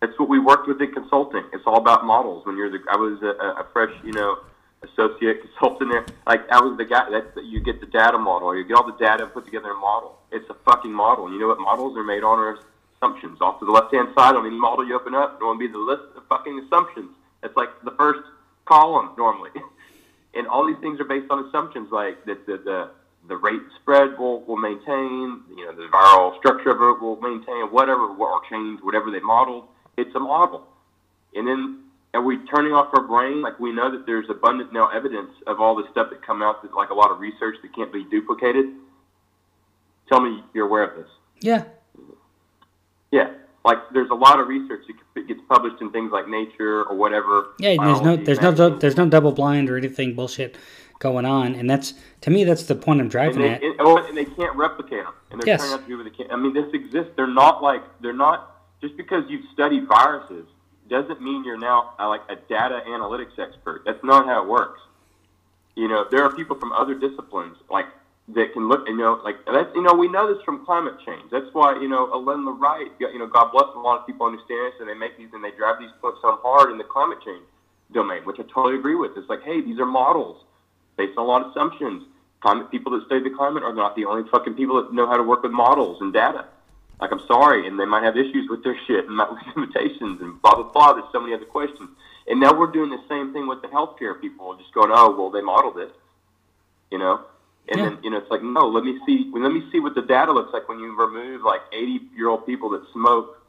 That's 0.00 0.18
what 0.18 0.28
we 0.28 0.38
worked 0.38 0.66
with 0.66 0.80
in 0.80 0.92
consulting. 0.92 1.44
It's 1.52 1.64
all 1.66 1.76
about 1.76 2.04
models. 2.06 2.46
When 2.46 2.56
you're 2.56 2.70
the, 2.70 2.80
I 2.90 2.96
was 2.96 3.22
a, 3.22 3.62
a 3.62 3.66
fresh, 3.72 3.92
you 4.02 4.12
know, 4.12 4.38
associate 4.82 5.40
consultant 5.42 5.90
there. 5.90 6.06
Like 6.26 6.50
I 6.50 6.60
was 6.60 6.76
the 6.76 6.84
guy. 6.84 7.08
That's 7.10 7.26
you 7.42 7.60
get 7.60 7.80
the 7.80 7.86
data 7.86 8.18
model. 8.18 8.54
You 8.56 8.64
get 8.64 8.76
all 8.76 8.86
the 8.86 8.96
data 8.98 9.24
and 9.24 9.32
put 9.32 9.44
together 9.44 9.70
a 9.70 9.78
model. 9.78 10.18
It's 10.30 10.48
a 10.50 10.54
fucking 10.64 10.92
model. 10.92 11.26
And 11.26 11.34
you 11.34 11.40
know 11.40 11.48
what 11.48 11.60
models 11.60 11.96
are 11.96 12.04
made 12.04 12.22
on 12.22 12.38
are 12.38 12.58
assumptions. 13.04 13.38
Off 13.40 13.58
to 13.60 13.66
the 13.66 13.72
left 13.72 13.94
hand 13.94 14.08
side 14.16 14.34
on 14.34 14.46
any 14.46 14.58
model 14.58 14.86
you 14.86 14.94
open 14.94 15.14
up, 15.14 15.40
will 15.40 15.56
be 15.56 15.68
the 15.68 15.78
list 15.78 16.02
of 16.16 16.22
fucking 16.28 16.58
assumptions. 16.66 17.10
It's 17.42 17.56
like 17.56 17.68
the 17.84 17.92
first 17.92 18.20
column 18.64 19.10
normally. 19.16 19.50
and 20.34 20.46
all 20.46 20.66
these 20.66 20.80
things 20.80 21.00
are 21.00 21.04
based 21.04 21.30
on 21.30 21.46
assumptions 21.46 21.90
like 21.92 22.24
that 22.26 22.46
the, 22.46 22.58
the 22.58 22.90
the 23.26 23.36
rate 23.36 23.62
spread 23.80 24.18
will, 24.18 24.42
will 24.42 24.58
maintain, 24.58 25.40
you 25.56 25.64
know, 25.64 25.72
the 25.72 25.88
viral 25.90 26.36
structure 26.36 26.68
of 26.68 26.76
it 26.76 27.02
will 27.02 27.18
maintain, 27.22 27.72
whatever, 27.72 28.08
or 28.08 28.42
change, 28.50 28.80
whatever 28.82 29.10
they 29.10 29.20
modeled. 29.20 29.64
It's 29.96 30.14
a 30.14 30.20
model. 30.20 30.66
And 31.34 31.48
then 31.48 31.84
are 32.12 32.20
we 32.20 32.36
turning 32.54 32.74
off 32.74 32.90
our 32.92 33.02
brain? 33.02 33.40
Like 33.40 33.58
we 33.58 33.72
know 33.72 33.90
that 33.90 34.04
there's 34.04 34.28
abundant 34.28 34.74
now 34.74 34.88
evidence 34.88 35.30
of 35.46 35.58
all 35.58 35.74
the 35.74 35.84
stuff 35.90 36.10
that 36.10 36.20
come 36.20 36.42
out 36.42 36.62
that 36.62 36.74
like 36.74 36.90
a 36.90 36.94
lot 36.94 37.10
of 37.10 37.18
research 37.18 37.56
that 37.62 37.74
can't 37.74 37.90
be 37.90 38.04
duplicated. 38.04 38.66
Tell 40.10 40.20
me 40.20 40.42
you're 40.52 40.66
aware 40.66 40.82
of 40.82 40.96
this. 40.96 41.08
Yeah. 41.40 41.64
Like 43.64 43.78
there's 43.92 44.10
a 44.10 44.14
lot 44.14 44.40
of 44.40 44.48
research 44.48 44.84
that 45.14 45.26
gets 45.26 45.40
published 45.48 45.80
in 45.80 45.90
things 45.90 46.12
like 46.12 46.28
Nature 46.28 46.84
or 46.84 46.96
whatever. 46.96 47.48
Yeah, 47.58 47.70
and 47.70 47.86
there's 47.86 48.02
no 48.02 48.16
there's 48.16 48.40
no 48.40 48.52
there's 48.78 48.96
no 48.96 49.08
double 49.08 49.32
blind 49.32 49.70
or 49.70 49.76
anything 49.76 50.14
bullshit 50.14 50.56
going 50.98 51.24
on, 51.24 51.54
and 51.54 51.68
that's 51.68 51.94
to 52.22 52.30
me 52.30 52.44
that's 52.44 52.64
the 52.64 52.74
point 52.74 53.00
I'm 53.00 53.04
and 53.06 53.10
driving 53.10 53.42
they, 53.42 53.50
at. 53.50 53.62
and, 53.62 53.74
oh, 53.80 53.96
and 53.96 54.16
they 54.16 54.26
can't 54.26 54.54
replicate 54.56 55.04
them. 55.04 55.14
And 55.30 55.40
they're 55.40 55.46
Yes. 55.46 55.60
trying 55.60 55.72
out 55.72 55.82
to 55.82 55.88
do 55.88 55.96
what 55.96 56.04
they 56.04 56.10
can. 56.10 56.30
I 56.30 56.36
mean, 56.36 56.52
this 56.52 56.72
exists. 56.74 57.12
They're 57.16 57.26
not 57.26 57.62
like 57.62 57.82
they're 58.00 58.12
not 58.12 58.62
just 58.80 58.96
because 58.96 59.24
you've 59.28 59.44
studied 59.52 59.86
viruses 59.88 60.46
doesn't 60.90 61.22
mean 61.22 61.44
you're 61.44 61.58
now 61.58 61.94
uh, 61.98 62.08
like 62.08 62.20
a 62.28 62.36
data 62.36 62.82
analytics 62.86 63.38
expert. 63.38 63.82
That's 63.86 64.02
not 64.04 64.26
how 64.26 64.42
it 64.42 64.48
works. 64.48 64.80
You 65.74 65.88
know, 65.88 66.04
there 66.10 66.22
are 66.22 66.32
people 66.34 66.56
from 66.56 66.72
other 66.72 66.94
disciplines 66.94 67.56
like 67.70 67.86
that 68.28 68.52
can 68.52 68.68
look. 68.68 68.86
You 68.88 68.96
know, 68.96 69.20
like 69.24 69.36
that's 69.46 69.74
you 69.74 69.82
know 69.82 69.94
we 69.94 70.08
know 70.08 70.32
this 70.32 70.42
from 70.44 70.64
climate 70.64 70.94
change. 71.04 71.30
That's 71.30 71.52
why 71.52 71.78
you 71.80 71.88
know 71.88 72.10
Ellen 72.12 72.46
Wright. 72.58 72.88
You 72.98 73.18
know, 73.18 73.26
God 73.26 73.52
bless 73.52 73.68
a 73.74 73.78
lot 73.78 74.00
of 74.00 74.06
people 74.06 74.26
understand 74.26 74.72
this, 74.72 74.80
and 74.80 74.88
they 74.88 74.94
make 74.94 75.18
these 75.18 75.28
and 75.32 75.44
they 75.44 75.50
drive 75.52 75.78
these 75.78 75.92
points 76.00 76.20
home 76.22 76.38
hard 76.42 76.70
in 76.70 76.78
the 76.78 76.84
climate 76.84 77.18
change 77.24 77.44
domain, 77.92 78.24
which 78.24 78.40
I 78.40 78.42
totally 78.42 78.76
agree 78.76 78.94
with. 78.94 79.12
It's 79.16 79.28
like, 79.28 79.42
hey, 79.42 79.60
these 79.60 79.78
are 79.78 79.86
models 79.86 80.42
based 80.96 81.16
on 81.18 81.24
a 81.24 81.26
lot 81.26 81.42
of 81.42 81.50
assumptions. 81.50 82.04
Climate 82.40 82.70
people 82.70 82.92
that 82.92 83.06
study 83.06 83.22
the 83.22 83.34
climate 83.34 83.62
are 83.62 83.72
not 83.72 83.96
the 83.96 84.04
only 84.04 84.28
fucking 84.30 84.54
people 84.54 84.82
that 84.82 84.92
know 84.92 85.06
how 85.06 85.16
to 85.16 85.22
work 85.22 85.42
with 85.42 85.52
models 85.52 86.00
and 86.00 86.12
data. 86.12 86.44
Like, 87.00 87.10
I'm 87.10 87.26
sorry, 87.26 87.66
and 87.66 87.78
they 87.78 87.86
might 87.86 88.02
have 88.02 88.16
issues 88.16 88.48
with 88.48 88.62
their 88.62 88.76
shit 88.86 89.06
and 89.08 89.16
limitations 89.56 90.20
and 90.20 90.40
blah 90.42 90.54
blah 90.54 90.70
blah. 90.70 90.92
There's 90.92 91.10
so 91.12 91.20
many 91.20 91.34
other 91.34 91.46
questions. 91.46 91.88
And 92.26 92.40
now 92.40 92.58
we're 92.58 92.70
doing 92.70 92.90
the 92.90 93.02
same 93.08 93.32
thing 93.32 93.46
with 93.46 93.60
the 93.62 93.68
healthcare 93.68 94.18
people, 94.18 94.54
just 94.56 94.72
going, 94.72 94.90
oh, 94.92 95.14
well, 95.16 95.30
they 95.30 95.42
modeled 95.42 95.78
it, 95.78 95.94
you 96.90 96.98
know. 96.98 97.20
And 97.68 97.78
Yeah. 97.78 97.84
then 97.90 97.98
you 98.02 98.10
know, 98.10 98.18
it's 98.18 98.30
like, 98.30 98.42
no, 98.42 98.66
let 98.68 98.84
me 98.84 98.98
see, 99.06 99.30
let 99.34 99.52
me 99.52 99.62
see 99.72 99.80
what 99.80 99.94
the 99.94 100.02
data 100.02 100.32
looks 100.32 100.52
like 100.52 100.68
when 100.68 100.78
you 100.78 100.94
remove 100.94 101.42
like 101.42 101.62
80 101.72 102.00
year 102.16 102.28
old 102.28 102.44
people 102.46 102.68
that 102.70 102.82
smoke. 102.92 103.40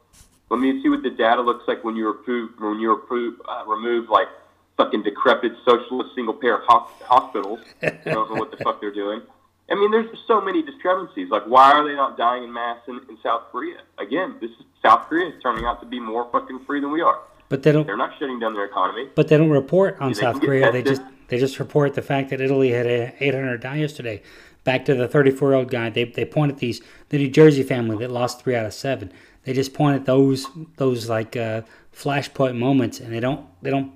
Let 0.48 0.60
me 0.60 0.80
see 0.82 0.88
what 0.88 1.02
the 1.02 1.10
data 1.10 1.42
looks 1.42 1.66
like 1.68 1.82
when 1.84 1.96
you 1.96 2.08
approve 2.08 2.50
when 2.58 2.78
you 2.78 2.92
approve 2.92 3.40
uh, 3.48 3.64
remove 3.66 4.08
like 4.08 4.28
fucking 4.76 5.02
decrepit 5.02 5.52
socialist 5.64 6.14
single 6.14 6.34
payer 6.34 6.60
hos- 6.68 6.90
hospitals. 7.02 7.60
I 7.82 7.90
don't 8.04 8.30
know 8.30 8.36
what 8.36 8.50
the 8.50 8.56
fuck 8.58 8.80
they're 8.80 8.92
doing. 8.94 9.22
I 9.68 9.74
mean, 9.74 9.90
there's 9.90 10.08
just 10.10 10.26
so 10.28 10.40
many 10.40 10.62
discrepancies. 10.62 11.28
Like, 11.28 11.42
why 11.46 11.72
are 11.72 11.84
they 11.84 11.94
not 11.96 12.16
dying 12.16 12.44
in 12.44 12.52
mass 12.52 12.78
in, 12.86 13.00
in 13.08 13.18
South 13.20 13.42
Korea? 13.50 13.78
Again, 13.98 14.36
this 14.40 14.50
is 14.52 14.64
South 14.80 15.08
Korea 15.08 15.30
is 15.34 15.42
turning 15.42 15.64
out 15.64 15.80
to 15.80 15.86
be 15.86 15.98
more 15.98 16.28
fucking 16.30 16.60
free 16.66 16.80
than 16.80 16.92
we 16.92 17.00
are. 17.02 17.18
But 17.48 17.64
they 17.64 17.72
don't 17.72 17.84
They're 17.84 17.96
not 17.96 18.12
shutting 18.18 18.38
down 18.38 18.54
their 18.54 18.64
economy. 18.66 19.08
but 19.16 19.26
they 19.26 19.36
don't 19.36 19.50
report 19.50 19.96
on 20.00 20.12
They 20.12 20.20
South 20.20 20.40
Korea. 20.40 20.70
They 20.70 20.82
just 20.84 21.02
they 21.28 21.38
just 21.38 21.58
report 21.58 21.94
the 21.94 22.02
fact 22.02 22.30
that 22.30 22.40
Italy 22.40 22.70
had 22.70 22.86
a 22.86 23.12
800 23.20 23.60
die 23.60 23.76
yesterday. 23.76 24.22
Back 24.64 24.84
to 24.86 24.94
the 24.94 25.06
34 25.06 25.50
year 25.50 25.56
old 25.58 25.70
guy, 25.70 25.90
they 25.90 26.04
they 26.04 26.24
point 26.24 26.50
at 26.52 26.58
these 26.58 26.80
the 27.10 27.18
New 27.18 27.28
Jersey 27.30 27.62
family 27.62 27.96
that 27.98 28.10
lost 28.10 28.42
three 28.42 28.56
out 28.56 28.66
of 28.66 28.74
seven. 28.74 29.12
They 29.44 29.52
just 29.52 29.72
point 29.72 29.94
at 29.96 30.06
those 30.06 30.46
those 30.76 31.08
like 31.08 31.36
uh, 31.36 31.62
flashpoint 31.94 32.56
moments, 32.56 32.98
and 32.98 33.12
they 33.12 33.20
don't 33.20 33.46
they 33.62 33.70
don't 33.70 33.92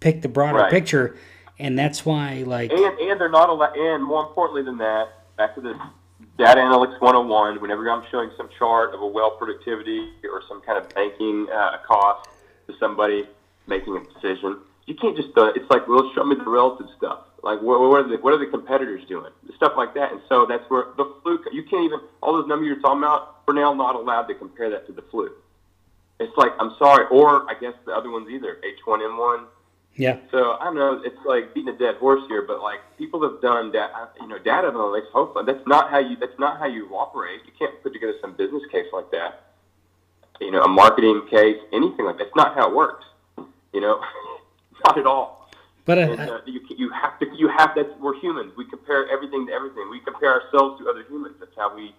pick 0.00 0.22
the 0.22 0.28
broader 0.28 0.58
Right. 0.60 0.70
picture, 0.70 1.16
and 1.58 1.78
that's 1.78 2.06
why 2.06 2.44
like 2.46 2.72
And 2.72 2.98
and 2.98 3.20
they're 3.20 3.28
not 3.28 3.50
allowed. 3.50 3.76
And 3.76 4.02
more 4.02 4.22
importantly 4.26 4.62
than 4.62 4.78
that, 4.78 5.36
back 5.36 5.54
to 5.56 5.60
the 5.60 5.78
data 6.38 6.60
analytics 6.60 6.98
101. 7.02 7.60
Whenever 7.60 7.90
I'm 7.90 8.02
showing 8.10 8.30
some 8.38 8.48
chart 8.58 8.94
of 8.94 9.02
a 9.02 9.06
well 9.06 9.32
productivity 9.32 10.12
or 10.24 10.42
some 10.48 10.62
kind 10.62 10.78
of 10.78 10.88
banking 10.94 11.46
uh, 11.52 11.76
cost 11.86 12.30
to 12.68 12.74
somebody 12.80 13.28
making 13.66 13.96
a 13.98 14.14
decision, 14.14 14.56
you 14.90 14.96
can't 14.96 15.16
just. 15.16 15.30
Uh, 15.38 15.52
it's 15.54 15.70
like, 15.70 15.86
well, 15.86 16.10
show 16.16 16.24
me 16.24 16.34
the 16.34 16.50
relative 16.50 16.88
stuff. 16.98 17.20
Like, 17.44 17.62
what, 17.62 17.78
what 17.78 18.04
are 18.04 18.08
the 18.08 18.16
what 18.16 18.34
are 18.34 18.44
the 18.44 18.50
competitors 18.50 19.06
doing? 19.06 19.30
Stuff 19.54 19.74
like 19.76 19.94
that. 19.94 20.10
And 20.10 20.20
so 20.28 20.46
that's 20.46 20.68
where 20.68 20.86
the 20.96 21.14
flu. 21.22 21.38
You 21.52 21.62
can't 21.62 21.84
even 21.84 22.00
all 22.20 22.32
those 22.32 22.48
numbers 22.48 22.66
you're 22.66 22.80
talking 22.80 22.98
about. 22.98 23.46
We're 23.46 23.54
now 23.54 23.72
not 23.72 23.94
allowed 23.94 24.26
to 24.26 24.34
compare 24.34 24.68
that 24.70 24.86
to 24.88 24.92
the 24.92 25.02
flu. 25.02 25.30
It's 26.18 26.36
like 26.36 26.50
I'm 26.58 26.74
sorry, 26.76 27.06
or 27.12 27.48
I 27.48 27.54
guess 27.60 27.74
the 27.86 27.92
other 27.92 28.10
ones 28.10 28.28
either 28.30 28.58
H1N1. 28.84 29.44
yeah 29.94 30.18
So 30.32 30.58
I 30.60 30.64
don't 30.64 30.74
know. 30.74 31.00
It's 31.04 31.24
like 31.24 31.54
beating 31.54 31.72
a 31.72 31.78
dead 31.78 31.94
horse 31.96 32.22
here, 32.26 32.42
but 32.42 32.60
like 32.60 32.80
people 32.98 33.22
have 33.22 33.40
done 33.40 33.70
that. 33.72 33.92
You 34.20 34.26
know, 34.26 34.38
data 34.38 34.72
analytics. 34.72 35.08
Hopefully, 35.12 35.44
that's 35.46 35.66
not 35.68 35.90
how 35.90 35.98
you. 35.98 36.16
That's 36.16 36.38
not 36.40 36.58
how 36.58 36.66
you 36.66 36.88
operate. 36.88 37.42
You 37.46 37.52
can't 37.56 37.80
put 37.84 37.92
together 37.92 38.14
some 38.20 38.34
business 38.34 38.62
case 38.72 38.86
like 38.92 39.12
that. 39.12 39.54
You 40.40 40.50
know, 40.50 40.62
a 40.62 40.68
marketing 40.68 41.22
case, 41.30 41.58
anything 41.72 42.06
like 42.06 42.18
that. 42.18 42.24
That's 42.24 42.36
not 42.36 42.54
how 42.56 42.70
it 42.70 42.74
works. 42.74 43.04
You 43.72 43.80
know, 43.80 44.00
not 44.96 44.98
at 44.98 45.06
all. 45.06 45.48
but 45.84 45.98
And, 45.98 46.20
uh, 46.20 46.40
you 46.46 46.60
you 46.76 46.90
have 46.90 47.18
to 47.20 47.26
you 47.36 47.48
have 47.48 47.74
that. 47.74 48.00
We're 48.00 48.18
humans. 48.20 48.52
We 48.56 48.64
compare 48.64 49.08
everything 49.08 49.46
to 49.46 49.52
everything. 49.52 49.88
We 49.90 50.00
compare 50.00 50.40
ourselves 50.40 50.80
to 50.80 50.88
other 50.90 51.04
humans. 51.08 51.36
That's 51.40 51.56
how 51.56 51.74
we 51.74 51.94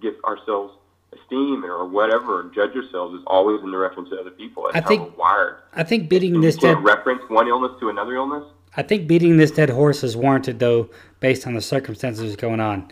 give 0.00 0.14
ourselves 0.24 0.74
esteem 1.12 1.64
or 1.64 1.86
whatever, 1.86 2.40
and 2.40 2.52
judge 2.52 2.74
ourselves 2.76 3.14
is 3.14 3.22
always 3.26 3.62
in 3.62 3.70
the 3.70 3.78
reference 3.78 4.10
to 4.10 4.20
other 4.20 4.30
people. 4.30 4.64
That's 4.64 4.76
I 4.76 4.80
how 4.80 4.88
think 4.88 5.02
we're 5.02 5.22
wired. 5.24 5.56
I 5.74 5.84
think 5.84 6.08
beating 6.08 6.40
this 6.40 6.56
dead 6.56 6.82
reference 6.82 7.22
one 7.28 7.48
illness 7.48 7.72
to 7.80 7.88
another 7.88 8.14
illness. 8.14 8.44
I 8.76 8.82
think 8.82 9.06
beating 9.06 9.36
this 9.36 9.52
dead 9.52 9.70
horse 9.70 10.02
is 10.02 10.16
warranted, 10.16 10.58
though, 10.58 10.90
based 11.20 11.46
on 11.46 11.54
the 11.54 11.60
circumstances 11.60 12.34
going 12.34 12.60
on. 12.60 12.90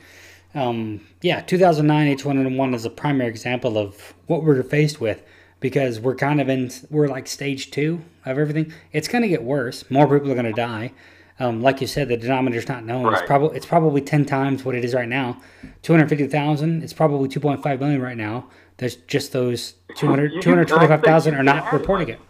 Um, 0.54 1.00
yeah, 1.22 1.40
2009 1.40 2.16
H1N1 2.18 2.74
is 2.74 2.84
a 2.84 2.90
primary 2.90 3.28
example 3.28 3.78
of 3.78 4.14
what 4.26 4.44
we're 4.44 4.62
faced 4.62 5.00
with 5.00 5.22
because 5.62 6.00
we're 6.00 6.14
kind 6.16 6.40
of 6.40 6.48
in, 6.48 6.70
we're 6.90 7.08
like 7.08 7.26
stage 7.26 7.70
two 7.70 8.02
of 8.26 8.38
everything. 8.38 8.72
It's 8.92 9.08
going 9.08 9.22
to 9.22 9.28
get 9.28 9.42
worse. 9.42 9.90
More 9.90 10.06
people 10.06 10.30
are 10.30 10.34
going 10.34 10.44
to 10.44 10.52
die. 10.52 10.92
Um, 11.40 11.62
like 11.62 11.80
you 11.80 11.86
said, 11.86 12.08
the 12.08 12.16
denominator's 12.16 12.68
not 12.68 12.84
known. 12.84 13.12
It's 13.12 13.22
probably 13.22 13.56
it's 13.56 13.66
probably 13.66 14.00
ten 14.02 14.26
times 14.26 14.64
what 14.64 14.74
it 14.74 14.84
is 14.84 14.92
right 14.92 15.08
now. 15.08 15.40
Two 15.80 15.94
hundred 15.94 16.08
fifty 16.08 16.26
thousand. 16.26 16.84
It's 16.84 16.92
probably 16.92 17.28
two 17.28 17.40
point 17.40 17.62
five 17.62 17.80
million 17.80 18.02
right 18.02 18.16
now. 18.16 18.50
There's 18.76 18.96
just 18.96 19.32
those 19.32 19.74
200, 19.96 20.42
225,000 20.42 21.34
are 21.34 21.42
not 21.42 21.72
reporting 21.72 22.08
it. 22.08 22.20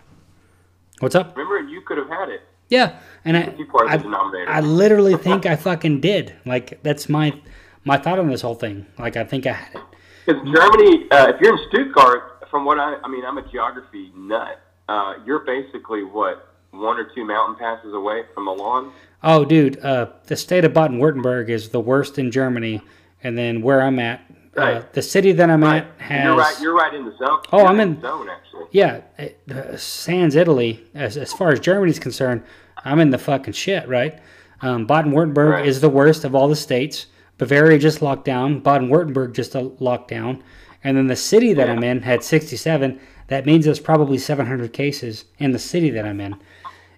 What's 0.99 1.15
up? 1.15 1.37
Remember, 1.37 1.69
you 1.69 1.81
could 1.81 1.99
have 1.99 2.09
had 2.09 2.29
it. 2.29 2.43
Yeah, 2.69 2.99
and 3.25 3.37
I, 3.37 3.55
You 3.57 3.67
part 3.67 3.93
of 3.93 4.03
the 4.03 4.45
I. 4.49 4.59
I 4.59 4.61
literally 4.61 5.17
think 5.17 5.47
I 5.47 5.57
fucking 5.57 6.01
did. 6.01 6.35
Like 6.47 6.83
that's 6.83 7.09
my 7.09 7.41
my 7.85 7.99
thought 7.99 8.19
on 8.19 8.29
this 8.29 8.41
whole 8.43 8.55
thing. 8.55 8.87
Like 8.99 9.17
I 9.17 9.25
think 9.25 9.47
I 9.47 9.53
had 9.53 9.75
it. 9.75 9.83
Because 10.25 10.43
Germany, 10.43 11.07
uh, 11.11 11.33
if 11.35 11.41
you're 11.41 11.59
in 11.59 11.69
Stuttgart, 11.69 12.32
from 12.53 12.65
what 12.65 12.79
I, 12.79 12.97
I 13.03 13.09
mean, 13.09 13.25
I'm 13.25 13.39
a 13.39 13.49
geography 13.51 14.13
nut. 14.15 14.61
Uh, 14.89 15.15
you're 15.27 15.41
basically 15.41 16.05
what 16.05 16.55
one 16.71 16.99
or 16.99 17.09
two 17.15 17.25
mountain 17.25 17.57
passes 17.57 17.93
away 17.95 18.23
from 18.35 18.45
Milan. 18.45 18.93
Oh, 19.25 19.45
dude, 19.45 19.79
uh, 19.85 20.07
the 20.27 20.37
state 20.37 20.65
of 20.65 20.73
Baden-Württemberg 20.75 21.49
is 21.49 21.71
the 21.71 21.81
worst 21.81 22.19
in 22.19 22.31
Germany, 22.31 22.83
and 23.25 23.37
then 23.37 23.63
where 23.63 23.81
I'm 23.83 23.99
at, 23.99 24.21
Right. 24.55 24.93
the 24.93 25.01
city 25.01 25.33
that 25.33 25.49
I'm 25.49 25.63
Right. 25.65 25.85
at 25.99 26.01
has. 26.03 26.25
You're 26.25 26.37
right. 26.37 26.61
You're 26.61 26.75
right 26.75 26.95
in 26.95 27.05
the 27.07 27.17
zone. 27.17 27.41
Oh, 27.53 27.59
You're 27.61 27.67
I'm 27.69 27.81
in 27.81 27.89
in- 27.89 27.95
the 28.01 28.09
zone 28.09 28.29
actually. 28.29 28.67
Yeah, 28.71 29.01
it, 29.19 29.41
uh, 29.51 29.77
sans 29.79 30.37
Italy, 30.37 30.85
as, 30.95 31.17
as 31.17 31.33
far 31.33 31.51
as 31.53 31.59
Germany's 31.61 31.99
concerned, 31.99 32.43
I'm 32.85 33.01
in 33.01 33.11
the 33.11 33.19
fucking 33.19 33.55
shit, 33.55 33.89
right? 33.89 34.19
Um, 34.61 34.87
Baden-Württemberg 34.87 35.51
Right. 35.53 35.67
is 35.67 35.81
the 35.81 35.89
worst 35.89 36.25
of 36.25 36.35
all 36.35 36.49
the 36.49 36.57
states. 36.57 37.07
Bavaria 37.39 37.79
just 37.79 38.03
locked 38.03 38.25
down. 38.27 38.61
Baden-Württemberg 38.61 39.33
just 39.33 39.57
uh, 39.57 39.69
locked 39.81 40.09
down. 40.09 40.43
And 40.85 40.97
then 40.97 41.07
the 41.07 41.17
city 41.17 41.53
that 41.55 41.67
Yeah. 41.69 41.75
I'm 41.75 41.85
in 41.85 42.03
had 42.03 42.23
67. 42.25 42.99
That 43.29 43.47
means 43.47 43.65
there's 43.65 43.81
probably 43.81 44.19
700 44.19 44.73
cases 44.73 45.25
in 45.39 45.53
the 45.53 45.59
city 45.59 45.91
that 45.91 46.05
I'm 46.05 46.21
in. 46.21 46.37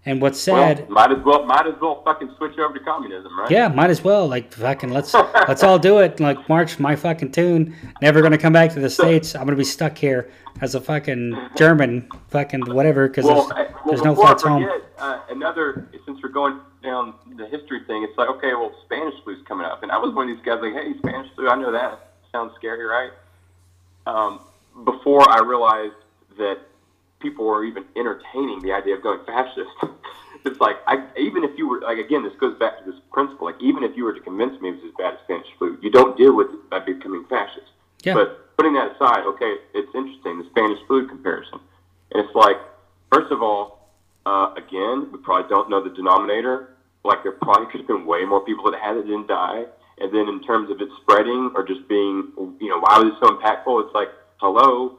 And 0.06 0.20
what's 0.20 0.39
sad, 0.39 0.81
Well, 0.81 0.89
might 0.90 1.12
as 1.16 1.24
well 1.24 1.47
might 1.47 1.66
as 1.66 1.74
well 1.81 2.02
fucking 2.05 2.31
switch 2.36 2.59
over 2.59 2.77
to 2.78 2.85
communism, 2.85 3.39
right? 3.40 3.51
yeah, 3.51 3.69
might 3.69 3.89
as 3.89 4.05
well 4.05 4.27
like 4.28 4.52
fucking 4.52 4.90
let's 4.90 5.15
let's 5.15 5.62
all 5.62 5.78
do 5.78 6.01
it. 6.01 6.20
Like 6.20 6.47
march 6.47 6.78
my 6.78 6.94
fucking 6.94 7.32
tune. 7.32 7.74
Never 8.02 8.20
gonna 8.20 8.36
come 8.36 8.52
back 8.52 8.70
to 8.74 8.81
the 8.81 8.90
states. 8.90 9.35
I'm 9.35 9.44
gonna 9.47 9.56
be 9.56 9.65
stuck 9.65 9.97
here 9.97 10.28
as 10.61 10.74
a 10.74 10.81
fucking 10.82 11.39
German, 11.56 12.06
fucking 12.28 12.66
whatever, 12.74 13.09
because 13.09 13.24
Well, 13.24 13.48
there's, 13.48 13.70
well, 13.73 13.82
there's 13.86 14.02
no 14.02 14.15
flights 14.15 14.43
home. 14.43 14.69
uh, 14.98 15.20
another 15.31 15.89
since 16.05 16.19
we're 16.23 16.28
going 16.28 16.61
down 16.82 17.15
the 17.39 17.47
history 17.47 17.81
thing, 17.86 18.02
it's 18.06 18.19
like 18.19 18.28
okay, 18.28 18.52
well, 18.52 18.73
Spanish 18.85 19.15
flu's 19.24 19.39
coming 19.48 19.65
up, 19.65 19.82
and 19.82 19.90
I 19.90 19.97
was 19.97 20.15
one 20.15 20.28
of 20.28 20.36
these 20.36 20.44
guys 20.44 20.59
like, 20.61 20.74
hey, 20.74 20.93
Spanish 20.98 21.32
flu, 21.35 21.48
I 21.48 21.56
know 21.56 21.73
that 21.73 22.12
sounds 22.31 22.52
scary, 22.56 22.85
right? 22.85 23.11
Um, 24.06 24.40
before 24.85 25.28
I 25.31 25.40
realized 25.40 25.94
that 26.39 26.59
people 27.24 27.47
were 27.47 27.64
even 27.64 27.85
entertaining 27.97 28.60
the 28.60 28.72
idea 28.72 28.94
of 28.94 29.02
going 29.02 29.18
fascist. 29.24 29.70
it's 30.44 30.60
like 30.60 30.76
I, 30.86 31.06
even 31.18 31.43
if 31.43 31.56
you 31.56 31.68
were 31.68 31.81
like 31.81 31.98
again, 31.98 32.22
this 32.22 32.35
goes 32.39 32.56
back 32.59 32.78
to 32.78 32.90
this 32.90 33.01
principle. 33.10 33.47
Like 33.47 33.60
even 33.60 33.82
if 33.82 33.97
you 33.97 34.05
were 34.05 34.12
to 34.12 34.20
convince 34.20 34.60
me 34.60 34.68
it 34.68 34.72
was 34.76 34.85
as 34.85 34.93
bad 34.97 35.14
as 35.14 35.20
Spanish 35.24 35.47
flu, 35.59 35.78
you 35.82 35.90
don't 35.90 36.16
deal 36.16 36.36
with 36.36 36.48
it 36.51 36.70
by 36.70 36.81
becoming 36.81 37.24
fascist. 37.24 37.72
Yeah. 38.05 38.14
But 38.14 38.56
putting 38.56 38.74
that 38.74 38.94
aside, 38.94 39.24
okay, 39.24 39.56
it's 39.72 39.93
interesting 39.94 40.39
the 40.39 40.48
Spanish 40.51 40.78
flu 40.86 41.09
comparison, 41.09 41.59
and 42.12 42.24
it's 42.24 42.35
like 42.35 42.59
first 43.10 43.32
of 43.32 43.43
all, 43.43 43.89
uh, 44.26 44.52
again, 44.56 45.09
we 45.10 45.18
probably 45.18 45.48
don't 45.48 45.70
know 45.70 45.82
the 45.82 45.90
denominator. 45.90 46.76
Like 47.05 47.22
there 47.22 47.32
probably 47.32 47.66
could 47.66 47.81
have 47.81 47.89
been 47.89 48.06
way 48.06 48.24
more 48.24 48.44
people 48.44 48.70
that 48.70 48.81
had 48.81 48.97
it 48.97 49.02
didn't 49.02 49.28
die. 49.28 49.64
And 49.98 50.12
then 50.12 50.28
in 50.28 50.42
terms 50.42 50.70
of 50.70 50.80
it 50.80 50.88
spreading 51.02 51.52
or 51.54 51.66
just 51.66 51.86
being, 51.88 52.32
you 52.60 52.68
know, 52.68 52.80
why 52.80 52.98
was 52.98 53.12
it 53.12 53.18
so 53.20 53.36
impactful? 53.36 53.86
It's 53.86 53.94
like, 53.94 54.08
hello, 54.38 54.98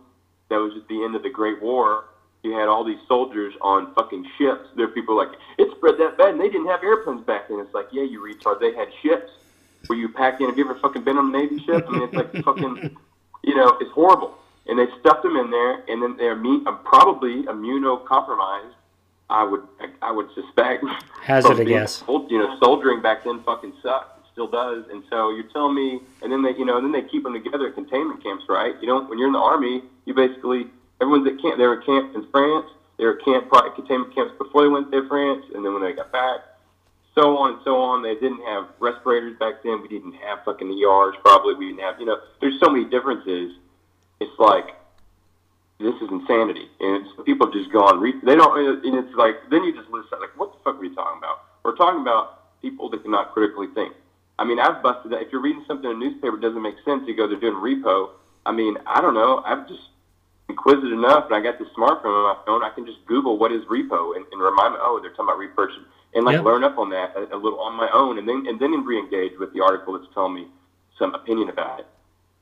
that 0.50 0.58
was 0.58 0.74
at 0.78 0.88
the 0.88 1.04
end 1.04 1.16
of 1.16 1.24
the 1.24 1.30
Great 1.30 1.62
War. 1.62 2.06
You 2.44 2.54
had 2.54 2.68
all 2.68 2.84
these 2.84 3.00
soldiers 3.08 3.54
on 3.62 3.94
fucking 3.96 4.26
ships. 4.38 4.70
There 4.76 4.86
are 4.86 4.90
people 4.90 5.18
like, 5.18 5.30
it 5.58 5.70
spread 5.76 5.96
that 5.98 6.18
bad, 6.18 6.30
and 6.30 6.40
they 6.40 6.48
didn't 6.48 6.68
have 6.68 6.84
airplanes 6.84 7.26
back 7.26 7.50
then. 7.50 7.60
It's 7.60 7.74
like, 7.74 7.88
yeah, 7.92 8.04
you 8.04 8.22
retard, 8.22 8.60
they 8.60 8.74
had 8.74 8.88
ships 9.02 9.32
where 9.88 9.98
you 9.98 10.10
pack 10.10 10.40
in. 10.40 10.48
Have 10.48 10.58
you 10.58 10.66
ever 10.66 10.80
fucking 10.80 11.04
been 11.04 11.18
on 11.18 11.34
a 11.34 11.38
Navy 11.38 11.60
ship? 11.66 11.86
I 11.88 11.92
mean, 11.92 12.04
it's 12.04 12.14
like 12.14 12.32
fucking, 12.44 12.96
you 13.44 13.56
know, 13.56 13.78
it's 13.82 13.92
horrible. 13.92 14.38
And 14.68 14.80
they 14.80 14.86
stuffed 15.00 15.24
them 15.24 15.36
in 15.36 15.52
there, 15.52 15.84
and 15.88 16.02
then 16.02 16.18
they're 16.18 16.34
immune, 16.34 16.68
uh, 16.68 16.74
probably 16.74 17.44
immunocompromised. 17.44 18.74
I 19.28 19.44
would, 19.44 19.64
I, 20.04 20.12
would 20.12 20.28
suspect. 20.36 20.84
Hazard 21.24 21.60
a 21.60 21.66
guess. 21.66 22.04
You 22.08 22.28
know, 22.30 22.58
soldiering 22.60 23.02
back 23.02 23.24
then 23.24 23.42
fucking 23.42 23.74
sucked. 23.82 24.15
Still 24.36 24.48
does. 24.48 24.84
And 24.92 25.02
so 25.10 25.32
you're 25.32 25.48
telling 25.56 25.76
me, 25.76 26.02
and 26.22 26.30
then 26.30 26.44
they, 26.44 26.52
you 26.60 26.66
know, 26.66 26.76
and 26.76 26.84
then 26.84 26.92
they 26.92 27.08
keep 27.08 27.24
them 27.24 27.32
together 27.32 27.68
at 27.68 27.76
containment 27.76 28.22
camps, 28.22 28.44
right? 28.50 28.76
You 28.82 28.88
know, 28.88 29.02
when 29.06 29.18
you're 29.18 29.28
in 29.28 29.34
the 29.34 29.40
army, 29.40 29.82
you 30.04 30.14
basically 30.14 30.68
everyone's 31.00 31.26
at 31.26 31.42
camp. 31.42 31.58
They 31.58 31.66
were 31.66 31.78
camp 31.78 32.14
in 32.14 32.28
France. 32.32 32.68
They 32.98 33.06
were 33.06 33.16
camp 33.16 33.48
probably 33.48 33.72
containment 33.76 34.14
camps 34.14 34.34
before 34.38 34.64
they 34.64 34.68
went 34.68 34.92
to 34.92 35.08
France, 35.08 35.46
and 35.56 35.64
then 35.64 35.74
when 35.74 35.84
they 35.84 35.94
got 35.94 36.12
back, 36.12 36.42
so 37.16 37.38
on 37.38 37.54
and 37.54 37.62
so 37.64 37.80
on. 37.80 38.04
They 38.04 38.16
didn't 38.16 38.44
have 38.44 38.68
respirators 38.80 39.40
back 39.40 39.64
then. 39.64 39.82
We 39.82 39.88
didn't 39.88 40.16
have 40.16 40.44
fucking 40.44 40.68
ERs. 40.68 41.16
Probably 41.24 41.56
we 41.56 41.70
didn't 41.70 41.82
have. 41.82 42.00
You 42.00 42.08
know, 42.08 42.20
there's 42.42 42.60
so 42.60 42.70
many 42.70 42.84
differences. 42.84 43.56
It's 44.20 44.38
like 44.38 44.76
this 45.80 45.96
is 45.96 46.10
insanity, 46.12 46.68
and 46.80 47.06
it's, 47.06 47.10
people 47.26 47.48
have 47.48 47.54
just 47.54 47.72
gone. 47.72 48.00
Re- 48.00 48.20
they 48.24 48.36
don't, 48.36 48.84
and 48.86 48.96
it's 48.96 49.16
like 49.16 49.36
then 49.50 49.64
you 49.64 49.74
just 49.74 49.90
listen 49.90 50.20
like, 50.20 50.38
what 50.38 50.54
the 50.54 50.60
fuck 50.64 50.76
are 50.76 50.80
we 50.80 50.94
talking 50.94 51.18
about? 51.18 51.44
We're 51.64 51.76
talking 51.76 52.02
about 52.02 52.62
people 52.62 52.90
that 52.90 53.04
cannot 53.04 53.34
critically 53.34 53.68
think. 53.74 53.94
I 54.38 54.44
mean, 54.44 54.60
I've 54.60 54.84
busted 54.84 55.12
that. 55.12 55.22
If 55.22 55.32
you're 55.32 55.42
reading 55.42 55.64
something 55.68 55.90
in 55.90 55.96
a 55.96 56.00
newspaper 56.00 56.36
that 56.36 56.42
doesn't 56.42 56.62
make 56.62 56.76
sense, 56.84 57.04
you 57.08 57.16
go, 57.16 57.28
they're 57.28 57.40
doing 57.40 57.56
repo. 57.56 58.10
I 58.46 58.52
mean, 58.52 58.78
I 58.86 59.02
don't 59.02 59.14
know. 59.14 59.42
I've 59.46 59.68
just 59.68 59.82
inquisitive 60.50 60.92
enough, 60.92 61.26
and 61.26 61.36
I 61.36 61.42
got 61.42 61.58
this 61.58 61.68
smartphone 61.78 62.14
on 62.14 62.36
my 62.36 62.38
phone. 62.46 62.64
I 62.64 62.70
can 62.70 62.86
just 62.86 63.04
Google 63.06 63.38
what 63.38 63.52
is 63.52 63.64
repo 63.66 64.16
and, 64.16 64.26
and 64.32 64.42
remind 64.42 64.74
me, 64.74 64.80
oh, 64.82 65.00
they're 65.02 65.12
talking 65.12 65.26
about 65.26 65.40
repurchase, 65.40 65.80
and 66.14 66.26
like 66.26 66.36
Yep. 66.36 66.44
learn 66.44 66.64
up 66.64 66.78
on 66.78 66.90
that 66.92 67.16
a, 67.16 67.36
a 67.36 67.38
little 67.38 67.60
on 67.60 67.76
my 67.76 67.90
own, 67.94 68.20
and 68.20 68.28
then 68.28 68.46
and 68.48 68.60
then 68.60 68.72
re-engage 68.86 69.40
with 69.40 69.54
the 69.54 69.62
article 69.62 69.98
that's 69.98 70.12
telling 70.14 70.36
me 70.36 70.48
some 71.00 71.16
opinion 71.16 71.50
about 71.50 71.80
it. 71.80 71.88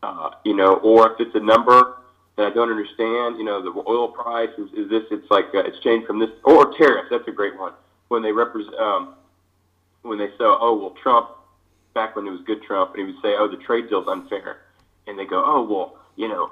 Uh, 0.02 0.32
you 0.44 0.54
know, 0.54 0.76
or 0.84 1.14
if 1.14 1.20
it's 1.20 1.36
a 1.36 1.40
number 1.40 1.98
that 2.36 2.48
I 2.48 2.50
don't 2.50 2.70
understand, 2.70 3.38
you 3.38 3.44
know, 3.44 3.62
the 3.62 3.72
oil 3.88 4.10
price 4.10 4.50
is, 4.58 4.70
is 4.74 4.90
this? 4.90 5.04
It's 5.12 5.30
like 5.32 5.46
uh, 5.54 5.60
it's 5.60 5.80
changed 5.80 6.08
from 6.08 6.20
this, 6.20 6.30
or 6.44 6.74
tariffs. 6.78 7.08
That's 7.10 7.28
a 7.28 7.32
great 7.32 7.58
one. 7.58 7.74
When 8.10 8.22
they 8.22 8.32
represent, 8.32 8.76
um, 8.76 9.16
when 10.02 10.18
they 10.18 10.28
say, 10.30 10.42
oh, 10.42 10.76
well, 10.76 10.96
Trump, 11.02 11.30
back 11.94 12.16
when 12.16 12.28
it 12.28 12.32
was 12.32 12.42
good 12.46 12.62
Trump, 12.64 12.96
and 12.96 13.00
he 13.08 13.14
would 13.14 13.22
say, 13.22 13.36
oh, 13.38 13.48
the 13.48 13.58
trade 13.58 13.90
deal's 13.90 14.08
unfair, 14.08 14.62
and 15.08 15.18
they 15.18 15.26
go, 15.26 15.44
oh, 15.46 15.64
well, 15.64 15.98
you 16.16 16.28
know, 16.28 16.52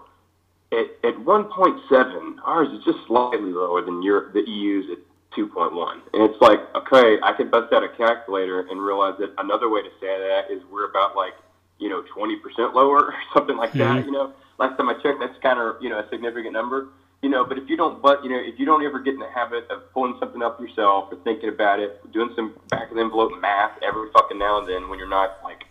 at, 0.71 0.87
at 1.03 1.15
1.7, 1.15 2.35
ours 2.45 2.69
is 2.69 2.83
just 2.85 3.05
slightly 3.07 3.51
lower 3.51 3.81
than 3.81 4.01
your 4.01 4.31
the 4.31 4.41
EU's 4.47 4.89
at 4.91 4.97
2.1. 5.37 5.93
And 6.13 6.23
it's 6.23 6.41
like, 6.41 6.59
okay, 6.75 7.17
I 7.23 7.33
can 7.33 7.49
bust 7.49 7.73
out 7.73 7.83
a 7.83 7.89
calculator 7.89 8.61
and 8.61 8.81
realize 8.81 9.15
that 9.19 9.33
another 9.37 9.69
way 9.69 9.81
to 9.81 9.89
say 9.99 10.07
that 10.19 10.51
is 10.51 10.61
we're 10.71 10.89
about 10.89 11.15
like, 11.15 11.33
you 11.79 11.89
know, 11.89 12.03
20% 12.15 12.73
lower 12.73 13.05
or 13.07 13.13
something 13.33 13.57
like 13.57 13.73
that. 13.73 14.03
Mhm. 14.03 14.05
You 14.05 14.11
know, 14.11 14.33
last 14.59 14.77
time 14.77 14.89
I 14.89 14.93
checked, 14.95 15.19
that's 15.19 15.37
kind 15.41 15.59
of, 15.59 15.81
you 15.81 15.89
know, 15.89 15.99
a 15.99 16.09
significant 16.09 16.53
number. 16.53 16.89
You 17.21 17.29
know, 17.29 17.45
but 17.45 17.59
if 17.59 17.69
you 17.69 17.77
don't, 17.77 18.01
but, 18.01 18.23
you 18.23 18.31
know, 18.31 18.39
if 18.41 18.57
you 18.57 18.65
don't 18.65 18.83
ever 18.83 18.99
get 18.99 19.13
in 19.13 19.19
the 19.19 19.29
habit 19.29 19.69
of 19.69 19.93
pulling 19.93 20.17
something 20.19 20.41
up 20.41 20.59
yourself 20.59 21.09
or 21.11 21.17
thinking 21.23 21.49
about 21.49 21.79
it, 21.79 22.01
doing 22.11 22.33
some 22.35 22.55
back 22.69 22.89
of 22.89 22.95
the 22.95 23.01
envelope 23.01 23.31
math 23.39 23.77
every 23.83 24.09
fucking 24.11 24.39
now 24.39 24.57
and 24.57 24.67
then 24.67 24.89
when 24.89 24.97
you're 24.97 25.07
not 25.07 25.37
like 25.43 25.65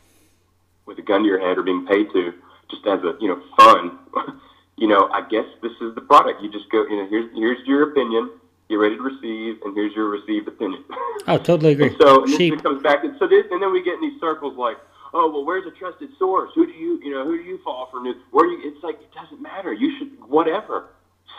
with 0.87 0.99
a 0.99 1.03
gun 1.03 1.23
to 1.23 1.27
your 1.27 1.41
head 1.41 1.59
or 1.59 1.65
being 1.65 1.85
paid 1.87 2.07
to, 2.13 2.33
just 2.71 2.87
as 2.87 3.03
a, 3.03 3.17
you 3.21 3.27
know, 3.27 3.43
fun, 3.57 3.99
you 4.77 4.87
know, 4.87 5.09
I 5.13 5.27
guess 5.29 5.45
this 5.61 5.73
is 5.81 5.95
the 5.97 6.01
product. 6.03 6.41
You 6.41 6.53
just 6.53 6.71
go, 6.71 6.87
you 6.87 6.97
know, 6.97 7.09
here's 7.09 7.31
here's 7.35 7.67
your 7.67 7.91
opinion. 7.91 8.31
You're 8.69 8.81
ready 8.81 8.97
to 8.97 9.03
receive, 9.03 9.61
and 9.65 9.75
here's 9.75 9.93
your 9.95 10.09
received 10.09 10.49
opinion. 10.49 10.85
Oh, 11.27 11.37
totally 11.37 11.73
agree. 11.73 11.89
and 11.89 11.97
so, 12.01 12.23
and 12.23 12.33
Sheep. 12.33 12.51
then 12.51 12.59
it 12.61 12.63
comes 12.63 12.83
back, 12.83 13.05
and 13.05 13.15
so 13.19 13.29
this, 13.29 13.45
and 13.51 13.63
then 13.63 13.71
we 13.73 13.83
get 13.83 13.95
in 13.95 14.01
these 14.01 14.19
circles 14.19 14.57
like, 14.57 14.79
oh, 15.13 15.31
well, 15.31 15.45
where's 15.45 15.67
a 15.67 15.71
trusted 15.71 16.09
source? 16.19 16.51
Who 16.55 16.65
do 16.65 16.73
you, 16.73 16.99
you 17.05 17.13
know, 17.13 17.25
who 17.27 17.37
do 17.37 17.45
you 17.45 17.61
fall 17.63 17.89
for 17.91 18.01
news? 18.01 18.17
Where 18.31 18.47
you? 18.47 18.59
It's 18.65 18.83
like 18.83 18.95
it 18.95 19.13
doesn't 19.13 19.41
matter. 19.41 19.71
You 19.71 19.97
should 19.99 20.09
whatever 20.25 20.87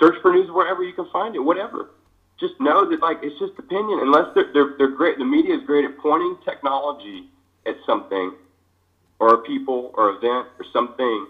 search 0.02 0.15
for 0.22 0.34
news 0.34 0.49
wherever 0.52 0.84
you 0.84 0.94
can 0.94 1.07
find 1.11 1.36
it. 1.36 1.40
Whatever. 1.40 1.91
Just 2.40 2.60
know 2.60 2.90
that 2.90 3.02
like 3.02 3.19
it's 3.22 3.38
just 3.40 3.53
opinion. 3.60 3.99
Unless 4.02 4.34
they're 4.34 4.52
they're, 4.52 4.73
they're 4.78 4.95
great. 4.95 5.18
The 5.19 5.26
media 5.26 5.56
is 5.56 5.64
great 5.65 5.86
at 5.86 5.98
pointing 5.99 6.38
technology 6.44 7.30
at 7.68 7.76
something 7.86 8.34
or 9.19 9.36
a 9.36 9.38
people 9.44 9.91
or 9.94 10.10
event 10.10 10.48
or 10.60 10.65
something 10.73 11.28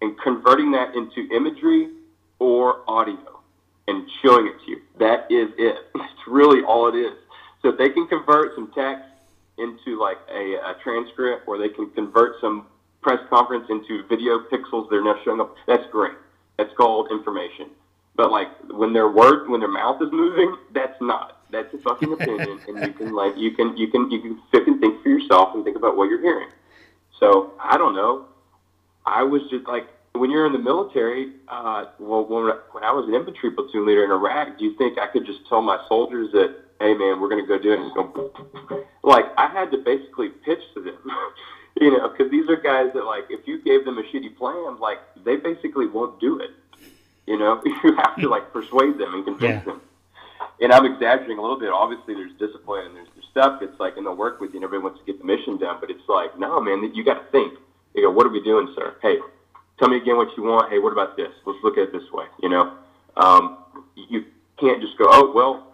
and 0.00 0.18
converting 0.20 0.72
that 0.72 0.94
into 0.94 1.28
imagery 1.34 1.90
or 2.38 2.80
audio 2.88 3.40
and 3.86 4.08
showing 4.22 4.46
it 4.46 4.54
to 4.64 4.70
you. 4.70 4.80
That 4.98 5.30
is 5.30 5.50
it. 5.58 5.76
It's 5.94 6.32
really 6.32 6.64
all 6.64 6.88
it 6.88 6.96
is. 6.98 7.12
So 7.60 7.68
if 7.68 7.76
they 7.76 7.90
can 7.90 8.06
convert 8.06 8.54
some 8.54 8.72
text 8.74 9.04
into 9.58 10.00
like 10.00 10.16
a, 10.32 10.54
a 10.54 10.76
transcript 10.82 11.46
or 11.46 11.58
they 11.58 11.68
can 11.68 11.90
convert 11.90 12.40
some 12.40 12.66
press 13.02 13.20
conference 13.28 13.66
into 13.68 14.02
video 14.08 14.38
pixels 14.50 14.88
they're 14.88 15.04
now 15.04 15.16
showing 15.22 15.40
up, 15.40 15.54
that's 15.66 15.84
great. 15.92 16.14
That's 16.56 16.72
called 16.78 17.08
information. 17.10 17.68
But 18.16 18.30
like 18.30 18.48
when 18.70 18.92
their 18.92 19.10
word, 19.10 19.48
when 19.48 19.60
their 19.60 19.72
mouth 19.72 20.00
is 20.00 20.08
moving, 20.12 20.56
that's 20.72 20.96
not. 21.00 21.40
That's 21.50 21.72
a 21.74 21.78
fucking 21.78 22.12
opinion, 22.20 22.60
and 22.68 22.86
you 22.86 22.92
can 22.92 23.14
like 23.14 23.36
you 23.36 23.52
can 23.52 23.76
you 23.76 23.88
can 23.88 24.10
you 24.10 24.20
can 24.20 24.40
sit 24.52 24.66
and 24.66 24.80
think 24.80 25.02
for 25.02 25.08
yourself 25.08 25.54
and 25.54 25.64
think 25.64 25.76
about 25.76 25.96
what 25.96 26.08
you're 26.08 26.20
hearing. 26.20 26.48
So 27.18 27.52
I 27.60 27.76
don't 27.76 27.94
know. 27.94 28.26
I 29.06 29.22
was 29.22 29.42
just 29.50 29.66
like 29.66 29.86
when 30.14 30.30
you're 30.30 30.46
in 30.46 30.52
the 30.52 30.58
military. 30.58 31.32
Uh, 31.48 31.86
well, 31.98 32.24
when, 32.24 32.54
when 32.72 32.84
I 32.84 32.92
was 32.92 33.06
an 33.08 33.14
infantry 33.14 33.50
platoon 33.50 33.86
leader 33.86 34.04
in 34.04 34.10
Iraq, 34.10 34.58
do 34.58 34.64
you 34.64 34.76
think 34.76 34.98
I 34.98 35.06
could 35.06 35.26
just 35.26 35.40
tell 35.48 35.60
my 35.60 35.78
soldiers 35.88 36.30
that, 36.32 36.54
hey 36.80 36.94
man, 36.94 37.20
we're 37.20 37.28
going 37.28 37.42
to 37.42 37.46
go 37.46 37.58
do 37.58 37.72
it? 37.72 37.80
And 37.80 37.94
go, 37.94 38.32
like 39.02 39.26
I 39.36 39.48
had 39.48 39.70
to 39.72 39.78
basically 39.78 40.28
pitch 40.44 40.62
to 40.74 40.82
them, 40.82 40.98
you 41.80 41.90
know, 41.90 42.08
because 42.08 42.30
these 42.30 42.48
are 42.48 42.56
guys 42.56 42.90
that 42.94 43.04
like 43.04 43.24
if 43.28 43.46
you 43.46 43.62
gave 43.62 43.84
them 43.84 43.98
a 43.98 44.02
shitty 44.02 44.36
plan, 44.36 44.78
like 44.80 44.98
they 45.24 45.36
basically 45.36 45.86
won't 45.86 46.20
do 46.20 46.38
it. 46.38 46.50
You 47.26 47.38
know, 47.38 47.62
you 47.84 47.94
have 47.96 48.16
to 48.16 48.28
like 48.28 48.52
persuade 48.52 48.98
them 48.98 49.14
and 49.14 49.24
convince 49.24 49.64
Yeah. 49.64 49.64
them. 49.64 49.80
And 50.60 50.72
I'm 50.72 50.84
exaggerating 50.86 51.38
a 51.38 51.42
little 51.42 51.58
bit. 51.58 51.70
Obviously, 51.70 52.14
there's 52.14 52.32
discipline 52.38 52.86
and 52.86 52.96
there's, 52.96 53.08
there's 53.14 53.26
stuff. 53.30 53.60
It's 53.62 53.78
like 53.80 53.96
in 53.96 54.04
the 54.04 54.12
work 54.12 54.40
with 54.40 54.50
you, 54.50 54.56
and 54.58 54.64
everybody 54.64 54.84
wants 54.84 55.00
to 55.00 55.06
get 55.06 55.18
the 55.18 55.24
mission 55.26 55.56
done. 55.58 55.78
But 55.80 55.90
it's 55.90 56.06
like, 56.08 56.38
no, 56.38 56.60
man, 56.60 56.92
you 56.94 57.04
got 57.04 57.14
to 57.14 57.30
think. 57.32 57.54
You 57.94 58.02
go, 58.02 58.10
what 58.10 58.26
are 58.26 58.30
we 58.30 58.42
doing, 58.42 58.72
sir? 58.76 58.94
Hey, 59.02 59.18
tell 59.78 59.88
me 59.88 59.96
again 59.96 60.16
what 60.16 60.28
you 60.36 60.44
want. 60.44 60.70
Hey, 60.70 60.78
what 60.78 60.92
about 60.92 61.16
this? 61.16 61.30
Let's 61.44 61.58
look 61.64 61.76
at 61.78 61.84
it 61.88 61.92
this 61.92 62.10
way. 62.12 62.26
You 62.42 62.48
know, 62.50 62.72
um, 63.16 63.58
you 63.96 64.24
can't 64.60 64.80
just 64.80 64.96
go, 64.98 65.06
oh 65.08 65.32
well, 65.34 65.72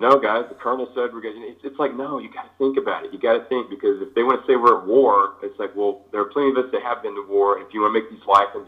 no, 0.00 0.18
guys, 0.18 0.44
the 0.48 0.54
colonel 0.54 0.86
said 0.94 1.12
we're 1.12 1.20
going. 1.20 1.40
to 1.40 1.48
It's, 1.48 1.60
it's 1.64 1.78
like 1.78 1.94
no, 1.94 2.18
you 2.18 2.32
got 2.32 2.44
to 2.44 2.50
think 2.58 2.76
about 2.78 3.04
it. 3.04 3.12
You 3.12 3.18
got 3.18 3.34
to 3.34 3.44
think 3.46 3.70
because 3.70 4.00
if 4.02 4.14
they 4.14 4.22
want 4.22 4.40
to 4.40 4.46
say 4.46 4.54
we're 4.56 4.78
at 4.78 4.86
war, 4.86 5.34
it's 5.42 5.58
like 5.58 5.74
well, 5.74 6.02
there 6.12 6.20
are 6.20 6.26
plenty 6.30 6.50
of 6.50 6.56
us 6.58 6.70
that 6.72 6.82
have 6.82 7.02
been 7.02 7.14
to 7.14 7.26
war. 7.28 7.58
If 7.58 7.72
you 7.74 7.80
want 7.82 7.94
to 7.94 8.00
make 8.00 8.10
these 8.10 8.26
life 8.26 8.48
and 8.54 8.66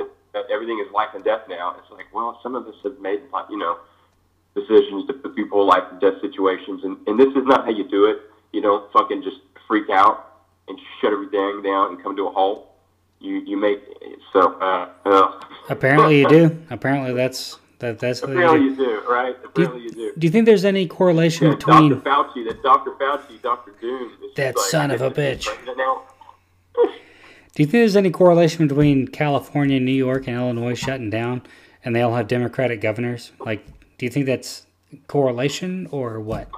everything 0.50 0.82
is 0.84 0.92
life 0.92 1.10
and 1.14 1.24
death 1.24 1.42
now. 1.48 1.76
It's 1.78 1.90
like 1.90 2.06
well, 2.12 2.38
some 2.42 2.54
of 2.54 2.66
us 2.66 2.74
have 2.84 2.98
made 3.00 3.20
you 3.50 3.58
know 3.58 3.78
decisions 4.54 5.06
to 5.06 5.12
put 5.14 5.34
people 5.36 5.62
in 5.62 5.68
life 5.68 5.84
and 5.90 6.00
death 6.00 6.20
situations, 6.20 6.82
and 6.84 6.96
and 7.06 7.18
this 7.18 7.28
is 7.28 7.44
not 7.46 7.64
how 7.64 7.70
you 7.70 7.88
do 7.88 8.06
it. 8.06 8.18
You 8.52 8.62
don't 8.62 8.90
fucking 8.92 9.22
just 9.22 9.38
freak 9.68 9.90
out 9.90 10.42
and 10.68 10.78
shut 11.00 11.12
everything 11.12 11.62
down 11.62 11.92
and 11.92 12.02
come 12.02 12.16
to 12.16 12.26
a 12.26 12.30
halt. 12.30 12.70
You 13.20 13.36
you 13.46 13.56
make 13.56 13.80
so. 14.32 14.52
Uh, 14.60 14.88
uh, 15.04 15.40
Apparently 15.68 16.20
you 16.20 16.28
do. 16.28 16.58
Apparently 16.70 17.12
that's 17.12 17.58
that 17.78 17.98
that's 17.98 18.22
Apparently 18.22 18.58
do. 18.58 18.64
you 18.64 18.76
do, 18.76 19.02
right? 19.08 19.36
Apparently 19.44 19.82
you 19.82 19.90
do. 19.90 20.12
Do 20.16 20.26
you 20.26 20.30
think 20.30 20.46
there's 20.46 20.64
any 20.64 20.86
correlation 20.86 21.46
Yeah, 21.48 21.54
between 21.54 21.90
Dr. 21.90 22.10
Fauci, 22.10 22.46
that 22.46 22.62
Dr. 22.62 22.92
Fauci, 22.92 23.40
Dr. 23.42 23.72
Doom. 23.80 24.12
That 24.36 24.56
like, 24.56 24.66
son 24.66 24.90
of 24.90 25.02
a 25.02 25.10
bitch. 25.10 25.44
president 25.46 25.78
Now. 25.78 26.02
Do 27.56 27.62
you 27.62 27.66
think 27.68 27.80
there's 27.80 27.96
any 27.96 28.10
correlation 28.10 28.68
between 28.68 29.08
California, 29.08 29.80
New 29.80 29.90
York, 29.90 30.28
and 30.28 30.36
Illinois 30.36 30.74
shutting 30.74 31.08
down, 31.08 31.40
and 31.82 31.96
they 31.96 32.02
all 32.02 32.14
have 32.14 32.28
Democratic 32.28 32.82
governors? 32.82 33.32
Like, 33.40 33.64
do 33.96 34.04
you 34.04 34.10
think 34.10 34.26
that's 34.26 34.66
correlation 35.08 35.88
or 35.90 36.20
what? 36.20 36.50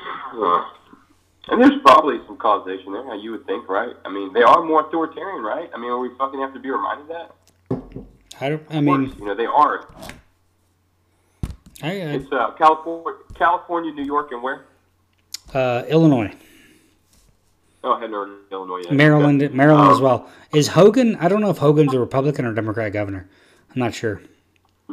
And 1.50 1.62
there's 1.62 1.80
probably 1.82 2.18
some 2.26 2.36
causation 2.36 2.92
there, 2.92 3.14
you 3.14 3.30
would 3.30 3.46
think, 3.46 3.68
right? 3.68 3.94
I 4.04 4.10
mean, 4.10 4.32
they 4.32 4.42
are 4.42 4.60
more 4.64 4.88
authoritarian, 4.88 5.44
right? 5.44 5.70
I 5.72 5.78
mean, 5.78 5.88
are 5.88 6.00
we 6.00 6.10
fucking 6.18 6.40
have 6.40 6.52
to 6.54 6.58
be 6.58 6.68
reminded 6.68 7.08
of 7.08 7.08
that? 7.08 7.34
I 8.40 8.48
don't. 8.48 8.62
I 8.68 8.80
mean, 8.80 9.06
course, 9.06 9.18
you 9.20 9.26
know, 9.26 9.36
they 9.36 9.46
are. 9.46 9.88
I, 11.80 11.90
It's 11.92 12.32
uh, 12.32 12.50
California, 12.58 13.20
California, 13.34 13.92
New 13.92 14.04
York, 14.04 14.32
and 14.32 14.42
where? 14.42 14.64
uh, 15.54 15.84
Illinois, 15.88 16.32
Oh, 17.84 17.92
I 17.92 18.00
hadn't 18.00 18.14
heard 18.14 18.28
of 18.30 18.36
Illinois 18.50 18.78
yet. 18.84 18.92
Maryland, 18.92 19.54
Maryland 19.54 19.90
as 19.90 19.98
Um, 19.98 20.02
well. 20.02 20.28
Is 20.52 20.68
Hogan? 20.68 21.16
I 21.16 21.28
don't 21.28 21.40
know 21.40 21.50
if 21.50 21.58
Hogan's 21.58 21.94
a 21.94 22.00
Republican 22.00 22.44
or 22.44 22.52
Democrat 22.52 22.92
governor. 22.92 23.28
I'm 23.74 23.78
not 23.80 23.94
sure. 23.94 24.20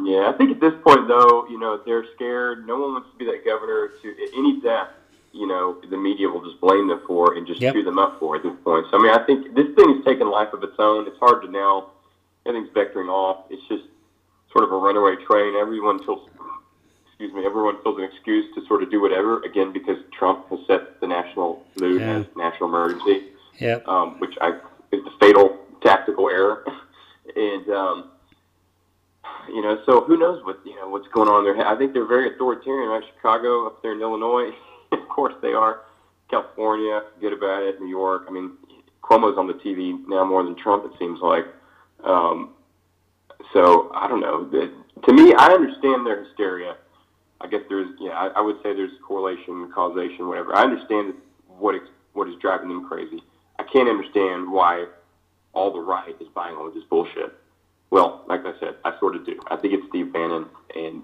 Yeah, 0.04 0.30
I 0.30 0.34
think 0.34 0.52
at 0.52 0.60
this 0.60 0.74
point, 0.84 1.08
though, 1.08 1.48
you 1.50 1.58
know, 1.58 1.80
they're 1.86 2.06
scared. 2.16 2.68
No 2.68 2.80
one 2.80 2.94
wants 2.94 3.10
to 3.12 3.18
be 3.18 3.26
that 3.26 3.44
governor 3.46 3.90
to 4.02 4.16
any 4.38 4.60
death. 4.62 4.90
You 5.32 5.48
know, 5.48 5.78
the 5.90 5.98
media 5.98 6.30
will 6.30 6.44
just 6.44 6.62
blame 6.62 6.88
them 6.88 7.02
for 7.08 7.34
and 7.36 7.48
just 7.48 7.60
Yep. 7.62 7.74
chew 7.74 7.84
them 7.84 7.98
up 7.98 8.20
for 8.20 8.36
at 8.36 8.44
this 8.44 8.54
point. 8.64 8.86
So, 8.92 8.98
I 8.98 9.02
mean, 9.02 9.12
I 9.12 9.24
think 9.26 9.54
this 9.56 9.68
thing 9.76 9.96
has 9.96 10.06
taken 10.06 10.30
life 10.30 10.54
of 10.54 10.64
its 10.64 10.76
own. 10.80 11.08
It's 11.08 11.18
hard 11.20 11.42
to 11.44 11.50
now. 11.52 11.88
Everything's 12.46 12.72
vectoring 12.74 13.10
off. 13.10 13.46
It's 13.50 13.64
just 13.68 13.84
sort 14.52 14.64
of 14.64 14.72
a 14.72 14.78
runaway 14.78 15.16
train. 15.26 15.56
Everyone 15.56 16.00
feels, 16.04 16.30
excuse 17.18 17.34
me, 17.34 17.46
everyone 17.46 17.82
feels 17.82 17.98
an 17.98 18.04
excuse 18.04 18.54
to 18.56 18.66
sort 18.68 18.84
of 18.84 18.92
do 18.92 19.00
whatever. 19.02 19.42
Again, 19.44 19.72
because 19.72 19.98
Trump 20.18 20.50
has 20.50 20.60
set 20.68 21.00
the 21.00 21.08
national 21.08 21.64
mood 21.80 22.02
Yeah. 22.02 22.18
as 22.18 22.26
national 22.36 22.68
emergency 22.70 23.28
Yep. 23.60 23.88
um, 23.88 24.20
which 24.20 24.34
I 24.42 24.50
is 24.92 25.02
the 25.06 25.12
fatal 25.20 25.58
tactical 25.82 26.30
error. 26.30 26.66
and 27.36 27.70
um, 27.70 28.10
you 29.48 29.62
know, 29.62 29.82
so 29.86 30.02
who 30.02 30.18
knows 30.18 30.44
what 30.44 30.60
you 30.66 30.76
know 30.76 30.90
what's 30.90 31.08
going 31.10 31.30
on 31.30 31.46
there? 31.46 31.66
I 31.66 31.78
think 31.78 31.94
they're 31.94 32.06
very 32.06 32.34
authoritarian, 32.36 32.90
right? 32.90 33.04
Chicago 33.16 33.66
up 33.68 33.82
there 33.82 33.94
in 33.94 34.02
Illinois, 34.02 34.52
of 34.92 35.08
course 35.08 35.34
they 35.42 35.54
are. 35.54 35.82
California, 36.30 37.02
good 37.22 37.32
about 37.34 37.64
it. 37.64 37.80
New 37.80 37.88
York, 37.88 38.26
I 38.28 38.32
mean, 38.32 38.52
Cuomo's 39.04 39.38
on 39.38 39.48
the 39.48 39.54
TV 39.54 39.98
now 40.08 40.26
more 40.26 40.44
than 40.44 40.56
Trump. 40.56 40.84
It 40.86 40.98
seems 41.00 41.22
like. 41.22 41.46
Um, 42.04 42.50
so 43.54 43.92
I 43.94 44.08
don't 44.08 44.20
know. 44.20 44.44
The, 44.50 44.72
to 45.06 45.14
me, 45.14 45.34
I 45.38 45.54
understand 45.54 46.06
their 46.06 46.26
hysteria. 46.26 46.76
I 47.46 47.48
guess 47.48 47.62
there's, 47.70 47.90
yeah, 48.00 48.12
I, 48.12 48.28
I 48.40 48.42
would 48.42 48.56
say 48.64 48.74
there's 48.74 48.92
correlation, 49.08 49.72
causation, 49.72 50.28
whatever. 50.28 50.56
I 50.56 50.64
understand 50.64 51.14
what 51.60 51.76
ex- 51.76 51.86
what 52.14 52.28
is 52.28 52.34
driving 52.42 52.70
them 52.70 52.88
crazy. 52.88 53.24
I 53.60 53.64
can't 53.72 53.88
understand 53.88 54.52
why 54.52 54.88
all 55.54 55.72
the 55.72 55.80
right 55.80 56.16
is 56.20 56.28
buying 56.34 56.56
all 56.56 56.68
of 56.68 56.74
this 56.74 56.84
bullshit. 56.90 57.34
Well, 57.92 58.24
like 58.28 58.42
I 58.46 58.60
said, 58.60 58.78
I 58.84 58.98
sort 59.00 59.16
of 59.16 59.28
do. 59.28 59.40
I 59.52 59.58
think 59.58 59.76
it's 59.76 59.88
Steve 59.90 60.12
Bannon 60.12 60.48
and 60.76 61.04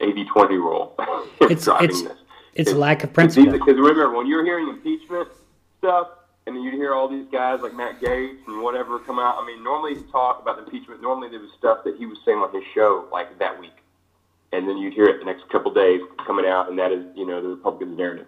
80-20 0.00 0.48
rule 0.50 0.94
It's 1.42 1.66
driving 1.66 1.90
it's 1.90 2.02
this. 2.02 2.18
it's 2.54 2.72
lack 2.72 3.04
of 3.04 3.12
principles. 3.12 3.52
Because 3.52 3.76
remember, 3.76 4.16
when 4.16 4.26
you're 4.26 4.44
hearing 4.44 4.68
impeachment 4.68 5.28
stuff, 5.78 6.08
and 6.48 6.56
then 6.56 6.64
you'd 6.64 6.74
hear 6.74 6.92
all 6.92 7.08
these 7.08 7.26
guys 7.30 7.60
like 7.60 7.74
Matt 7.74 8.00
Gaetz 8.00 8.38
and 8.48 8.62
whatever 8.62 8.98
come 8.98 9.18
out. 9.18 9.36
I 9.38 9.46
mean, 9.46 9.62
normally 9.62 10.02
talk 10.10 10.40
about 10.42 10.58
impeachment. 10.58 11.02
Normally 11.02 11.28
there 11.28 11.40
was 11.40 11.50
stuff 11.56 11.84
that 11.84 11.96
he 11.98 12.06
was 12.06 12.18
saying 12.24 12.38
on 12.38 12.52
his 12.52 12.64
show 12.74 13.06
like 13.12 13.38
that 13.38 13.60
week, 13.60 13.76
and 14.52 14.68
then 14.68 14.78
you'd 14.78 14.94
hear 14.94 15.06
it 15.06 15.18
the 15.18 15.24
next 15.24 15.48
couple 15.50 15.72
days 15.72 16.00
coming 16.26 16.46
out, 16.46 16.68
and 16.68 16.78
that 16.78 16.92
is 16.92 17.04
you 17.14 17.26
know 17.26 17.40
the 17.42 17.48
Republicans' 17.48 17.96
narrative. 17.96 18.26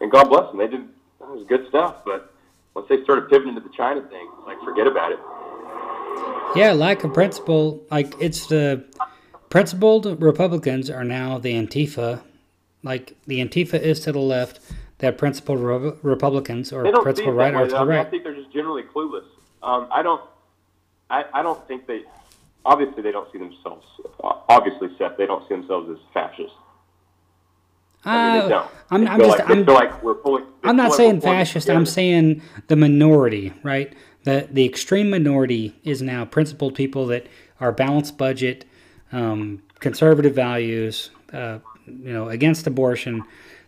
And 0.00 0.10
God 0.10 0.28
bless 0.28 0.50
them, 0.50 0.58
they 0.58 0.68
did 0.68 0.88
that 1.20 1.28
was 1.28 1.44
good 1.46 1.66
stuff. 1.68 2.04
But 2.04 2.32
once 2.74 2.88
they 2.88 3.02
started 3.04 3.28
pivoting 3.28 3.54
to 3.54 3.60
the 3.60 3.70
China 3.76 4.02
thing, 4.02 4.28
like 4.46 4.60
forget 4.64 4.86
about 4.86 5.12
it. 5.12 5.18
Yeah, 6.56 6.72
lack 6.72 7.04
of 7.04 7.14
principle. 7.14 7.82
Like 7.90 8.14
it's 8.20 8.46
the 8.46 8.84
principled 9.50 10.20
Republicans 10.22 10.90
are 10.90 11.04
now 11.04 11.38
the 11.38 11.54
Antifa. 11.54 12.22
Like 12.82 13.16
the 13.26 13.38
Antifa 13.38 13.80
is 13.80 14.00
to 14.00 14.12
the 14.12 14.18
left, 14.18 14.60
that 15.02 15.18
principled 15.18 15.60
Re- 15.60 15.92
Republicans 16.02 16.72
or 16.72 16.84
They 16.84 16.90
don't 16.92 17.00
see 17.00 17.02
principled 17.02 17.36
right 17.36 17.54
are 17.54 17.66
to 17.66 17.70
the 17.72 17.84
mean, 17.84 17.98
I 17.98 18.04
think 18.04 18.22
they're 18.22 18.34
just 18.34 18.52
generally 18.52 18.82
clueless. 18.82 19.24
Um, 19.62 19.88
I 19.90 20.00
don't. 20.02 20.22
I, 21.10 21.24
I 21.34 21.42
don't 21.42 21.66
think 21.68 21.86
they. 21.86 22.02
Obviously, 22.64 23.02
they 23.02 23.12
don't 23.12 23.30
see 23.32 23.38
themselves. 23.38 23.84
Obviously, 24.48 24.88
Seth, 24.98 25.16
they 25.16 25.26
don't 25.26 25.42
see 25.48 25.54
themselves 25.54 25.90
as 25.90 25.98
fascists. 26.14 26.56
I 28.04 28.32
mean, 28.32 28.42
they 28.42 28.48
don't. 28.48 28.70
I'm, 28.90 29.08
I'm 29.08 29.20
just 29.20 29.38
like, 29.38 29.50
I'm, 29.50 29.64
feel 29.64 29.74
like 29.74 30.02
we're 30.02 30.14
pulling. 30.14 30.44
I'm 30.64 30.76
not 30.76 30.92
saying 30.92 31.20
fascist. 31.20 31.70
I'm 31.70 31.86
saying 31.86 32.42
the 32.68 32.76
minority, 32.76 33.52
right? 33.62 33.92
The 34.24 34.48
the 34.50 34.64
extreme 34.64 35.10
minority 35.10 35.74
is 35.84 36.02
now 36.02 36.24
principled 36.24 36.74
people 36.74 37.06
that 37.06 37.26
are 37.60 37.72
balanced 37.72 38.18
budget, 38.18 38.64
um, 39.12 39.62
conservative 39.78 40.34
values, 40.34 41.10
uh, 41.32 41.58
you 41.86 42.12
know, 42.12 42.28
against 42.28 42.66
abortion. 42.66 43.22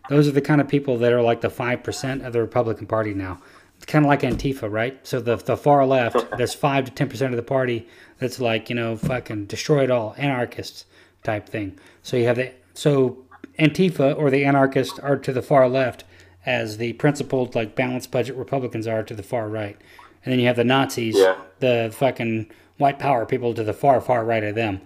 Those 0.09 0.27
are 0.27 0.31
the 0.31 0.41
kind 0.41 0.61
of 0.61 0.67
people 0.67 0.97
that 0.99 1.11
are 1.13 1.21
like 1.21 1.41
the 1.41 1.49
five 1.49 1.83
percent 1.83 2.25
of 2.25 2.33
the 2.33 2.41
Republican 2.41 2.87
Party 2.87 3.13
now. 3.13 3.41
It's 3.85 3.91
kind 3.91 4.03
of 4.03 4.09
like 4.09 4.21
Antifa, 4.21 4.67
right? 4.71 4.97
So 5.05 5.19
the 5.21 5.35
the 5.35 5.55
far 5.55 5.85
left, 5.85 6.17
there's 6.37 6.55
five 6.55 6.85
to 6.85 6.91
ten 6.91 7.07
percent 7.07 7.33
of 7.33 7.37
the 7.37 7.43
party 7.43 7.87
that's 8.17 8.39
like 8.39 8.67
you 8.67 8.75
know 8.75 8.97
fucking 8.97 9.45
destroy 9.45 9.83
it 9.83 9.91
all, 9.91 10.15
anarchists 10.17 10.85
type 11.21 11.47
thing. 11.47 11.77
So 12.01 12.17
you 12.17 12.25
have 12.25 12.37
the 12.37 12.51
so 12.73 13.19
Antifa 13.59 14.17
or 14.17 14.31
the 14.31 14.43
anarchists 14.43 14.97
are 14.97 15.17
to 15.17 15.31
the 15.31 15.43
far 15.43 15.69
left, 15.69 16.03
as 16.47 16.77
the 16.77 16.93
principled 16.93 17.53
like 17.53 17.75
balanced 17.75 18.09
budget 18.09 18.35
Republicans 18.37 18.87
are 18.87 19.03
to 19.03 19.13
the 19.13 19.21
far 19.21 19.47
right, 19.49 19.77
and 20.23 20.31
then 20.31 20.39
you 20.39 20.47
have 20.47 20.55
the 20.55 20.63
Nazis, 20.63 21.15
Yeah. 21.15 21.35
the 21.59 21.93
fucking 21.95 22.47
white 22.79 22.97
power 22.97 23.23
people 23.27 23.53
to 23.53 23.63
the 23.63 23.71
far 23.73 24.01
far 24.01 24.25
right 24.25 24.43
of 24.43 24.55
them. 24.55 24.81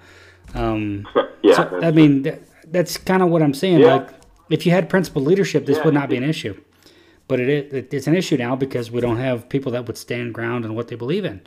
Um, 0.56 1.08
yeah, 1.42 1.54
so, 1.56 1.80
I 1.82 1.92
mean, 1.92 2.24
th- 2.24 2.40
that's 2.70 2.98
kind 2.98 3.24
of 3.24 3.30
what 3.30 3.42
I'm 3.44 3.54
saying. 3.54 3.80
Yeah. 3.80 3.94
Like, 3.96 4.10
if 4.50 4.66
you 4.66 4.74
had 4.74 4.90
principled 4.90 5.24
leadership, 5.26 5.66
this 5.66 5.78
Yeah, 5.78 5.86
would 5.86 5.94
not 5.94 6.10
be 6.10 6.18
an 6.18 6.24
issue. 6.24 6.60
But 7.30 7.40
it, 7.40 7.48
is- 7.50 7.74
it 7.74 7.94
it's 7.94 8.08
an 8.08 8.16
issue 8.16 8.36
now 8.36 8.58
because 8.58 8.92
we 8.92 9.00
don't 9.00 9.18
have 9.18 9.48
people 9.48 9.72
that 9.72 9.86
would 9.86 9.98
stand 9.98 10.34
ground 10.34 10.66
in 10.66 10.76
what 10.76 10.90
they 10.90 10.96
believe 10.96 11.24
in. 11.24 11.40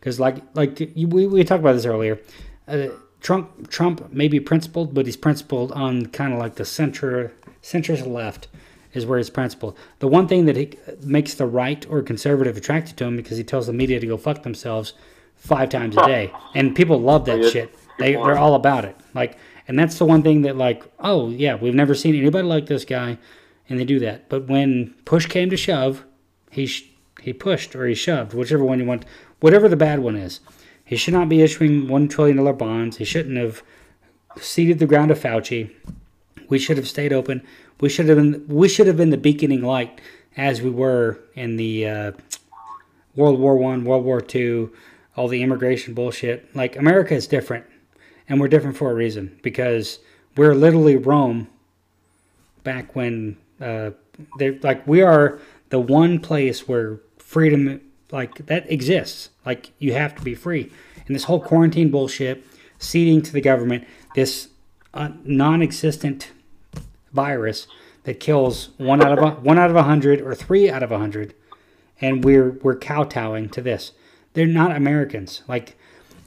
Because 0.00 0.18
like 0.18 0.38
like 0.54 0.78
we 0.96 1.04
we 1.28 1.44
talked 1.44 1.60
about 1.60 1.74
this 1.74 1.86
earlier. 1.86 2.18
Uh, 2.66 2.88
Trump 3.20 3.70
Trump 3.70 4.12
may 4.12 4.28
be 4.28 4.40
principled, 4.40 4.92
but 4.94 5.06
he's 5.06 5.16
principled 5.16 5.70
on 5.72 6.06
kind 6.06 6.32
of 6.32 6.38
like 6.40 6.56
the 6.56 6.64
center 6.64 7.32
centrist 7.62 8.06
left 8.06 8.48
is 8.92 9.04
where 9.04 9.18
he's 9.18 9.30
principled. 9.30 9.76
The 9.98 10.08
one 10.08 10.26
thing 10.26 10.46
that 10.46 10.56
he, 10.56 10.72
makes 11.02 11.34
the 11.34 11.46
right 11.46 11.84
or 11.90 12.00
conservative 12.02 12.56
attracted 12.56 12.96
to 12.96 13.04
him 13.04 13.16
because 13.16 13.36
he 13.36 13.44
tells 13.44 13.66
the 13.66 13.72
media 13.72 14.00
to 14.00 14.06
go 14.06 14.16
fuck 14.16 14.42
themselves 14.42 14.94
five 15.34 15.68
times 15.68 15.96
a 15.96 16.06
day, 16.06 16.32
and 16.54 16.74
people 16.74 16.98
love 16.98 17.24
that 17.26 17.40
Yeah, 17.42 17.50
shit. 17.50 17.74
They 17.98 18.12
they're 18.12 18.38
all 18.38 18.54
about 18.54 18.84
it. 18.86 18.96
Like, 19.14 19.36
and 19.68 19.78
that's 19.78 19.98
the 19.98 20.06
one 20.06 20.22
thing 20.22 20.42
that 20.42 20.56
like, 20.56 20.82
oh 20.98 21.28
yeah, 21.28 21.56
we've 21.56 21.74
never 21.74 21.94
seen 21.94 22.14
anybody 22.14 22.46
like 22.46 22.66
this 22.66 22.84
guy, 22.86 23.18
and 23.68 23.78
they 23.78 23.84
do 23.84 23.98
that. 24.00 24.28
But 24.28 24.48
when 24.48 24.94
push 25.04 25.26
came 25.26 25.50
to 25.50 25.56
shove, 25.56 26.04
he 26.50 26.66
sh- 26.66 26.90
he 27.20 27.32
pushed 27.32 27.74
or 27.74 27.86
he 27.86 27.94
shoved, 27.94 28.34
whichever 28.34 28.64
one 28.64 28.78
you 28.78 28.84
want, 28.84 29.04
whatever 29.40 29.68
the 29.68 29.76
bad 29.76 30.00
one 30.00 30.16
is. 30.16 30.40
He 30.84 30.96
should 30.96 31.14
not 31.14 31.28
be 31.28 31.42
issuing 31.42 31.88
one 31.88 32.08
trillion 32.08 32.36
dollar 32.36 32.52
bonds. 32.52 32.98
He 32.98 33.04
shouldn't 33.04 33.36
have 33.36 33.62
ceded 34.40 34.78
the 34.78 34.86
ground 34.86 35.08
to 35.08 35.14
Fauci. 35.14 35.70
We 36.48 36.58
should 36.58 36.76
have 36.76 36.86
stayed 36.86 37.12
open. 37.12 37.42
We 37.80 37.88
should 37.88 38.08
have 38.08 38.16
been 38.16 38.46
we 38.48 38.68
should 38.68 38.86
have 38.86 38.96
been 38.96 39.10
the 39.10 39.16
beaconing 39.16 39.62
light 39.62 40.00
as 40.36 40.62
we 40.62 40.70
were 40.70 41.18
in 41.34 41.56
the 41.56 41.88
uh, 41.88 42.12
World 43.16 43.40
War 43.40 43.56
One, 43.56 43.84
World 43.84 44.04
War 44.04 44.20
Two, 44.20 44.72
all 45.16 45.28
the 45.28 45.42
immigration 45.42 45.94
bullshit. 45.94 46.54
Like 46.54 46.76
America 46.76 47.14
is 47.14 47.26
different, 47.26 47.64
and 48.28 48.40
we're 48.40 48.48
different 48.48 48.76
for 48.76 48.90
a 48.90 48.94
reason 48.94 49.38
because 49.42 49.98
we're 50.36 50.54
literally 50.54 50.96
Rome. 50.96 51.48
Back 52.62 52.96
when, 52.96 53.36
uh, 53.60 53.90
they 54.38 54.58
like 54.58 54.86
we 54.86 55.02
are 55.02 55.38
the 55.70 55.80
one 55.80 56.20
place 56.20 56.68
where 56.68 57.00
freedom 57.18 57.80
like 58.10 58.46
that 58.46 58.70
exists. 58.70 59.30
Like 59.44 59.72
you 59.78 59.92
have 59.92 60.14
to 60.16 60.22
be 60.22 60.34
free, 60.34 60.70
and 61.06 61.14
this 61.14 61.24
whole 61.24 61.40
quarantine 61.40 61.90
bullshit, 61.90 62.44
ceding 62.78 63.22
to 63.22 63.32
the 63.32 63.40
government, 63.40 63.86
this 64.14 64.48
uh, 64.94 65.10
non-existent 65.24 66.32
virus 67.12 67.66
that 68.04 68.20
kills 68.20 68.70
one 68.76 69.02
out 69.02 69.18
of 69.18 69.24
a, 69.24 69.30
one 69.40 69.58
out 69.58 69.70
of 69.70 69.76
a 69.76 69.82
hundred 69.82 70.20
or 70.20 70.34
three 70.34 70.70
out 70.70 70.82
of 70.82 70.92
a 70.92 70.98
hundred, 70.98 71.34
and 72.00 72.24
we're 72.24 72.50
we're 72.62 72.76
kowtowing 72.76 73.48
to 73.50 73.60
this. 73.60 73.92
They're 74.34 74.46
not 74.46 74.76
Americans. 74.76 75.42
Like 75.48 75.76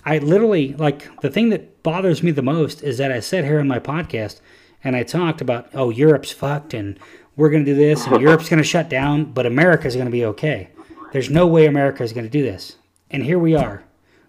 I 0.05 0.17
literally 0.17 0.73
like 0.73 1.21
the 1.21 1.29
thing 1.29 1.49
that 1.49 1.83
bothers 1.83 2.23
me 2.23 2.31
the 2.31 2.41
most 2.41 2.83
is 2.83 2.97
that 2.97 3.11
I 3.11 3.19
sat 3.19 3.43
here 3.43 3.59
on 3.59 3.67
my 3.67 3.79
podcast 3.79 4.41
and 4.83 4.95
I 4.95 5.03
talked 5.03 5.41
about 5.41 5.69
oh 5.73 5.89
Europe's 5.89 6.31
fucked 6.31 6.73
and 6.73 6.99
we're 7.39 7.49
gonna 7.49 7.63
do 7.63 7.73
this 7.73 8.05
and 8.05 8.21
Europe's 8.21 8.49
gonna 8.49 8.63
shut 8.63 8.89
down, 8.89 9.31
but 9.31 9.45
America's 9.45 9.95
gonna 9.95 10.09
be 10.09 10.25
okay. 10.25 10.69
There's 11.13 11.29
no 11.29 11.47
way 11.47 11.65
America 11.65 12.03
is 12.03 12.11
gonna 12.11 12.29
do 12.29 12.43
this, 12.43 12.75
and 13.09 13.23
here 13.23 13.39
we 13.39 13.55
are, 13.55 13.81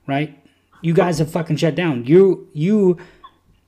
right? 0.06 0.38
You 0.80 0.94
guys 0.94 1.18
have 1.18 1.30
fucking 1.30 1.56
shut 1.56 1.74
down. 1.74 2.06
You 2.06 2.48
you 2.54 2.98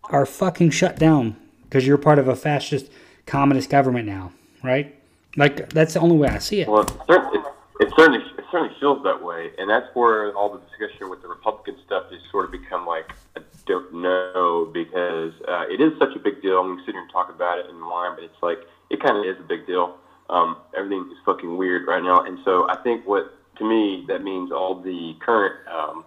are 0.04 0.24
fucking 0.24 0.70
shut 0.70 0.96
down 0.96 1.36
because 1.64 1.84
you're 1.84 1.98
part 1.98 2.20
of 2.20 2.28
a 2.28 2.36
fascist 2.36 2.90
communist 3.26 3.68
government 3.68 4.06
now, 4.06 4.32
right? 4.62 4.94
Like 5.36 5.70
that's 5.70 5.94
the 5.94 6.00
only 6.00 6.16
way 6.16 6.28
I 6.28 6.38
see 6.38 6.60
it. 6.60 6.68
Well, 6.68 6.82
it, 6.82 6.92
cer- 7.08 7.30
it, 7.34 7.44
it 7.80 7.92
certainly 7.96 8.20
it 8.38 8.44
certainly 8.52 8.74
feels 8.78 9.02
that 9.02 9.20
way, 9.20 9.50
and 9.58 9.68
that's 9.68 9.88
where 9.94 10.32
all 10.36 10.52
the 10.52 10.60
discussion 10.60 11.10
with 11.10 11.20
the 11.20 11.28
Republican 11.28 11.76
stuff 11.84 12.12
has 12.12 12.20
sort 12.30 12.44
of 12.44 12.52
become 12.52 12.86
like 12.86 13.10
I 13.36 13.40
don't 13.66 13.92
know 13.92 14.70
because 14.72 15.32
uh, 15.48 15.64
it 15.68 15.80
is 15.80 15.98
such 15.98 16.14
a 16.14 16.20
big 16.20 16.40
deal. 16.42 16.60
I'm 16.60 16.78
sitting 16.80 16.94
here 16.94 17.02
and 17.02 17.10
talk 17.10 17.28
about 17.28 17.58
it 17.58 17.66
in 17.68 17.80
line, 17.80 18.14
but 18.14 18.22
it's 18.22 18.40
like 18.40 18.60
it 18.90 19.02
kind 19.02 19.16
of 19.16 19.24
is 19.24 19.40
a 19.40 19.46
big 19.46 19.66
deal. 19.66 19.96
Um, 20.30 20.56
everything 20.76 21.08
is 21.10 21.18
fucking 21.24 21.56
weird 21.56 21.86
right 21.86 22.02
now, 22.02 22.24
and 22.24 22.38
so 22.44 22.68
I 22.68 22.76
think 22.82 23.06
what 23.06 23.34
to 23.58 23.64
me 23.64 24.04
that 24.08 24.22
means 24.22 24.50
all 24.50 24.80
the 24.80 25.14
current 25.20 25.54
um, 25.68 26.04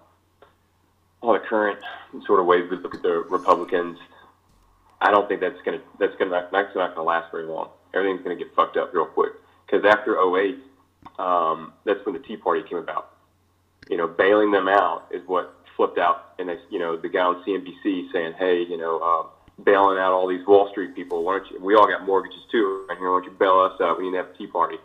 all 1.21 1.33
the 1.33 1.39
current 1.39 1.79
sort 2.25 2.39
of 2.39 2.45
ways 2.45 2.69
we 2.69 2.77
look 2.77 2.95
at 2.95 3.01
the 3.01 3.23
Republicans. 3.29 3.97
I 5.01 5.11
don't 5.11 5.27
think 5.27 5.41
that's 5.41 5.61
gonna 5.63 5.81
that's 5.99 6.15
gonna 6.17 6.47
that's 6.51 6.75
not 6.75 6.95
gonna 6.95 7.03
last 7.03 7.31
very 7.31 7.45
long. 7.45 7.69
Everything's 7.93 8.23
gonna 8.23 8.35
get 8.35 8.53
fucked 8.55 8.77
up 8.77 8.93
real 8.93 9.05
quick 9.05 9.33
because 9.65 9.85
after 9.85 10.17
08, 10.19 10.57
um, 11.19 11.73
that's 11.85 12.03
when 12.05 12.13
the 12.13 12.21
Tea 12.21 12.37
Party 12.37 12.63
came 12.67 12.77
about. 12.77 13.11
You 13.89 13.97
know, 13.97 14.07
bailing 14.07 14.51
them 14.51 14.67
out 14.67 15.07
is 15.11 15.21
what 15.27 15.53
flipped 15.75 15.99
out, 15.99 16.33
and 16.39 16.49
they, 16.49 16.57
you 16.69 16.79
know, 16.79 16.95
the 16.97 17.09
guy 17.09 17.21
on 17.21 17.43
CNBC 17.43 18.11
saying, 18.11 18.33
"Hey, 18.33 18.63
you 18.63 18.77
know, 18.77 18.99
uh, 18.99 19.27
bailing 19.63 19.97
out 19.97 20.11
all 20.11 20.27
these 20.27 20.45
Wall 20.47 20.69
Street 20.71 20.95
people. 20.95 21.23
Why 21.23 21.37
don't 21.39 21.51
you? 21.51 21.63
We 21.63 21.75
all 21.75 21.87
got 21.87 22.05
mortgages 22.05 22.41
too, 22.51 22.85
right 22.89 22.97
here. 22.97 23.11
Why 23.11 23.19
don't 23.21 23.31
you 23.31 23.37
bail 23.37 23.59
us 23.59 23.79
out? 23.81 23.97
We 23.97 24.05
need 24.05 24.11
to 24.11 24.23
have 24.23 24.27
a 24.33 24.37
Tea 24.37 24.47
Party." 24.47 24.77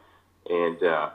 And 0.49 0.83
uh, 0.83 1.11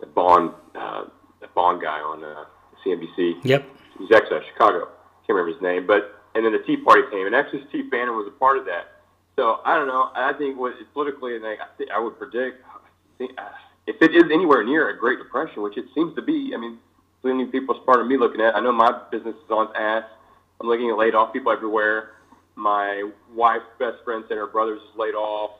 the 0.00 0.06
Bond, 0.06 0.50
uh, 0.74 1.04
the 1.40 1.48
Bond 1.54 1.80
guy 1.82 2.00
on 2.00 2.22
uh, 2.24 2.44
CNBC, 2.84 3.34
Yep. 3.44 3.64
he's 3.98 4.10
out 4.12 4.30
of 4.32 4.42
Chicago. 4.52 4.88
Can't 5.26 5.36
remember 5.36 5.52
his 5.52 5.62
name, 5.62 5.86
but 5.86 6.20
and 6.34 6.44
then 6.44 6.52
the 6.52 6.58
Tea 6.60 6.76
Party 6.76 7.02
came, 7.10 7.26
and 7.26 7.34
actually 7.34 7.64
Steve 7.68 7.90
Bannon 7.90 8.14
was 8.16 8.26
a 8.28 8.38
part 8.38 8.58
of 8.58 8.64
that. 8.66 8.92
So 9.36 9.60
I 9.64 9.74
don't 9.76 9.86
know. 9.88 10.10
I 10.14 10.32
think 10.32 10.58
what 10.58 10.74
politically, 10.94 11.36
and 11.36 11.44
I, 11.44 11.52
I 11.52 11.66
think 11.76 11.90
I 11.90 11.98
would 11.98 12.18
predict 12.18 12.62
uh, 13.20 13.26
if 13.86 13.96
it 14.00 14.14
is 14.14 14.24
anywhere 14.32 14.64
near 14.64 14.88
a 14.90 14.98
Great 14.98 15.18
Depression, 15.18 15.62
which 15.62 15.76
it 15.76 15.84
seems 15.94 16.14
to 16.16 16.22
be. 16.22 16.52
I 16.54 16.58
mean, 16.58 16.78
plenty 17.22 17.44
of 17.44 17.52
people 17.52 17.74
as 17.76 17.82
part 17.84 18.00
of 18.00 18.06
me 18.06 18.16
looking 18.16 18.40
at. 18.40 18.54
it. 18.54 18.56
I 18.56 18.60
know 18.60 18.72
my 18.72 18.98
business 19.10 19.34
is 19.34 19.50
on 19.50 19.68
its 19.68 19.74
ass. 19.78 20.04
I'm 20.60 20.68
looking 20.68 20.88
at 20.90 20.96
laid 20.96 21.14
off 21.14 21.32
people 21.32 21.52
everywhere. 21.52 22.10
My 22.56 23.10
wife's 23.34 23.66
best 23.78 24.02
friend 24.04 24.24
said 24.28 24.38
her 24.38 24.46
brother's 24.46 24.80
is 24.80 24.96
laid 24.96 25.14
off. 25.14 25.52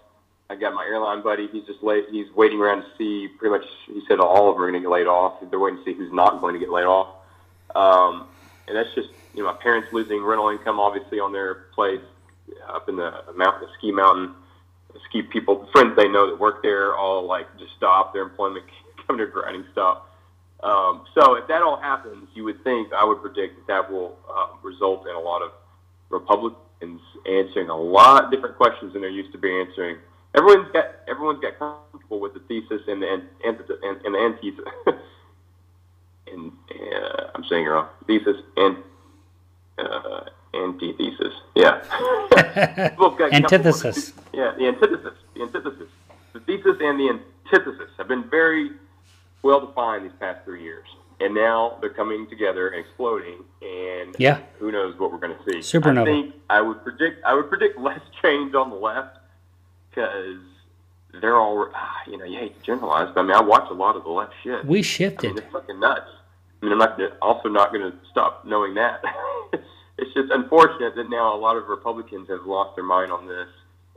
I 0.49 0.57
got 0.57 0.75
my 0.75 0.85
airline 0.85 1.23
buddy. 1.23 1.47
He's 1.53 1.65
just 1.65 1.83
late. 1.83 2.07
He's 2.11 2.33
waiting 2.35 2.59
around 2.59 2.83
to 2.83 2.89
see. 2.97 3.29
Pretty 3.29 3.53
much, 3.53 3.67
he 3.87 4.01
said 4.09 4.19
all 4.19 4.49
of 4.49 4.57
them 4.57 4.65
are 4.65 4.71
going 4.71 4.81
to 4.81 4.81
get 4.81 4.91
laid 4.91 5.07
off. 5.07 5.35
They're 5.51 5.59
waiting 5.59 5.79
to 5.79 5.85
see 5.85 5.93
who's 5.93 6.13
not 6.13 6.41
going 6.41 6.55
to 6.55 6.61
get 6.61 6.71
laid 6.71 6.87
off. 6.87 7.09
Um, 7.75 8.29
and 8.67 8.77
that's 8.77 8.93
just 8.95 9.11
you 9.35 9.43
know 9.43 9.53
my 9.53 9.59
parents 9.59 9.89
losing 9.93 10.23
rental 10.23 10.49
income 10.49 10.81
obviously 10.81 11.21
on 11.21 11.33
their 11.33 11.67
place 11.75 12.01
up 12.69 12.89
in 12.89 12.97
the 12.97 13.13
mountain, 13.37 13.69
the 13.69 13.69
ski 13.79 13.93
mountain. 13.93 14.35
The 14.93 15.01
ski 15.09 15.23
people, 15.23 15.69
friends 15.73 15.95
they 15.97 16.09
know 16.09 16.31
that 16.31 16.39
work 16.39 16.63
there, 16.63 16.97
all 16.97 17.27
like 17.27 17.47
just 17.59 17.73
stop 17.77 18.15
their 18.15 18.23
employment, 18.23 18.65
come 19.07 19.19
to 19.19 19.27
grinding 19.27 19.67
stuff. 19.73 19.99
Um, 20.63 21.05
so 21.15 21.35
if 21.35 21.47
that 21.49 21.61
all 21.61 21.77
happens, 21.77 22.29
you 22.35 22.45
would 22.45 22.65
think 22.65 22.93
I 22.95 23.05
would 23.05 23.21
predict 23.21 23.57
that 23.57 23.67
that 23.67 23.93
will 23.93 24.17
uh, 24.33 24.57
result 24.63 25.07
in 25.07 25.15
a 25.15 25.21
lot 25.21 25.43
of 25.43 25.53
Republicans 26.81 27.01
answering 27.27 27.69
a 27.69 27.77
lot 27.77 28.31
different 28.31 28.57
questions 28.57 28.93
than 28.93 29.03
they're 29.03 29.11
used 29.11 29.33
to 29.33 29.39
be 29.39 29.51
answering. 29.61 29.97
Everyone's 30.37 30.71
got 30.73 30.87
everyone's 31.09 31.41
got 31.41 31.59
comfortable 31.59 32.21
with 32.21 32.35
the 32.35 32.41
thesis 32.41 32.83
and 32.89 33.03
the 33.03 33.09
and, 33.13 33.23
and, 33.45 33.59
and, 33.83 34.05
and 34.05 34.15
the 34.15 34.19
antithesis. 34.19 34.73
and 36.33 36.53
uh, 36.95 37.31
I'm 37.35 37.45
saying 37.45 37.65
it 37.67 37.69
wrong. 37.69 37.89
Thesis 38.07 38.37
and 38.57 38.77
uh, 39.79 40.21
antithesis. 40.55 41.33
Yeah. 41.55 41.81
People 42.91 43.11
got 43.11 43.31
comfortable 43.31 43.35
Antithesis. 43.35 44.11
the- 44.11 44.23
Yeah, 44.35 44.53
the 44.59 44.67
antithesis. 44.67 45.15
The 45.35 45.43
antithesis. 45.43 45.89
The 46.35 46.41
thesis 46.41 46.77
and 46.81 47.01
the 47.01 47.19
antithesis 47.51 47.91
have 47.97 48.09
been 48.09 48.29
very 48.29 48.73
well 49.43 49.65
defined 49.67 50.05
these 50.05 50.13
past 50.21 50.45
three 50.45 50.63
years, 50.63 50.87
and 51.21 51.35
now 51.35 51.79
they're 51.81 51.91
coming 51.95 52.27
together 52.29 52.69
and 52.69 52.85
exploding. 52.85 53.45
And 53.63 54.15
Yeah. 54.19 54.41
who 54.59 54.71
knows 54.73 54.99
what 54.99 55.13
we're 55.13 55.19
going 55.19 55.37
to 55.37 55.45
see? 55.51 55.59
Supernova. 55.79 56.03
I 56.03 56.05
think 56.05 56.35
I 56.51 56.61
would 56.61 56.83
predict. 56.83 57.25
I 57.25 57.35
would 57.35 57.49
predict 57.49 57.79
less 57.89 58.01
change 58.23 58.55
on 58.55 58.71
the 58.71 58.77
left 58.77 59.19
because 59.91 60.39
they're 61.21 61.37
all. 61.37 61.71
ah, 61.75 61.97
You 62.07 62.19
know, 62.19 62.25
you 62.25 62.39
hate 62.39 62.59
to 62.59 62.65
generalize, 62.65 63.09
but 63.15 63.21
I 63.21 63.25
mean, 63.25 63.37
I 63.37 63.41
watch 63.43 63.69
a 63.71 63.75
lot 63.75 63.97
of 63.97 64.05
the 64.05 64.11
left 64.11 64.33
shit. 64.43 64.65
We 64.65 64.71
I 64.71 64.75
mean, 64.79 64.83
shifted. 64.83 65.39
it's 65.39 65.53
fucking 65.53 65.81
nuts. 65.81 66.09
I 66.63 66.65
mean, 66.65 66.73
I'm 66.73 66.79
not 66.79 66.97
gonna, 66.99 67.11
also 67.23 67.49
not 67.49 67.73
going 67.73 67.91
to 67.91 67.97
stop 68.11 68.45
knowing 68.45 68.75
that. 68.75 69.03
it's 69.53 70.13
just 70.15 70.31
unfortunate 70.31 70.95
that 70.97 71.09
now 71.11 71.35
a 71.35 71.39
lot 71.39 71.57
of 71.57 71.69
Republicans 71.69 72.29
have 72.29 72.45
lost 72.47 72.77
their 72.77 72.85
mind 72.85 73.13
on 73.13 73.27
this, 73.27 73.49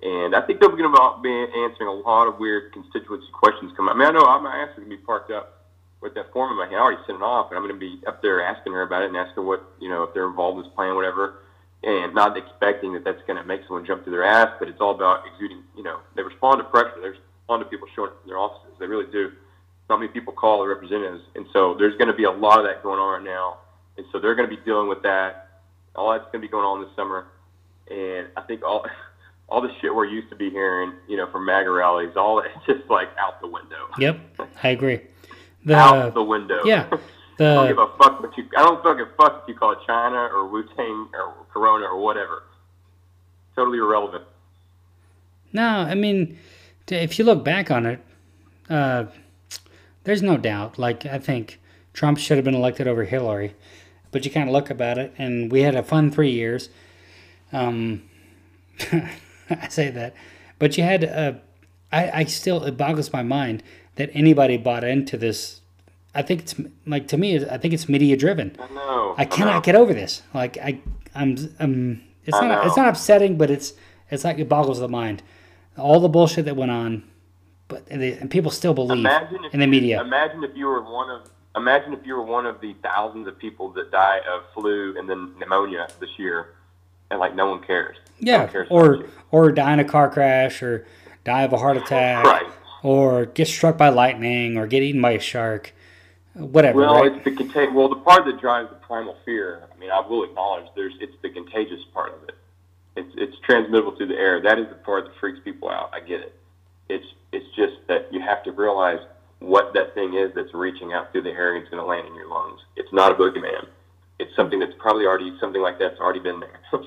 and 0.03 0.35
I 0.35 0.41
think 0.41 0.59
they're 0.59 0.69
going 0.69 0.83
to 0.83 1.19
be 1.21 1.29
answering 1.63 1.87
a 1.89 1.93
lot 1.93 2.27
of 2.27 2.37
weird 2.39 2.71
constituency 2.73 3.27
questions. 3.33 3.71
Coming. 3.75 3.89
Up. 3.91 3.95
I 3.95 3.99
mean, 3.99 4.07
I 4.07 4.11
know 4.11 4.39
my 4.41 4.55
ass 4.63 4.69
is 4.71 4.75
going 4.77 4.89
to 4.89 4.97
be 4.97 5.01
parked 5.03 5.31
up 5.31 5.58
with 6.01 6.13
that 6.15 6.31
form 6.31 6.51
in 6.51 6.57
my 6.57 6.65
hand. 6.65 6.77
I 6.77 6.79
already 6.79 7.01
sent 7.05 7.17
it 7.17 7.23
off, 7.23 7.51
and 7.51 7.57
I'm 7.57 7.63
going 7.63 7.75
to 7.75 7.79
be 7.79 7.99
up 8.07 8.21
there 8.21 8.41
asking 8.41 8.73
her 8.73 8.83
about 8.83 9.03
it 9.03 9.07
and 9.07 9.17
asking 9.17 9.45
what 9.45 9.63
you 9.79 9.89
know 9.89 10.03
if 10.03 10.13
they're 10.13 10.27
involved 10.27 10.57
in 10.57 10.63
this 10.63 10.73
plan, 10.75 10.95
whatever. 10.95 11.39
And 11.81 12.13
not 12.13 12.35
expecting 12.35 12.91
that 12.93 13.05
that's 13.05 13.21
going 13.25 13.39
to 13.39 13.43
make 13.45 13.61
someone 13.65 13.85
jump 13.85 14.03
through 14.03 14.11
their 14.11 14.25
ass, 14.25 14.49
but 14.59 14.67
it's 14.67 14.81
all 14.81 14.91
about 14.91 15.23
exuding. 15.31 15.63
You 15.77 15.83
know, 15.83 15.99
they 16.15 16.23
respond 16.23 16.59
to 16.59 16.65
pressure. 16.65 16.99
They 17.01 17.15
respond 17.15 17.63
to 17.63 17.65
people 17.69 17.87
showing 17.95 18.11
up 18.11 18.19
in 18.23 18.27
their 18.27 18.37
offices. 18.37 18.75
They 18.79 18.85
really 18.85 19.09
do 19.11 19.31
not 19.89 19.99
many 19.99 20.11
people 20.11 20.33
call 20.33 20.61
the 20.61 20.67
representatives, 20.67 21.23
and 21.35 21.45
so 21.51 21.73
there's 21.73 21.95
going 21.97 22.09
to 22.09 22.13
be 22.13 22.25
a 22.25 22.31
lot 22.31 22.59
of 22.59 22.65
that 22.65 22.83
going 22.83 22.99
on 22.99 23.23
right 23.23 23.23
now, 23.23 23.57
and 23.97 24.05
so 24.11 24.19
they're 24.19 24.35
going 24.35 24.47
to 24.47 24.55
be 24.55 24.61
dealing 24.63 24.87
with 24.87 25.01
that. 25.03 25.47
All 25.95 26.11
that's 26.11 26.25
going 26.25 26.41
to 26.41 26.47
be 26.47 26.47
going 26.47 26.65
on 26.65 26.81
this 26.81 26.91
summer, 26.95 27.25
and 27.89 28.27
I 28.37 28.41
think 28.41 28.63
all 28.63 28.85
all 29.49 29.61
the 29.61 29.71
shit 29.81 29.93
we're 29.93 30.05
used 30.05 30.29
to 30.29 30.35
be 30.35 30.51
hearing, 30.51 30.93
you 31.07 31.17
know, 31.17 31.29
from 31.31 31.45
MAGA 31.45 31.71
rallies, 31.71 32.15
all 32.15 32.39
it's 32.45 32.65
just 32.67 32.87
like 32.89 33.09
out 33.17 33.41
the 33.41 33.47
window, 33.47 33.87
Yep. 33.97 34.19
I 34.63 34.69
agree. 34.69 34.99
Out 35.69 36.13
the 36.13 36.19
The 36.19 36.23
window. 36.23 36.61
yeah. 36.65 36.87
I 37.41 37.43
don't 37.43 37.67
give 37.69 37.77
a 37.77 37.87
fuck 37.97 38.21
what 38.21 38.37
you. 38.37 38.43
I 38.57 38.63
don't 38.63 38.83
fucking 38.83 39.05
fuck 39.15 39.43
if 39.43 39.47
you 39.47 39.55
call 39.55 39.71
it 39.71 39.79
China 39.87 40.17
or 40.33 40.47
Wu 40.47 40.63
Tang 40.75 41.07
or 41.13 41.33
Corona 41.53 41.85
or 41.85 41.97
whatever. 42.03 42.43
Totally 43.55 43.77
irrelevant. 43.77 44.25
no, 45.53 45.63
I 45.63 45.95
mean, 45.95 46.37
if 46.89 47.17
you 47.17 47.23
look 47.23 47.43
back 47.45 47.71
on 47.71 47.85
it, 47.85 47.99
uh, 48.69 49.05
there's 50.03 50.21
no 50.21 50.35
doubt. 50.35 50.77
Like 50.77 51.05
I 51.05 51.17
think 51.17 51.59
Trump 51.93 52.17
should 52.17 52.37
have 52.37 52.43
been 52.43 52.55
elected 52.55 52.87
over 52.89 53.05
Hillary, 53.05 53.55
but 54.11 54.25
you 54.25 54.31
kind 54.31 54.49
of 54.49 54.53
look 54.53 54.69
about 54.69 54.97
it, 54.97 55.13
and 55.17 55.49
we 55.49 55.61
had 55.61 55.75
a 55.75 55.83
fun 55.83 56.11
three 56.11 56.31
years. 56.31 56.67
Um, 57.53 58.03
I 58.91 59.67
say 59.69 59.89
that, 59.91 60.13
but 60.57 60.77
you 60.77 60.83
had. 60.83 61.05
Uh, 61.05 61.33
I 61.91 62.11
I 62.19 62.23
still 62.25 62.63
it 62.65 62.75
boggles 62.77 63.13
my 63.13 63.23
mind 63.23 63.63
that 63.99 64.09
anybody 64.13 64.55
bought 64.55 64.85
into 64.85 65.17
this. 65.17 65.59
I 66.15 66.21
think 66.21 66.41
it's 66.41 66.55
like 66.87 67.09
to 67.09 67.17
me. 67.17 67.45
I 67.45 67.57
think 67.57 67.73
it's 67.73 67.89
media 67.89 68.15
driven. 68.15 68.55
I 68.57 68.73
know. 68.73 69.13
I 69.17 69.25
cannot 69.25 69.63
get 69.63 69.75
over 69.75 69.93
this. 69.93 70.21
Like 70.33 70.57
I, 70.57 70.79
I'm, 71.13 71.35
um, 71.59 72.01
it's 72.25 72.37
I 72.37 72.47
not, 72.47 72.65
it's 72.65 72.77
not 72.77 72.87
upsetting, 72.87 73.37
but 73.37 73.51
it's, 73.51 73.73
it's 74.09 74.23
like 74.23 74.39
it 74.39 74.47
boggles 74.47 74.79
the 74.79 74.87
mind. 74.87 75.21
All 75.77 75.99
the 75.99 76.07
bullshit 76.07 76.45
that 76.45 76.55
went 76.55 76.71
on, 76.71 77.03
but 77.67 77.85
and, 77.91 78.01
they, 78.01 78.13
and 78.13 78.31
people 78.31 78.51
still 78.51 78.73
believe 78.73 79.05
in 79.51 79.59
the 79.59 79.67
media. 79.67 80.01
Imagine 80.01 80.45
if 80.45 80.55
you 80.55 80.67
were 80.67 80.81
one 80.81 81.09
of 81.09 81.29
imagine 81.57 81.91
if 81.91 82.05
you 82.05 82.15
were 82.15 82.23
one 82.23 82.45
of 82.45 82.61
the 82.61 82.73
thousands 82.81 83.27
of 83.27 83.37
people 83.37 83.69
that 83.73 83.91
die 83.91 84.21
of 84.33 84.43
flu 84.53 84.97
and 84.97 85.09
then 85.09 85.33
pneumonia 85.37 85.89
this 85.99 86.09
year, 86.17 86.55
and 87.11 87.19
like 87.19 87.35
no 87.35 87.49
one 87.49 87.61
cares. 87.61 87.97
No 88.21 88.31
one 88.31 88.41
yeah, 88.41 88.47
cares 88.47 88.67
or 88.69 89.05
or 89.31 89.51
die 89.51 89.73
in 89.73 89.79
a 89.79 89.85
car 89.85 90.09
crash, 90.09 90.63
or 90.63 90.87
die 91.23 91.43
of 91.43 91.53
a 91.53 91.57
heart 91.57 91.77
attack, 91.77 92.25
right. 92.25 92.51
Or 92.83 93.25
get 93.25 93.47
struck 93.47 93.77
by 93.77 93.89
lightning, 93.89 94.57
or 94.57 94.67
get 94.67 94.83
eaten 94.83 95.01
by 95.01 95.11
a 95.11 95.19
shark, 95.19 95.73
whatever. 96.33 96.79
Well, 96.79 97.01
right? 97.01 97.11
it's 97.13 97.23
the 97.25 97.31
contag- 97.31 97.73
Well, 97.73 97.89
the 97.89 97.97
part 97.97 98.25
that 98.25 98.39
drives 98.39 98.69
the 98.69 98.75
primal 98.75 99.17
fear. 99.25 99.63
I 99.73 99.79
mean, 99.79 99.91
I 99.91 99.99
will 99.99 100.23
acknowledge 100.23 100.65
there's 100.75 100.93
it's 101.01 101.15
the 101.21 101.29
contagious 101.29 101.83
part 101.93 102.13
of 102.13 102.23
it. 102.29 102.35
It's 102.95 103.13
it's 103.17 103.37
transmittable 103.45 103.95
through 103.95 104.07
the 104.07 104.17
air. 104.17 104.41
That 104.41 104.59
is 104.59 104.67
the 104.69 104.75
part 104.75 105.05
that 105.05 105.15
freaks 105.19 105.39
people 105.43 105.69
out. 105.69 105.89
I 105.93 105.99
get 105.99 106.21
it. 106.21 106.35
It's 106.89 107.05
it's 107.31 107.45
just 107.55 107.75
that 107.87 108.11
you 108.11 108.19
have 108.21 108.43
to 108.43 108.51
realize 108.51 108.99
what 109.39 109.73
that 109.73 109.93
thing 109.93 110.15
is 110.15 110.33
that's 110.35 110.53
reaching 110.53 110.91
out 110.91 111.11
through 111.11 111.21
the 111.21 111.29
air 111.29 111.53
and 111.55 111.61
it's 111.61 111.69
going 111.71 111.81
to 111.81 111.87
land 111.87 112.05
in 112.07 112.13
your 112.15 112.27
lungs. 112.27 112.59
It's 112.75 112.91
not 112.91 113.11
a 113.13 113.15
boogeyman. 113.15 113.67
It's 114.19 114.35
something 114.35 114.59
that's 114.59 114.73
probably 114.79 115.05
already 115.05 115.33
something 115.39 115.61
like 115.61 115.79
that's 115.79 115.97
already 115.99 116.19
been 116.19 116.41
there. 116.41 116.59
you 116.73 116.83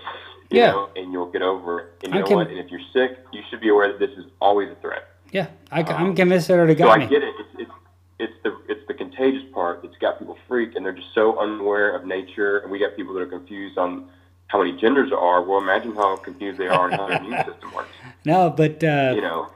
Yeah. 0.51 0.73
know, 0.73 0.91
and 0.95 1.13
you'll 1.13 1.31
get 1.31 1.41
over 1.41 1.81
it. 1.81 1.87
And 2.05 2.15
I 2.15 2.19
know 2.19 2.27
can- 2.27 2.37
what? 2.37 2.49
And 2.49 2.59
if 2.59 2.71
you're 2.71 2.81
sick, 2.93 3.17
you 3.33 3.41
should 3.49 3.63
be 3.63 3.71
aware 3.71 3.89
that 3.91 3.99
this 3.99 4.11
is 4.19 4.27
always 4.41 4.69
a 4.71 4.75
threat. 4.83 5.05
Yeah, 5.33 5.49
I, 5.71 5.81
am 5.81 6.15
convinced 6.15 6.51
it 6.51 6.53
already 6.53 6.75
So 6.75 6.85
got 6.85 6.99
I 7.01 7.05
me. 7.05 7.07
get 7.09 7.23
it. 7.23 7.35
It's, 7.39 7.49
it's 7.59 7.71
it's 8.19 8.33
the 8.45 8.57
it's 8.69 8.87
the 8.87 8.95
contagious 8.95 9.43
part 9.53 9.83
that's 9.83 9.97
got 9.97 10.19
people 10.19 10.37
freaked, 10.47 10.77
and 10.77 10.85
they're 10.85 10.93
just 10.93 11.13
so 11.15 11.39
unaware 11.41 11.97
of 11.97 12.05
nature. 12.07 12.59
And 12.59 12.71
we 12.71 12.79
got 12.79 12.95
people 12.95 13.15
that 13.15 13.21
are 13.21 13.27
confused 13.27 13.79
on 13.79 14.09
how 14.49 14.63
many 14.63 14.79
genders 14.79 15.09
there 15.11 15.19
are. 15.19 15.43
Well, 15.43 15.59
imagine 15.59 15.95
how 15.95 16.17
confused 16.17 16.59
they 16.59 16.69
are 16.69 16.85
on 16.85 16.93
how 16.93 17.09
their 17.09 17.19
immune 17.19 17.45
system 17.51 17.73
works. 17.75 17.89
No, 18.25 18.51
but 18.51 18.85
uh, 18.85 19.13
You 19.17 19.23
know, 19.23 19.49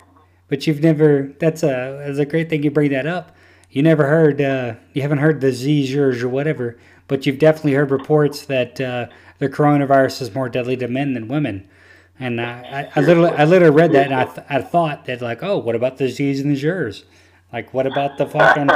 but 0.48 0.66
you've 0.66 0.80
never. 0.80 1.34
That's 1.38 1.62
a 1.62 2.02
that's 2.06 2.18
a 2.18 2.26
great 2.26 2.48
thing 2.48 2.62
you 2.62 2.70
bring 2.70 2.90
that 2.92 3.06
up. 3.06 3.36
You 3.70 3.82
never 3.82 4.06
heard. 4.06 4.40
Uh, 4.40 4.76
you 4.94 5.02
haven't 5.02 5.18
heard 5.18 5.42
the 5.42 5.48
Zers 5.48 6.22
or 6.22 6.28
whatever, 6.30 6.78
but 7.06 7.26
you've 7.26 7.38
definitely 7.38 7.74
heard 7.74 7.90
reports 7.90 8.46
that 8.46 8.80
uh, 8.80 9.06
the 9.38 9.50
coronavirus 9.50 10.22
is 10.22 10.34
more 10.34 10.48
deadly 10.48 10.76
to 10.78 10.88
men 10.88 11.12
than 11.12 11.28
women. 11.28 11.68
And 12.18 12.40
I, 12.40 12.90
I, 12.96 13.00
I 13.00 13.00
literally, 13.00 13.30
I 13.30 13.44
literally 13.44 13.74
read 13.74 13.92
that, 13.92 14.06
and 14.06 14.14
I, 14.14 14.24
th- 14.24 14.46
I 14.48 14.62
thought 14.62 15.04
that 15.04 15.20
like, 15.20 15.42
oh, 15.42 15.58
what 15.58 15.74
about 15.74 15.98
the 15.98 16.08
Z's 16.08 16.40
and 16.40 16.50
the 16.50 16.60
Zers? 16.60 17.04
Like, 17.52 17.74
what 17.74 17.86
about 17.86 18.16
the 18.16 18.26
fucking? 18.26 18.68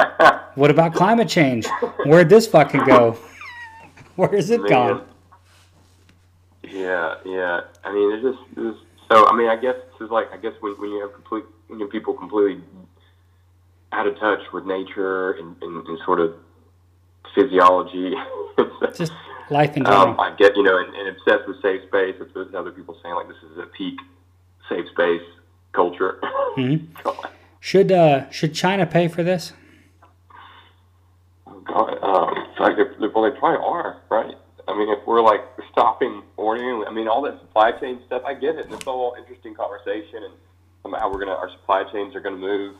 what 0.55 0.71
about 0.71 0.95
climate 0.95 1.29
change? 1.29 1.67
Where'd 2.05 2.29
this 2.29 2.47
fucking 2.47 2.85
go? 2.85 3.19
Where 4.17 4.35
is 4.35 4.51
it 4.51 4.61
Man. 4.61 4.71
gone? 4.71 5.07
Yeah, 6.62 7.15
yeah. 7.25 7.61
I 7.85 7.93
mean, 7.93 8.12
it's 8.12 8.23
just, 8.23 8.59
it's 8.59 8.79
so. 9.11 9.27
I 9.27 9.35
mean, 9.35 9.49
I 9.49 9.57
guess 9.57 9.75
this 9.75 10.07
is 10.07 10.11
like 10.11 10.31
I 10.33 10.37
guess 10.37 10.53
when, 10.61 10.73
when 10.75 10.91
you 10.91 11.01
have 11.01 11.12
complete 11.15 11.45
when 11.69 11.79
you 11.79 11.87
have 11.87 11.93
people 11.93 12.15
completely 12.15 12.62
out 13.93 14.07
of 14.07 14.19
touch 14.19 14.41
with 14.53 14.67
nature 14.67 15.33
and, 15.33 15.57
and, 15.62 15.87
and 15.87 15.99
sort 16.05 16.21
of 16.21 16.35
physiology. 17.35 18.15
it's, 18.59 18.99
Just 18.99 19.12
life 19.51 19.77
in 19.77 19.85
general. 19.85 20.09
um, 20.09 20.20
I 20.20 20.35
get 20.36 20.56
you 20.56 20.62
know, 20.62 20.78
and, 20.78 20.94
and 20.94 21.09
obsessed 21.09 21.47
with 21.48 21.60
safe 21.62 21.82
space. 21.89 22.16
That's 22.18 22.35
what 22.35 22.55
other 22.55 22.70
people 22.72 22.97
saying 23.02 23.14
like 23.14 23.28
this 23.28 23.36
is 23.51 23.59
a 23.59 23.66
peak 23.66 23.98
safe 24.68 24.86
space 24.93 25.22
culture. 25.72 26.20
Mhm. 26.56 26.89
Should 27.60 27.93
uh, 27.93 28.28
should 28.31 28.55
China 28.55 28.86
pay 28.86 29.06
for 29.06 29.22
this? 29.22 29.52
God, 31.64 31.98
um, 32.02 32.35
like 32.59 32.77
they, 32.77 33.06
well, 33.06 33.22
they 33.31 33.39
probably 33.39 33.64
are, 33.64 34.02
right? 34.10 34.35
I 34.66 34.77
mean, 34.77 34.89
if 34.89 35.06
we're 35.06 35.20
like 35.22 35.40
stopping 35.70 36.22
ordering, 36.36 36.85
I 36.86 36.90
mean, 36.90 37.06
all 37.06 37.22
that 37.22 37.39
supply 37.40 37.72
chain 37.72 38.01
stuff, 38.06 38.22
I 38.24 38.35
get 38.35 38.56
it. 38.56 38.64
And 38.66 38.74
it's 38.74 38.82
a 38.86 38.90
whole 38.90 39.14
interesting 39.18 39.55
conversation, 39.55 40.24
and 40.85 40.94
how 40.94 41.12
we're 41.12 41.20
gonna, 41.20 41.32
our 41.36 41.51
supply 41.51 41.85
chains 41.93 42.14
are 42.16 42.20
gonna 42.20 42.36
move. 42.36 42.74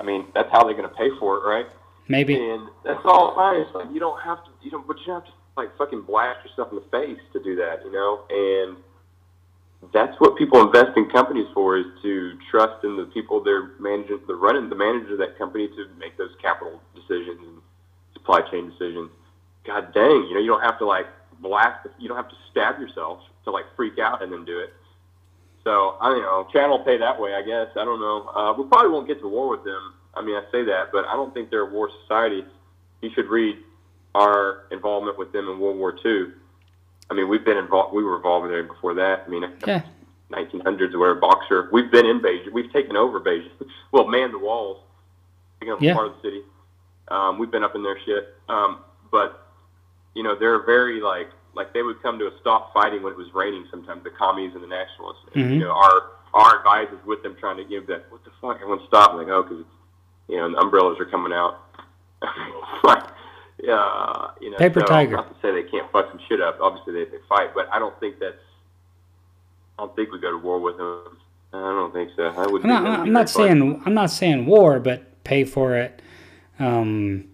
I 0.00 0.02
mean, 0.02 0.26
that's 0.34 0.50
how 0.50 0.64
they're 0.64 0.74
gonna 0.74 0.88
pay 0.88 1.10
for 1.20 1.36
it, 1.38 1.48
right? 1.48 1.66
Maybe. 2.08 2.34
And 2.34 2.68
that's 2.84 3.00
all 3.04 3.34
fine. 3.34 3.60
It's 3.60 3.74
like 3.74 3.88
you 3.92 4.00
don't 4.00 4.20
have 4.22 4.42
to, 4.44 4.50
you 4.62 4.72
know, 4.72 4.82
but 4.86 4.98
you 5.00 5.06
don't 5.06 5.22
have 5.24 5.32
to 5.32 5.38
like 5.56 5.76
fucking 5.76 6.02
blast 6.02 6.44
yourself 6.46 6.68
in 6.72 6.76
the 6.76 6.88
face 6.90 7.20
to 7.32 7.42
do 7.42 7.56
that, 7.56 7.84
you 7.84 7.92
know. 7.92 8.24
And 8.30 8.76
that's 9.92 10.18
what 10.20 10.36
people 10.36 10.60
invest 10.60 10.96
in 10.96 11.10
companies 11.10 11.46
for 11.54 11.76
is 11.76 11.86
to 12.02 12.38
trust 12.50 12.84
in 12.84 12.96
the 12.96 13.04
people 13.06 13.42
they're 13.42 13.72
managing, 13.78 14.20
the 14.26 14.34
running, 14.34 14.68
the 14.68 14.76
manager 14.76 15.14
of 15.14 15.18
that 15.18 15.36
company 15.38 15.68
to 15.68 15.86
make 15.98 16.16
those 16.16 16.30
capital 16.40 16.80
decisions 16.94 17.40
and 17.40 17.60
supply 18.12 18.40
chain 18.50 18.70
decisions. 18.70 19.10
God 19.64 19.92
dang, 19.92 20.26
you 20.28 20.34
know, 20.34 20.40
you 20.40 20.48
don't 20.48 20.62
have 20.62 20.78
to 20.78 20.86
like 20.86 21.06
blast, 21.40 21.86
you 21.98 22.08
don't 22.08 22.16
have 22.16 22.28
to 22.28 22.36
stab 22.50 22.78
yourself 22.80 23.20
to 23.44 23.50
like 23.50 23.64
freak 23.76 23.98
out 23.98 24.22
and 24.22 24.32
then 24.32 24.44
do 24.44 24.58
it. 24.58 24.72
So 25.64 25.96
I 26.00 26.08
don't 26.08 26.22
know. 26.22 26.46
Will 26.68 26.84
pay 26.84 26.98
that 26.98 27.20
way, 27.20 27.34
I 27.34 27.42
guess. 27.42 27.68
I 27.76 27.84
don't 27.84 28.00
know. 28.00 28.28
Uh, 28.28 28.52
we 28.54 28.64
probably 28.64 28.90
won't 28.90 29.06
get 29.06 29.20
to 29.20 29.28
war 29.28 29.48
with 29.48 29.64
them. 29.64 29.94
I 30.14 30.22
mean, 30.22 30.34
I 30.34 30.42
say 30.50 30.64
that, 30.64 30.90
but 30.92 31.06
I 31.06 31.14
don't 31.14 31.32
think 31.32 31.50
they're 31.50 31.68
a 31.68 31.72
war 31.72 31.88
society. 32.02 32.44
You 33.00 33.10
should 33.14 33.26
read 33.26 33.56
our 34.14 34.64
involvement 34.70 35.18
with 35.18 35.32
them 35.32 35.48
in 35.48 35.58
World 35.58 35.78
War 35.78 35.96
II. 36.04 36.32
I 37.10 37.14
mean, 37.14 37.28
we've 37.28 37.44
been 37.44 37.56
involved. 37.56 37.94
We 37.94 38.04
were 38.04 38.16
involved 38.16 38.50
there 38.50 38.62
before 38.62 38.94
that. 38.94 39.24
I 39.26 39.28
mean, 39.30 39.44
Yeah. 39.66 39.82
1900s, 40.30 40.96
where 40.96 41.10
a 41.10 41.16
boxer. 41.16 41.68
We've 41.72 41.90
been 41.90 42.06
in 42.06 42.20
Beijing. 42.20 42.52
We've 42.52 42.72
taken 42.72 42.96
over 42.96 43.20
Beijing. 43.20 43.50
Well, 43.92 44.06
manned 44.06 44.32
the 44.32 44.38
walls, 44.38 44.78
over 45.62 45.84
Yeah. 45.84 45.92
part 45.92 46.06
of 46.06 46.14
the 46.16 46.22
city. 46.22 46.42
Um, 47.08 47.38
we've 47.38 47.50
been 47.50 47.62
up 47.64 47.74
in 47.74 47.82
their 47.82 47.98
shit. 48.00 48.34
Um, 48.48 48.78
but 49.10 49.46
you 50.14 50.22
know, 50.22 50.34
they're 50.34 50.60
very 50.62 51.00
like 51.02 51.28
like 51.54 51.74
they 51.74 51.82
would 51.82 52.00
come 52.02 52.18
to 52.18 52.26
a 52.28 52.38
stop 52.40 52.72
fighting 52.72 53.02
when 53.02 53.12
it 53.12 53.18
was 53.18 53.32
raining. 53.34 53.66
Sometimes 53.70 54.02
the 54.04 54.08
commies 54.10 54.54
and 54.54 54.62
the 54.62 54.66
nationalists. 54.66 55.20
And, 55.34 55.44
Mhm. 55.44 55.52
you 55.54 55.58
know, 55.60 55.72
our 55.72 56.02
our 56.32 56.56
advisors 56.58 57.04
with 57.04 57.22
them 57.22 57.36
trying 57.38 57.58
to 57.58 57.64
give 57.64 57.86
that. 57.88 58.10
What 58.10 58.24
the 58.24 58.30
fuck? 58.40 58.56
Everyone 58.56 58.80
stop. 58.86 59.10
I'm 59.10 59.18
like, 59.18 59.28
oh, 59.28 59.42
because 59.42 59.64
you 60.28 60.38
know, 60.38 60.50
the 60.50 60.56
umbrellas 60.58 60.98
are 60.98 61.04
coming 61.04 61.34
out. 61.34 61.58
uh, 63.68 64.30
you 64.40 64.50
know, 64.50 64.56
Paper 64.58 64.80
so, 64.80 64.86
tiger. 64.86 65.16
Not 65.16 65.28
to 65.28 65.40
say 65.40 65.52
they 65.52 65.68
can't 65.68 65.90
fuck 65.92 66.08
some 66.10 66.20
shit 66.28 66.40
up. 66.40 66.58
Obviously, 66.60 66.94
they, 66.94 67.04
they 67.10 67.18
fight, 67.28 67.54
but 67.54 67.68
I 67.72 67.78
don't 67.78 67.98
think 68.00 68.18
that's. 68.18 68.36
I 69.78 69.84
don't 69.84 69.96
think 69.96 70.12
we 70.12 70.20
go 70.20 70.30
to 70.30 70.38
war 70.38 70.60
with 70.60 70.76
them. 70.76 71.16
I 71.52 71.58
don't 71.58 71.92
think 71.92 72.10
so. 72.16 72.24
I 72.24 72.46
would. 72.46 72.62
I'm 72.62 72.68
not, 72.68 73.00
I'm 73.00 73.12
not 73.12 73.28
saying 73.28 73.82
I'm 73.84 73.94
not 73.94 74.10
saying 74.10 74.46
war, 74.46 74.80
but 74.80 75.22
pay 75.24 75.44
for 75.44 75.76
it. 75.76 76.00
Um, 76.58 77.28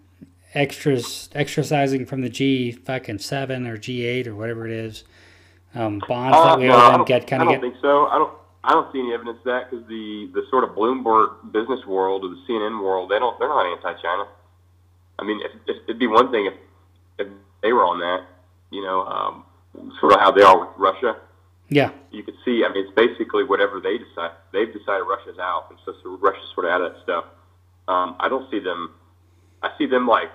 extras 0.55 1.29
exercising 1.35 2.07
from 2.07 2.23
the 2.23 2.29
G 2.29 2.73
fucking 2.73 3.19
seven 3.19 3.67
or 3.67 3.77
G 3.77 4.05
eight 4.05 4.27
or 4.27 4.35
whatever 4.35 4.67
it 4.67 4.73
is. 4.73 5.05
Um, 5.75 6.01
bonds 6.09 6.37
Uh, 6.37 6.45
that 6.45 6.59
we 6.59 6.67
no, 6.67 6.75
owe 6.77 6.93
them 6.93 7.05
get 7.05 7.27
kind 7.27 7.43
of. 7.43 7.49
I 7.49 7.53
don't 7.53 7.61
get. 7.63 7.71
think 7.73 7.81
so. 7.83 8.07
I 8.07 8.19
don't. 8.19 8.33
I 8.65 8.73
don't 8.73 8.93
see 8.93 8.99
any 8.99 9.15
evidence 9.15 9.39
of 9.39 9.45
that 9.45 9.71
because 9.71 9.87
the 9.87 10.31
the 10.35 10.43
sort 10.51 10.65
of 10.65 10.71
Bloomberg 10.71 11.53
business 11.53 11.85
world 11.87 12.25
or 12.25 12.29
the 12.31 12.41
CNN 12.49 12.83
world, 12.83 13.11
they 13.11 13.19
don't. 13.19 13.39
They're 13.39 13.49
not 13.49 13.67
anti-China. 13.67 14.27
I 15.19 15.25
mean, 15.25 15.41
if, 15.45 15.53
if, 15.67 15.83
it'd 15.85 15.99
be 15.99 16.07
one 16.07 16.31
thing 16.31 16.47
if 16.47 16.55
if 17.19 17.29
they 17.63 17.73
were 17.73 17.85
on 17.85 17.99
that, 18.01 18.25
you 18.71 18.83
know, 18.83 19.03
um, 19.07 19.45
sort 20.01 20.13
of 20.15 20.21
how 20.21 20.31
they 20.31 20.43
are 20.43 20.59
with 20.61 20.69
Russia. 20.77 21.17
Yeah, 21.71 21.91
You 22.13 22.23
could 22.23 22.37
see. 22.47 22.65
I 22.65 22.73
mean, 22.73 22.87
it's 22.87 22.95
basically 22.95 23.45
whatever 23.45 23.79
they 23.79 23.99
decide. 23.99 24.31
They've 24.53 24.73
decided 24.73 25.03
Russia's 25.03 25.39
out, 25.39 25.67
and 25.69 25.79
so, 25.85 25.93
so 26.03 26.17
Russia's 26.17 26.49
sort 26.55 26.65
of 26.65 26.73
out 26.73 26.81
of 26.81 26.95
that 26.95 27.03
stuff. 27.03 27.25
Um, 27.89 28.17
I 28.21 28.29
don't 28.31 28.51
see 28.51 28.59
them. 28.59 28.95
I 29.63 29.71
see 29.77 29.85
them 29.85 30.07
like 30.09 30.31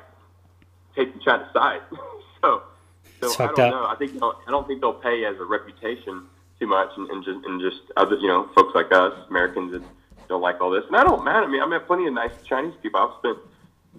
taking 0.95 1.19
China's 1.21 1.51
side. 1.51 1.81
so, 2.43 2.61
so 3.19 3.27
It's 3.27 3.39
I 3.39 3.47
don't 3.47 3.59
up. 3.61 3.71
know. 3.71 3.85
I 3.87 3.95
think 3.95 4.11
I 4.21 4.51
don't 4.51 4.67
think 4.67 4.81
they'll 4.81 4.93
pay 4.93 5.25
as 5.25 5.35
a 5.39 5.45
reputation 5.45 6.27
too 6.59 6.67
much, 6.67 6.89
and, 6.97 7.09
and 7.09 7.23
just 7.25 7.39
and 7.47 7.59
just 7.59 7.81
other 7.97 8.15
you 8.17 8.27
know 8.27 8.49
folks 8.53 8.75
like 8.75 8.91
us 8.91 9.13
Americans 9.31 9.71
that 9.71 9.81
don't 10.29 10.41
like 10.41 10.61
all 10.61 10.69
this. 10.69 10.83
And 10.85 10.95
I 10.95 11.03
don't 11.03 11.23
mind. 11.25 11.45
I 11.45 11.47
mean, 11.47 11.63
I 11.63 11.65
met 11.65 11.87
plenty 11.87 12.05
of 12.05 12.13
nice 12.13 12.31
Chinese 12.45 12.75
people. 12.83 12.99
I've 12.99 13.17
spent 13.17 13.39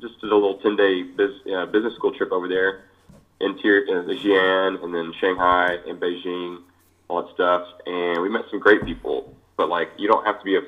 just 0.07 0.21
did 0.21 0.31
a 0.31 0.35
little 0.35 0.59
ten 0.59 0.77
day 0.77 1.03
biz, 1.03 1.31
uh, 1.55 1.67
business 1.67 1.95
school 1.95 2.13
trip 2.13 2.33
over 2.33 2.49
there, 2.49 2.85
interior 3.41 4.01
uh, 4.01 4.05
Xi'an, 4.05 4.83
and 4.83 4.95
then 4.95 5.13
Shanghai 5.21 5.79
and 5.87 6.01
Beijing, 6.01 6.63
all 7.09 7.23
that 7.23 7.35
stuff. 7.35 7.67
And 7.87 8.23
we 8.23 8.29
met 8.29 8.43
some 8.51 8.61
great 8.61 8.85
people. 8.85 9.35
But 9.57 9.69
like, 9.69 9.89
you 9.97 10.09
don't 10.09 10.25
have 10.27 10.39
to 10.39 10.45
be 10.45 10.57
a 10.57 10.63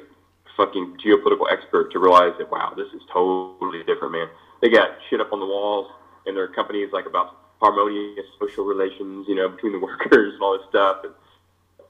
fucking 0.56 0.98
geopolitical 1.04 1.50
expert 1.50 1.92
to 1.92 1.98
realize 1.98 2.32
that 2.38 2.50
wow, 2.50 2.72
this 2.76 2.88
is 2.94 3.02
totally 3.12 3.82
different, 3.84 4.12
man. 4.12 4.28
They 4.62 4.70
got 4.70 4.90
shit 5.10 5.20
up 5.20 5.32
on 5.32 5.40
the 5.40 5.46
walls, 5.46 5.90
and 6.26 6.36
their 6.36 6.48
companies 6.48 6.90
like 6.92 7.06
about 7.06 7.36
harmonious 7.60 8.26
social 8.38 8.64
relations, 8.64 9.26
you 9.28 9.34
know, 9.34 9.48
between 9.48 9.72
the 9.72 9.78
workers 9.86 10.34
and 10.34 10.42
all 10.42 10.58
this 10.58 10.66
stuff. 10.68 10.98
And 11.04 11.12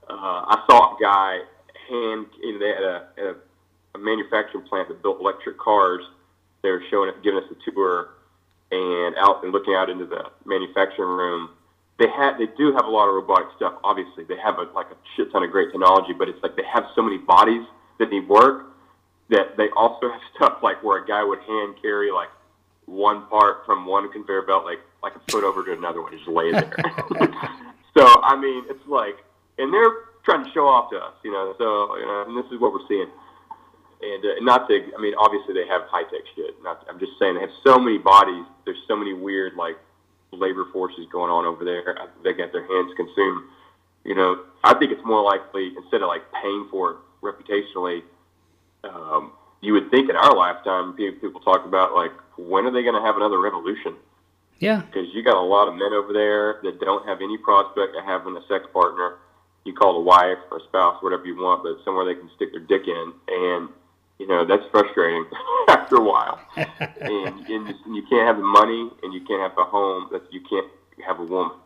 uh, 0.09 0.45
I 0.47 0.63
saw 0.69 0.95
a 0.95 1.01
guy 1.01 1.39
hand, 1.89 2.27
you 2.41 2.53
know, 2.53 2.59
they 2.59 2.69
had 2.69 2.83
a, 2.83 3.07
a, 3.17 3.35
a 3.95 3.97
manufacturing 3.97 4.65
plant 4.65 4.87
that 4.89 5.01
built 5.01 5.19
electric 5.19 5.57
cars. 5.57 6.03
They 6.67 6.71
were 6.71 6.83
showing 6.91 7.07
it, 7.07 7.23
giving 7.23 7.39
us 7.39 7.47
a 7.49 7.71
tour, 7.71 8.09
and 8.71 9.15
out 9.15 9.41
and 9.41 9.53
looking 9.53 9.73
out 9.73 9.89
into 9.89 10.05
the 10.05 10.27
manufacturing 10.43 11.07
room. 11.07 11.51
They 11.97 12.09
had, 12.09 12.37
they 12.37 12.51
do 12.57 12.73
have 12.75 12.83
a 12.83 12.89
lot 12.89 13.07
of 13.07 13.15
robotic 13.15 13.47
stuff. 13.55 13.75
Obviously, 13.85 14.25
they 14.25 14.35
have 14.35 14.59
a, 14.59 14.63
like 14.75 14.87
a 14.91 14.97
shit 15.15 15.31
ton 15.31 15.43
of 15.43 15.49
great 15.49 15.71
technology, 15.71 16.11
but 16.11 16.27
it's 16.27 16.43
like 16.43 16.57
they 16.57 16.67
have 16.67 16.83
so 16.93 17.01
many 17.01 17.19
bodies 17.19 17.65
that 17.99 18.11
need 18.11 18.27
work 18.27 18.65
that 19.29 19.55
they 19.55 19.69
also 19.77 20.11
have 20.11 20.19
stuff 20.35 20.59
like 20.61 20.83
where 20.83 21.01
a 21.01 21.07
guy 21.07 21.23
would 21.23 21.39
hand 21.39 21.75
carry 21.81 22.11
like 22.11 22.27
one 22.85 23.25
part 23.27 23.65
from 23.65 23.85
one 23.85 24.11
conveyor 24.11 24.43
belt 24.43 24.65
like 24.65 24.79
like 25.03 25.15
a 25.15 25.31
foot 25.31 25.45
over 25.45 25.63
to 25.63 25.71
another 25.71 26.01
one, 26.01 26.11
and 26.11 26.19
just 26.19 26.29
lay 26.29 26.51
there. 26.51 26.75
so 27.97 28.03
I 28.23 28.35
mean, 28.35 28.65
it's 28.69 28.85
like, 28.87 29.15
and 29.57 29.73
they're 29.73 30.11
trying 30.25 30.43
to 30.43 30.51
show 30.51 30.67
off 30.67 30.91
to 30.91 30.97
us, 30.97 31.13
you 31.23 31.31
know. 31.31 31.55
So 31.57 31.95
you 31.95 32.05
know, 32.05 32.25
and 32.27 32.37
this 32.37 32.51
is 32.51 32.59
what 32.59 32.73
we're 32.73 32.87
seeing. 32.89 33.07
And 34.01 34.23
uh, 34.23 34.39
not 34.41 34.67
to, 34.69 34.75
I 34.97 35.01
mean, 35.01 35.13
obviously 35.17 35.53
they 35.53 35.67
have 35.67 35.83
high 35.89 36.03
tech 36.03 36.21
shit. 36.35 36.55
Not, 36.61 36.85
I'm 36.89 36.99
just 36.99 37.13
saying 37.19 37.35
they 37.35 37.41
have 37.41 37.55
so 37.65 37.79
many 37.79 37.97
bodies. 37.97 38.45
There's 38.65 38.81
so 38.87 38.95
many 38.95 39.13
weird 39.13 39.55
like 39.55 39.75
labor 40.31 40.65
forces 40.71 41.07
going 41.11 41.31
on 41.31 41.45
over 41.45 41.65
there. 41.65 41.97
They 42.23 42.33
get 42.33 42.51
their 42.51 42.67
hands 42.67 42.93
consumed. 42.95 43.43
You 44.03 44.15
know, 44.15 44.43
I 44.63 44.73
think 44.75 44.91
it's 44.91 45.03
more 45.03 45.23
likely 45.23 45.73
instead 45.75 46.01
of 46.01 46.07
like 46.07 46.21
paying 46.41 46.67
for 46.69 46.91
it 46.91 46.97
reputationally, 47.23 48.03
um, 48.83 49.33
you 49.61 49.73
would 49.73 49.89
think 49.89 50.09
in 50.09 50.15
our 50.15 50.35
lifetime, 50.35 50.93
people 50.93 51.39
talk 51.41 51.65
about 51.65 51.95
like 51.95 52.11
when 52.37 52.65
are 52.65 52.71
they 52.71 52.83
going 52.83 52.95
to 52.95 53.01
have 53.01 53.15
another 53.15 53.39
revolution? 53.39 53.95
yeah, 54.59 54.81
Because 54.81 55.07
you 55.13 55.23
got 55.23 55.35
a 55.35 55.41
lot 55.41 55.67
of 55.67 55.73
men 55.73 55.93
over 55.93 56.13
there 56.13 56.59
that 56.63 56.79
don't 56.79 57.05
have 57.07 57.21
any 57.21 57.37
prospect 57.37 57.95
of 57.97 58.05
having 58.05 58.37
a 58.37 58.41
sex 58.47 58.65
partner. 58.71 59.17
You 59.65 59.73
call 59.73 59.97
a 59.97 60.01
wife 60.01 60.37
or 60.51 60.57
a 60.57 60.63
spouse, 60.63 61.01
whatever 61.03 61.25
you 61.25 61.35
want, 61.35 61.63
but 61.63 61.83
somewhere 61.83 62.05
they 62.05 62.15
can 62.15 62.29
stick 62.35 62.51
their 62.51 62.61
dick 62.61 62.87
in, 62.87 63.13
and 63.27 63.69
you 64.19 64.27
know 64.27 64.45
that's 64.45 64.63
frustrating 64.71 65.25
after 65.69 65.97
a 65.97 66.03
while. 66.03 66.39
and, 66.55 67.47
and 67.47 67.95
you 67.95 68.03
can't 68.09 68.27
have 68.27 68.37
the 68.37 68.43
money, 68.43 68.89
and 69.03 69.13
you 69.13 69.21
can't 69.21 69.41
have 69.41 69.55
the 69.55 69.63
home. 69.63 70.09
That 70.11 70.31
you 70.31 70.41
can't 70.41 70.67
have 71.05 71.19
a 71.19 71.23
woman. 71.23 71.57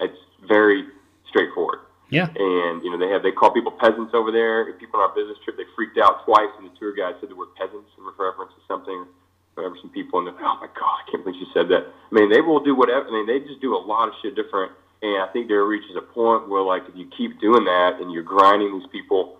It's 0.00 0.18
very 0.48 0.86
straightforward. 1.28 1.80
Yeah. 2.10 2.28
And 2.28 2.84
you 2.84 2.90
know 2.90 2.98
they 2.98 3.10
have 3.12 3.22
they 3.22 3.32
call 3.32 3.52
people 3.52 3.72
peasants 3.72 4.12
over 4.14 4.30
there. 4.30 4.70
People 4.74 5.00
on 5.00 5.08
our 5.08 5.14
business 5.16 5.38
trip, 5.44 5.56
they 5.56 5.64
freaked 5.74 5.98
out 5.98 6.24
twice, 6.24 6.52
and 6.58 6.68
the 6.68 6.74
tour 6.78 6.92
guide 6.92 7.14
said 7.20 7.30
the 7.30 7.36
word 7.36 7.54
peasants 7.56 7.88
in 7.96 8.04
reference 8.04 8.52
to 8.52 8.62
something. 8.68 9.06
Whatever, 9.54 9.76
some 9.80 9.90
people 9.90 10.18
and 10.18 10.26
they're 10.28 10.34
like, 10.34 10.44
oh 10.44 10.58
my 10.60 10.66
god, 10.72 11.04
I 11.04 11.10
can't 11.10 11.24
believe 11.24 11.38
she 11.38 11.48
said 11.52 11.68
that. 11.68 11.84
I 11.84 12.14
mean, 12.14 12.32
they 12.32 12.40
will 12.40 12.64
do 12.64 12.74
whatever. 12.74 13.06
I 13.06 13.12
mean, 13.12 13.26
they 13.26 13.40
just 13.40 13.60
do 13.60 13.76
a 13.76 13.80
lot 13.84 14.08
of 14.08 14.14
shit 14.22 14.34
different. 14.34 14.72
And 15.02 15.20
I 15.20 15.26
think 15.32 15.48
there 15.48 15.64
reaches 15.64 15.96
a 15.96 16.00
point 16.00 16.48
where 16.48 16.62
like 16.62 16.84
if 16.88 16.96
you 16.96 17.08
keep 17.16 17.40
doing 17.40 17.64
that 17.64 18.00
and 18.00 18.12
you're 18.12 18.22
grinding 18.22 18.78
these 18.78 18.88
people, 18.90 19.36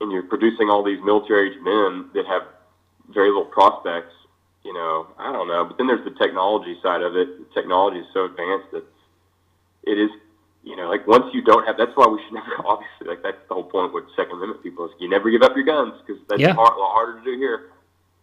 and 0.00 0.12
you're 0.12 0.22
producing 0.22 0.68
all 0.70 0.82
these 0.82 1.00
military 1.02 1.50
age 1.50 1.58
men 1.62 2.10
that 2.14 2.26
have 2.26 2.42
very 3.12 3.28
little 3.28 3.44
prospects, 3.46 4.14
you 4.64 4.72
know, 4.72 5.06
I 5.18 5.32
don't 5.32 5.48
know. 5.48 5.64
But 5.64 5.78
then 5.78 5.86
there's 5.86 6.04
the 6.04 6.16
technology 6.18 6.76
side 6.82 7.02
of 7.02 7.16
it. 7.16 7.28
The 7.38 7.54
technology 7.54 7.98
is 8.00 8.06
so 8.12 8.24
advanced 8.26 8.70
that 8.72 8.84
it 9.84 9.98
is, 9.98 10.10
you 10.62 10.76
know, 10.76 10.88
like 10.88 11.06
once 11.06 11.32
you 11.34 11.42
don't 11.42 11.66
have, 11.66 11.76
that's 11.76 11.92
why 11.96 12.06
we 12.06 12.20
should 12.24 12.34
never, 12.34 12.54
obviously, 12.66 13.06
like 13.08 13.22
that's 13.22 13.38
the 13.48 13.54
whole 13.54 13.64
point 13.64 13.92
with 13.92 14.04
Second 14.16 14.36
Amendment 14.36 14.62
people 14.62 14.84
is 14.86 14.92
you 15.00 15.08
never 15.08 15.30
give 15.30 15.42
up 15.42 15.56
your 15.56 15.64
guns 15.64 15.94
because 16.06 16.22
that's 16.28 16.40
Yeah. 16.40 16.54
hard, 16.54 16.74
a 16.74 16.78
lot 16.78 16.92
harder 16.92 17.18
to 17.18 17.24
do 17.24 17.36
here. 17.38 17.70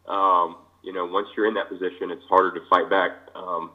Um, 0.07 0.57
you 0.83 0.93
know, 0.93 1.05
once 1.05 1.27
you're 1.35 1.47
in 1.47 1.55
that 1.55 1.67
position, 1.67 2.11
it's 2.11 2.23
harder 2.29 2.51
to 2.59 2.65
fight 2.69 2.89
back. 2.89 3.11
Um, 3.33 3.71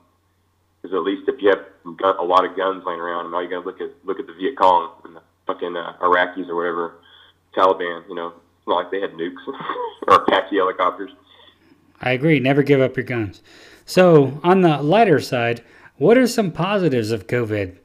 because 0.81 0.95
at 0.95 1.03
least 1.03 1.29
if 1.29 1.43
you 1.43 1.51
have 1.51 1.97
got 1.99 2.19
a 2.19 2.23
lot 2.23 2.45
of 2.45 2.57
guns 2.57 2.83
laying 2.87 3.01
around, 3.01 3.27
and 3.27 3.35
all 3.35 3.43
you 3.43 3.51
got 3.51 3.61
to 3.61 3.67
look 3.67 3.81
at 3.83 3.91
look 4.05 4.19
at 4.19 4.27
the 4.27 4.33
Viet 4.33 4.57
Cong 4.57 4.93
and 5.05 5.15
the 5.17 5.21
fucking 5.47 5.77
uh, 5.77 5.95
Iraqis 6.01 6.49
or 6.49 6.57
whatever, 6.57 6.95
Taliban. 7.57 8.09
You 8.09 8.15
know, 8.15 8.29
it's 8.59 8.67
not 8.67 8.77
like 8.77 8.91
they 8.91 9.01
had 9.01 9.13
nukes 9.13 9.47
or 10.09 10.15
Apache 10.15 10.57
helicopters. 10.57 11.11
I 12.01 12.13
agree. 12.13 12.41
Never 12.41 12.63
give 12.63 12.81
up 12.81 12.97
your 12.97 13.05
guns. 13.05 13.43
So, 13.85 14.41
on 14.43 14.63
the 14.63 14.83
lighter 14.83 15.21
side, 15.21 15.63
what 15.99 16.17
are 16.17 16.27
some 16.27 16.53
positives 16.53 17.11
of 17.11 17.27
COVID? 17.27 17.77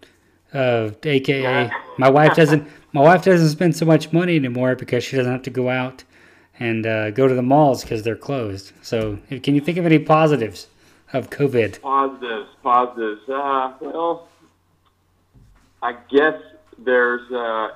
Uh, 0.54 0.92
AKA, 1.04 1.72
my 1.98 2.10
wife 2.10 2.36
doesn't. 2.36 2.68
My 2.94 3.02
wife 3.02 3.26
doesn't 3.26 3.50
spend 3.50 3.76
so 3.76 3.86
much 3.86 4.14
money 4.14 4.38
anymore 4.38 4.76
because 4.76 5.04
she 5.04 5.18
doesn't 5.18 5.32
have 5.32 5.42
to 5.44 5.50
go 5.50 5.70
out 5.70 6.06
and 6.60 6.86
uh, 6.86 7.12
go 7.12 7.28
to 7.28 7.34
the 7.34 7.42
malls 7.42 7.82
because 7.82 8.04
they're 8.04 8.16
closed. 8.16 8.72
So, 8.82 9.20
can 9.44 9.56
you 9.56 9.62
think 9.62 9.78
of 9.78 9.86
any 9.86 10.00
positives 10.00 10.68
of 11.12 11.30
COVID? 11.30 11.82
Positives, 11.82 12.50
positives. 12.64 13.22
Uh, 13.28 13.74
well, 13.82 14.30
I 15.82 15.98
guess 16.10 16.36
there's 16.78 17.30
uh, 17.32 17.70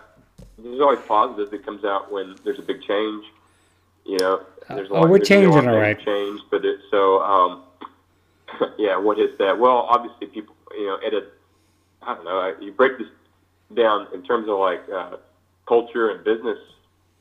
there's 0.64 0.82
always 0.82 1.00
positives 1.08 1.52
that 1.52 1.66
comes 1.66 1.84
out 1.84 2.12
when 2.12 2.36
there's 2.44 2.60
a 2.60 2.64
big 2.64 2.82
change. 2.82 3.26
You 4.06 4.18
know, 4.20 4.46
there's 4.68 4.90
a 4.90 4.94
oh, 4.94 5.08
we're 5.08 5.18
there's 5.18 5.30
gonna 5.30 5.42
be 5.42 5.46
a 5.46 5.50
lot 5.50 5.56
changing, 5.56 5.70
all 5.70 5.80
right. 5.80 6.00
Change, 6.00 6.42
but 6.50 6.66
it, 6.66 6.80
so 6.90 7.22
um, 7.22 7.64
yeah, 8.78 8.98
what 8.98 9.20
is 9.20 9.38
that? 9.38 9.58
Well, 9.60 9.88
obviously, 9.90 10.28
people, 10.28 10.56
you 10.72 10.88
know, 10.88 10.98
at 11.06 11.14
a 11.14 11.28
I 12.02 12.16
don't 12.16 12.26
know, 12.26 12.56
you 12.62 12.72
break 12.72 12.98
this 12.98 13.08
down 13.76 14.08
in 14.14 14.24
terms 14.24 14.48
of 14.50 14.58
like 14.58 14.82
uh, 14.90 15.18
culture 15.68 16.10
and 16.12 16.24
business. 16.24 16.58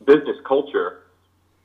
Business 0.06 0.36
culture 0.46 1.02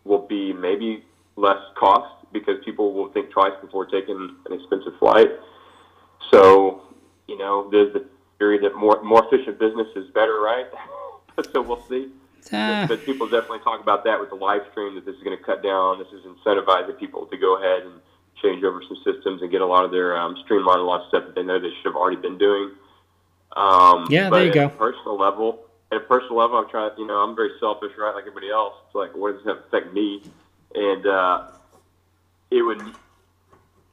will 0.03 0.25
be 0.27 0.51
maybe 0.51 1.03
less 1.35 1.59
cost 1.75 2.25
because 2.33 2.55
people 2.65 2.93
will 2.93 3.09
think 3.09 3.29
twice 3.29 3.53
before 3.61 3.85
taking 3.85 4.35
an 4.45 4.53
expensive 4.53 4.97
flight. 4.99 5.29
So, 6.31 6.81
you 7.27 7.37
know, 7.37 7.69
there's 7.69 7.93
the 7.93 8.05
theory 8.39 8.59
that 8.59 8.75
more 8.75 9.01
more 9.03 9.25
efficient 9.25 9.59
business 9.59 9.87
is 9.95 10.09
better, 10.11 10.39
right? 10.41 10.65
so 11.53 11.61
we'll 11.61 11.85
see. 11.88 12.10
Ah, 12.51 12.85
But 12.88 13.05
people 13.05 13.27
definitely 13.27 13.60
talk 13.60 13.80
about 13.81 14.03
that 14.03 14.19
with 14.19 14.30
the 14.30 14.35
live 14.35 14.61
stream 14.72 14.95
that 14.95 15.05
this 15.05 15.15
is 15.15 15.23
going 15.23 15.38
to 15.38 15.43
cut 15.43 15.64
down. 15.64 15.99
This 15.99 16.10
is 16.10 16.26
incentivizing 16.26 16.99
people 16.99 17.26
to 17.27 17.38
go 17.38 17.57
ahead 17.57 17.84
and 17.84 17.93
change 18.41 18.64
over 18.64 18.81
some 18.88 18.97
systems 19.03 19.41
and 19.41 19.49
get 19.49 19.61
a 19.61 19.65
lot 19.65 19.85
of 19.85 19.91
their 19.91 20.18
um, 20.18 20.35
streamline 20.43 20.80
a 20.80 20.84
lot 20.84 21.01
of 21.01 21.07
stuff 21.07 21.23
that 21.26 21.35
they 21.35 21.43
know 21.43 21.60
they 21.60 21.69
should 21.69 21.85
have 21.85 21.95
already 21.95 22.18
been 22.22 22.38
doing. 22.38 22.72
Um, 23.55 24.07
Yeah, 24.10 24.30
there 24.30 24.43
you 24.43 24.49
at 24.49 24.53
go. 24.55 24.65
a 24.65 24.69
personal 24.69 25.18
level, 25.18 25.65
at 25.91 25.97
a 25.97 26.01
personal 26.01 26.35
level, 26.38 26.57
I'm 26.57 26.69
trying. 26.69 26.91
You 26.97 27.07
know, 27.07 27.18
I'm 27.23 27.35
very 27.35 27.51
selfish, 27.60 27.91
right, 27.97 28.14
like 28.14 28.23
everybody 28.26 28.49
else. 28.49 28.73
It's 28.88 28.95
like, 28.95 29.15
what 29.15 29.35
does 29.35 29.45
that 29.45 29.65
affect 29.68 29.93
me? 29.93 30.23
And 30.76 31.05
uh, 31.07 31.47
it 32.51 32.61
would. 32.61 32.81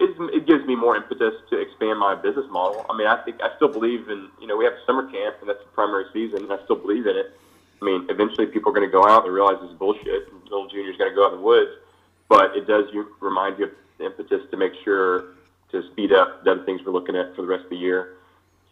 It, 0.01 0.17
it 0.35 0.47
gives 0.47 0.65
me 0.67 0.75
more 0.75 0.97
impetus 0.97 1.35
to 1.51 1.61
expand 1.61 1.99
my 1.99 2.15
business 2.15 2.47
model. 2.51 2.87
I 2.89 2.97
mean, 2.97 3.07
I 3.07 3.23
think 3.23 3.41
I 3.43 3.55
still 3.57 3.69
believe 3.69 4.09
in. 4.09 4.29
You 4.41 4.47
know, 4.47 4.57
we 4.57 4.65
have 4.65 4.75
summer 4.87 5.11
camp, 5.11 5.37
and 5.41 5.49
that's 5.49 5.61
the 5.61 5.71
primary 5.75 6.07
season, 6.13 6.45
and 6.45 6.53
I 6.53 6.63
still 6.65 6.77
believe 6.77 7.07
in 7.07 7.17
it. 7.17 7.37
I 7.81 7.85
mean, 7.85 8.07
eventually 8.09 8.47
people 8.47 8.73
are 8.73 8.75
going 8.75 8.89
to 8.89 8.93
go 8.93 9.07
out 9.07 9.25
and 9.25 9.35
realize 9.35 9.57
this 9.61 9.71
is 9.71 9.77
bullshit. 9.77 10.29
And 10.33 10.43
little 10.45 10.69
junior's 10.69 10.97
going 10.97 11.11
to 11.11 11.15
go 11.15 11.27
out 11.27 11.33
in 11.33 11.39
the 11.39 11.45
woods, 11.45 11.71
but 12.29 12.57
it 12.57 12.67
does 12.67 12.87
you 12.93 13.09
remind 13.21 13.59
you 13.59 13.67
of 13.67 13.71
the 13.99 14.07
impetus 14.07 14.43
to 14.51 14.57
make 14.57 14.73
sure 14.85 15.35
to 15.73 15.83
speed 15.93 16.13
up 16.13 16.45
the 16.45 16.53
other 16.53 16.65
things 16.65 16.81
we're 16.85 16.93
looking 16.93 17.17
at 17.17 17.35
for 17.37 17.43
the 17.43 17.49
rest 17.49 17.65
of 17.65 17.71
the 17.71 17.77
year. 17.77 18.17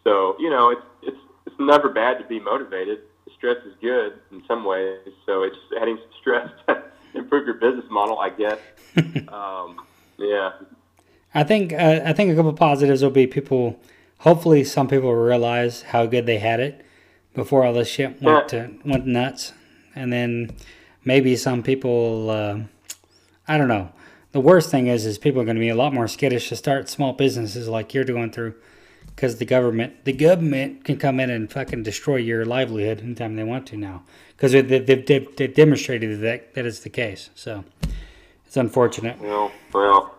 So 0.03 0.35
you 0.39 0.49
know, 0.49 0.69
it's 0.71 0.81
it's 1.03 1.17
it's 1.45 1.55
never 1.59 1.89
bad 1.89 2.19
to 2.19 2.25
be 2.25 2.39
motivated. 2.39 3.01
Stress 3.37 3.57
is 3.65 3.73
good 3.79 4.19
in 4.31 4.43
some 4.47 4.65
ways, 4.65 4.99
so 5.25 5.43
it's 5.43 5.55
adding 5.79 5.97
some 5.97 6.11
stress 6.19 6.49
to 6.67 6.83
improve 7.13 7.45
your 7.45 7.55
business 7.55 7.85
model, 7.89 8.19
I 8.19 8.29
guess. 8.29 8.59
um, 9.29 9.79
yeah, 10.17 10.51
I 11.33 11.43
think 11.43 11.73
uh, 11.73 12.01
I 12.05 12.13
think 12.13 12.31
a 12.31 12.35
couple 12.35 12.53
positives 12.53 13.03
will 13.03 13.11
be 13.11 13.27
people. 13.27 13.79
Hopefully, 14.19 14.63
some 14.63 14.87
people 14.87 15.13
realize 15.13 15.83
how 15.83 16.05
good 16.05 16.25
they 16.25 16.39
had 16.39 16.59
it 16.59 16.85
before 17.33 17.63
all 17.63 17.73
this 17.73 17.87
shit 17.87 18.21
went 18.21 18.49
to, 18.49 18.71
went 18.83 19.05
nuts, 19.05 19.53
and 19.95 20.11
then 20.11 20.51
maybe 21.05 21.35
some 21.35 21.63
people. 21.63 22.29
Uh, 22.29 22.59
I 23.47 23.57
don't 23.57 23.67
know. 23.67 23.91
The 24.31 24.39
worst 24.39 24.69
thing 24.69 24.87
is, 24.87 25.05
is 25.05 25.17
people 25.17 25.41
are 25.41 25.45
going 25.45 25.55
to 25.55 25.59
be 25.59 25.69
a 25.69 25.75
lot 25.75 25.93
more 25.93 26.07
skittish 26.07 26.49
to 26.49 26.55
start 26.55 26.87
small 26.87 27.13
businesses 27.13 27.67
like 27.67 27.95
you're 27.95 28.03
going 28.03 28.31
through, 28.31 28.53
because 29.15 29.37
the 29.37 29.45
government, 29.45 30.05
the 30.05 30.13
government 30.13 30.83
can 30.83 30.97
come 30.97 31.19
in 31.19 31.31
and 31.31 31.51
fucking 31.51 31.81
destroy 31.81 32.17
your 32.17 32.45
livelihood 32.45 33.01
anytime 33.01 33.35
they 33.35 33.43
want 33.43 33.65
to 33.67 33.77
now, 33.77 34.03
because 34.35 34.51
they, 34.51 34.61
they, 34.61 34.79
they've, 34.79 35.35
they've 35.35 35.53
demonstrated 35.53 36.21
that 36.21 36.53
that 36.53 36.65
is 36.65 36.81
the 36.81 36.89
case. 36.89 37.31
So 37.33 37.63
it's 38.45 38.57
unfortunate. 38.57 39.19
Well, 39.19 39.51
well, 39.73 40.18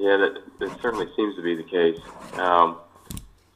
yeah, 0.00 0.16
that, 0.16 0.42
that 0.58 0.80
certainly 0.80 1.06
seems 1.14 1.36
to 1.36 1.42
be 1.42 1.54
the 1.54 1.62
case. 1.62 1.98
Um, 2.38 2.78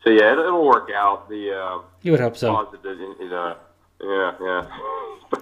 so 0.04 0.10
yeah, 0.10 0.32
it, 0.32 0.38
it'll 0.38 0.66
work 0.66 0.90
out. 0.94 1.28
The 1.30 1.58
uh, 1.58 1.80
You 2.02 2.12
would 2.12 2.20
hope 2.20 2.36
so. 2.36 2.52
positive, 2.52 3.00
is, 3.00 3.32
uh, 3.32 3.54
yeah, 4.02 4.32
yeah. 4.40 4.66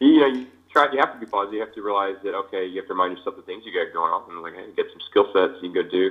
you 0.00 0.20
know, 0.20 0.26
you 0.26 0.46
try. 0.72 0.90
You 0.92 0.98
have 0.98 1.14
to 1.14 1.20
be 1.20 1.26
positive. 1.26 1.54
You 1.54 1.60
have 1.60 1.74
to 1.74 1.82
realize 1.82 2.16
that 2.24 2.34
okay, 2.34 2.66
you 2.66 2.76
have 2.78 2.88
to 2.88 2.94
remind 2.94 3.16
yourself 3.16 3.36
the 3.36 3.42
things 3.42 3.62
you 3.64 3.72
got 3.72 3.92
going 3.92 4.12
on, 4.12 4.28
and 4.28 4.42
like, 4.42 4.54
hey, 4.54 4.66
get 4.76 4.86
some 4.90 5.00
skill 5.08 5.26
sets 5.32 5.62
you 5.62 5.70
can 5.70 5.84
go 5.84 5.88
do. 5.88 6.10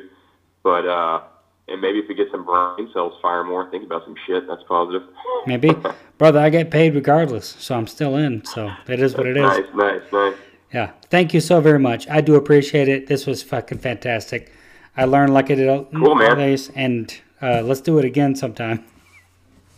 But 0.63 0.87
uh, 0.87 1.23
and 1.67 1.81
maybe 1.81 1.99
if 1.99 2.07
you 2.07 2.15
get 2.15 2.31
some 2.31 2.45
brain 2.45 2.89
cells 2.93 3.13
fire 3.21 3.43
more, 3.43 3.69
think 3.69 3.83
about 3.83 4.05
some 4.05 4.15
shit. 4.25 4.47
That's 4.47 4.63
positive. 4.63 5.03
Maybe, 5.45 5.75
brother, 6.17 6.39
I 6.39 6.49
get 6.49 6.71
paid 6.71 6.95
regardless, 6.95 7.57
so 7.59 7.75
I'm 7.75 7.87
still 7.87 8.15
in. 8.15 8.45
So 8.45 8.71
it 8.87 9.01
is 9.01 9.17
what 9.17 9.27
it 9.27 9.35
is. 9.35 9.43
Nice, 9.43 9.73
nice, 9.75 10.01
nice. 10.13 10.35
Yeah. 10.73 10.91
Thank 11.09 11.33
you 11.33 11.39
so 11.39 11.61
very 11.61 11.79
much. 11.79 12.07
I 12.09 12.21
do 12.21 12.35
appreciate 12.35 12.87
it. 12.89 13.07
This 13.07 13.25
was 13.25 13.41
fucking 13.43 13.77
fantastic. 13.79 14.51
I 14.95 15.05
learned 15.05 15.33
like 15.33 15.49
I 15.51 15.55
did 15.55 15.69
all 15.69 15.85
Cool, 15.85 16.15
man. 16.15 16.31
always, 16.31 16.69
and 16.69 17.15
uh, 17.41 17.61
let's 17.61 17.81
do 17.81 17.97
it 17.99 18.05
again 18.05 18.35
sometime. 18.35 18.83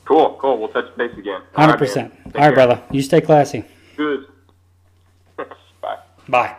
Cool, 0.06 0.38
cool. 0.42 0.58
We'll 0.58 0.70
touch 0.70 0.96
base 0.98 1.12
again. 1.18 1.42
Hundred 1.54 1.78
percent. 1.78 2.14
man. 2.14 2.24
Take 2.34 2.36
All 2.42 2.48
right, 2.48 2.54
brother. 2.56 2.82
You 2.90 3.02
stay 3.02 3.22
classy. 3.22 3.64
Good. 3.96 4.26
Bye. 5.82 5.98
Bye. 6.28 6.56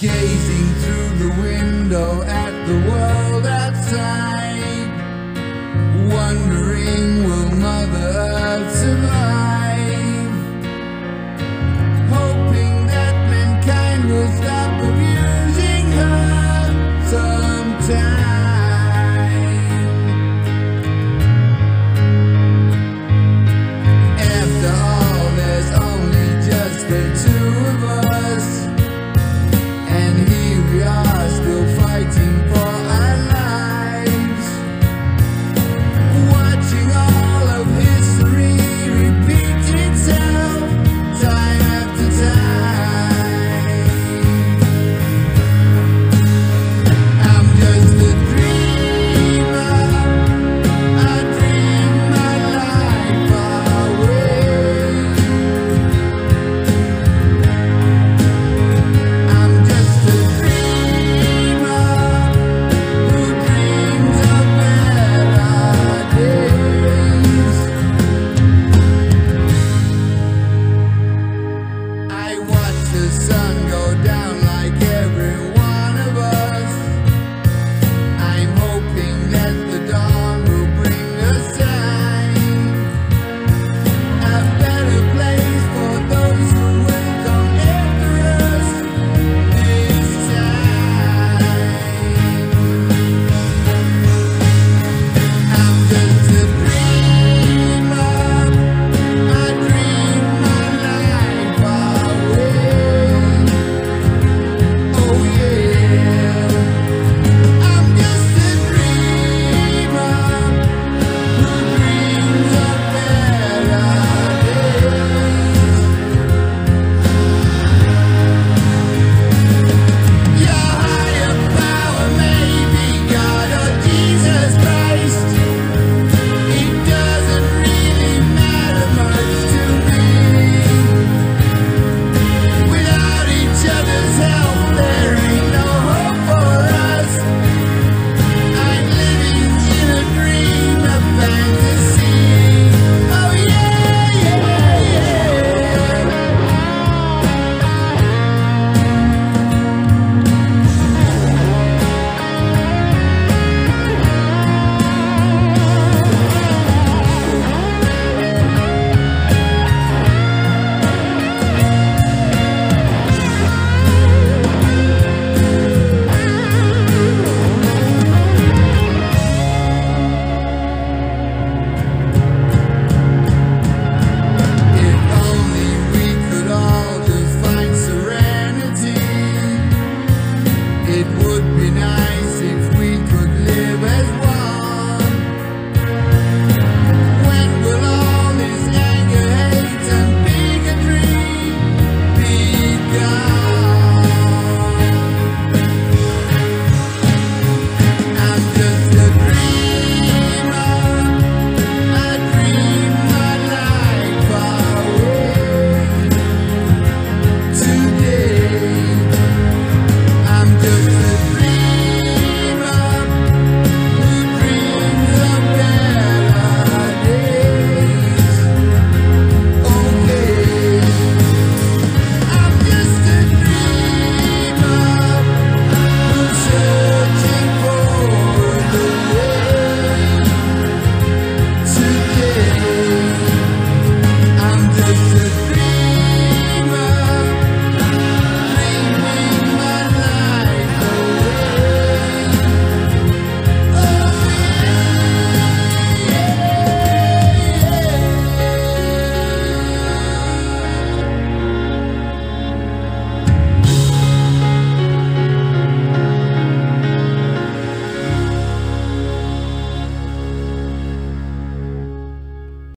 Gazing 0.00 0.68
through 0.80 1.08
the 1.18 1.42
window 1.42 2.22
at 2.22 2.52
the 2.68 2.78
world 2.90 3.44
outside, 3.46 4.47
wondering 6.08 7.24
will 7.24 7.50
Mother 7.56 8.12
Earth 8.16 8.74
survive? 8.74 9.37